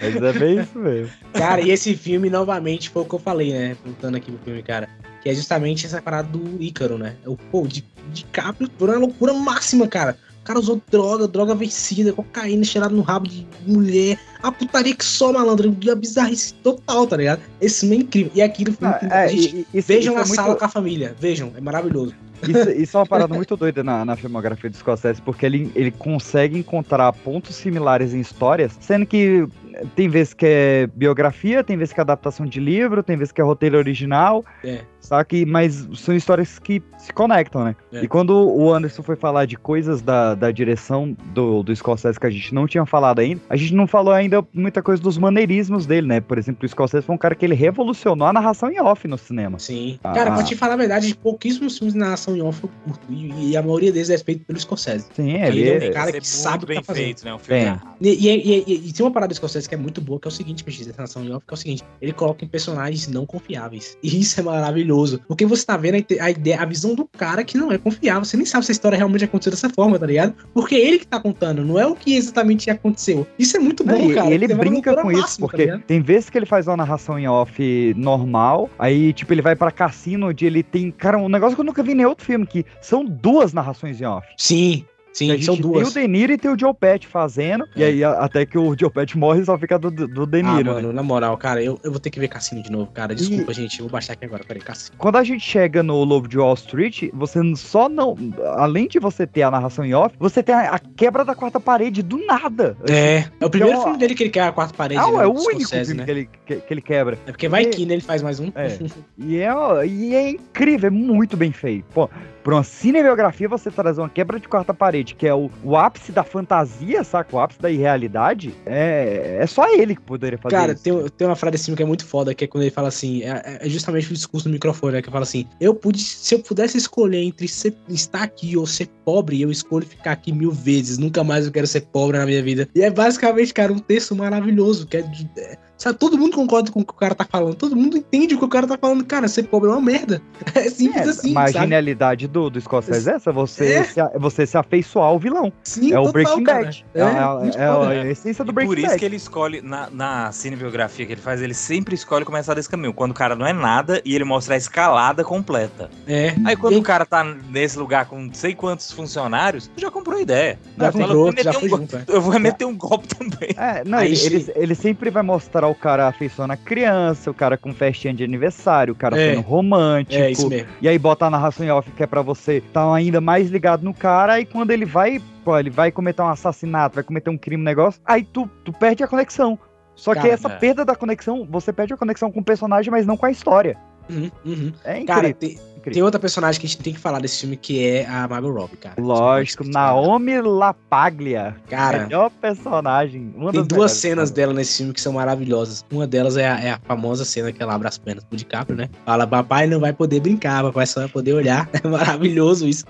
Mas 0.00 0.16
é 0.22 0.32
bem 0.38 0.60
isso 0.60 0.78
mesmo. 0.78 1.10
Cara, 1.32 1.60
e 1.60 1.70
esse 1.70 1.94
filme, 1.96 2.28
novamente, 2.30 2.90
foi 2.90 3.02
o 3.02 3.04
que 3.04 3.14
eu 3.14 3.18
falei, 3.18 3.52
né? 3.52 3.76
Voltando 3.84 4.16
aqui 4.16 4.30
pro 4.30 4.44
filme, 4.44 4.62
cara. 4.62 4.88
Que 5.22 5.30
é 5.30 5.34
justamente 5.34 5.86
essa 5.86 6.00
parada 6.02 6.28
do 6.28 6.62
Ícaro, 6.62 6.98
né? 6.98 7.14
O 7.26 7.36
pô, 7.36 7.66
de, 7.66 7.84
de 8.12 8.24
Caprio 8.26 8.68
por 8.70 8.88
uma 8.90 8.98
loucura 8.98 9.32
máxima, 9.32 9.88
cara. 9.88 10.16
O 10.42 10.44
cara 10.46 10.60
usou 10.60 10.80
droga, 10.88 11.26
droga 11.26 11.56
vencida, 11.56 12.12
cocaína 12.12 12.62
cheirada 12.62 12.94
no 12.94 13.02
rabo 13.02 13.26
de 13.26 13.44
mulher. 13.66 14.16
A 14.40 14.52
putaria 14.52 14.94
que 14.94 15.04
só 15.04 15.32
malandro, 15.32 15.74
a 15.90 15.94
bizarrice 15.96 16.54
total, 16.54 17.04
tá 17.06 17.16
ligado? 17.16 17.40
Esse 17.60 17.80
filme 17.80 17.96
é 17.96 17.98
incrível. 18.00 18.30
E 18.32 18.40
aquilo 18.42 18.72
foi 18.72 18.86
Ah, 18.86 18.98
muito 19.00 19.12
é, 19.12 19.28
gente, 19.28 19.56
e- 19.56 19.66
e- 19.78 19.80
Vejam 19.80 20.14
a 20.14 20.18
muito- 20.18 20.34
sala 20.36 20.54
com 20.54 20.64
a 20.64 20.68
família, 20.68 21.16
vejam, 21.18 21.52
é 21.56 21.60
maravilhoso. 21.60 22.14
Isso, 22.42 22.70
isso 22.70 22.96
é 22.96 23.00
uma 23.00 23.06
parada 23.06 23.34
muito 23.34 23.56
doida 23.56 23.82
na, 23.82 24.04
na 24.04 24.16
filmografia 24.16 24.68
do 24.68 24.76
Scorsese, 24.76 25.20
porque 25.22 25.46
ele, 25.46 25.70
ele 25.74 25.90
consegue 25.90 26.58
encontrar 26.58 27.12
pontos 27.12 27.54
similares 27.56 28.14
em 28.14 28.20
histórias, 28.20 28.76
sendo 28.80 29.06
que 29.06 29.46
tem 29.94 30.08
vezes 30.08 30.32
que 30.34 30.46
é 30.46 30.86
biografia, 30.94 31.62
tem 31.64 31.76
vezes 31.76 31.92
que 31.92 32.00
é 32.00 32.02
adaptação 32.02 32.46
de 32.46 32.60
livro, 32.60 33.02
tem 33.02 33.16
vezes 33.16 33.32
que 33.32 33.40
é 33.40 33.44
roteiro 33.44 33.76
original, 33.76 34.44
É. 34.64 34.80
sabe? 35.00 35.44
Mas 35.46 35.88
são 35.94 36.14
histórias 36.14 36.58
que 36.58 36.82
se 36.98 37.12
conectam, 37.12 37.64
né? 37.64 37.76
É. 37.92 38.02
E 38.04 38.08
quando 38.08 38.30
o 38.30 38.72
Anderson 38.72 39.02
foi 39.02 39.16
falar 39.16 39.44
de 39.46 39.56
coisas 39.56 40.00
da, 40.02 40.34
da 40.34 40.50
direção 40.50 41.16
do, 41.34 41.62
do 41.62 41.74
Scorsese 41.74 42.18
que 42.18 42.26
a 42.26 42.30
gente 42.30 42.54
não 42.54 42.66
tinha 42.66 42.84
falado 42.86 43.18
ainda, 43.20 43.40
a 43.50 43.56
gente 43.56 43.74
não 43.74 43.86
falou 43.86 44.12
ainda 44.12 44.44
muita 44.52 44.82
coisa 44.82 45.02
dos 45.02 45.18
maneirismos 45.18 45.86
dele, 45.86 46.06
né? 46.06 46.20
Por 46.20 46.38
exemplo, 46.38 46.64
o 46.64 46.68
Scorsese 46.68 47.04
foi 47.04 47.14
um 47.14 47.18
cara 47.18 47.34
que 47.34 47.44
ele 47.44 47.54
revolucionou 47.54 48.26
a 48.28 48.32
narração 48.32 48.70
em 48.70 48.80
off 48.80 49.06
no 49.06 49.18
cinema. 49.18 49.58
Sim. 49.58 49.98
Ah. 50.02 50.12
Cara, 50.12 50.32
pra 50.32 50.42
te 50.42 50.54
falar 50.56 50.74
a 50.74 50.76
verdade, 50.76 51.08
de 51.08 51.14
pouquíssimos 51.16 51.76
filmes 51.78 51.94
de 51.94 52.00
narração 52.00 52.36
em 52.36 52.42
off 52.42 52.62
eu 52.62 52.70
curto. 52.84 53.00
E, 53.10 53.50
e 53.50 53.56
a 53.56 53.62
maioria 53.62 53.92
deles 53.92 54.10
é 54.10 54.18
feito 54.18 54.44
pelo 54.44 54.58
Scorsese. 54.58 55.06
Sim, 55.14 55.32
ele, 55.34 55.60
ele 55.60 55.68
é 55.70 55.86
é- 55.86 55.90
um 55.90 55.92
cara 55.92 56.12
que 56.12 56.26
sabe 56.26 56.56
o 56.56 56.60
que 56.60 56.66
bem 56.66 56.76
tá 56.76 56.82
fazendo. 56.84 57.04
feito, 57.04 57.24
né? 57.24 57.34
Um 57.34 57.38
filme. 57.38 57.78
E, 58.00 58.08
e, 58.08 58.28
e, 58.28 58.64
e- 58.66 58.88
e 58.88 58.92
tem 58.92 59.04
uma 59.04 59.12
parada 59.12 59.28
do 59.32 59.36
Scorsese 59.36 59.65
que 59.68 59.74
é 59.74 59.78
muito 59.78 60.00
boa, 60.00 60.18
que 60.20 60.26
é 60.26 60.30
o 60.30 60.32
seguinte, 60.32 60.64
PX, 60.64 60.86
dessa 60.86 61.02
nação 61.02 61.24
em 61.24 61.32
off, 61.32 61.44
que 61.46 61.52
é 61.52 61.54
o 61.54 61.56
seguinte, 61.56 61.84
ele 62.00 62.12
coloca 62.12 62.44
em 62.44 62.48
personagens 62.48 63.08
não 63.08 63.26
confiáveis. 63.26 63.96
E 64.02 64.20
isso 64.20 64.38
é 64.40 64.42
maravilhoso. 64.42 65.20
Porque 65.28 65.44
você 65.46 65.64
tá 65.64 65.76
vendo 65.76 66.04
a, 66.20 66.24
a 66.24 66.30
ideia, 66.30 66.60
a 66.60 66.64
visão 66.64 66.94
do 66.94 67.06
cara 67.06 67.44
que 67.44 67.56
não 67.56 67.72
é 67.72 67.78
confiável. 67.78 68.24
Você 68.24 68.36
nem 68.36 68.46
sabe 68.46 68.64
se 68.64 68.72
a 68.72 68.74
história 68.74 68.96
realmente 68.96 69.24
aconteceu 69.24 69.50
dessa 69.50 69.68
forma, 69.70 69.98
tá 69.98 70.06
ligado? 70.06 70.34
Porque 70.54 70.74
é 70.74 70.80
ele 70.80 70.98
que 70.98 71.06
tá 71.06 71.20
contando, 71.20 71.64
não 71.64 71.78
é 71.78 71.86
o 71.86 71.94
que 71.94 72.16
exatamente 72.16 72.70
aconteceu. 72.70 73.26
Isso 73.38 73.56
é 73.56 73.60
muito 73.60 73.84
bom, 73.84 74.08
Não, 74.08 74.14
cara. 74.14 74.30
e 74.30 74.32
ele 74.34 74.48
brinca 74.54 74.94
com 74.96 75.10
isso, 75.10 75.20
máxima, 75.20 75.46
tá 75.46 75.50
porque 75.50 75.64
ligado? 75.64 75.82
tem 75.82 76.00
vezes 76.00 76.30
que 76.30 76.38
ele 76.38 76.46
faz 76.46 76.66
uma 76.66 76.76
narração 76.76 77.18
em 77.18 77.28
off 77.28 77.94
normal, 77.96 78.70
aí, 78.78 79.12
tipo, 79.12 79.32
ele 79.32 79.42
vai 79.42 79.56
pra 79.56 79.70
cassino 79.70 80.28
onde 80.28 80.46
ele 80.46 80.62
tem. 80.62 80.90
Cara, 80.90 81.18
um 81.18 81.28
negócio 81.28 81.54
que 81.54 81.60
eu 81.60 81.64
nunca 81.64 81.82
vi 81.82 81.92
em 81.92 81.96
nenhum 81.96 82.10
outro 82.10 82.24
filme, 82.24 82.46
que 82.46 82.64
são 82.80 83.04
duas 83.04 83.52
narrações 83.52 84.00
em 84.00 84.04
off. 84.04 84.26
Sim, 84.36 84.84
sim, 85.18 85.30
gente 85.30 85.44
são 85.44 85.54
Tem 85.54 85.62
duas. 85.62 85.88
o 85.90 85.92
De 85.94 86.06
Niro 86.08 86.32
e 86.32 86.38
tem 86.38 86.50
o 86.50 86.58
Joe 86.58 86.74
Pesci 86.74 87.06
fazendo, 87.06 87.66
e 87.74 87.82
aí 87.82 88.04
até 88.04 88.44
que 88.46 88.58
o 88.58 88.74
Joe 88.78 88.90
Pesci 88.90 89.16
morre 89.18 89.44
só 89.44 89.58
fica 89.58 89.78
do, 89.78 89.90
do 89.90 90.26
De 90.26 90.40
Ah, 90.40 90.42
né? 90.42 90.62
mano, 90.62 90.92
na 90.92 91.02
moral, 91.02 91.36
cara, 91.36 91.62
eu, 91.62 91.78
eu 91.82 91.90
vou 91.90 92.00
ter 92.00 92.10
que 92.10 92.20
ver 92.20 92.28
Cassino 92.28 92.62
de 92.62 92.70
novo, 92.70 92.90
cara. 92.92 93.14
Desculpa, 93.14 93.52
gente, 93.52 93.78
eu 93.80 93.84
vou 93.86 93.92
baixar 93.92 94.12
aqui 94.14 94.24
agora. 94.24 94.42
Peraí, 94.46 94.62
Cassino. 94.62 94.96
Quando 94.98 95.16
a 95.16 95.24
gente 95.24 95.40
chega 95.44 95.82
no 95.82 96.02
Lobo 96.04 96.28
de 96.28 96.38
Wall 96.38 96.54
Street, 96.54 97.04
você 97.14 97.40
só 97.56 97.88
não. 97.88 98.16
Além 98.56 98.86
de 98.88 98.98
você 98.98 99.26
ter 99.26 99.42
a 99.42 99.50
narração 99.50 99.84
em 99.84 99.94
off, 99.94 100.14
você 100.18 100.42
tem 100.42 100.54
a, 100.54 100.70
a 100.74 100.78
quebra 100.78 101.24
da 101.24 101.34
quarta 101.34 101.58
parede 101.60 102.02
do 102.02 102.18
nada. 102.26 102.76
É, 102.88 103.24
é 103.40 103.46
o 103.46 103.50
primeiro 103.50 103.74
Então, 103.74 103.84
filme 103.84 103.98
dele 103.98 104.14
que 104.14 104.22
ele 104.24 104.30
quer 104.30 104.42
a 104.42 104.52
quarta 104.52 104.74
parede. 104.74 105.00
Ah, 105.00 105.10
né, 105.10 105.24
é 105.24 105.26
o 105.26 105.30
único 105.32 105.60
Scorsese, 105.60 105.84
filme 105.94 105.98
né? 106.00 106.04
que, 106.04 106.10
ele, 106.10 106.28
que, 106.46 106.56
que 106.56 106.74
ele 106.74 106.80
quebra. 106.82 107.18
É 107.26 107.30
porque 107.32 107.48
vai 107.48 107.62
E- 107.62 107.66
que 107.66 107.86
né, 107.86 107.94
ele 107.94 108.02
faz 108.02 108.22
mais 108.22 108.38
um. 108.40 108.50
É. 108.54 108.76
E 109.18 109.38
é, 109.38 109.50
e 109.86 110.14
é 110.14 110.30
incrível, 110.30 110.88
é 110.88 110.90
muito 110.90 111.36
bem 111.36 111.50
feito. 111.52 111.84
Pô, 111.92 112.08
pra 112.44 112.54
uma 112.54 112.62
cinebiografia 112.62 113.48
você 113.48 113.70
trazer 113.70 114.00
uma 114.00 114.08
quebra 114.08 114.38
de 114.38 114.46
quarta 114.48 114.72
parede, 114.72 115.05
que 115.14 115.26
é 115.26 115.34
o, 115.34 115.50
o 115.62 115.76
ápice 115.76 116.10
da 116.12 116.24
fantasia, 116.24 117.02
saca? 117.04 117.36
O 117.36 117.40
ápice 117.40 117.60
da 117.60 117.70
irrealidade, 117.70 118.54
é, 118.64 119.38
é 119.40 119.46
só 119.46 119.66
ele 119.72 119.94
que 119.94 120.02
poderia 120.02 120.38
fazer 120.38 120.54
Cara, 120.56 120.72
isso. 120.72 120.82
tem, 120.82 121.08
tem 121.16 121.26
uma 121.26 121.36
frase 121.36 121.58
filme 121.64 121.76
que 121.76 121.82
é 121.82 121.86
muito 121.86 122.04
foda, 122.04 122.34
que 122.34 122.44
é 122.44 122.46
quando 122.46 122.62
ele 122.64 122.70
fala 122.70 122.88
assim, 122.88 123.22
é, 123.22 123.58
é 123.62 123.68
justamente 123.68 124.10
o 124.10 124.14
discurso 124.14 124.48
no 124.48 124.52
microfone, 124.54 124.94
né, 124.94 125.02
que 125.02 125.10
fala 125.10 125.22
assim, 125.24 125.46
eu 125.60 125.74
pude, 125.74 126.00
se 126.00 126.34
eu 126.34 126.38
pudesse 126.40 126.76
escolher 126.76 127.22
entre 127.22 127.46
ser- 127.48 127.76
estar 127.88 128.22
aqui 128.22 128.56
ou 128.56 128.66
ser 128.66 128.88
pobre, 129.04 129.40
eu 129.40 129.50
escolho 129.50 129.86
ficar 129.86 130.12
aqui 130.12 130.32
mil 130.32 130.50
vezes, 130.50 130.98
nunca 130.98 131.22
mais 131.22 131.46
eu 131.46 131.52
quero 131.52 131.66
ser 131.66 131.82
pobre 131.82 132.18
na 132.18 132.26
minha 132.26 132.42
vida. 132.42 132.68
E 132.74 132.82
é 132.82 132.90
basicamente, 132.90 133.52
cara, 133.54 133.72
um 133.72 133.78
texto 133.78 134.14
maravilhoso, 134.14 134.86
que 134.86 134.96
é, 134.98 135.02
de- 135.02 135.30
é, 135.38 135.56
sabe, 135.86 135.98
todo 135.98 136.18
mundo 136.18 136.34
concorda 136.36 136.70
com 136.70 136.80
o 136.80 136.84
que 136.84 136.92
o 136.92 136.96
cara 136.96 137.14
tá 137.14 137.24
falando, 137.28 137.54
todo 137.54 137.74
mundo 137.76 137.96
entende 137.96 138.34
o 138.34 138.38
que 138.38 138.44
o 138.44 138.48
cara 138.48 138.66
tá 138.66 138.76
falando, 138.78 139.04
cara, 139.04 139.28
ser 139.28 139.44
pobre 139.44 139.68
é 139.70 139.72
uma 139.72 139.80
merda. 139.80 140.20
É 140.54 140.70
simples 140.70 141.06
É, 141.06 141.10
assim, 141.10 141.32
mas 141.32 141.50
a 141.50 141.52
sabe? 141.52 141.64
genialidade 141.64 142.26
do, 142.26 142.48
do 142.48 142.60
Scorsese 142.60 143.10
é 143.10 143.14
essa, 143.14 143.30
você, 143.32 143.72
É. 143.74 143.84
se, 143.84 144.00
a- 144.00 144.10
você 144.16 144.46
se 144.46 144.56
afeiçoar 144.56 145.06
ao 145.06 145.18
vilão. 145.18 145.52
Sim, 145.62 145.92
é 145.92 145.98
o 145.98 146.04
total, 146.04 146.12
Breaking. 146.12 146.44
Bad. 146.44 146.86
É, 146.94 147.00
É, 147.00 147.02
a- 147.04 147.40
é 147.44 147.72
foda. 147.74 147.90
a 147.90 148.06
essência 148.06 148.44
do 148.44 148.50
E 148.50 148.54
Breaking 148.54 148.70
por 148.74 148.78
isso 148.78 148.88
Bad. 148.88 148.98
que 148.98 149.04
ele 149.04 149.16
escolhe, 149.16 149.60
na, 149.62 149.88
na 149.90 150.32
cinebiografia 150.32 151.04
que 151.06 151.12
ele 151.12 151.20
faz, 151.20 151.42
ele 151.42 151.52
sempre 151.54 151.94
escolhe 151.94 152.24
começar 152.24 152.54
desse 152.54 152.68
caminho. 152.68 152.92
Quando 152.94 153.10
o 153.10 153.14
cara 153.14 153.34
não 153.36 153.46
é 153.46 153.52
nada 153.52 154.00
e 154.04 154.14
ele 154.14 154.24
mostra 154.24 154.54
a 154.54 154.56
escalada 154.56 155.22
completa. 155.24 155.90
É. 156.06 156.34
Aí 156.44 156.56
quando 156.56 156.78
o 156.78 156.82
cara 156.82 157.04
tá 157.04 157.22
nesse 157.24 157.78
lugar 157.78 158.06
com 158.06 158.18
não 158.20 158.34
sei 158.34 158.54
quantos 158.54 158.90
funcionários, 158.92 159.70
já 159.76 159.90
comprou 159.90 160.18
a 160.18 160.22
ideia. 160.22 160.58
Já 160.78 160.90
fala, 160.92 161.04
comprou, 161.04 161.26
"Eu 161.28 161.32
vou 161.34 161.42
já 161.42 161.50
meter 161.52 161.60
foi 161.60 161.68
um 161.68 161.70
junto, 161.80 161.96
é. 161.96 162.04
Eu 162.08 162.20
vou 162.22 162.40
meter 162.40 162.64
um 162.64 162.76
golpe 162.76 163.08
também. 163.08 163.50
É, 163.56 163.84
não, 163.84 163.98
Aí 163.98 164.12
ele, 164.12 164.26
ele, 164.36 164.52
ele 164.56 164.74
sempre 164.74 165.10
vai 165.10 165.22
mostrar 165.22 165.68
o 165.68 165.74
cara 165.76 166.08
afeiçoando 166.08 166.52
a 166.52 166.56
criança, 166.56 167.30
o 167.30 167.34
cara 167.34 167.56
com 167.56 167.72
festinha 167.72 168.12
de 168.14 168.24
aniversário, 168.24 168.92
o 168.92 168.96
cara 168.96 169.20
É. 169.20 169.34
sendo 169.34 169.42
romântico. 169.42 170.22
É, 170.22 170.30
isso 170.30 170.48
mesmo. 170.48 170.68
E 170.80 170.88
aí 170.88 170.98
bota 170.98 171.26
a 171.26 171.30
narração 171.30 171.64
em 171.66 171.70
off 171.70 171.90
que 171.90 172.02
é 172.02 172.06
pra 172.06 172.22
você 172.22 172.58
estar 172.58 172.92
ainda 172.92 173.20
mais 173.20 173.48
ligado 173.50 173.82
no 173.82 173.94
cara, 173.94 174.40
e 174.40 174.46
quando 174.46 174.70
ele 174.70 174.84
vai, 174.84 175.20
pô, 175.44 175.58
ele 175.58 175.70
vai 175.70 175.90
cometer 175.92 176.22
um 176.22 176.28
assassinato, 176.28 176.94
vai 176.96 177.04
cometer 177.04 177.30
um 177.30 177.38
crime, 177.38 177.62
um 177.62 177.64
negócio, 177.64 178.00
aí 178.04 178.24
tu, 178.24 178.48
tu 178.64 178.72
perde 178.72 179.02
a 179.04 179.08
conexão. 179.08 179.58
Só 179.94 180.12
que 180.12 180.20
Cara, 180.20 180.32
essa 180.34 180.48
é. 180.48 180.56
perda 180.56 180.84
da 180.84 180.94
conexão, 180.94 181.46
você 181.50 181.72
perde 181.72 181.94
a 181.94 181.96
conexão 181.96 182.30
com 182.30 182.40
o 182.40 182.44
personagem, 182.44 182.90
mas 182.90 183.06
não 183.06 183.16
com 183.16 183.24
a 183.26 183.30
história. 183.30 183.76
Uhum, 184.10 184.30
uhum. 184.44 184.72
É 184.84 184.98
incrível. 185.00 185.06
Cara, 185.06 185.34
tem, 185.34 185.58
tem 185.92 186.02
outra 186.02 186.18
personagem 186.18 186.60
que 186.60 186.66
a 186.66 186.68
gente 186.68 186.82
tem 186.82 186.92
que 186.92 186.98
falar 186.98 187.20
desse 187.20 187.40
filme, 187.40 187.56
que 187.56 187.84
é 187.84 188.06
a 188.06 188.26
Margot 188.26 188.50
Robbie, 188.50 188.76
cara. 188.76 188.94
Lógico, 188.98 189.64
Naomi 189.64 190.40
Lapaglia. 190.40 191.56
Cara, 191.68 192.04
melhor 192.04 192.30
personagem. 192.40 193.32
Tem 193.52 193.64
duas 193.64 193.92
cenas 193.92 194.30
dela 194.30 194.52
nesse 194.52 194.78
filme 194.78 194.92
que 194.92 195.00
são 195.00 195.12
maravilhosas. 195.12 195.84
Uma 195.90 196.06
delas 196.06 196.36
é 196.36 196.48
a, 196.48 196.60
é 196.60 196.70
a 196.72 196.80
famosa 196.80 197.24
cena 197.24 197.52
que 197.52 197.62
ela 197.62 197.74
abre 197.74 197.88
as 197.88 197.98
pernas 197.98 198.24
pro 198.24 198.36
DiCaprio, 198.36 198.76
né? 198.76 198.88
Fala, 199.04 199.26
papai 199.26 199.66
não 199.66 199.80
vai 199.80 199.92
poder 199.92 200.20
brincar, 200.20 200.62
papai 200.62 200.86
só 200.86 201.00
vai 201.00 201.08
poder 201.08 201.32
olhar. 201.32 201.68
É 201.76 201.88
maravilhoso 201.88 202.66
isso. 202.66 202.84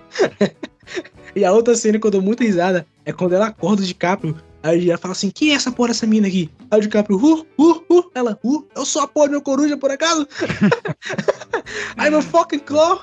e 1.35 1.45
a 1.45 1.53
outra 1.53 1.75
cena 1.75 1.99
que 1.99 2.07
eu 2.07 2.11
dou 2.11 2.23
muita 2.23 2.45
risada 2.45 2.87
é 3.05 3.13
quando 3.13 3.35
ela 3.35 3.49
acorda 3.49 3.83
o 3.83 3.85
DiCaprio. 3.85 4.37
Aí 4.67 4.91
ela 4.91 4.99
fala 4.99 5.13
assim: 5.13 5.31
Quem 5.31 5.53
é 5.53 5.55
essa 5.55 5.71
porra, 5.71 5.91
essa 5.91 6.07
mina 6.07 6.27
aqui? 6.27 6.51
Aí 6.73 6.79
o 6.79 6.83
DiCaprio, 6.83 7.17
uh, 7.17 7.47
uh, 7.57 7.85
uh. 7.89 8.11
Ela, 8.13 8.37
uh, 8.43 8.67
eu 8.75 8.85
sou 8.85 9.03
a 9.03 9.07
porra 9.07 9.29
do 9.29 9.31
meu 9.33 9.43
coruja, 9.43 9.77
por 9.77 9.93
acaso? 9.93 10.27
I'm 11.97 12.17
a 12.17 12.21
fucking 12.21 12.59
claw. 12.59 13.01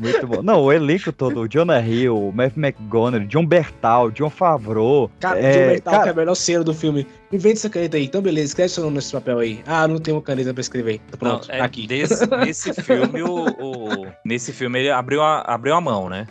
Muito 0.00 0.26
bom. 0.26 0.42
Não, 0.42 0.62
o 0.62 0.72
elenco 0.72 1.12
todo, 1.12 1.42
o 1.42 1.48
Jonah 1.48 1.80
Hill, 1.80 2.16
o 2.16 2.32
Matthew 2.32 2.64
McGonagall, 2.64 3.28
John 3.28 3.46
Bertal, 3.46 4.10
John 4.10 4.30
Favreau. 4.30 5.10
Cara, 5.20 5.38
é, 5.38 5.52
John 5.52 5.72
Bertal, 5.72 5.92
cara, 5.92 6.02
que 6.04 6.08
é 6.08 6.12
a 6.12 6.16
melhor 6.16 6.34
cena 6.34 6.64
do 6.64 6.72
filme. 6.72 7.06
Inventa 7.34 7.58
essa 7.58 7.68
caneta 7.70 7.96
aí. 7.96 8.04
Então, 8.04 8.22
beleza, 8.22 8.46
escreve 8.46 8.68
seu 8.68 8.84
nome 8.84 8.96
nesse 8.96 9.10
papel 9.12 9.40
aí. 9.40 9.60
Ah, 9.66 9.88
não 9.88 9.98
tem 9.98 10.14
uma 10.14 10.22
caneta 10.22 10.54
pra 10.54 10.60
escrever. 10.60 11.00
Tá 11.10 11.16
pronto, 11.16 11.48
Não, 11.48 11.54
é, 11.54 11.58
tá 11.58 11.64
aqui. 11.64 11.86
Desse, 11.86 12.24
nesse 12.44 12.72
filme, 12.74 13.22
o, 13.22 13.46
o- 13.48 14.06
nesse 14.24 14.52
filme 14.52 14.78
ele 14.78 14.90
abriu 14.90 15.20
a, 15.20 15.40
abriu 15.40 15.74
a 15.74 15.80
mão, 15.80 16.08
né? 16.08 16.26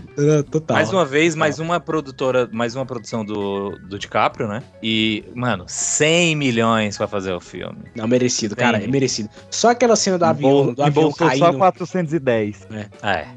Total. 0.49 0.75
Mais 0.77 0.91
uma 0.93 1.03
vez, 1.03 1.35
mais 1.35 1.59
uma 1.59 1.79
produtora, 1.79 2.47
mais 2.53 2.75
uma 2.75 2.85
produção 2.85 3.25
do, 3.25 3.71
do 3.79 3.99
DiCaprio, 3.99 4.47
né? 4.47 4.63
E, 4.81 5.25
mano, 5.35 5.65
100 5.67 6.35
milhões 6.37 6.97
pra 6.97 7.07
fazer 7.07 7.33
o 7.33 7.39
filme. 7.41 7.79
Não, 7.95 8.07
merecido, 8.07 8.55
cara, 8.55 8.79
Sim. 8.79 8.85
é 8.85 8.87
merecido. 8.87 9.29
Só 9.51 9.71
aquela 9.71 9.95
cena 9.97 10.17
do 10.17 10.23
avião, 10.25 10.73
do 10.73 10.81
avião 10.83 11.11
caindo. 11.11 11.39
só 11.39 11.51
410. 11.53 12.67
É. 13.01 13.27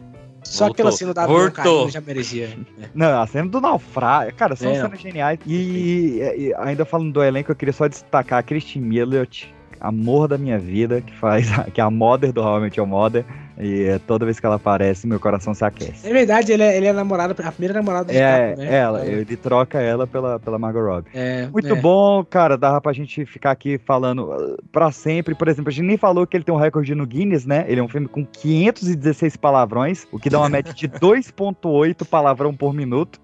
Só 0.47 0.67
Voltou. 0.67 0.73
aquela 0.87 0.93
cena 0.93 1.13
do 1.15 1.21
avião 1.21 1.51
caindo 1.51 1.91
já 1.91 2.01
merecia. 2.01 2.57
Não, 2.95 3.21
a 3.21 3.27
cena 3.27 3.49
do 3.49 3.61
naufrágio. 3.61 4.35
Cara, 4.35 4.55
são 4.57 4.71
É, 4.71 4.75
cenas 4.81 5.01
geniais. 5.01 5.39
E, 5.47 6.21
e- 6.21 6.55
ainda 6.59 6.85
falando 6.85 7.13
do 7.13 7.23
elenco, 7.23 7.51
eu 7.51 7.57
queria 7.57 7.73
só 7.73 7.87
destacar 7.89 8.39
a 8.39 8.43
Christine 8.43 8.87
Miliot, 8.87 9.53
amor 9.81 10.29
da 10.29 10.39
minha 10.39 10.59
vida, 10.59 11.01
que 11.01 11.15
faz, 11.17 11.49
que 11.75 11.81
é 11.81 11.85
a 11.85 11.91
Mother 11.91 12.33
do 12.33 12.41
How 12.43 12.59
I 12.59 12.63
Met 12.63 12.79
Your 12.79 12.89
Mother. 12.89 13.25
E 13.59 13.85
é, 13.85 13.99
toda 13.99 14.25
vez 14.25 14.39
que 14.39 14.47
ela 14.47 14.57
aparece, 14.57 15.07
meu 15.07 15.19
coração 15.19 15.55
se 15.55 15.65
aquece. 15.65 16.07
É 16.07 16.13
verdade, 16.13 16.53
ele 16.53 16.63
é, 16.63 16.77
ele 16.77 16.87
é 16.87 16.91
a 16.91 16.93
namorada, 16.93 17.35
a 17.43 17.53
primeira 17.53 17.75
namorada 17.75 18.05
do 18.05 18.11
É, 18.13 18.49
DiCaprio, 18.51 18.71
né? 18.71 18.77
ela, 18.77 19.07
ele 19.07 19.37
troca 19.37 19.81
ela 19.81 20.07
pela, 20.07 20.39
pela 20.39 20.59
Margot 20.59 20.81
Robbie. 20.85 21.09
É, 21.15 21.47
Muito 21.47 21.73
é. 21.73 21.81
bom, 21.81 22.25
cara. 22.25 22.57
Dava 22.57 22.81
pra 22.81 22.93
gente 22.93 23.25
ficar 23.25 23.51
aqui 23.53 23.79
falando 23.79 24.31
uh, 24.31 24.57
pra 24.71 24.91
sempre. 24.93 25.35
Por 25.35 25.49
exemplo, 25.49 25.71
a 25.71 25.73
gente 25.73 25.87
nem 25.87 25.97
falou 25.97 26.27
que 26.27 26.37
ele 26.37 26.45
tem 26.45 26.55
um 26.55 26.59
recorde 26.59 26.95
no 26.95 27.07
Guinness, 27.07 27.47
né? 27.47 27.65
Ele 27.69 27.81
é 27.81 27.83
um 27.83 27.89
filme 27.89 28.09
com 28.09 28.25
516 28.25 29.37
palavrões, 29.37 30.07
o 30.13 30.19
que 30.19 30.29
dá 30.29 30.39
uma 30.39 30.49
média 30.49 30.73
de 30.73 30.89
2,8 30.89 32.07
palavrão 32.07 32.55
por 32.55 32.75
minuto. 32.75 33.21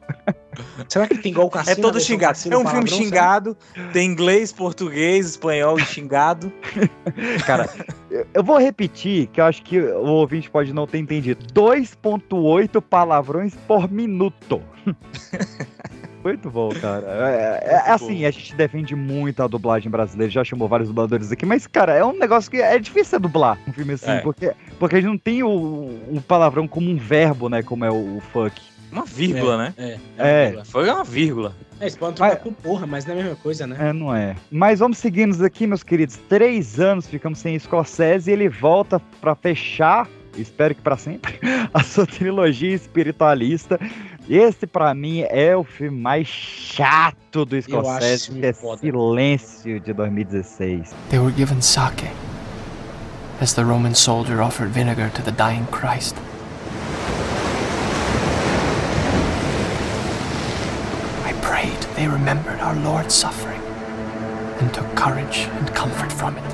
Será 0.89 1.07
que 1.07 1.17
tem 1.19 1.33
igual 1.33 1.47
o 1.47 1.51
É 1.51 1.53
Cassino? 1.53 1.77
todo 1.77 1.91
a 1.91 1.93
versão 1.99 2.07
xingado. 2.15 2.37
É 2.45 2.57
um 2.57 2.61
filme 2.61 2.65
palavrão, 2.65 2.99
xingado, 2.99 3.57
tem 3.93 4.11
inglês, 4.11 4.53
português, 4.53 5.27
espanhol 5.31 5.79
e 5.79 5.85
xingado. 5.85 6.53
Cara, 7.47 7.69
eu- 8.35 8.43
vou 8.45 8.59
repetir, 8.59 9.29
que 9.29 9.41
eu 9.41 9.45
acho 9.45 9.63
que 9.63 9.81
o 9.81 10.05
ouvinte 10.07 10.51
pode 10.51 10.73
não 10.73 10.87
ter 10.87 10.99
entendido. 10.99 11.45
2,8 11.53 12.81
palavrões 12.83 13.55
por 13.67 13.91
minuto. 13.91 14.61
Muito 16.25 16.49
bom, 16.51 16.69
cara. 16.81 17.05
É, 17.09 17.65
é- 17.65 17.89
é 17.89 17.91
assim, 17.91 18.25
a 18.25 18.31
gente 18.31 18.55
defende 18.55 18.95
muito 18.95 19.43
a 19.43 19.49
dublagem 19.49 19.91
brasileira, 19.91 20.31
já 20.31 20.45
chamou 20.45 20.69
vários 20.69 20.89
dubladores 20.89 21.33
aqui, 21.33 21.45
mas, 21.45 21.67
cara, 21.67 21.95
é 21.97 22.05
um 22.05 22.17
negócio 22.17 22.49
que 22.49 22.59
é 22.59 22.79
difícil 22.79 23.19
dublar 23.19 23.59
um 23.67 23.73
filme 23.73 23.95
assim, 23.95 24.09
É. 24.09 24.21
porque, 24.21 24.53
porque 24.79 24.95
a 24.95 25.01
gente 25.01 25.11
não 25.11 25.19
tem 25.19 25.43
o, 25.43 25.49
o 25.51 26.23
palavrão 26.29 26.69
como 26.69 26.89
um 26.89 26.97
verbo, 26.97 27.49
né, 27.49 27.61
como 27.61 27.85
é 27.85 27.91
o, 27.91 28.19
o 28.19 28.23
fuck. 28.33 28.55
Uma 28.93 29.05
vírgula, 29.07 29.57
né? 29.57 29.75
É, 29.79 29.99
É. 30.19 30.63
Foi 30.65 30.89
uma 30.89 31.03
vírgula. 31.03 31.55
É, 31.81 31.85
eles 31.85 31.97
podem 31.97 32.15
trocar 32.15 32.37
por 32.37 32.53
porra, 32.53 32.87
mas 32.87 33.05
não 33.07 33.15
é 33.15 33.21
a 33.21 33.23
mesma 33.23 33.37
coisa, 33.37 33.67
né? 33.67 33.77
É, 33.89 33.93
não 33.93 34.15
é. 34.15 34.37
Mas 34.51 34.79
vamos 34.81 34.99
seguindo 34.99 35.43
aqui, 35.45 35.67
meus 35.67 35.83
queridos. 35.83 36.19
Três 36.29 36.79
anos 36.79 37.07
ficamos 37.07 37.39
sem 37.39 37.59
Scorsese 37.59 38.31
e 38.31 38.35
ele 38.35 38.49
volta 38.49 39.01
pra 39.21 39.35
fechar, 39.35 40.07
espero 40.37 40.75
que 40.75 40.83
pra 40.83 40.97
sempre, 40.97 41.39
a 41.73 41.83
sua 41.83 42.07
trilogia 42.07 42.75
espiritualista. 42.75 43.81
Esse, 44.29 44.67
pra 44.67 44.95
mim, 44.95 45.25
é 45.31 45.57
o 45.57 45.65
filme 45.65 45.99
mais 45.99 46.29
chato 46.29 47.45
do 47.45 47.61
Scorsese, 47.61 48.31
que 48.31 48.47
é 48.47 48.53
foda. 48.53 48.81
Silêncio, 48.81 49.81
de 49.81 49.93
2016. 49.93 50.95
They 51.09 51.19
were 51.19 51.33
given 51.35 51.61
sake, 51.61 52.07
as 53.41 53.55
the 53.55 53.63
Roman 53.63 53.95
soldier 53.95 54.41
offered 54.41 54.71
vinegar 54.73 55.11
to 55.13 55.23
the 55.23 55.33
dying 55.33 55.67
Christ. 55.73 56.15
I 61.25 61.33
prayed 61.43 61.77
they 62.03 62.09
remembered 62.09 62.59
our 62.59 62.75
Lord's 62.83 63.15
suffering 63.15 63.63
and 64.59 64.75
took 64.75 64.89
courage 64.97 65.47
and 65.59 65.73
comfort 65.73 66.11
from 66.11 66.37
it. 66.37 66.45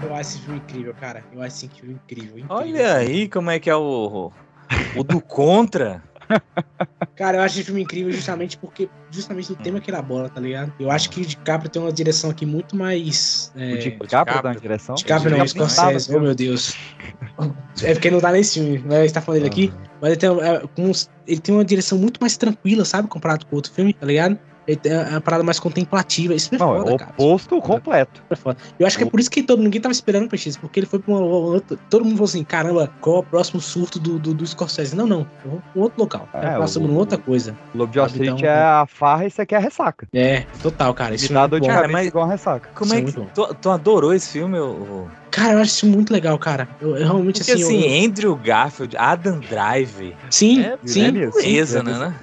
Eu 0.00 0.14
acho 0.14 0.20
esse 0.20 0.38
filme 0.42 0.58
incrível, 0.58 0.94
cara. 0.94 1.24
Eu 1.32 1.42
acho 1.42 1.56
esse 1.56 1.68
filme 1.68 1.94
incrível. 1.94 2.38
incrível. 2.38 2.56
Olha 2.56 2.94
aí 2.94 3.28
como 3.28 3.50
é 3.50 3.58
que 3.58 3.68
é 3.68 3.74
o, 3.74 4.30
o 4.96 5.02
do 5.02 5.20
contra. 5.20 6.00
Cara, 7.16 7.38
eu 7.38 7.42
acho 7.42 7.56
esse 7.56 7.64
filme 7.64 7.82
incrível 7.82 8.10
justamente 8.12 8.56
porque 8.56 8.88
justamente 9.10 9.48
do 9.48 9.56
tema 9.56 9.80
que 9.80 9.90
ele 9.90 9.96
aborda, 9.96 10.28
tá 10.30 10.40
ligado? 10.40 10.72
Eu 10.80 10.90
acho 10.90 11.10
que 11.10 11.20
o 11.20 11.24
DiCaprio 11.26 11.70
tem 11.70 11.80
uma 11.82 11.92
direção 11.92 12.30
aqui 12.30 12.46
muito 12.46 12.74
mais. 12.74 13.52
É... 13.56 13.74
O 13.74 13.78
DiCaprio 13.78 14.42
dá 14.42 14.48
uma 14.50 14.60
direção? 14.60 14.94
DiCaprio 14.94 15.30
não, 15.30 15.38
o 15.44 15.48
Scorsese, 15.48 16.16
oh 16.16 16.20
meu 16.20 16.34
Deus. 16.34 16.74
É 17.82 17.92
porque 17.94 18.10
não 18.10 18.20
tá 18.20 18.32
nesse 18.32 18.54
filme, 18.60 18.78
né? 18.78 18.98
A 18.98 19.02
gente 19.02 19.14
tá 19.14 19.20
falando 19.20 19.42
dele 19.42 19.52
aqui, 19.52 19.72
mas 20.00 20.10
ele 20.10 20.16
tem, 20.16 20.30
é, 20.30 20.62
com 20.74 20.84
uns- 20.90 21.10
ele 21.26 21.40
tem 21.40 21.54
uma 21.54 21.64
direção 21.64 21.98
muito 21.98 22.18
mais 22.20 22.36
tranquila, 22.36 22.84
sabe? 22.84 23.08
Comparado 23.08 23.46
com 23.46 23.56
outro 23.56 23.72
filme, 23.72 23.92
tá 23.92 24.06
ligado? 24.06 24.38
Ele 24.66 24.76
tem 24.76 24.96
uma 24.96 25.20
parada 25.20 25.42
mais 25.42 25.58
contemplativa. 25.58 26.34
Isso 26.34 26.54
é 26.54 26.58
Não, 26.58 26.66
foda, 26.68 26.90
é 26.90 26.94
o 26.94 26.96
cara. 26.98 27.10
oposto 27.16 27.60
completo. 27.60 28.22
É 28.30 28.36
foda. 28.36 28.56
Eu 28.78 28.86
acho 28.86 28.96
que 28.96 29.02
é 29.04 29.06
por 29.06 29.18
isso 29.18 29.30
que 29.30 29.42
todo, 29.42 29.62
ninguém 29.62 29.80
tava 29.80 29.92
esperando 29.92 30.28
pra 30.28 30.36
isso, 30.36 30.58
porque 30.60 30.78
ele 30.80 30.86
foi 30.86 30.98
pra 30.98 31.12
uma 31.12 31.20
outra. 31.20 31.76
Todo 31.90 32.04
mundo 32.04 32.14
falou 32.14 32.24
assim: 32.28 32.44
caramba, 32.44 32.90
qual 33.00 33.16
é 33.16 33.18
o 33.20 33.22
próximo 33.22 33.60
surto 33.60 33.98
do, 33.98 34.18
do, 34.18 34.32
do 34.34 34.46
Scorsese? 34.46 34.94
Não, 34.94 35.06
não. 35.06 35.26
Eu 35.44 35.50
vou 35.50 35.60
pra 35.60 35.80
um 35.80 35.82
outro 35.82 36.00
local. 36.00 36.28
É, 36.34 36.38
É, 36.46 36.58
passamos 36.58 36.86
o- 36.88 36.90
numa 36.92 37.00
outra 37.00 37.18
coisa. 37.18 37.56
O 37.74 37.78
Lobo 37.78 37.92
de 37.92 37.98
Wall 37.98 38.06
Street 38.08 38.32
então- 38.38 38.48
é 38.48 38.62
a 38.62 38.86
farra 38.86 39.24
e 39.24 39.28
isso 39.28 39.42
aqui 39.42 39.54
é 39.54 39.58
a 39.58 39.60
ressaca. 39.60 40.06
É, 40.12 40.44
total, 40.62 40.94
cara. 40.94 41.14
Isso 41.14 41.32
é 41.32 41.36
muito 41.36 41.58
bom. 41.60 41.66
cabeça 41.66 41.92
mas- 41.92 42.06
igual 42.06 42.24
a 42.24 42.28
ressaca. 42.28 42.68
Como 42.74 42.86
Isso 42.86 42.94
é 42.94 42.98
é 42.98 43.24
que 43.26 43.34
tu, 43.34 43.54
tu 43.60 43.70
adorou 43.70 44.14
esse 44.14 44.28
filme? 44.30 44.58
ô- 44.58 44.70
ô? 44.70 45.21
Cara, 45.32 45.54
eu 45.54 45.58
acho 45.60 45.72
isso 45.72 45.86
muito 45.86 46.12
legal, 46.12 46.38
cara. 46.38 46.68
Eu, 46.78 46.90
eu 46.96 47.04
realmente 47.06 47.38
Porque 47.38 47.52
assim. 47.52 47.62
assim, 47.62 47.98
eu- 47.98 48.04
Andrew 48.06 48.36
Garfield, 48.36 48.96
Adam 48.98 49.40
Drive. 49.40 50.14
Sim, 50.30 50.60
é, 50.60 50.78
sim, 50.84 51.00
é 51.00 51.06
sim. 51.06 51.12
beleza, 51.12 51.82
né? 51.82 51.98
né? 51.98 52.14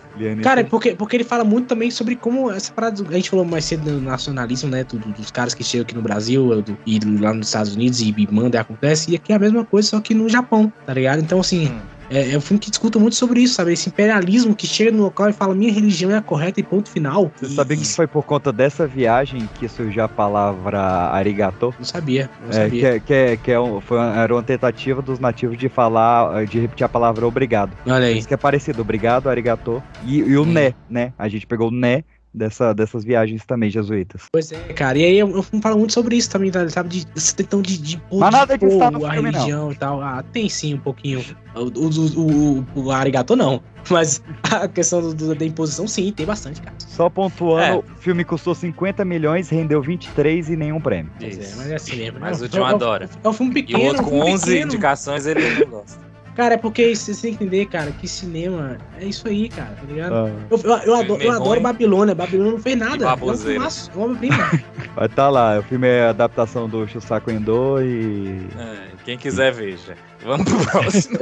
Cara, 0.44 0.64
porque, 0.64 0.96
porque 0.96 1.16
ele 1.18 1.24
fala 1.24 1.44
muito 1.44 1.68
também 1.68 1.90
sobre 1.90 2.16
como 2.16 2.52
essa 2.52 2.72
parada. 2.72 3.02
A 3.10 3.14
gente 3.14 3.30
falou 3.30 3.44
mais 3.44 3.66
cedo 3.66 3.84
do 3.96 4.00
nacionalismo, 4.02 4.70
né? 4.70 4.84
do- 4.84 5.00
do- 5.00 5.12
dos 5.12 5.32
caras 5.32 5.54
que 5.56 5.64
chegam 5.64 5.84
aqui 5.84 5.96
no 5.96 6.02
Brasil 6.02 6.62
do- 6.62 6.78
e 6.86 7.00
do- 7.00 7.20
lá 7.22 7.34
nos 7.34 7.48
Estados 7.48 7.76
Unidos 7.76 8.00
e, 8.00 8.14
e 8.16 8.28
manda 8.32 8.58
e 8.58 8.60
acontece. 8.60 9.12
E 9.12 9.16
aqui 9.16 9.32
é 9.34 9.36
a 9.36 9.40
mesma 9.40 9.66
coisa, 9.66 9.90
só 9.90 10.00
que 10.00 10.14
no 10.14 10.30
Japão, 10.30 10.72
tá 10.86 10.94
ligado? 10.94 11.20
Então, 11.22 11.40
assim, 11.40 11.68
é, 12.10 12.32
é 12.32 12.38
um 12.38 12.42
filme 12.42 12.60
que 12.60 12.70
discuta 12.70 12.98
muito 13.00 13.16
sobre 13.16 13.42
isso, 13.42 13.56
sabe? 13.56 13.74
Esse 13.74 13.90
imperialismo 13.90 14.56
que 14.56 14.66
chega 14.68 14.92
no 14.92 15.04
local 15.04 15.30
e 15.30 15.34
fala: 15.34 15.54
minha 15.56 15.72
religião 15.72 16.12
é 16.12 16.18
a 16.18 16.22
correta 16.22 16.60
e 16.60 16.64
ponto 16.64 16.90
final. 16.90 17.32
Você 17.40 17.50
sabia 17.54 17.78
que 17.78 17.86
foi 17.88 18.08
por 18.08 18.24
conta 18.24 18.52
dessa 18.52 18.88
viagem 18.88 19.48
que 19.54 19.68
surgiu 19.68 20.04
a 20.04 20.10
palavra 20.10 20.80
arigato? 21.12 21.74
Não 21.78 21.86
sabia, 21.86 22.30
não 22.42 22.50
É, 22.50 22.54
sabia. 22.54 22.80
que, 22.80 22.86
é- 22.86 23.00
que, 23.00 23.14
é- 23.14 23.38
que 23.38 23.52
é 23.52 23.60
um- 23.60 23.80
foi 23.82 23.98
uma- 23.98 24.16
era 24.20 24.34
uma 24.34 24.44
tentativa 24.44 25.02
dos 25.02 25.20
nativos 25.20 25.58
de 25.58 25.70
falar, 25.70 26.46
de 26.46 26.60
repetir 26.60 26.86
a 26.86 26.90
palavra 26.90 27.28
obrigado. 27.28 27.76
Olha 27.86 28.06
aí. 28.06 28.18
Isso 28.18 28.28
que 28.28 28.34
é 28.34 28.38
parecido, 28.38 28.82
obrigado, 28.82 29.28
arigato. 29.30 29.84
E, 30.04 30.18
e 30.20 30.38
o 30.38 30.46
né, 30.46 30.74
né? 30.90 31.14
A 31.18 31.28
gente 31.28 31.46
pegou 31.46 31.68
o 31.70 31.72
né 31.72 32.04
dessa, 32.34 32.74
dessas 32.74 33.04
viagens 33.04 33.46
também, 33.46 33.70
jesuítas. 33.70 34.24
Pois 34.32 34.52
é, 34.52 34.58
cara. 34.74 34.98
E 34.98 35.06
aí 35.06 35.18
eu, 35.20 35.30
eu 35.30 35.44
falo 35.62 35.78
muito 35.78 35.94
sobre 35.94 36.16
isso 36.16 36.30
também, 36.30 36.52
sabe? 36.70 36.90
De, 36.90 37.06
esse 37.16 37.36
tentão 37.36 37.62
de, 37.62 37.78
de 37.78 37.98
pôr 37.98 38.20
Mas 38.20 38.30
de 38.30 38.36
nada 38.38 38.58
disso 38.58 38.80
tá 38.80 38.92
no 38.92 39.06
a 39.06 39.12
filme, 39.14 39.32
não. 39.32 39.40
religião 39.40 39.72
e 39.72 39.76
tal. 39.76 40.02
Ah, 40.02 40.24
tem 40.32 40.48
sim 40.50 40.74
um 40.76 40.80
pouquinho. 40.80 41.24
O, 41.56 41.62
o, 41.64 42.60
o, 42.60 42.66
o, 42.86 42.92
arigato 42.92 43.36
não. 43.36 43.62
Mas 43.90 44.22
a 44.52 44.68
questão 44.68 45.02
do- 45.02 45.14
do- 45.14 45.36
da 45.36 45.46
imposição, 45.46 45.88
sim, 45.88 46.12
tem 46.12 46.26
bastante, 46.26 46.62
cara. 46.62 46.76
Só 46.78 47.10
pontuando, 47.10 47.64
É. 47.88 47.92
o 47.94 47.96
filme 47.98 48.24
custou 48.24 48.54
50 48.54 49.04
milhões, 49.06 49.50
rendeu 49.50 49.82
23 49.82 50.50
e 50.50 50.56
nenhum 50.56 50.80
prêmio. 50.82 51.12
Pois 51.20 51.38
é, 51.38 51.56
mas 51.56 51.72
é 51.72 51.76
assim 51.76 51.96
mesmo. 51.96 52.20
Mas 52.20 52.42
É, 52.42 52.46
o 52.46 52.50
John 52.50 52.68
é, 52.68 52.74
adora. 52.74 53.10
É 53.24 53.28
um 53.30 53.34
filme 53.34 53.52
E 53.52 53.54
pequeno. 53.56 53.80
o 53.80 53.86
outro 53.88 54.04
com 54.04 54.10
filme 54.12 54.32
11 54.34 54.46
pequeno. 54.46 54.66
indicações, 54.66 55.26
ele 55.26 55.66
não 55.66 55.72
gosta. 55.72 56.09
Cara, 56.40 56.54
é 56.54 56.58
porque 56.58 56.96
você 56.96 57.14
tem 57.14 57.36
que 57.36 57.44
entender, 57.44 57.66
cara, 57.66 57.92
que 57.92 58.08
cinema 58.08 58.78
é 58.98 59.04
isso 59.04 59.28
aí, 59.28 59.50
cara, 59.50 59.76
tá 59.78 59.86
ligado? 59.86 60.14
Ah, 60.14 60.32
Eu, 60.50 60.58
eu, 60.58 60.70
eu 60.70 60.96
adoro, 60.96 61.14
eu 61.14 61.18
Filme 61.20 61.36
adoro. 61.36 61.60
Babilônia. 61.60 62.16
Babilônia 62.16 62.54
não 62.54 62.60
fez 62.60 62.78
nada. 62.78 63.06
É 63.10 63.14
um 63.14 63.36
filmaço, 63.38 63.92
é 63.94 63.98
uma 63.98 64.06
obra-prima. 64.16 64.50
vai 64.96 65.06
estar 65.08 65.28
lá, 65.30 65.60
o 65.60 65.64
filme 65.64 65.86
é 65.86 66.08
adaptação 66.08 66.70
do 66.70 66.88
Shusaku 66.88 67.30
Endo 67.30 67.82
e 67.82 68.48
É, 68.58 68.78
quem 69.04 69.18
quiser, 69.18 69.52
veja. 69.52 69.98
Vamos 70.24 70.50
pro 70.50 70.66
próximo. 70.72 71.20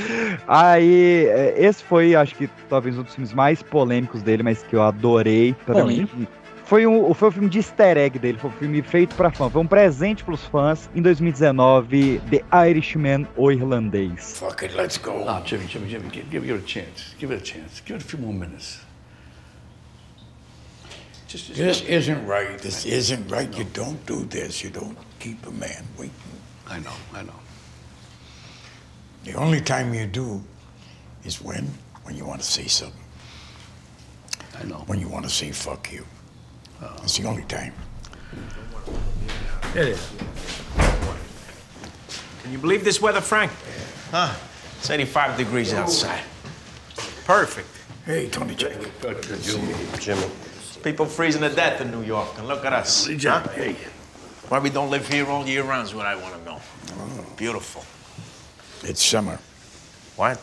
Aí, 0.48 1.26
é, 1.26 1.54
esse 1.58 1.84
foi, 1.84 2.14
acho 2.14 2.34
que 2.34 2.48
talvez 2.66 2.96
um 2.96 3.02
dos 3.02 3.14
filmes 3.14 3.34
mais 3.34 3.62
polêmicos 3.62 4.22
dele, 4.22 4.42
mas 4.42 4.62
que 4.62 4.74
eu 4.74 4.80
adorei. 4.80 5.54
Pra 5.66 5.84
mim, 5.84 6.08
foi 6.64 6.86
um, 6.86 7.12
foi 7.12 7.28
um 7.28 7.32
filme 7.32 7.48
de 7.48 7.58
easter 7.58 7.96
egg 7.96 8.18
dele, 8.18 8.38
foi 8.38 8.50
um 8.50 8.54
filme 8.54 8.82
feito 8.82 9.14
pra 9.14 9.30
fã, 9.30 9.50
foi 9.50 9.60
um 9.60 9.66
presente 9.66 10.24
pros 10.24 10.42
fãs 10.44 10.88
em 10.94 11.02
2019, 11.02 12.20
The 12.30 12.68
Irishman, 12.68 13.26
o 13.36 13.52
irlandês. 13.52 14.38
Fuck 14.38 14.64
it, 14.64 14.74
let's 14.74 14.96
go. 14.96 15.24
No, 15.24 15.44
Jimmy, 15.44 15.66
Jimmy, 15.66 15.88
Jimmy, 15.88 16.08
give, 16.10 16.30
give 16.30 16.50
it 16.50 16.64
a 16.64 16.66
chance. 16.66 17.14
Give 17.18 17.34
it 17.34 17.42
a 17.42 17.44
chance. 17.44 17.82
Give 17.84 17.96
it 17.96 18.04
a 18.04 18.08
few 18.08 18.18
more 18.18 18.32
minutes. 18.32 18.80
Just, 21.28 21.48
just 21.48 21.58
This 21.58 21.82
isn't 21.82 22.26
right. 22.26 22.58
This 22.58 22.86
isn't 22.86 23.28
right. 23.28 23.52
You 23.58 23.64
don't 23.72 24.04
do 24.06 24.24
this. 24.24 24.62
You 24.62 24.70
don't 24.70 24.96
keep 25.18 25.44
a 25.46 25.50
man 25.50 25.84
waiting. 25.98 26.14
I 26.68 26.78
know, 26.78 26.94
I 27.12 27.22
know. 27.24 27.40
The 29.24 29.34
only 29.34 29.60
time 29.60 29.92
you 29.92 30.06
do 30.06 30.42
is 31.24 31.42
when? 31.42 31.68
When 32.04 32.16
you 32.16 32.24
want 32.24 32.40
to 32.40 32.46
say 32.46 32.66
something. 32.68 33.00
I 34.58 34.64
know. 34.64 34.84
When 34.86 35.00
you 35.00 35.08
want 35.08 35.24
to 35.24 35.30
say 35.30 35.50
fuck 35.50 35.92
you. 35.92 36.06
It's 37.02 37.18
the 37.18 37.26
only 37.26 37.42
time. 37.44 37.72
It 39.74 39.88
is. 39.88 40.10
Can 42.42 42.52
you 42.52 42.58
believe 42.58 42.84
this 42.84 43.00
weather, 43.00 43.20
Frank? 43.20 43.50
Huh? 44.10 44.34
It's 44.78 44.90
85 44.90 45.36
degrees 45.36 45.72
outside. 45.72 46.22
Perfect. 47.24 47.68
Hey, 48.04 48.28
Tony 48.28 48.54
Jake. 48.54 48.78
Jimmy. 49.42 49.74
Jimmy. 49.98 50.26
People 50.82 51.06
freezing 51.06 51.40
to 51.40 51.48
death 51.48 51.80
in 51.80 51.90
New 51.90 52.02
York, 52.02 52.28
and 52.36 52.46
look 52.46 52.64
at 52.64 52.72
us. 52.72 53.06
Hey, 53.06 53.16
Jack, 53.16 53.50
hey. 53.52 53.76
Why 54.48 54.58
we 54.58 54.68
don't 54.68 54.90
live 54.90 55.08
here 55.08 55.26
all 55.26 55.46
year 55.46 55.62
round 55.62 55.86
is 55.86 55.94
what 55.94 56.04
I 56.04 56.14
want 56.16 56.34
to 56.34 56.44
know. 56.44 56.60
Oh. 56.90 57.26
Beautiful. 57.36 57.84
It's 58.88 59.02
summer. 59.02 59.38
What? 60.16 60.36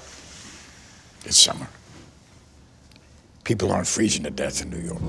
It's 1.23 1.37
summer. 1.37 1.67
People 3.43 3.71
aren't 3.71 3.87
freezing 3.87 4.23
to 4.23 4.29
death 4.29 4.61
in 4.61 4.69
New 4.69 4.79
York. 4.79 5.01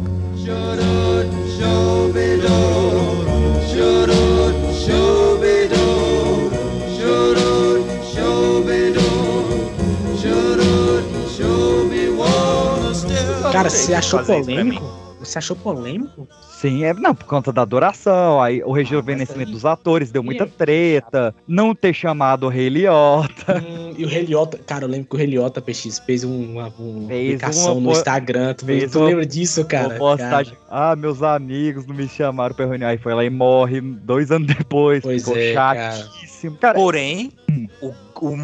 Cara, 13.53 13.69
você 13.69 13.95
achou 13.95 14.21
fazer 14.21 14.41
isso 14.41 14.45
pra 14.47 14.55
polêmico? 14.55 15.02
Você 15.25 15.39
achou 15.39 15.55
polêmico? 15.57 16.27
Sim, 16.61 16.85
é, 16.85 16.93
não, 16.95 17.15
por 17.15 17.27
conta 17.27 17.53
da 17.53 17.63
adoração, 17.63 18.41
aí 18.41 18.63
o 18.63 18.73
rejuvenescimento 18.73 19.51
dos 19.53 19.65
atores 19.65 20.11
deu 20.13 20.23
muita 20.23 20.47
treta, 20.47 21.35
não 21.47 21.75
ter 21.75 21.93
chamado 21.95 22.47
o 22.47 22.49
Rei 22.49 22.69
Liotta. 22.69 23.63
Hum, 23.67 23.95
e 23.97 24.05
o 24.05 24.11
Heliota, 24.11 24.59
cara, 24.59 24.85
eu 24.85 24.89
lembro 24.89 25.09
que 25.09 25.17
o 25.17 25.21
Heliota 25.21 25.61
PX 25.61 26.01
fez 26.07 26.25
uma, 26.25 26.35
uma 26.37 26.71
Fez 27.09 27.41
publicação 27.41 27.73
uma 27.79 27.81
no 27.81 27.93
Instagram. 27.93 28.55
Tu, 28.55 28.65
fez 28.67 28.91
tu 28.93 28.99
uma- 29.01 29.07
lembra 29.09 29.27
disso, 29.27 29.65
cara? 29.65 29.89
Uma 29.89 29.99
postagem, 29.99 30.55
ah, 30.71 30.95
meus 30.97 31.23
amigos 31.23 31.87
não 31.87 31.95
me 31.95 32.07
chamaram 32.09 32.55
pra 32.55 32.67
reunião, 32.67 32.89
aí 32.91 32.99
foi 32.99 33.15
lá 33.15 33.25
e 33.25 33.31
morre 33.31 33.81
dois 33.81 34.31
anos 34.31 34.47
depois, 34.49 35.03
Pois 35.03 35.23
ficou 35.25 35.37
é, 35.37 35.55
cara. 35.55 35.93
chatíssimo. 35.93 36.57
Cara, 36.59 36.75
Porém, 36.79 37.33
o, 37.81 37.93
o 38.21 38.37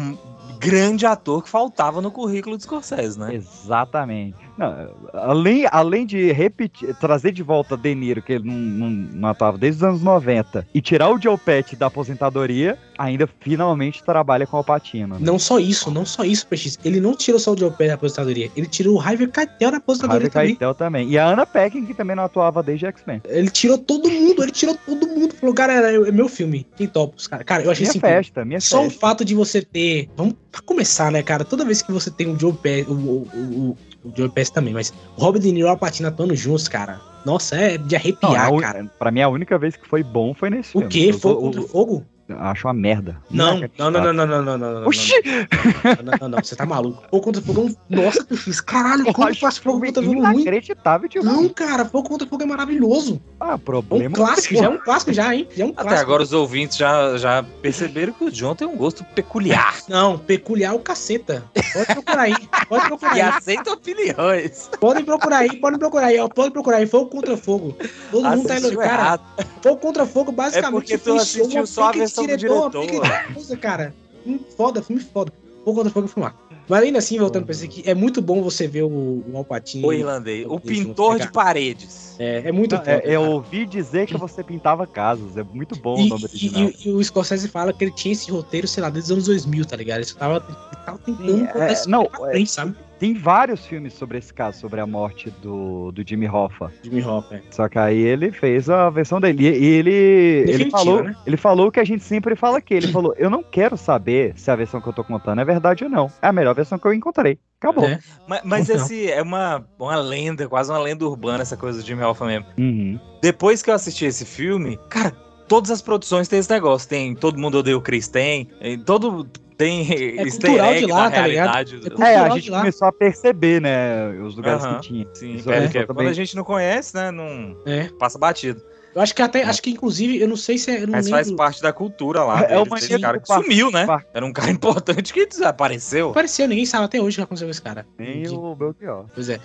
grande 0.59 1.05
ator 1.05 1.41
que 1.43 1.49
faltava 1.49 2.01
no 2.01 2.11
currículo 2.11 2.57
do 2.57 2.63
Scorsese, 2.63 3.17
né? 3.17 3.33
Exatamente. 3.35 4.35
Não, 4.59 4.89
além, 5.13 5.65
além 5.71 6.05
de 6.05 6.33
repetir, 6.33 6.93
trazer 6.95 7.31
de 7.31 7.41
volta 7.41 7.77
De 7.77 7.95
Niro, 7.95 8.21
que 8.21 8.33
ele 8.33 8.43
não, 8.45 8.89
não, 8.89 9.57
desde 9.57 9.77
os 9.77 9.83
anos 9.87 10.01
90, 10.03 10.67
e 10.73 10.81
tirar 10.81 11.09
o 11.09 11.17
Joe 11.21 11.37
Pesci 11.37 11.77
da 11.77 11.85
aposentadoria, 11.85 12.77
ainda 12.97 13.25
finalmente 13.39 14.03
trabalha 14.03 14.45
com 14.45 14.57
o 14.57 14.59
Alpatino. 14.59 15.15
né? 15.15 15.21
Não 15.21 15.39
só 15.39 15.59
isso, 15.59 15.89
não 15.89 16.05
só 16.05 16.25
isso, 16.25 16.45
PX. 16.45 16.77
Ele 16.83 16.99
não 16.99 17.15
tirou 17.15 17.39
só 17.39 17.53
o 17.53 17.57
Joe 17.57 17.71
Pesci 17.71 17.87
da 17.87 17.93
aposentadoria, 17.93 18.51
ele 18.53 18.67
tirou 18.67 18.97
o 18.97 18.99
Harvey 18.99 19.27
Keitel 19.29 19.71
da 19.71 19.77
aposentadoria 19.77 20.27
Harvey 20.27 20.29
também. 20.31 20.47
Keitel 20.49 20.75
também. 20.75 21.09
E 21.09 21.17
a 21.17 21.25
Anna 21.25 21.45
Paquin, 21.45 21.85
que 21.85 21.93
também 21.93 22.15
não 22.17 22.25
atuava 22.25 22.61
desde 22.61 22.85
X-Men. 22.87 23.21
Ele 23.29 23.49
tirou 23.49 23.77
todo 23.77 24.09
mundo, 24.09 24.43
ele 24.43 24.51
tirou 24.51 24.77
todo 24.85 25.07
mundo. 25.07 25.33
Falou, 25.35 25.55
cara, 25.55 25.89
é, 25.89 25.95
é 25.95 26.11
meu 26.11 26.27
filme. 26.27 26.67
Quem 26.75 26.85
topa 26.87 27.15
os 27.15 27.27
caras? 27.27 27.45
Cara, 27.45 27.63
eu 27.63 27.71
achei 27.71 27.83
Minha 27.83 27.91
assim. 27.91 27.99
festa, 27.99 28.43
minha 28.43 28.59
Só 28.59 28.81
o 28.81 28.83
festa. 28.85 28.99
fato 28.99 29.23
de 29.23 29.33
você 29.33 29.61
ter. 29.61 30.09
Vamos 30.17 30.35
começar, 30.65 31.11
né, 31.11 31.23
cara? 31.23 31.45
Toda 31.45 31.63
vez 31.63 31.81
que 31.81 31.91
você 31.93 32.11
tem 32.11 32.27
o 32.27 32.37
Joe 32.37 32.51
Pesci, 32.51 32.89
o, 32.89 32.93
o, 32.93 33.27
o, 33.69 33.77
o 34.03 34.11
Joe 34.15 34.29
Pesci 34.29 34.53
também, 34.53 34.73
mas 34.73 34.93
o 35.17 35.21
Robert 35.21 35.41
De 35.41 35.51
Niro 35.51 35.67
e 35.67 35.69
o 35.69 35.71
Al 35.71 35.77
Pacino 35.77 36.07
atuando 36.07 36.35
juntos, 36.35 36.67
cara. 36.67 36.99
Nossa, 37.25 37.55
é 37.57 37.77
de 37.77 37.93
Não, 37.95 37.99
arrepiar, 37.99 38.45
a 38.45 38.49
un- 38.49 38.59
cara. 38.61 38.85
Pra 38.97 39.11
mim, 39.11 39.21
a 39.21 39.27
única 39.29 39.57
vez 39.57 39.75
que 39.75 39.87
foi 39.87 40.03
bom 40.03 40.33
foi 40.33 40.49
nesse 40.49 40.69
O 40.69 40.79
filme. 40.79 40.87
quê? 40.87 41.11
Fogo 41.13 41.35
eu- 41.35 41.41
contra 41.41 41.61
fogo? 41.63 42.05
Eu 42.29 42.39
Acho 42.39 42.67
uma 42.67 42.73
merda. 42.73 43.17
Não, 43.29 43.59
não, 43.77 43.91
não, 43.91 44.01
não, 44.01 44.13
não, 44.13 44.27
não, 44.27 44.41
não, 44.43 44.57
não, 44.57 44.73
não. 44.81 44.87
Oxi! 44.87 45.13
Não, 45.23 46.03
não, 46.03 46.13
não, 46.21 46.29
não, 46.29 46.37
você 46.43 46.55
tá 46.55 46.65
maluco. 46.65 47.03
Fogo 47.09 47.23
contra 47.23 47.41
fogo 47.41 47.61
é 47.61 47.63
um. 47.65 48.03
Nossa, 48.03 48.23
que 48.23 48.37
fiz. 48.37 48.61
Caralho, 48.61 49.11
como 49.13 49.35
faz 49.35 49.57
fogo 49.57 49.79
contra 49.85 50.01
fogo 50.03 50.19
ruim? 50.21 50.41
Inacreditável, 50.41 51.09
tio. 51.09 51.23
Não, 51.23 51.49
cara, 51.49 51.85
fogo 51.85 52.07
contra 52.09 52.27
fogo 52.27 52.43
é 52.43 52.45
maravilhoso. 52.45 53.21
Ah, 53.39 53.51
É 53.51 53.55
um 53.55 53.59
problema. 53.59 54.15
clássico, 54.15 54.55
já 54.55 54.65
é 54.65 54.69
um 54.69 54.77
clássico, 54.77 55.13
já, 55.13 55.33
hein? 55.35 55.47
Já 55.55 55.63
é 55.63 55.67
um 55.67 55.71
Até 55.71 55.81
clássico. 55.83 56.01
agora 56.01 56.23
os 56.23 56.33
ouvintes 56.33 56.77
já, 56.77 57.17
já 57.17 57.43
perceberam 57.61 58.13
que 58.13 58.23
o 58.25 58.31
John 58.31 58.55
tem 58.55 58.67
um 58.67 58.75
gosto 58.75 59.03
peculiar. 59.03 59.77
Não, 59.87 60.17
peculiar 60.17 60.73
o 60.75 60.79
caceta. 60.79 61.43
Pode 61.73 61.85
procurar 61.87 62.21
aí. 62.21 62.35
Pode 62.67 62.87
procurar 62.87 63.17
E 63.17 63.21
aí. 63.21 63.29
aceita 63.29 63.71
opiniões. 63.73 64.69
Podem 64.79 65.03
procurar 65.03 65.37
aí, 65.39 65.55
podem 65.57 65.79
procurar 65.79 66.07
aí, 66.07 66.19
ó. 66.19 66.27
Podem 66.27 66.51
procurar 66.51 66.77
aí. 66.77 66.85
Fogo 66.87 67.09
contra 67.09 67.35
fogo. 67.37 67.75
Todo 68.11 68.29
mundo 68.29 68.47
tá 68.47 68.57
indo. 68.57 68.77
Cara, 68.77 69.19
fogo 69.61 69.77
contra 69.77 70.05
fogo, 70.05 70.31
basicamente. 70.31 70.69
É 70.69 70.71
porque 70.71 70.97
tu 70.97 71.15
assistiu 71.15 71.45
uma 71.45 71.65
só 71.65 71.89
a 71.89 71.91
versão 71.91 72.18
do 72.27 72.37
diretor, 72.37 72.69
de 72.69 73.33
coisa, 73.33 73.57
cara. 73.57 73.93
Filme 74.23 74.39
foda, 74.55 74.81
filme 74.81 75.01
foda. 75.01 75.31
Fogo 75.63 75.75
contra 75.77 75.91
fogo 75.91 76.05
é 76.07 76.09
filmar. 76.09 76.35
Mas 76.67 76.83
ainda 76.83 76.99
assim, 76.99 77.17
voltando 77.19 77.45
pra 77.45 77.53
isso 77.53 77.65
aqui, 77.65 77.83
é 77.85 77.93
muito 77.93 78.21
bom 78.21 78.41
você 78.43 78.67
ver 78.67 78.83
o, 78.83 78.87
o. 78.87 79.45
O 79.83 79.93
irlandês. 79.93 80.45
O 80.47 80.59
pintor 80.59 81.19
de 81.19 81.31
paredes. 81.31 82.15
É, 82.19 82.49
é 82.49 82.51
muito 82.51 82.75
foda. 82.77 82.91
é, 82.91 83.01
eu 83.15 83.23
ouvi 83.23 83.65
dizer 83.65 84.05
que 84.07 84.15
você 84.17 84.43
pintava 84.43 84.85
casas. 84.85 85.35
É 85.35 85.43
muito 85.43 85.75
bom 85.75 85.95
o 85.95 85.99
E, 86.05 86.09
nome 86.09 86.21
e- 86.23 86.25
original. 86.25 86.69
e- 86.69 86.75
e 86.87 86.91
o 86.91 87.03
Scorsese 87.03 87.47
fala 87.47 87.73
que 87.73 87.83
ele 87.83 87.91
tinha 87.91 88.11
esse 88.11 88.29
roteiro, 88.31 88.67
sei 88.67 88.83
lá, 88.83 88.89
desde 88.89 89.11
os 89.11 89.17
anos 89.17 89.25
2000, 89.25 89.65
tá 89.65 89.75
ligado? 89.75 89.97
Ele 89.97 90.05
só 90.05 90.17
tava, 90.17 90.35
ele 90.47 90.85
tava 90.85 90.97
tentando 90.99 91.45
É, 91.57 91.87
não, 91.87 92.05
pra 92.05 92.29
frente, 92.29 92.51
sabe? 92.51 92.75
Tem 92.99 93.13
vários 93.13 93.65
filmes 93.65 93.93
sobre 93.93 94.17
esse 94.17 94.33
caso, 94.33 94.59
sobre 94.59 94.81
a 94.81 94.85
morte 94.85 95.31
do, 95.41 95.91
do 95.91 96.03
Jimmy 96.05 96.27
Hoffa. 96.27 96.69
Jimmy 96.83 97.01
Hoffa, 97.01 97.35
é. 97.35 97.41
Só 97.49 97.69
que 97.69 97.79
aí 97.79 97.97
ele 97.97 98.29
fez 98.31 98.69
a 98.69 98.89
versão 98.89 99.21
dele. 99.21 99.47
E, 99.47 99.49
e 99.49 99.65
ele, 99.65 99.91
ele, 99.91 100.69
falou, 100.69 101.03
né? 101.03 101.15
ele 101.25 101.37
falou 101.37 101.67
o 101.67 101.71
que 101.71 101.79
a 101.79 101.85
gente 101.85 102.03
sempre 102.03 102.35
fala 102.35 102.57
aqui. 102.57 102.73
Ele 102.73 102.91
falou: 102.91 103.15
Eu 103.17 103.29
não 103.29 103.41
quero 103.41 103.77
saber 103.77 104.33
se 104.35 104.51
a 104.51 104.55
versão 104.55 104.81
que 104.81 104.87
eu 104.89 104.93
tô 104.93 105.03
contando 105.03 105.39
é 105.39 105.45
verdade 105.45 105.85
ou 105.85 105.89
não. 105.89 106.11
É 106.21 106.27
a 106.27 106.33
melhor 106.33 106.53
versão 106.53 106.77
que 106.77 106.85
eu 106.85 106.93
encontrei. 106.93 107.39
Acabou. 107.57 107.85
É. 107.85 107.99
Mas, 108.27 108.41
mas 108.43 108.69
Então. 108.69 108.83
esse 108.83 109.09
é 109.09 109.21
uma, 109.21 109.65
uma 109.79 109.95
lenda, 109.95 110.47
quase 110.49 110.69
uma 110.69 110.79
lenda 110.79 111.05
urbana, 111.05 111.41
essa 111.41 111.55
coisa 111.55 111.81
do 111.81 111.85
Jimmy 111.85 112.03
Hoffa 112.03 112.25
mesmo. 112.25 112.47
Uhum. 112.57 112.99
Depois 113.21 113.61
que 113.61 113.69
eu 113.69 113.73
assisti 113.73 114.05
esse 114.05 114.25
filme, 114.25 114.77
cara, 114.89 115.11
todas 115.47 115.71
as 115.71 115.81
produções 115.81 116.27
têm 116.27 116.39
esse 116.39 116.49
negócio. 116.49 116.87
Tem 116.87 117.15
Todo 117.15 117.39
Mundo 117.39 117.59
Odeia 117.59 117.77
o 117.77 117.81
Chris, 117.81 118.07
tem. 118.07 118.49
Todo. 118.85 119.27
Tem 119.59 119.81
easter 119.81 120.49
cultural 120.51 120.71
egg 120.71 120.85
de 120.85 120.91
lá, 120.91 121.11
tá 121.11 121.27
ligado? 121.27 121.53
realidade. 121.53 121.75
É 121.75 121.77
É, 121.77 121.89
cultural 121.89 122.25
a 122.25 122.29
gente 122.39 122.49
começou 122.49 122.87
a 122.87 122.91
perceber, 122.93 123.61
né, 123.61 124.07
os 124.23 124.33
lugares 124.37 124.63
Aham, 124.63 124.79
que 124.79 124.87
tinha. 124.87 125.07
Sim, 125.13 125.33
é, 125.35 125.65
eu 125.65 125.69
quando 125.85 125.87
também- 125.87 126.07
a 126.07 126.13
gente 126.13 126.33
não 126.33 126.45
conhece, 126.45 126.95
né, 126.95 127.11
não 127.11 127.57
É. 127.65 127.89
passa 127.99 128.17
batido. 128.17 128.61
Eu 128.99 129.03
acho 129.03 129.15
que 129.15 129.21
até, 129.21 129.43
acho 129.43 129.61
que 129.61 129.69
inclusive, 129.69 130.19
eu 130.19 130.27
não 130.27 130.35
sei 130.35 130.57
se 130.57 130.69
é. 130.69 130.85
Mas 130.85 131.05
lembro. 131.05 131.11
faz 131.11 131.31
parte 131.31 131.61
da 131.61 131.71
cultura 131.71 132.21
lá. 132.25 132.41
É, 132.43 132.55
é 132.55 132.59
o 132.59 132.65
cara 132.99 133.17
que 133.17 133.25
parque. 133.25 133.43
sumiu, 133.45 133.71
né? 133.71 133.85
Parque. 133.85 134.09
Era 134.13 134.25
um 134.25 134.33
cara 134.33 134.51
importante 134.51 135.13
que 135.13 135.25
desapareceu. 135.25 136.09
Apareceu, 136.09 136.45
ninguém 136.49 136.65
sabe 136.65 136.83
até 136.83 136.99
hoje 137.01 137.15
o 137.15 137.19
que 137.19 137.21
aconteceu 137.21 137.47
com 137.47 137.51
esse 137.51 137.61
cara. 137.61 137.87
Nem 137.97 138.23
De- 138.23 138.35
o 138.35 138.53
Belchior. 138.53 139.05
Pois 139.15 139.29
é, 139.29 139.39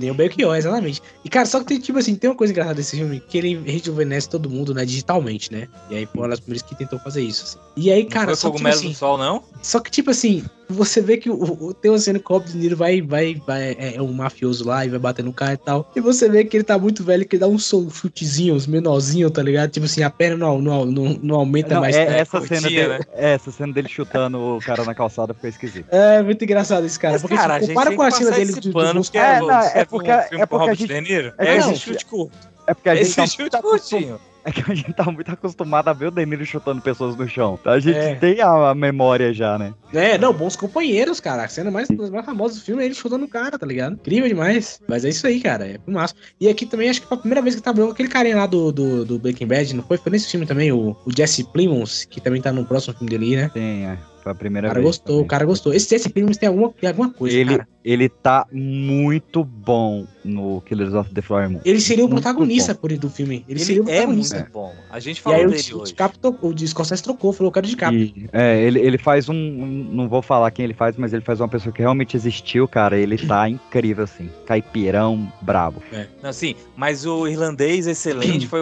nem 0.00 0.10
o 0.10 0.14
Belchior, 0.14 0.56
exatamente. 0.56 1.02
E, 1.22 1.28
cara, 1.28 1.44
só 1.44 1.60
que 1.60 1.66
tem, 1.66 1.78
tipo 1.80 1.98
assim, 1.98 2.14
tem 2.14 2.30
uma 2.30 2.36
coisa 2.36 2.50
engraçada 2.50 2.76
desse 2.76 2.96
filme, 2.96 3.20
que 3.20 3.36
ele 3.36 3.60
rejuvenesce 3.70 4.26
todo 4.26 4.48
mundo, 4.48 4.72
né, 4.72 4.86
digitalmente, 4.86 5.52
né? 5.52 5.68
E 5.90 5.96
aí 5.96 6.06
foi 6.06 6.22
uma 6.22 6.28
das 6.30 6.40
primeiras 6.40 6.62
que 6.62 6.74
tentou 6.74 6.98
fazer 6.98 7.20
isso, 7.20 7.44
assim. 7.44 7.58
E 7.76 7.92
aí, 7.92 8.06
cara, 8.06 8.28
não 8.28 8.36
só 8.36 8.48
foi 8.50 8.52
que, 8.52 8.56
tipo 8.56 8.70
cogumelo 8.70 8.76
assim, 8.78 8.88
do 8.88 8.94
sol, 8.94 9.18
não? 9.18 9.42
só 9.62 9.80
que, 9.80 9.90
tipo 9.90 10.10
assim, 10.10 10.42
você 10.68 11.00
vê 11.00 11.16
que 11.18 11.28
o, 11.28 11.34
o, 11.42 11.74
tem 11.74 11.90
uma 11.90 11.98
cena 11.98 12.18
que 12.18 12.24
o 12.24 12.32
Robert 12.32 12.50
De 12.50 12.56
Niro 12.56 12.76
vai, 12.76 13.02
vai, 13.02 13.34
vai, 13.46 13.72
é, 13.78 13.96
é 13.96 14.02
um 14.02 14.12
mafioso 14.12 14.66
lá 14.66 14.84
e 14.84 14.88
vai 14.88 14.98
bater 14.98 15.22
no 15.24 15.32
cara 15.32 15.54
e 15.54 15.56
tal. 15.58 15.90
E 15.94 16.00
você 16.00 16.28
vê 16.28 16.44
que 16.44 16.56
ele 16.56 16.64
tá 16.64 16.78
muito 16.78 17.04
velho, 17.04 17.26
que 17.26 17.36
ele 17.36 17.40
dá 17.40 17.48
uns 17.48 17.64
sol- 17.64 17.90
chutezinhos, 17.90 18.66
menorzinho, 18.94 19.30
tá 19.30 19.42
ligado? 19.42 19.70
Tipo 19.70 19.86
assim, 19.86 20.02
a 20.02 20.10
perna 20.10 20.36
não, 20.36 20.60
não, 20.60 20.84
não, 20.84 21.18
não 21.22 21.36
aumenta 21.36 21.74
Não, 21.74 21.80
mais. 21.80 21.94
é, 21.96 22.08
né? 22.08 22.18
essa, 22.20 22.38
curtinha, 22.38 22.60
cena 22.60 22.68
dele, 22.74 22.88
né? 22.88 23.00
é, 23.14 23.32
essa 23.34 23.50
cena 23.50 23.72
dele 23.72 23.88
chutando 23.88 24.38
o 24.38 24.58
cara 24.60 24.84
na 24.84 24.94
calçada 24.94 25.34
ficou 25.34 25.50
esquisito. 25.50 25.86
É 25.90 26.22
muito 26.22 26.42
engraçado 26.44 26.86
esse 26.86 26.98
cara. 26.98 27.12
Mas, 27.14 27.22
porque 27.22 27.36
cara, 27.36 27.54
a 27.54 27.60
tipo, 27.60 27.66
gente 27.66 27.74
compara 27.74 27.90
tem 27.90 27.96
com 27.96 28.02
a 28.02 28.10
cena 28.10 28.30
dele 28.30 28.52
do, 28.52 28.72
pano, 28.72 29.00
dos 29.00 29.10
É, 29.14 29.18
é, 29.18 29.80
é 29.80 29.84
porque- 29.84 30.10
um 30.10 30.14
é 30.14 30.22
filme 30.28 30.46
com 30.46 30.58
porque 30.58 30.70
a 30.70 30.74
gente- 30.74 30.88
De 30.88 30.94
é 30.94 31.34
É, 31.38 31.58
não, 31.60 31.70
esse 31.72 31.80
chute 31.80 32.06
curto. 32.06 32.36
É 32.66 32.74
porque 32.74 32.88
a 32.88 32.94
gente 32.94 33.06
Esse 33.06 33.16
tá 33.16 33.26
chute 33.26 33.60
curtinho. 33.60 34.20
É 34.44 34.52
que 34.52 34.60
a 34.70 34.74
gente 34.74 34.92
tá 34.92 35.04
muito 35.10 35.30
acostumado 35.30 35.88
a 35.88 35.92
ver 35.92 36.08
o 36.08 36.10
Deniro 36.10 36.44
chutando 36.44 36.80
pessoas 36.82 37.16
no 37.16 37.26
chão. 37.28 37.58
A 37.64 37.78
gente 37.78 37.96
É. 37.96 38.14
tem 38.14 38.40
a, 38.40 38.70
a 38.70 38.74
memória 38.74 39.32
já, 39.32 39.56
né? 39.58 39.72
É, 39.92 40.18
não, 40.18 40.32
bons 40.34 40.54
companheiros, 40.54 41.18
cara. 41.20 41.44
A 41.44 41.48
cena 41.48 41.70
mais, 41.70 41.88
mais 41.88 42.24
famosas 42.26 42.58
do 42.58 42.64
filme 42.64 42.82
é 42.82 42.86
ele 42.86 42.94
chutando 42.94 43.24
o 43.24 43.28
cara, 43.28 43.58
tá 43.58 43.66
ligado? 43.66 43.94
Incrível 43.94 44.28
demais. 44.28 44.80
Mas 44.86 45.04
é 45.04 45.08
isso 45.08 45.26
aí, 45.26 45.40
cara. 45.40 45.66
É 45.66 45.78
massa. 45.86 46.14
E 46.40 46.48
aqui 46.48 46.66
também 46.66 46.90
acho 46.90 47.00
que 47.00 47.06
foi 47.08 47.16
a 47.16 47.20
primeira 47.20 47.40
vez 47.40 47.54
que 47.54 47.62
tá 47.62 47.72
com 47.72 47.90
aquele 47.90 48.08
carinha 48.08 48.36
lá 48.36 48.46
do, 48.46 48.70
do, 48.70 49.04
do 49.04 49.18
Breaking 49.18 49.46
Bad, 49.46 49.74
não 49.76 49.82
foi? 49.82 49.96
Foi 49.96 50.12
nesse 50.12 50.30
filme 50.30 50.44
também, 50.46 50.70
o, 50.72 50.90
o 51.06 51.10
Jesse 51.16 51.44
Plimons, 51.44 52.04
que 52.04 52.20
também 52.20 52.42
tá 52.42 52.52
no 52.52 52.64
próximo 52.66 52.94
filme 52.98 53.10
dele 53.10 53.36
né? 53.36 53.50
Tem, 53.54 53.86
é. 53.86 53.98
Foi 54.22 54.32
a 54.32 54.34
O 54.34 54.38
primeira 54.38 54.68
cara 54.68 54.80
vez. 54.80 54.86
gostou, 54.86 55.20
o 55.22 55.26
cara 55.26 55.44
gostou. 55.46 55.72
Esse 55.72 55.88
Jesse 55.90 56.08
Plimons 56.10 56.36
tem 56.36 56.48
alguma, 56.48 56.70
tem 56.70 56.88
alguma 56.88 57.10
coisa, 57.10 57.36
Ele, 57.36 57.56
cara. 57.58 57.68
Ele 57.84 58.08
tá 58.08 58.46
muito 58.50 59.44
bom 59.44 60.06
no 60.24 60.62
Killers 60.62 60.94
of 60.94 61.12
the 61.12 61.20
Flower 61.20 61.50
Moon. 61.50 61.60
Ele 61.64 61.78
seria 61.80 62.04
o 62.04 62.08
Muito 62.08 62.22
protagonista 62.22 62.72
bom. 62.72 62.80
por 62.80 62.96
do 62.96 63.10
filme. 63.10 63.44
Ele, 63.46 63.58
Ele 63.58 63.60
seria 63.60 63.82
o 63.82 63.88
é 63.90 63.92
protagonista. 63.96 64.36
muito 64.38 64.52
bom. 64.52 64.72
A 64.90 64.98
gente 64.98 65.18
E 65.18 65.20
falou 65.20 65.38
aí 65.40 65.46
o, 65.46 65.50
dele 65.50 65.74
o 65.74 65.80
hoje. 65.82 65.94
Tocou, 66.20 66.50
o 66.50 66.58
Scorsese 66.66 67.02
trocou, 67.02 67.32
falou, 67.34 67.48
eu 67.48 67.52
quero 67.52 67.66
o 67.66 67.68
DiCaprio. 67.68 68.00
E, 68.16 68.26
é, 68.32 68.62
ele, 68.62 68.80
ele 68.80 68.96
faz 68.96 69.28
um, 69.28 69.34
um- 69.34 69.88
Não 69.92 70.08
vou 70.08 70.22
falar 70.22 70.50
quem 70.50 70.64
ele 70.64 70.72
faz, 70.72 70.96
mas 70.96 71.12
ele 71.12 71.22
faz 71.22 71.40
uma 71.40 71.48
pessoa 71.48 71.72
que 71.74 71.82
realmente 71.82 72.16
existiu, 72.16 72.66
cara. 72.66 72.96
Ele 72.96 73.18
tá 73.18 73.46
incrível, 73.50 74.04
assim. 74.04 74.30
Caipirão, 74.46 75.30
brabo. 75.42 75.82
Não, 76.22 76.32
sim, 76.32 76.54
mas 76.76 77.04
o 77.04 77.26
irlandês 77.28 77.86
excelente 77.86 78.46
foi 78.46 78.60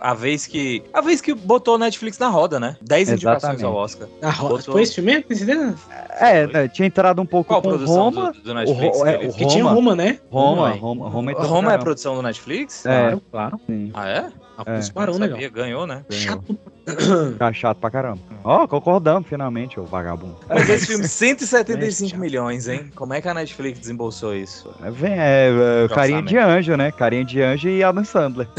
a 0.00 0.14
vez 0.14 0.46
que. 0.46 0.82
A 0.94 1.02
vez 1.02 1.20
que 1.20 1.34
botou 1.34 1.74
o 1.74 1.78
Netflix 1.78 2.18
na 2.18 2.28
roda, 2.28 2.58
né? 2.58 2.76
10 2.80 3.10
indicações 3.10 3.62
ao 3.62 3.74
Oscar. 3.74 4.08
Ah, 4.22 4.30
ro- 4.30 4.48
Botou- 4.50 4.72
foi 4.72 4.82
esse 4.82 4.94
filme 4.94 5.12
mesmo? 5.12 5.24
Tem 5.28 5.36
certeza? 5.36 5.74
É, 6.20 6.46
né, 6.46 6.68
tinha 6.68 6.86
entrado 6.86 7.20
um 7.20 7.26
pouco 7.26 7.48
Qual 7.48 7.60
com 7.60 7.68
produção 7.68 7.96
Roma. 8.04 8.32
do, 8.32 8.40
do 8.40 8.54
Netflix. 8.64 9.00
É, 9.00 9.04
que 9.18 9.24
ele- 9.24 9.28
o 9.30 9.34
Que 9.34 9.46
tinha 9.46 9.64
Roma, 9.64 9.94
né? 9.96 10.18
Roma, 10.30 10.72
aí. 10.72 10.78
Roma, 10.78 11.08
Roma 11.08 11.30
é 11.32 11.34
Roma 11.34 11.72
é 11.72 11.78
produção 11.78 12.14
do 12.14 12.22
Netflix? 12.22 12.84
É. 12.86 13.00
Claro, 13.00 13.22
claro. 13.30 13.60
Sim. 13.66 13.90
Ah, 13.94 14.08
é? 14.08 14.26
Ah, 14.58 14.64
É. 14.66 15.06
Não 15.06 15.18
né, 15.18 15.28
sabia, 15.28 15.48
Ganhou, 15.48 15.86
né? 15.86 16.04
Tá 17.38 17.52
chato 17.52 17.78
pra 17.78 17.90
caramba. 17.90 18.18
Ó, 18.44 18.66
concordamos 18.66 19.28
finalmente, 19.28 19.78
ô 19.78 19.84
vagabundo. 19.84 20.36
Mas 20.48 20.68
esse 20.68 20.86
filme, 20.88 21.06
175 21.08 22.18
milhões, 22.18 22.66
hein? 22.68 22.90
Como 22.94 23.14
é 23.14 23.20
que 23.20 23.28
a 23.28 23.34
Netflix 23.34 23.78
desembolsou 23.80 24.34
isso? 24.34 24.68
É, 24.84 24.90
vem, 24.90 25.12
é, 25.12 25.48
é, 25.84 25.88
Que 25.88 25.94
carinha 25.94 26.22
de 26.22 26.36
anjo, 26.36 26.76
né? 26.76 26.90
Carinha 26.92 27.24
de 27.24 27.40
anjo 27.40 27.68
e 27.68 27.82
Adam 27.84 28.04
Sandler. 28.04 28.48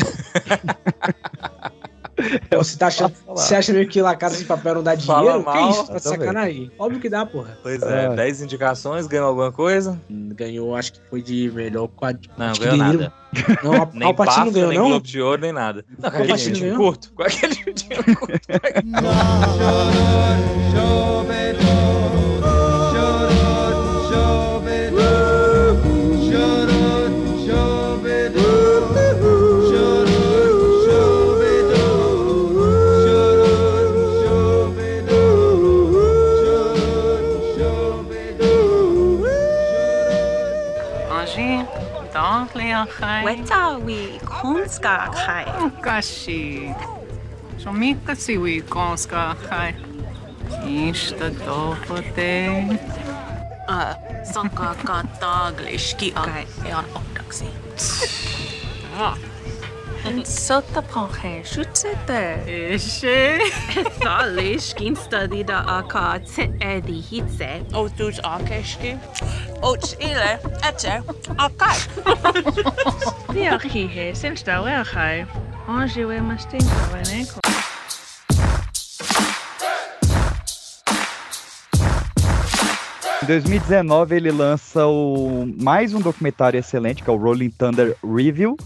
Você, 2.51 2.77
tá 2.77 2.87
achando, 2.87 3.13
você 3.27 3.55
acha 3.55 3.73
meio 3.73 3.87
que 3.87 4.01
La 4.01 4.15
Casa 4.15 4.37
de 4.37 4.45
Papel 4.45 4.75
não 4.75 4.83
dá 4.83 4.95
Fala 4.97 5.31
dinheiro? 5.31 5.43
mal. 5.45 5.53
que 5.67 5.73
isso? 5.79 5.87
Tá 5.91 5.99
sacanagem. 5.99 6.71
Óbvio 6.77 6.99
que 7.01 7.09
dá, 7.09 7.25
porra. 7.25 7.57
Pois 7.63 7.81
é, 7.81 8.05
É. 8.05 8.15
10 8.15 8.41
indicações, 8.43 9.07
ganhou 9.07 9.27
alguma 9.27 9.51
coisa? 9.51 9.99
Ganhou, 10.09 10.75
acho 10.75 10.93
que 10.93 10.99
foi 11.09 11.21
de 11.21 11.51
melhor 11.53 11.87
quadro. 11.87 12.29
Não, 12.37 12.53
ganhou 12.53 12.77
nada. 12.77 13.13
Não, 13.63 13.73
a, 13.81 13.89
Nem 13.93 14.07
Al 14.07 14.13
Pacino 14.13 14.45
BAFTA, 14.45 14.51
ganhou, 14.51 14.69
nem 14.69 14.79
não? 14.79 14.87
Globo 14.89 15.07
de 15.07 15.21
Ouro, 15.21 15.41
nem 15.41 15.51
nada. 15.51 15.83
Não, 15.97 16.11
com 16.11 16.17
aquele 16.17 16.59
ganhou? 16.59 16.77
curto. 16.77 17.11
Com 17.15 17.23
aquele 17.23 17.55
chutinho 17.55 18.03
curto. 18.15 18.39
Wetawi, 42.55 44.19
konska 44.25 45.09
kai. 45.25 45.45
Kashi. 45.81 46.71
Shomika 47.57 48.15
siwi 48.15 48.61
konska 48.61 49.35
kai. 49.49 49.75
Ishta 50.65 51.29
dofote. 51.45 52.33
Uh, 53.69 53.93
sanka 54.23 54.75
ka 54.85 55.03
taglishki 55.19 56.13
akai 56.13 56.45
ean 56.69 56.85
opdaksi. 56.95 57.47
Ah. 58.99 59.17
Sota 60.03 60.81
panche 60.81 61.43
shutsete. 61.45 62.43
Ishe. 62.45 63.39
Thalish 64.01 64.75
kinstadi 64.77 65.45
da 65.45 65.63
aka 65.65 66.19
te 66.19 66.51
edi 66.59 67.01
hitse. 67.01 67.63
Otus 67.73 68.19
akeski. 68.19 68.99
Och 69.61 69.95
ile 70.01 70.39
ete 70.61 71.01
akai. 71.39 71.77
Liachi 73.33 73.87
he, 73.87 74.11
sinsta 74.11 74.61
leachai. 74.61 75.25
Angie 75.69 76.05
we 76.05 76.19
mastinka 76.19 76.83
veneko. 76.91 77.39
Em 83.23 83.25
2019 83.25 84.15
ele 84.17 84.31
lança 84.31 84.85
o 84.85 85.45
mais 85.61 85.93
um 85.93 86.01
documentário 86.01 86.59
excelente, 86.59 87.01
que 87.01 87.09
é 87.09 87.13
o 87.13 87.15
Rolling 87.15 87.51
Thunder 87.51 87.95
Review, 88.03 88.57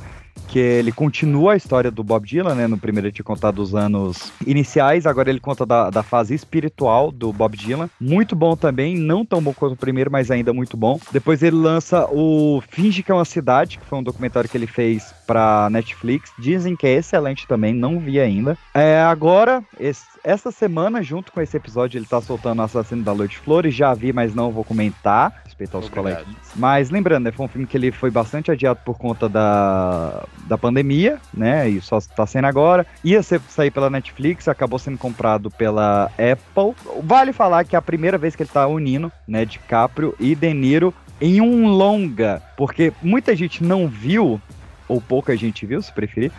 que 0.48 0.60
ele 0.60 0.92
continua 0.92 1.54
a 1.54 1.56
história 1.56 1.92
do 1.92 2.04
Bob 2.04 2.26
Dylan, 2.28 2.56
né? 2.56 2.68
No 2.68 2.78
primeiro 2.78 3.08
ele 3.08 3.14
tinha 3.14 3.24
contado 3.26 3.60
os 3.60 3.76
anos 3.76 4.32
iniciais, 4.46 5.06
agora 5.06 5.30
ele 5.30 5.40
conta 5.40 5.66
da, 5.66 5.90
da 5.90 6.04
fase 6.04 6.34
espiritual 6.34 7.12
do 7.12 7.32
Bob 7.34 7.56
Dylan. 7.58 7.90
Muito 8.00 8.36
bom 8.36 8.56
também, 8.56 8.96
não 8.98 9.26
tão 9.26 9.42
bom 9.42 9.54
quanto 9.54 9.74
o 9.74 9.78
primeiro, 9.78 10.12
mas 10.12 10.32
ainda 10.32 10.54
muito 10.54 10.76
bom. 10.78 11.00
Depois 11.12 11.44
ele 11.44 11.56
lança 11.56 12.08
o 12.12 12.62
Finge 12.70 13.04
que 13.04 13.12
é 13.12 13.16
uma 13.16 13.26
cidade, 13.26 13.78
que 13.78 13.86
foi 13.86 13.98
um 14.00 14.04
documentário 14.04 14.50
que 14.50 14.58
ele 14.58 14.68
fez 14.68 15.14
pra 15.26 15.70
Netflix. 15.70 16.32
Dizem 16.40 16.76
que 16.76 16.88
é 16.88 16.94
excelente 16.96 17.48
também, 17.48 17.74
não 17.74 18.00
vi 18.00 18.20
ainda. 18.20 18.58
É, 18.74 19.02
agora, 19.02 19.64
esse- 19.80 20.06
essa 20.24 20.52
semana, 20.52 21.02
junto 21.02 21.32
com 21.32 21.40
esse 21.42 21.56
episódio, 21.56 21.98
ele 21.98 22.06
tá 22.06 22.20
soltando 22.22 22.62
Assassino 22.62 23.04
da 23.04 23.14
Lua 23.14 23.28
de 23.28 23.38
Flores. 23.38 23.74
Já 23.74 23.94
vi, 23.94 24.12
mas 24.12 24.34
não 24.36 24.52
vou 24.52 24.64
comentar. 24.64 25.44
Respeito 25.58 25.76
aos 25.76 25.88
Obrigado. 25.88 26.14
coleguinhas. 26.14 26.52
Mas 26.56 26.92
lembrando, 26.92 27.24
né, 27.24 27.32
foi 27.32 27.46
um 27.48 27.50
filme 27.50 27.66
que 27.66 27.76
ele 27.76 27.92
foi 27.92 28.12
bastante 28.12 28.52
adiado 28.52 28.80
por 28.86 28.96
conta 28.96 29.28
da, 29.28 30.24
da 30.48 30.56
pandemia, 30.56 31.20
né? 31.34 31.68
E 31.68 31.82
só 31.82 32.00
tá 32.00 32.28
sendo 32.28 32.46
agora. 32.46 32.86
Ia 33.04 33.24
ser, 33.24 33.42
sair 33.50 33.72
pela 33.72 33.90
Netflix, 33.90 34.48
acabou 34.48 34.78
sendo 34.78 35.00
comprado 35.00 35.50
pela 35.50 36.12
Apple. 36.12 36.76
Vale 37.04 37.34
falar 37.34 37.66
que 37.66 37.76
é 37.76 37.80
a 37.80 37.82
primeira 37.82 38.20
vez 38.20 38.36
que 38.36 38.44
ele 38.44 38.50
tá 38.54 38.68
unindo, 38.68 39.12
né, 39.28 39.46
DiCaprio 39.46 40.16
e 40.20 40.36
De 40.36 40.54
Niro 40.54 40.94
em 41.20 41.42
um 41.42 41.68
longa, 41.68 42.44
porque 42.56 42.94
muita 43.02 43.36
gente 43.36 43.64
não 43.64 43.88
viu, 43.88 44.40
ou 44.88 45.02
pouca 45.02 45.36
gente 45.36 45.66
viu, 45.66 45.82
se 45.82 45.92
preferir, 45.92 46.32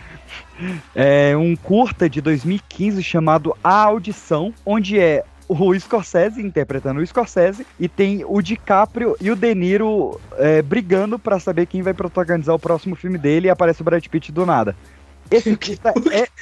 é 0.95 1.37
um 1.37 1.57
curta 1.57 2.09
de 2.09 2.21
2015 2.21 3.03
chamado 3.03 3.57
A 3.65 3.83
Audição, 3.83 4.55
onde 4.65 5.01
é 5.01 5.25
o 5.49 5.79
Scorsese 5.79 6.43
interpretando 6.43 7.01
o 7.01 7.07
Scorsese 7.07 7.67
e 7.81 7.89
tem 7.89 8.25
o 8.27 8.41
DiCaprio 8.43 9.17
e 9.21 9.31
o 9.31 9.37
De 9.37 9.55
Niro 9.55 10.21
é, 10.37 10.61
brigando 10.63 11.19
pra 11.19 11.41
saber 11.41 11.67
quem 11.67 11.83
vai 11.83 11.95
protagonizar 11.95 12.55
o 12.55 12.59
próximo 12.59 12.95
filme 12.95 13.17
dele 13.19 13.47
e 13.49 13.51
aparece 13.51 13.81
o 13.81 13.85
Brad 13.85 14.05
Pitt 14.07 14.31
do 14.31 14.45
nada. 14.45 14.77
Esse 15.31 15.55
curta 15.57 15.93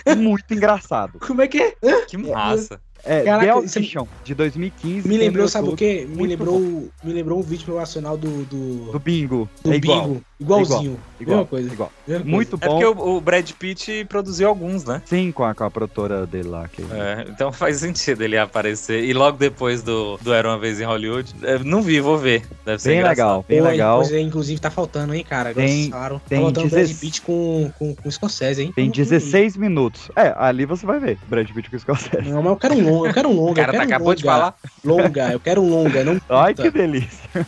é 0.05 0.15
muito 0.15 0.53
engraçado. 0.53 1.19
Como 1.21 1.41
é 1.43 1.49
que 1.49 1.59
é? 1.61 1.75
Que 2.07 2.17
massa. 2.17 2.81
É, 3.05 3.23
Caraca, 3.23 3.45
The 3.45 3.47
é- 3.47 3.51
Audition, 3.53 4.07
de 4.25 4.35
2015. 4.35 5.07
Me 5.09 5.17
lembrou, 5.17 5.47
sabe 5.47 5.69
o 5.69 5.77
quê? 5.77 6.07
Me 6.09 6.27
lembrou, 6.27 6.59
bom. 6.59 6.89
me 7.05 7.13
lembrou 7.13 7.39
um 7.39 7.43
vídeo 7.43 7.65
promocional 7.65 8.17
do. 8.17 8.45
Do, 8.47 8.91
Do 8.93 8.99
Bingo. 8.99 9.49
do 9.63 9.73
é 9.73 9.77
igual. 9.77 10.17
Igualzinho. 10.39 10.99
Igual, 11.19 11.37
Mesma 11.39 11.47
coisa. 11.49 11.73
igual. 11.73 11.93
Mesma 12.07 12.23
coisa. 12.23 12.37
Muito 12.37 12.59
É 12.61 12.67
bom. 12.69 12.79
porque 12.81 13.01
o, 13.01 13.17
o 13.17 13.21
Brad 13.23 13.51
Pitt 13.53 14.05
produziu 14.07 14.49
alguns, 14.49 14.85
né? 14.85 15.01
Sim, 15.07 15.33
com 15.33 15.43
a, 15.45 15.55
com 15.55 15.65
a 15.65 15.71
produtora 15.71 16.27
dele 16.27 16.49
lá. 16.49 16.69
Que... 16.69 16.83
É, 16.83 17.25
então 17.29 17.51
faz 17.55 17.79
sentido 17.79 18.23
ele 18.23 18.37
aparecer. 18.37 19.03
E 19.03 19.15
logo 19.15 19.39
depois 19.39 19.83
do, 19.83 20.19
do 20.19 20.35
Era 20.35 20.49
Uma 20.49 20.59
Vez 20.59 20.79
em 20.79 20.85
Hollywood. 20.85 21.35
é, 21.43 21.59
não 21.61 21.81
vi, 21.81 22.01
vou 22.01 22.19
ver. 22.19 22.43
Deve 22.67 22.83
ser 22.83 22.91
Bem 22.91 22.99
engraçado. 22.99 23.17
legal, 23.27 23.45
bem 23.49 23.59
Pô, 23.63 23.69
legal. 23.69 24.03
É, 24.03 24.21
inclusive 24.21 24.61
tá 24.61 24.71
faltando, 24.71 25.15
hein, 25.15 25.25
cara. 25.27 25.51
Agora 25.51 25.67
Tem- 25.67 25.75
vocês 25.79 25.89
falaram. 25.89 26.21
tem 26.29 26.39
tá 26.39 26.45
faltando 26.45 26.69
Brad 26.69 26.81
16 26.83 27.01
Pitt 27.01 27.23
com, 27.23 27.73
com, 27.79 27.95
com 27.95 28.11
Scorsese, 28.11 28.63
hein? 28.63 28.73
Tem 28.77 28.91
Vamos 28.91 28.99
ver. 29.09 29.19
16 29.19 29.57
minutos. 29.57 30.11
É, 30.15 30.35
ali 30.37 30.67
você 30.67 30.85
vai 30.85 31.01
ver. 31.01 31.19
Brad 31.29 31.49
Pitt 31.51 31.71
com 31.71 31.77
o 31.77 31.81
Scorsese. 31.81 32.29
Não, 32.29 32.43
mas 32.43 32.51
eu 32.53 32.57
quero 32.57 32.75
um 32.75 32.91
longa, 32.91 33.09
eu 33.09 33.15
quero 33.15 33.29
um 33.31 33.33
longa. 33.35 33.53
O 33.53 33.55
cara 33.55 33.73
tá 33.73 33.79
um 33.79 33.83
acabou 33.83 34.07
longa. 34.09 34.17
de 34.17 34.23
falar. 34.23 34.55
Longa, 34.85 35.33
eu 35.33 35.41
quero 35.41 35.63
um 35.63 35.71
longa, 35.71 36.05
não 36.05 36.21
Ai, 36.29 36.53
que 36.53 36.71
delícia. 36.71 37.47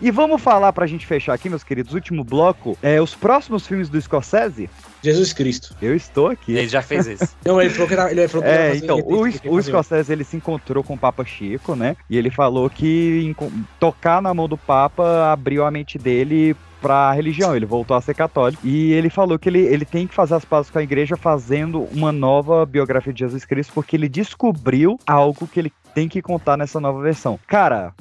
E 0.00 0.10
vamos 0.10 0.40
falar 0.42 0.72
pra 0.72 0.86
gente 0.86 1.06
fechar 1.06 1.34
aqui, 1.34 1.48
meus 1.48 1.62
queridos, 1.62 1.94
último 1.94 2.24
bloco. 2.24 2.76
É, 2.82 3.00
os 3.00 3.14
próximos 3.14 3.66
filmes 3.66 3.88
do 3.88 4.00
Scorsese. 4.00 4.68
Jesus 5.02 5.32
Cristo. 5.32 5.74
Eu 5.80 5.94
estou 5.94 6.28
aqui. 6.28 6.52
Ele 6.56 6.68
já 6.68 6.82
fez 6.82 7.06
esse. 7.06 7.28
Não, 7.44 7.60
ele 7.60 7.70
falou 7.70 7.88
que 7.88 7.94
era- 7.94 8.10
ele 8.10 8.28
falou 8.28 8.42
que 8.44 8.50
É, 8.52 8.76
então, 8.76 8.98
o, 8.98 9.30
que 9.30 9.48
o. 9.48 9.62
Scorsese 9.62 10.12
ele 10.12 10.24
se 10.24 10.36
encontrou 10.36 10.82
com 10.82 10.94
o 10.94 10.98
Papa 10.98 11.24
Chico, 11.24 11.74
né? 11.74 11.96
E 12.08 12.16
ele 12.16 12.30
falou 12.30 12.68
que 12.68 13.34
tocar 13.78 14.20
na 14.20 14.32
mão 14.34 14.48
do 14.48 14.56
Papa 14.58 15.30
abriu 15.32 15.64
a 15.64 15.70
mente 15.70 15.98
dele 15.98 16.56
pra 16.80 17.12
religião, 17.12 17.56
ele 17.56 17.64
voltou 17.64 17.96
a 17.96 18.00
ser 18.02 18.14
católico. 18.14 18.60
E 18.66 18.92
ele 18.92 19.08
falou 19.08 19.38
que 19.38 19.48
ele, 19.48 19.60
ele 19.60 19.86
tem 19.86 20.06
que 20.06 20.14
fazer 20.14 20.34
as 20.34 20.44
pazes 20.44 20.70
com 20.70 20.78
a 20.78 20.82
igreja 20.82 21.16
fazendo 21.16 21.88
uma 21.92 22.12
nova 22.12 22.66
biografia 22.66 23.10
de 23.12 23.20
Jesus 23.20 23.44
Cristo, 23.46 23.72
porque 23.74 23.96
ele 23.96 24.08
descobriu 24.08 24.98
algo 25.06 25.46
que 25.46 25.60
ele 25.60 25.72
tem 25.94 26.08
que 26.08 26.20
contar 26.20 26.58
nessa 26.58 26.78
nova 26.78 27.00
versão. 27.00 27.38
Cara, 27.46 27.94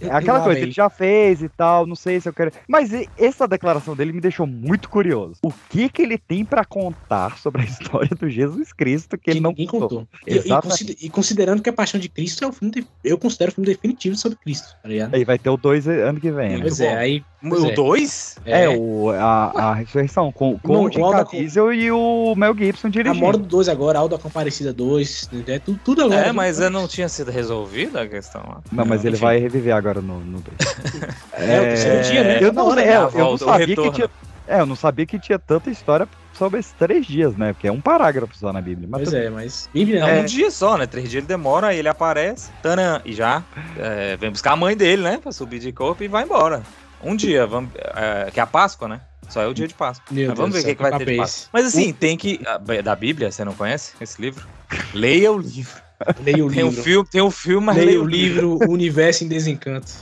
é 0.00 0.08
aquela 0.10 0.40
coisa, 0.40 0.60
ele 0.60 0.70
já 0.72 0.88
fez 0.88 1.42
e 1.42 1.48
tal, 1.48 1.86
não 1.86 1.94
sei 1.96 2.20
se 2.20 2.28
eu 2.28 2.32
quero. 2.32 2.50
Mas 2.68 2.90
essa 3.18 3.46
declaração 3.46 3.94
dele 3.96 4.12
me 4.12 4.20
deixou 4.20 4.46
muito 4.46 4.88
curioso. 4.88 5.36
O 5.42 5.52
que 5.70 5.88
que 5.88 6.02
ele 6.02 6.18
tem 6.18 6.44
pra 6.44 6.64
contar 6.64 7.38
sobre 7.38 7.62
a 7.62 7.64
história 7.66 8.10
do 8.18 8.28
Jesus 8.28 8.72
Cristo 8.72 9.16
que 9.18 9.30
ele 9.30 9.40
não 9.40 9.50
Ninguém 9.50 9.66
contou? 9.66 9.88
contou. 9.88 10.08
E, 10.26 11.02
e 11.02 11.06
e 11.06 11.10
considerando 11.10 11.62
que 11.62 11.68
a 11.68 11.72
Paixão 11.72 12.00
de 12.00 12.08
Cristo 12.08 12.44
é 12.44 12.46
o 12.46 12.52
filme, 12.52 12.72
de- 12.72 12.86
eu 13.04 13.18
considero 13.18 13.50
o 13.50 13.54
filme 13.54 13.66
definitivo 13.68 14.16
sobre 14.16 14.38
Cristo, 14.38 14.68
tá 14.82 14.88
ligado? 14.88 15.14
Aí 15.14 15.24
vai 15.24 15.38
ter 15.38 15.50
o 15.50 15.56
2 15.56 15.86
ano 15.88 16.20
que 16.20 16.30
vem. 16.30 16.50
né? 16.56 16.58
Pois 16.60 16.80
é, 16.80 16.94
aí. 16.96 17.22
pois 17.48 17.62
O 17.62 17.66
é. 17.68 17.72
2? 17.74 18.36
É, 18.44 18.68
o, 18.68 19.10
a, 19.10 19.70
a 19.70 19.74
ressurreição 19.74 20.30
com, 20.32 20.58
com 20.58 20.72
Não, 20.72 20.84
o 20.84 20.90
Jim 20.92 21.00
o 21.00 21.04
Alda- 21.04 21.24
Caviezel 21.24 21.72
e 21.72 21.90
o 21.90 22.34
Mel 22.36 22.54
Gibson 22.56 22.88
A 22.88 22.90
dirigindo. 22.90 23.20
Mora 23.24 23.36
do 23.38 23.44
2 23.44 23.68
agora, 23.68 23.98
Alda 23.98 24.18
Comparecida 24.18 24.72
2, 24.72 25.30
é 25.48 25.58
tudo, 25.58 25.80
tudo 25.84 26.02
agora. 26.02 26.26
É, 26.28 26.32
mas 26.32 26.60
eu 26.60 26.70
não 26.70 26.86
tinha 26.88 27.08
sido 27.08 27.30
resolvida 27.30 28.02
a 28.02 28.08
questão 28.08 28.42
lá. 28.46 28.60
Não, 28.72 28.84
mas 28.84 29.04
ele 29.04 29.16
vai 29.16 29.38
reviver 29.38 29.65
agora 29.72 30.00
no 30.00 30.20
2. 30.20 30.44
É, 31.38 31.60
o 31.60 31.62
terceiro 31.64 32.02
dia, 32.02 32.24
né? 32.24 32.38
Eu 32.42 32.52
não, 32.52 32.78
é, 32.78 32.96
eu 32.96 33.10
não 33.12 33.38
sabia 33.38 33.66
que 33.76 33.90
tinha. 33.90 34.10
É, 34.48 34.60
eu 34.60 34.66
não 34.66 34.76
sabia 34.76 35.06
que 35.06 35.18
tinha 35.18 35.38
tanta 35.38 35.70
história 35.70 36.08
sobre 36.32 36.60
esses 36.60 36.72
três 36.72 37.04
dias, 37.06 37.36
né? 37.36 37.52
Porque 37.52 37.66
é 37.68 37.72
um 37.72 37.80
parágrafo 37.80 38.36
só 38.36 38.52
na 38.52 38.60
Bíblia. 38.60 38.88
Mas 38.90 39.00
Pois 39.02 39.10
tudo 39.10 39.18
é, 39.20 39.30
mas. 39.30 39.68
Bíblia 39.72 40.04
É 40.04 40.14
não. 40.16 40.22
um 40.22 40.24
dia 40.24 40.50
só, 40.50 40.76
né? 40.78 40.86
Três 40.86 41.10
dias 41.10 41.20
ele 41.22 41.26
demora, 41.26 41.68
aí 41.68 41.78
ele 41.78 41.88
aparece, 41.88 42.50
tanã, 42.62 43.00
e 43.04 43.12
já 43.12 43.42
é, 43.76 44.16
vem 44.16 44.30
buscar 44.30 44.52
a 44.52 44.56
mãe 44.56 44.76
dele, 44.76 45.02
né? 45.02 45.18
Pra 45.22 45.32
subir 45.32 45.58
de 45.58 45.72
corpo 45.72 46.02
e 46.02 46.08
vai 46.08 46.22
embora. 46.24 46.62
Um 47.02 47.14
dia, 47.14 47.46
vamos, 47.46 47.70
é, 47.74 48.30
que 48.30 48.40
é 48.40 48.42
a 48.42 48.46
Páscoa, 48.46 48.88
né? 48.88 49.00
Só 49.28 49.42
é 49.42 49.46
o 49.46 49.52
dia 49.52 49.66
de 49.66 49.74
Páscoa. 49.74 50.06
Meu 50.10 50.28
Mas 50.28 50.38
vamos 50.38 50.52
Deus 50.52 50.64
ver 50.64 50.70
o 50.70 50.72
que, 50.72 50.76
que 50.84 50.90
vai 50.90 50.98
ter 50.98 51.04
de 51.04 51.14
é 51.14 51.16
Páscoa. 51.16 51.48
Mas 51.52 51.66
assim, 51.66 51.92
tem 51.92 52.16
que. 52.16 52.40
a- 52.46 52.58
Da 52.82 52.94
Bíblia, 52.94 53.30
você 53.30 53.44
não 53.44 53.52
conhece 53.52 53.94
esse 54.00 54.22
livro? 54.22 54.46
Leia 54.94 55.32
o 55.32 55.38
livro. 55.38 55.82
Leia 56.22 56.44
o 56.44 56.50
Tem 56.50 56.64
um 56.64 56.68
livro. 56.68 56.82
filme, 56.84 57.08
tem 57.10 57.22
um 57.22 57.30
filme, 57.30 57.66
mas 57.66 57.76
Leia 57.76 57.88
leia 57.90 58.02
o 58.02 58.06
livro 58.06 58.58
Universo 58.68 59.24
em 59.24 59.28
Desencanto. 59.28 59.92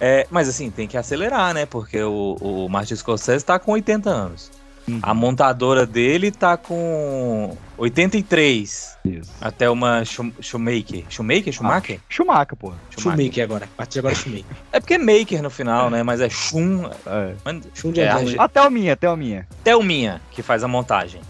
É, 0.00 0.26
mas 0.30 0.48
assim, 0.48 0.70
tem 0.70 0.86
que 0.86 0.96
acelerar, 0.96 1.52
né? 1.54 1.66
Porque 1.66 2.00
o, 2.02 2.36
o 2.40 2.68
Martin 2.68 2.94
Scorsese 2.94 3.44
tá 3.44 3.58
com 3.58 3.72
80 3.72 4.08
anos. 4.10 4.50
Uhum. 4.86 5.00
A 5.02 5.12
montadora 5.12 5.84
dele 5.84 6.30
tá 6.30 6.56
com 6.56 7.54
83. 7.76 8.96
Isso. 9.04 9.30
Até 9.40 9.68
uma 9.68 10.02
Shoemaker. 10.04 11.04
Shoemaker? 11.10 11.52
Schumacher? 11.52 12.00
Schumacher, 12.08 12.56
pô. 12.56 12.72
Shoemaker 12.98 13.44
agora. 13.44 13.64
A 13.66 13.76
partir 13.76 13.94
de 13.94 13.98
agora 14.00 14.14
é 14.14 14.16
Shoemaker. 14.16 14.56
É 14.72 14.80
porque 14.80 14.94
é 14.94 14.98
Maker 14.98 15.42
no 15.42 15.50
final, 15.50 15.90
né? 15.90 16.02
Mas 16.02 16.20
é 16.20 16.30
Schum. 16.30 16.86
É. 17.06 17.34
Schum 17.74 17.92
de 17.92 18.00
é 18.00 18.08
Adão, 18.08 18.20
Arge- 18.22 18.36
né? 18.36 18.42
Até 18.42 18.62
o 18.62 18.70
minha, 18.70 18.92
até 18.94 19.76
o 19.76 19.82
minha. 19.82 20.20
Que 20.30 20.42
faz 20.42 20.64
a 20.64 20.68
montagem. 20.68 21.20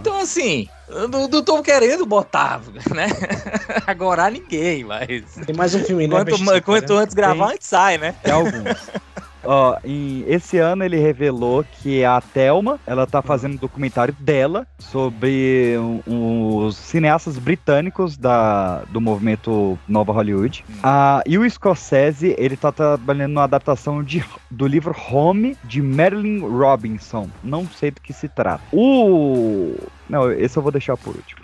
Então, 0.00 0.20
assim, 0.20 0.68
eu 0.88 1.08
não, 1.08 1.28
não 1.28 1.42
tô 1.44 1.62
querendo 1.62 2.04
botar, 2.04 2.60
né? 2.92 3.06
Agora 3.86 4.28
ninguém, 4.30 4.84
mas. 4.84 5.34
Tem 5.46 5.54
mais 5.54 5.74
um 5.74 5.84
filme, 5.84 6.06
né? 6.06 6.24
Quanto, 6.24 6.62
quanto 6.62 6.92
antes 6.94 7.14
gravar, 7.14 7.46
Tem. 7.46 7.54
antes 7.54 7.68
sai, 7.68 7.98
né? 7.98 8.14
Tem 8.22 8.32
alguns. 8.32 8.52
Ó, 9.44 9.76
em, 9.84 10.24
esse 10.26 10.58
ano 10.58 10.84
ele 10.84 10.96
revelou 10.98 11.64
que 11.80 12.04
a 12.04 12.20
Thelma, 12.20 12.78
ela 12.86 13.06
tá 13.06 13.20
fazendo 13.20 13.54
um 13.54 13.56
documentário 13.56 14.14
dela 14.18 14.66
sobre 14.78 15.76
um- 16.06 16.56
os 16.56 16.76
cineastas 16.76 17.38
britânicos 17.38 18.16
da, 18.16 18.82
do 18.90 19.00
movimento 19.00 19.78
Nova 19.88 20.12
Hollywood. 20.12 20.64
Ah, 20.82 21.22
e 21.26 21.38
o 21.38 21.48
Scorsese, 21.48 22.34
ele 22.38 22.56
tá 22.56 22.70
trabalhando 22.70 23.32
numa 23.32 23.44
adaptação 23.44 24.02
de, 24.02 24.24
do 24.50 24.66
livro 24.66 24.94
Home, 25.10 25.56
de 25.64 25.82
Marilyn 25.82 26.40
Robinson. 26.40 27.28
Não 27.42 27.66
sei 27.66 27.90
do 27.90 28.00
que 28.00 28.12
se 28.12 28.28
trata. 28.28 28.62
O... 28.72 29.74
Não, 30.08 30.30
esse 30.30 30.56
eu 30.56 30.62
vou 30.62 30.70
deixar 30.72 30.96
por 30.96 31.14
último. 31.16 31.41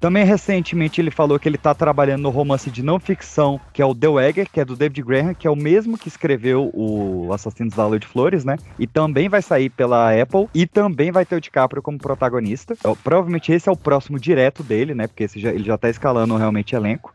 Também 0.00 0.24
recentemente 0.24 0.98
ele 0.98 1.10
falou 1.10 1.38
que 1.38 1.46
ele 1.46 1.58
tá 1.58 1.74
trabalhando 1.74 2.22
no 2.22 2.30
romance 2.30 2.70
de 2.70 2.82
não 2.82 2.98
ficção, 2.98 3.60
que 3.70 3.82
é 3.82 3.84
o 3.84 3.94
The 3.94 4.08
Wagger, 4.08 4.48
que 4.50 4.58
é 4.58 4.64
do 4.64 4.74
David 4.74 5.02
Graham, 5.02 5.34
que 5.34 5.46
é 5.46 5.50
o 5.50 5.54
mesmo 5.54 5.98
que 5.98 6.08
escreveu 6.08 6.70
o 6.72 7.30
Assassinos 7.34 7.74
da 7.74 7.86
Lua 7.86 7.98
de 7.98 8.06
Flores, 8.06 8.42
né? 8.42 8.56
E 8.78 8.86
também 8.86 9.28
vai 9.28 9.42
sair 9.42 9.68
pela 9.68 10.10
Apple 10.18 10.48
e 10.54 10.66
também 10.66 11.12
vai 11.12 11.26
ter 11.26 11.36
o 11.36 11.40
DiCaprio 11.40 11.82
como 11.82 11.98
protagonista. 11.98 12.74
Então, 12.78 12.96
provavelmente 12.96 13.52
esse 13.52 13.68
é 13.68 13.72
o 13.72 13.76
próximo 13.76 14.18
direto 14.18 14.62
dele, 14.62 14.94
né? 14.94 15.06
Porque 15.06 15.24
esse 15.24 15.38
já- 15.38 15.50
ele 15.52 15.64
já 15.64 15.76
tá 15.76 15.90
escalando 15.90 16.34
realmente 16.36 16.74
elenco. 16.74 17.12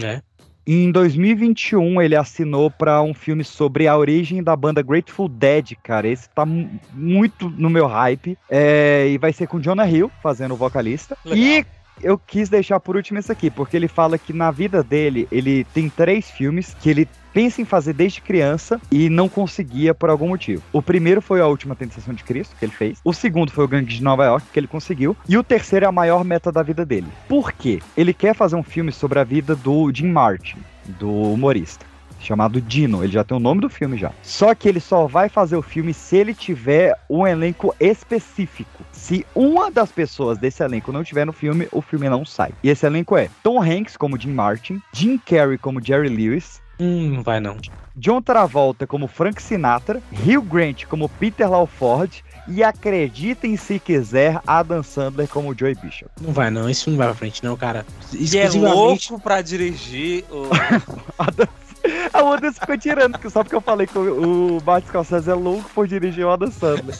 É. 0.00 0.22
Em 0.64 0.92
2021, 0.92 2.00
ele 2.00 2.14
assinou 2.14 2.70
pra 2.70 3.02
um 3.02 3.14
filme 3.14 3.42
sobre 3.42 3.88
a 3.88 3.96
origem 3.96 4.42
da 4.42 4.54
banda 4.54 4.82
Grateful 4.82 5.26
Dead, 5.28 5.72
cara. 5.82 6.06
Esse 6.06 6.28
tá 6.28 6.44
mu- 6.44 6.68
muito 6.92 7.48
no 7.50 7.70
meu 7.70 7.86
hype. 7.86 8.36
É, 8.50 9.08
e 9.08 9.16
vai 9.18 9.32
ser 9.32 9.46
com 9.48 9.58
Jonah 9.58 9.88
Hill 9.88 10.10
fazendo 10.22 10.52
o 10.52 10.56
vocalista. 10.58 11.16
E 11.24 11.64
eu 12.02 12.18
quis 12.18 12.48
deixar 12.48 12.80
por 12.80 12.96
último 12.96 13.18
esse 13.18 13.30
aqui, 13.30 13.50
porque 13.50 13.76
ele 13.76 13.88
fala 13.88 14.18
que 14.18 14.32
na 14.32 14.50
vida 14.50 14.82
dele, 14.82 15.28
ele 15.30 15.64
tem 15.64 15.88
três 15.88 16.30
filmes 16.30 16.74
que 16.80 16.90
ele 16.90 17.08
pensa 17.32 17.60
em 17.60 17.64
fazer 17.64 17.92
desde 17.92 18.20
criança 18.20 18.80
e 18.90 19.08
não 19.08 19.28
conseguia 19.28 19.94
por 19.94 20.10
algum 20.10 20.28
motivo. 20.28 20.62
O 20.72 20.82
primeiro 20.82 21.22
foi 21.22 21.40
A 21.40 21.46
Última 21.46 21.76
Tentação 21.76 22.14
de 22.14 22.24
Cristo, 22.24 22.56
que 22.58 22.64
ele 22.64 22.72
fez. 22.72 22.98
O 23.04 23.12
segundo 23.12 23.52
foi 23.52 23.64
O 23.64 23.68
Gangue 23.68 23.94
de 23.94 24.02
Nova 24.02 24.24
York, 24.24 24.46
que 24.52 24.58
ele 24.58 24.66
conseguiu. 24.66 25.16
E 25.28 25.36
o 25.36 25.44
terceiro 25.44 25.84
é 25.84 25.88
a 25.88 25.92
maior 25.92 26.24
meta 26.24 26.50
da 26.50 26.62
vida 26.62 26.84
dele. 26.84 27.06
Por 27.28 27.52
quê? 27.52 27.80
Ele 27.96 28.12
quer 28.12 28.34
fazer 28.34 28.56
um 28.56 28.62
filme 28.62 28.90
sobre 28.90 29.18
a 29.18 29.24
vida 29.24 29.54
do 29.54 29.90
Jim 29.92 30.08
Martin, 30.08 30.58
do 30.98 31.10
humorista 31.10 31.86
chamado 32.20 32.60
Dino. 32.60 33.02
Ele 33.02 33.12
já 33.12 33.24
tem 33.24 33.36
o 33.36 33.40
nome 33.40 33.60
do 33.60 33.68
filme 33.68 33.96
já. 33.96 34.12
Só 34.22 34.54
que 34.54 34.68
ele 34.68 34.80
só 34.80 35.06
vai 35.06 35.28
fazer 35.28 35.56
o 35.56 35.62
filme 35.62 35.94
se 35.94 36.16
ele 36.16 36.34
tiver 36.34 36.94
um 37.08 37.26
elenco 37.26 37.74
específico. 37.80 38.84
Se 38.92 39.26
uma 39.34 39.70
das 39.70 39.90
pessoas 39.90 40.38
desse 40.38 40.62
elenco 40.62 40.92
não 40.92 41.04
tiver 41.04 41.24
no 41.24 41.32
filme, 41.32 41.68
o 41.72 41.80
filme 41.80 42.08
não 42.08 42.24
sai. 42.24 42.52
E 42.62 42.68
esse 42.68 42.86
elenco 42.86 43.16
é 43.16 43.30
Tom 43.42 43.62
Hanks 43.62 43.96
como 43.96 44.18
Jim 44.18 44.32
Martin, 44.32 44.80
Jim 44.92 45.18
Carrey 45.18 45.58
como 45.58 45.82
Jerry 45.82 46.08
Lewis, 46.08 46.60
Hum, 46.80 47.14
não 47.16 47.22
vai 47.24 47.40
não. 47.40 47.56
John 47.96 48.22
Travolta 48.22 48.86
como 48.86 49.08
Frank 49.08 49.42
Sinatra, 49.42 50.00
Hugh 50.12 50.42
Grant 50.42 50.84
como 50.84 51.08
Peter 51.08 51.50
Lawford 51.50 52.24
e 52.46 52.62
acreditem 52.62 53.56
se 53.56 53.80
quiser 53.80 54.40
Adam 54.46 54.82
Sandler 54.82 55.28
como 55.28 55.56
Joey 55.58 55.74
Bishop. 55.74 56.10
Não 56.20 56.32
vai 56.32 56.50
não. 56.50 56.70
Isso 56.70 56.88
não 56.88 56.96
vai 56.96 57.08
pra 57.08 57.16
frente 57.16 57.42
não, 57.42 57.56
cara. 57.56 57.84
E 58.12 58.38
é 58.38 58.48
louco 58.48 59.20
pra 59.20 59.42
dirigir 59.42 60.24
o. 60.30 60.48
A 62.12 62.22
Wanda 62.22 62.52
ficou 62.52 62.76
tirando, 62.78 63.18
só 63.30 63.42
porque 63.42 63.56
eu 63.56 63.60
falei 63.60 63.86
que 63.86 63.98
o 63.98 64.58
o 64.58 64.62
Martin 64.64 64.88
Scorsese 64.88 65.30
é 65.30 65.34
louco 65.34 65.68
por 65.74 65.86
dirigir 65.86 66.24
o 66.24 66.30
Adam 66.30 66.50
Sandler. 66.50 66.96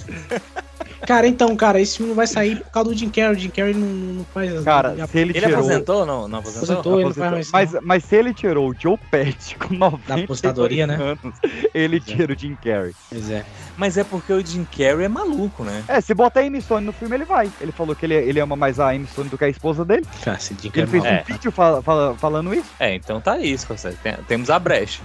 Cara, 1.07 1.27
então, 1.27 1.55
cara, 1.57 1.81
esse 1.81 1.97
filme 1.97 2.11
não 2.11 2.17
vai 2.17 2.27
sair 2.27 2.57
por 2.57 2.71
causa 2.71 2.91
do 2.91 2.97
Jim 2.97 3.09
Carrey. 3.09 3.37
O 3.37 3.39
Jim 3.39 3.51
Carrey 3.51 3.75
não, 3.75 3.87
não 3.89 4.25
faz... 4.25 4.63
Cara, 4.65 4.95
não- 4.95 5.07
se 5.07 5.19
ele, 5.19 5.31
Ele 5.31 5.41
tirou... 5.41 5.59
aposentou 5.61 6.01
ou 6.01 6.07
não? 6.07 6.29
Não 6.29 6.39
aposentou? 6.41 6.63
Aposentou, 6.65 6.93
ele 6.95 7.03
não 7.05 7.11
Aposentou. 7.11 7.31
mais 7.53 7.73
mas, 7.73 7.83
mas 7.83 8.05
se 8.05 8.17
ele 8.17 8.35
tirou 8.35 8.71
o 8.71 8.75
Joe 8.79 8.99
Pesci 9.11 9.55
com 9.57 9.75
90 9.75 10.03
Da 10.07 10.15
apostadoria, 10.23 10.87
né? 10.87 10.95
anos, 10.97 11.35
ele 11.75 12.01
tira 12.01 12.33
o 12.33 12.39
Jim 12.39 12.57
Carrey. 12.63 12.93
Pois 13.09 13.31
é. 13.31 13.45
Mas 13.77 13.97
é 13.97 14.03
porque 14.05 14.33
o 14.33 14.45
Jim 14.45 14.65
Carrey 14.77 15.05
é 15.05 15.09
maluco, 15.09 15.63
né? 15.65 15.85
É, 15.89 16.01
se 16.01 16.13
botar 16.15 16.41
a 16.41 16.43
Amy 16.45 16.61
Stone 16.61 16.85
no 16.85 16.93
filme, 16.93 17.15
ele 17.15 17.25
vai. 17.25 17.49
Ele 17.61 17.71
falou 17.73 17.95
que 17.95 18.05
ele, 18.05 18.15
ele 18.15 18.41
ama 18.41 18.57
mais 18.57 18.81
a 18.81 18.91
Amy 18.91 19.07
Stone 19.07 19.29
do 19.29 19.39
que 19.39 19.45
a 19.45 19.49
esposa 19.49 19.85
dele. 19.85 20.05
Cara, 20.25 20.37
esse 20.37 20.49
Jim 20.61 20.71
Ele 20.75 20.87
Carrey 20.87 20.89
fez 20.91 21.05
é 21.05 21.21
um 21.23 21.33
vídeo 21.33 21.53
fala- 21.53 21.81
fala- 21.83 22.15
falando 22.17 22.53
isso. 22.53 22.69
É, 22.81 22.95
então 22.95 23.21
tá 23.21 23.35
aí, 23.35 23.57
Scorsese. 23.57 23.97
Tem- 24.03 24.17
Temos 24.27 24.51
a 24.51 24.59
brecha. 24.59 25.01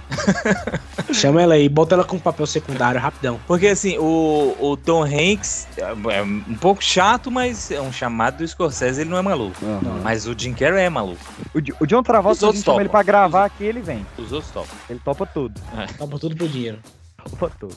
Chama 1.12 1.42
ela 1.42 1.54
aí, 1.54 1.68
bota 1.68 1.94
ela 1.94 2.04
com 2.04 2.18
papel 2.18 2.46
secundário, 2.46 3.00
rapidão. 3.00 3.38
Porque 3.46 3.68
assim, 3.68 3.96
o, 3.98 4.56
o 4.60 4.76
Tom 4.76 5.04
Hanks 5.04 5.66
é 5.84 6.18
é 6.18 6.22
um 6.22 6.54
pouco 6.54 6.82
chato, 6.82 7.30
mas 7.30 7.70
é 7.70 7.80
um 7.80 7.92
chamado 7.92 8.38
do 8.38 8.48
Scorsese, 8.48 9.02
ele 9.02 9.10
não 9.10 9.18
é 9.18 9.22
maluco. 9.22 9.58
Mas 10.02 10.26
o 10.26 10.34
Jim 10.36 10.54
Carrey 10.54 10.84
é 10.84 10.90
maluco. 10.90 11.20
O, 11.54 11.84
o 11.84 11.86
John 11.86 12.02
Travolta, 12.02 12.46
Os 12.46 12.50
a 12.50 12.52
gente 12.52 12.64
chama 12.64 12.80
ele 12.80 12.88
pra 12.88 13.02
gravar 13.02 13.44
aqui, 13.44 13.64
ele 13.64 13.80
vem. 13.80 14.06
Os 14.18 14.32
outros 14.32 14.52
topam. 14.52 14.76
Ele 14.88 15.00
topa 15.04 15.26
tudo. 15.26 15.60
Topa 15.98 16.18
tudo 16.18 16.36
pro 16.36 16.48
dinheiro. 16.48 16.78
Topa 17.30 17.50
tudo. 17.58 17.76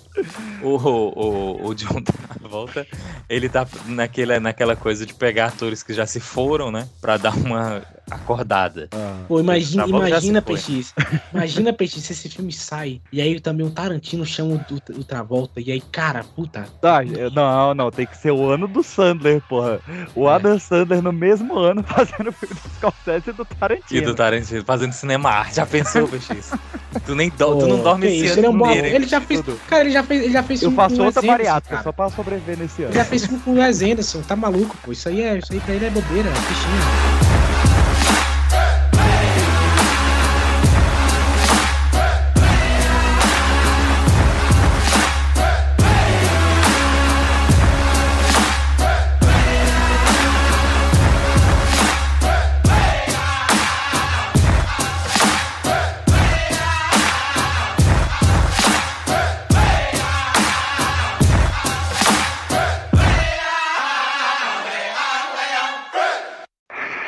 O, 0.62 0.76
o, 0.76 1.68
o 1.68 1.76
John 1.76 2.02
Travolta, 2.02 2.86
ele 3.30 3.50
tá 3.50 3.66
naquela, 3.86 4.40
naquela 4.40 4.76
coisa 4.76 5.06
de 5.06 5.14
pegar 5.14 5.48
atores 5.48 5.84
que 5.84 5.94
já 5.94 6.06
se 6.06 6.20
foram, 6.20 6.72
né? 6.72 6.88
Pra 7.02 7.18
dar 7.18 7.36
uma 7.36 7.84
acordada. 8.10 8.90
Pô, 9.28 9.40
imagina, 9.40 9.86
imagina. 9.88 10.42
Peixes. 10.42 10.94
Imagina, 11.34 11.74
Peixes, 11.74 12.04
se 12.04 12.14
esse 12.14 12.30
filme 12.30 12.52
sai. 12.52 13.02
E 13.12 13.22
aí 13.22 13.40
também 13.40 13.66
o 13.66 13.70
Tarantino 13.70 14.26
chama 14.26 14.52
o, 14.56 14.74
o, 14.74 15.00
o 15.00 15.04
Travolta. 15.04 15.60
E 15.60 15.72
aí, 15.72 15.82
cara, 15.82 16.24
puta. 16.24 16.66
Tá, 16.82 17.04
é, 17.04 17.30
não, 17.30 17.74
não, 17.74 17.92
tem 17.92 18.06
que 18.06 18.18
ser 18.18 18.32
o 18.32 18.50
ano 18.50 18.68
do 18.68 18.82
Sandler, 18.84 19.42
porra. 19.48 19.80
O 20.16 20.28
Adam 20.28 20.58
Sandler 20.60 21.02
no 21.02 21.12
mesmo 21.12 21.58
ano 21.58 21.84
fazendo 21.88 22.30
o 22.30 22.34
filme 22.34 22.56
do 22.56 22.70
Scorsese 22.76 23.30
e 23.30 23.34
do 23.34 23.44
E 23.50 23.56
Tarantino. 23.56 24.06
do 24.06 24.16
Tarantino 24.16 24.64
fazendo 24.66 24.94
cinema 24.94 25.30
arte. 25.30 25.56
Já 25.56 25.66
pensou, 25.66 26.08
PX? 26.08 26.52
tu, 27.06 27.16
nem 27.16 27.30
do- 27.30 27.36
tu 27.58 27.68
não 27.68 27.78
Pô, 27.78 27.84
dorme 27.84 28.08
esse 28.08 28.26
isso, 28.26 28.34
ano 28.34 28.40
ele 28.40 28.48
é 28.48 28.50
um 28.50 28.58
bom 28.58 28.70
inteiro? 28.70 28.88
Ele 28.96 29.08
já 29.08 29.22
fez. 29.22 29.44
Cara, 29.68 29.82
ele 29.84 29.92
já 29.92 30.04
fez, 30.04 30.24
ele 30.24 30.34
já 30.34 30.44
fez 30.44 30.62
Eu 30.62 30.70
filme 30.72 30.76
faço 30.84 30.96
com 30.98 31.04
outra 31.04 31.22
bariátrica, 31.22 31.70
cara. 31.76 31.84
só 31.84 31.92
pra 31.92 32.10
sobreviver 32.10 32.58
nesse 32.58 32.84
ano. 32.84 32.92
Ele 32.92 32.98
já 33.00 33.06
fez 33.06 33.26
filme 33.26 33.40
com 33.42 33.52
o 33.52 33.60
Wes 33.60 33.82
Anderson, 33.82 34.22
tá 34.22 34.36
maluco, 34.36 34.76
pô. 34.84 34.92
Isso 34.92 35.10
aí 35.10 35.22
é, 35.22 35.38
isso 35.38 35.52
aí 35.54 35.60
pra 35.60 35.74
ele 35.74 35.86
é 35.86 35.90
bobeira, 35.90 36.30
é 36.30 36.34
fichinha. 36.34 37.27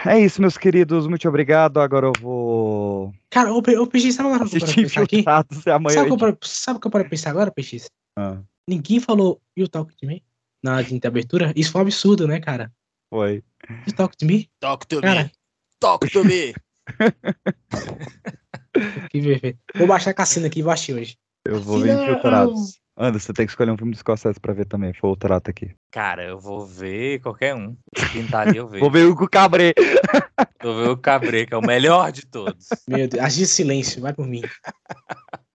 É 0.10 0.20
isso, 0.20 0.42
meus 0.42 0.58
queridos. 0.58 1.06
Muito 1.08 1.28
obrigado. 1.30 1.80
Agora 1.80 2.08
eu 2.08 2.14
vou 2.20 3.14
Cara, 3.30 3.54
ô, 3.54 3.62
Pe- 3.62 3.78
ô 3.78 3.86
Peixes, 3.86 4.16
sabe 4.16 4.30
agora 4.30 4.46
o 4.46 4.50
que 4.50 4.58
eu 4.58 4.64
assistir 4.64 4.92
pra 4.92 5.04
pensar 5.04 5.04
aqui? 5.04 5.24
Amanhã. 5.72 5.96
Sabe 5.96 6.00
o 6.00 6.02
eu 6.02 6.08
que 6.08 6.14
eu 6.14 6.18
parei- 6.18 6.38
sabe 6.44 6.78
o 6.78 6.82
que 6.82 6.88
eu 6.88 6.92
parei 6.92 7.04
pra 7.06 7.10
pensar 7.12 7.30
agora, 7.30 7.52
Peixes? 7.52 7.88
Ah, 8.18 8.40
Ninguém 8.68 9.00
falou 9.00 9.40
You 9.56 9.68
Talk 9.68 9.96
to 9.96 10.08
Me 10.08 10.24
na 10.64 10.76
hora 10.78 10.84
de 10.84 11.00
abertura. 11.08 11.54
Isso 11.56 11.72
foi 11.72 11.82
um 11.82 11.84
absurdo, 11.84 12.28
né, 12.28 12.40
cara? 12.40 12.72
Foi. 13.14 13.44
You 13.88 13.94
Talk 13.96 14.18
to 14.18 14.26
Me? 14.26 14.50
Talk 14.60 14.88
to 14.88 15.00
Cara. 15.02 15.26
me. 15.26 15.32
Talk 15.80 16.10
to 16.12 16.24
me. 16.26 16.54
Que 19.12 19.22
perfeito. 19.22 19.60
Vou 19.76 19.88
baixar 19.88 20.12
a 20.12 20.14
cassina 20.14 20.48
aqui 20.48 20.62
e 20.62 20.70
assistir 20.70 20.94
hoje. 20.94 21.18
Eu 21.46 21.60
vou 21.60 21.80
ver 21.80 22.02
Infiltrados. 22.02 22.80
Anderson, 23.00 23.28
você 23.28 23.34
tem 23.34 23.46
que 23.46 23.52
escolher 23.54 23.72
um 23.72 23.78
filme 23.78 23.94
do 23.94 23.98
Scorsese 23.98 24.40
pra 24.40 24.52
ver 24.52 24.66
também. 24.66 24.94
Foi 24.94 25.10
o 25.10 25.16
trato 25.16 25.50
aqui. 25.50 25.74
Cara, 25.90 26.26
eu 26.26 26.38
vou 26.38 26.66
ver 26.66 27.20
qualquer 27.22 27.56
um. 27.56 27.78
Tá 28.30 28.42
ali 28.42 28.58
eu 28.58 28.68
vejo. 28.68 28.82
Vou 28.82 28.92
ver 28.92 29.06
o 29.06 29.30
Cabré. 29.30 29.74
Vou 30.62 30.76
ver 30.76 30.90
o 30.90 30.98
Cabré, 30.98 31.46
que 31.46 31.54
é 31.54 31.58
o 31.58 31.66
melhor 31.66 32.12
de 32.12 32.26
todos. 32.26 32.68
Meu 32.86 33.08
Deus, 33.08 33.24
agir 33.24 33.46
silêncio, 33.46 34.02
vai 34.02 34.12
por 34.12 34.28
mim. 34.28 34.42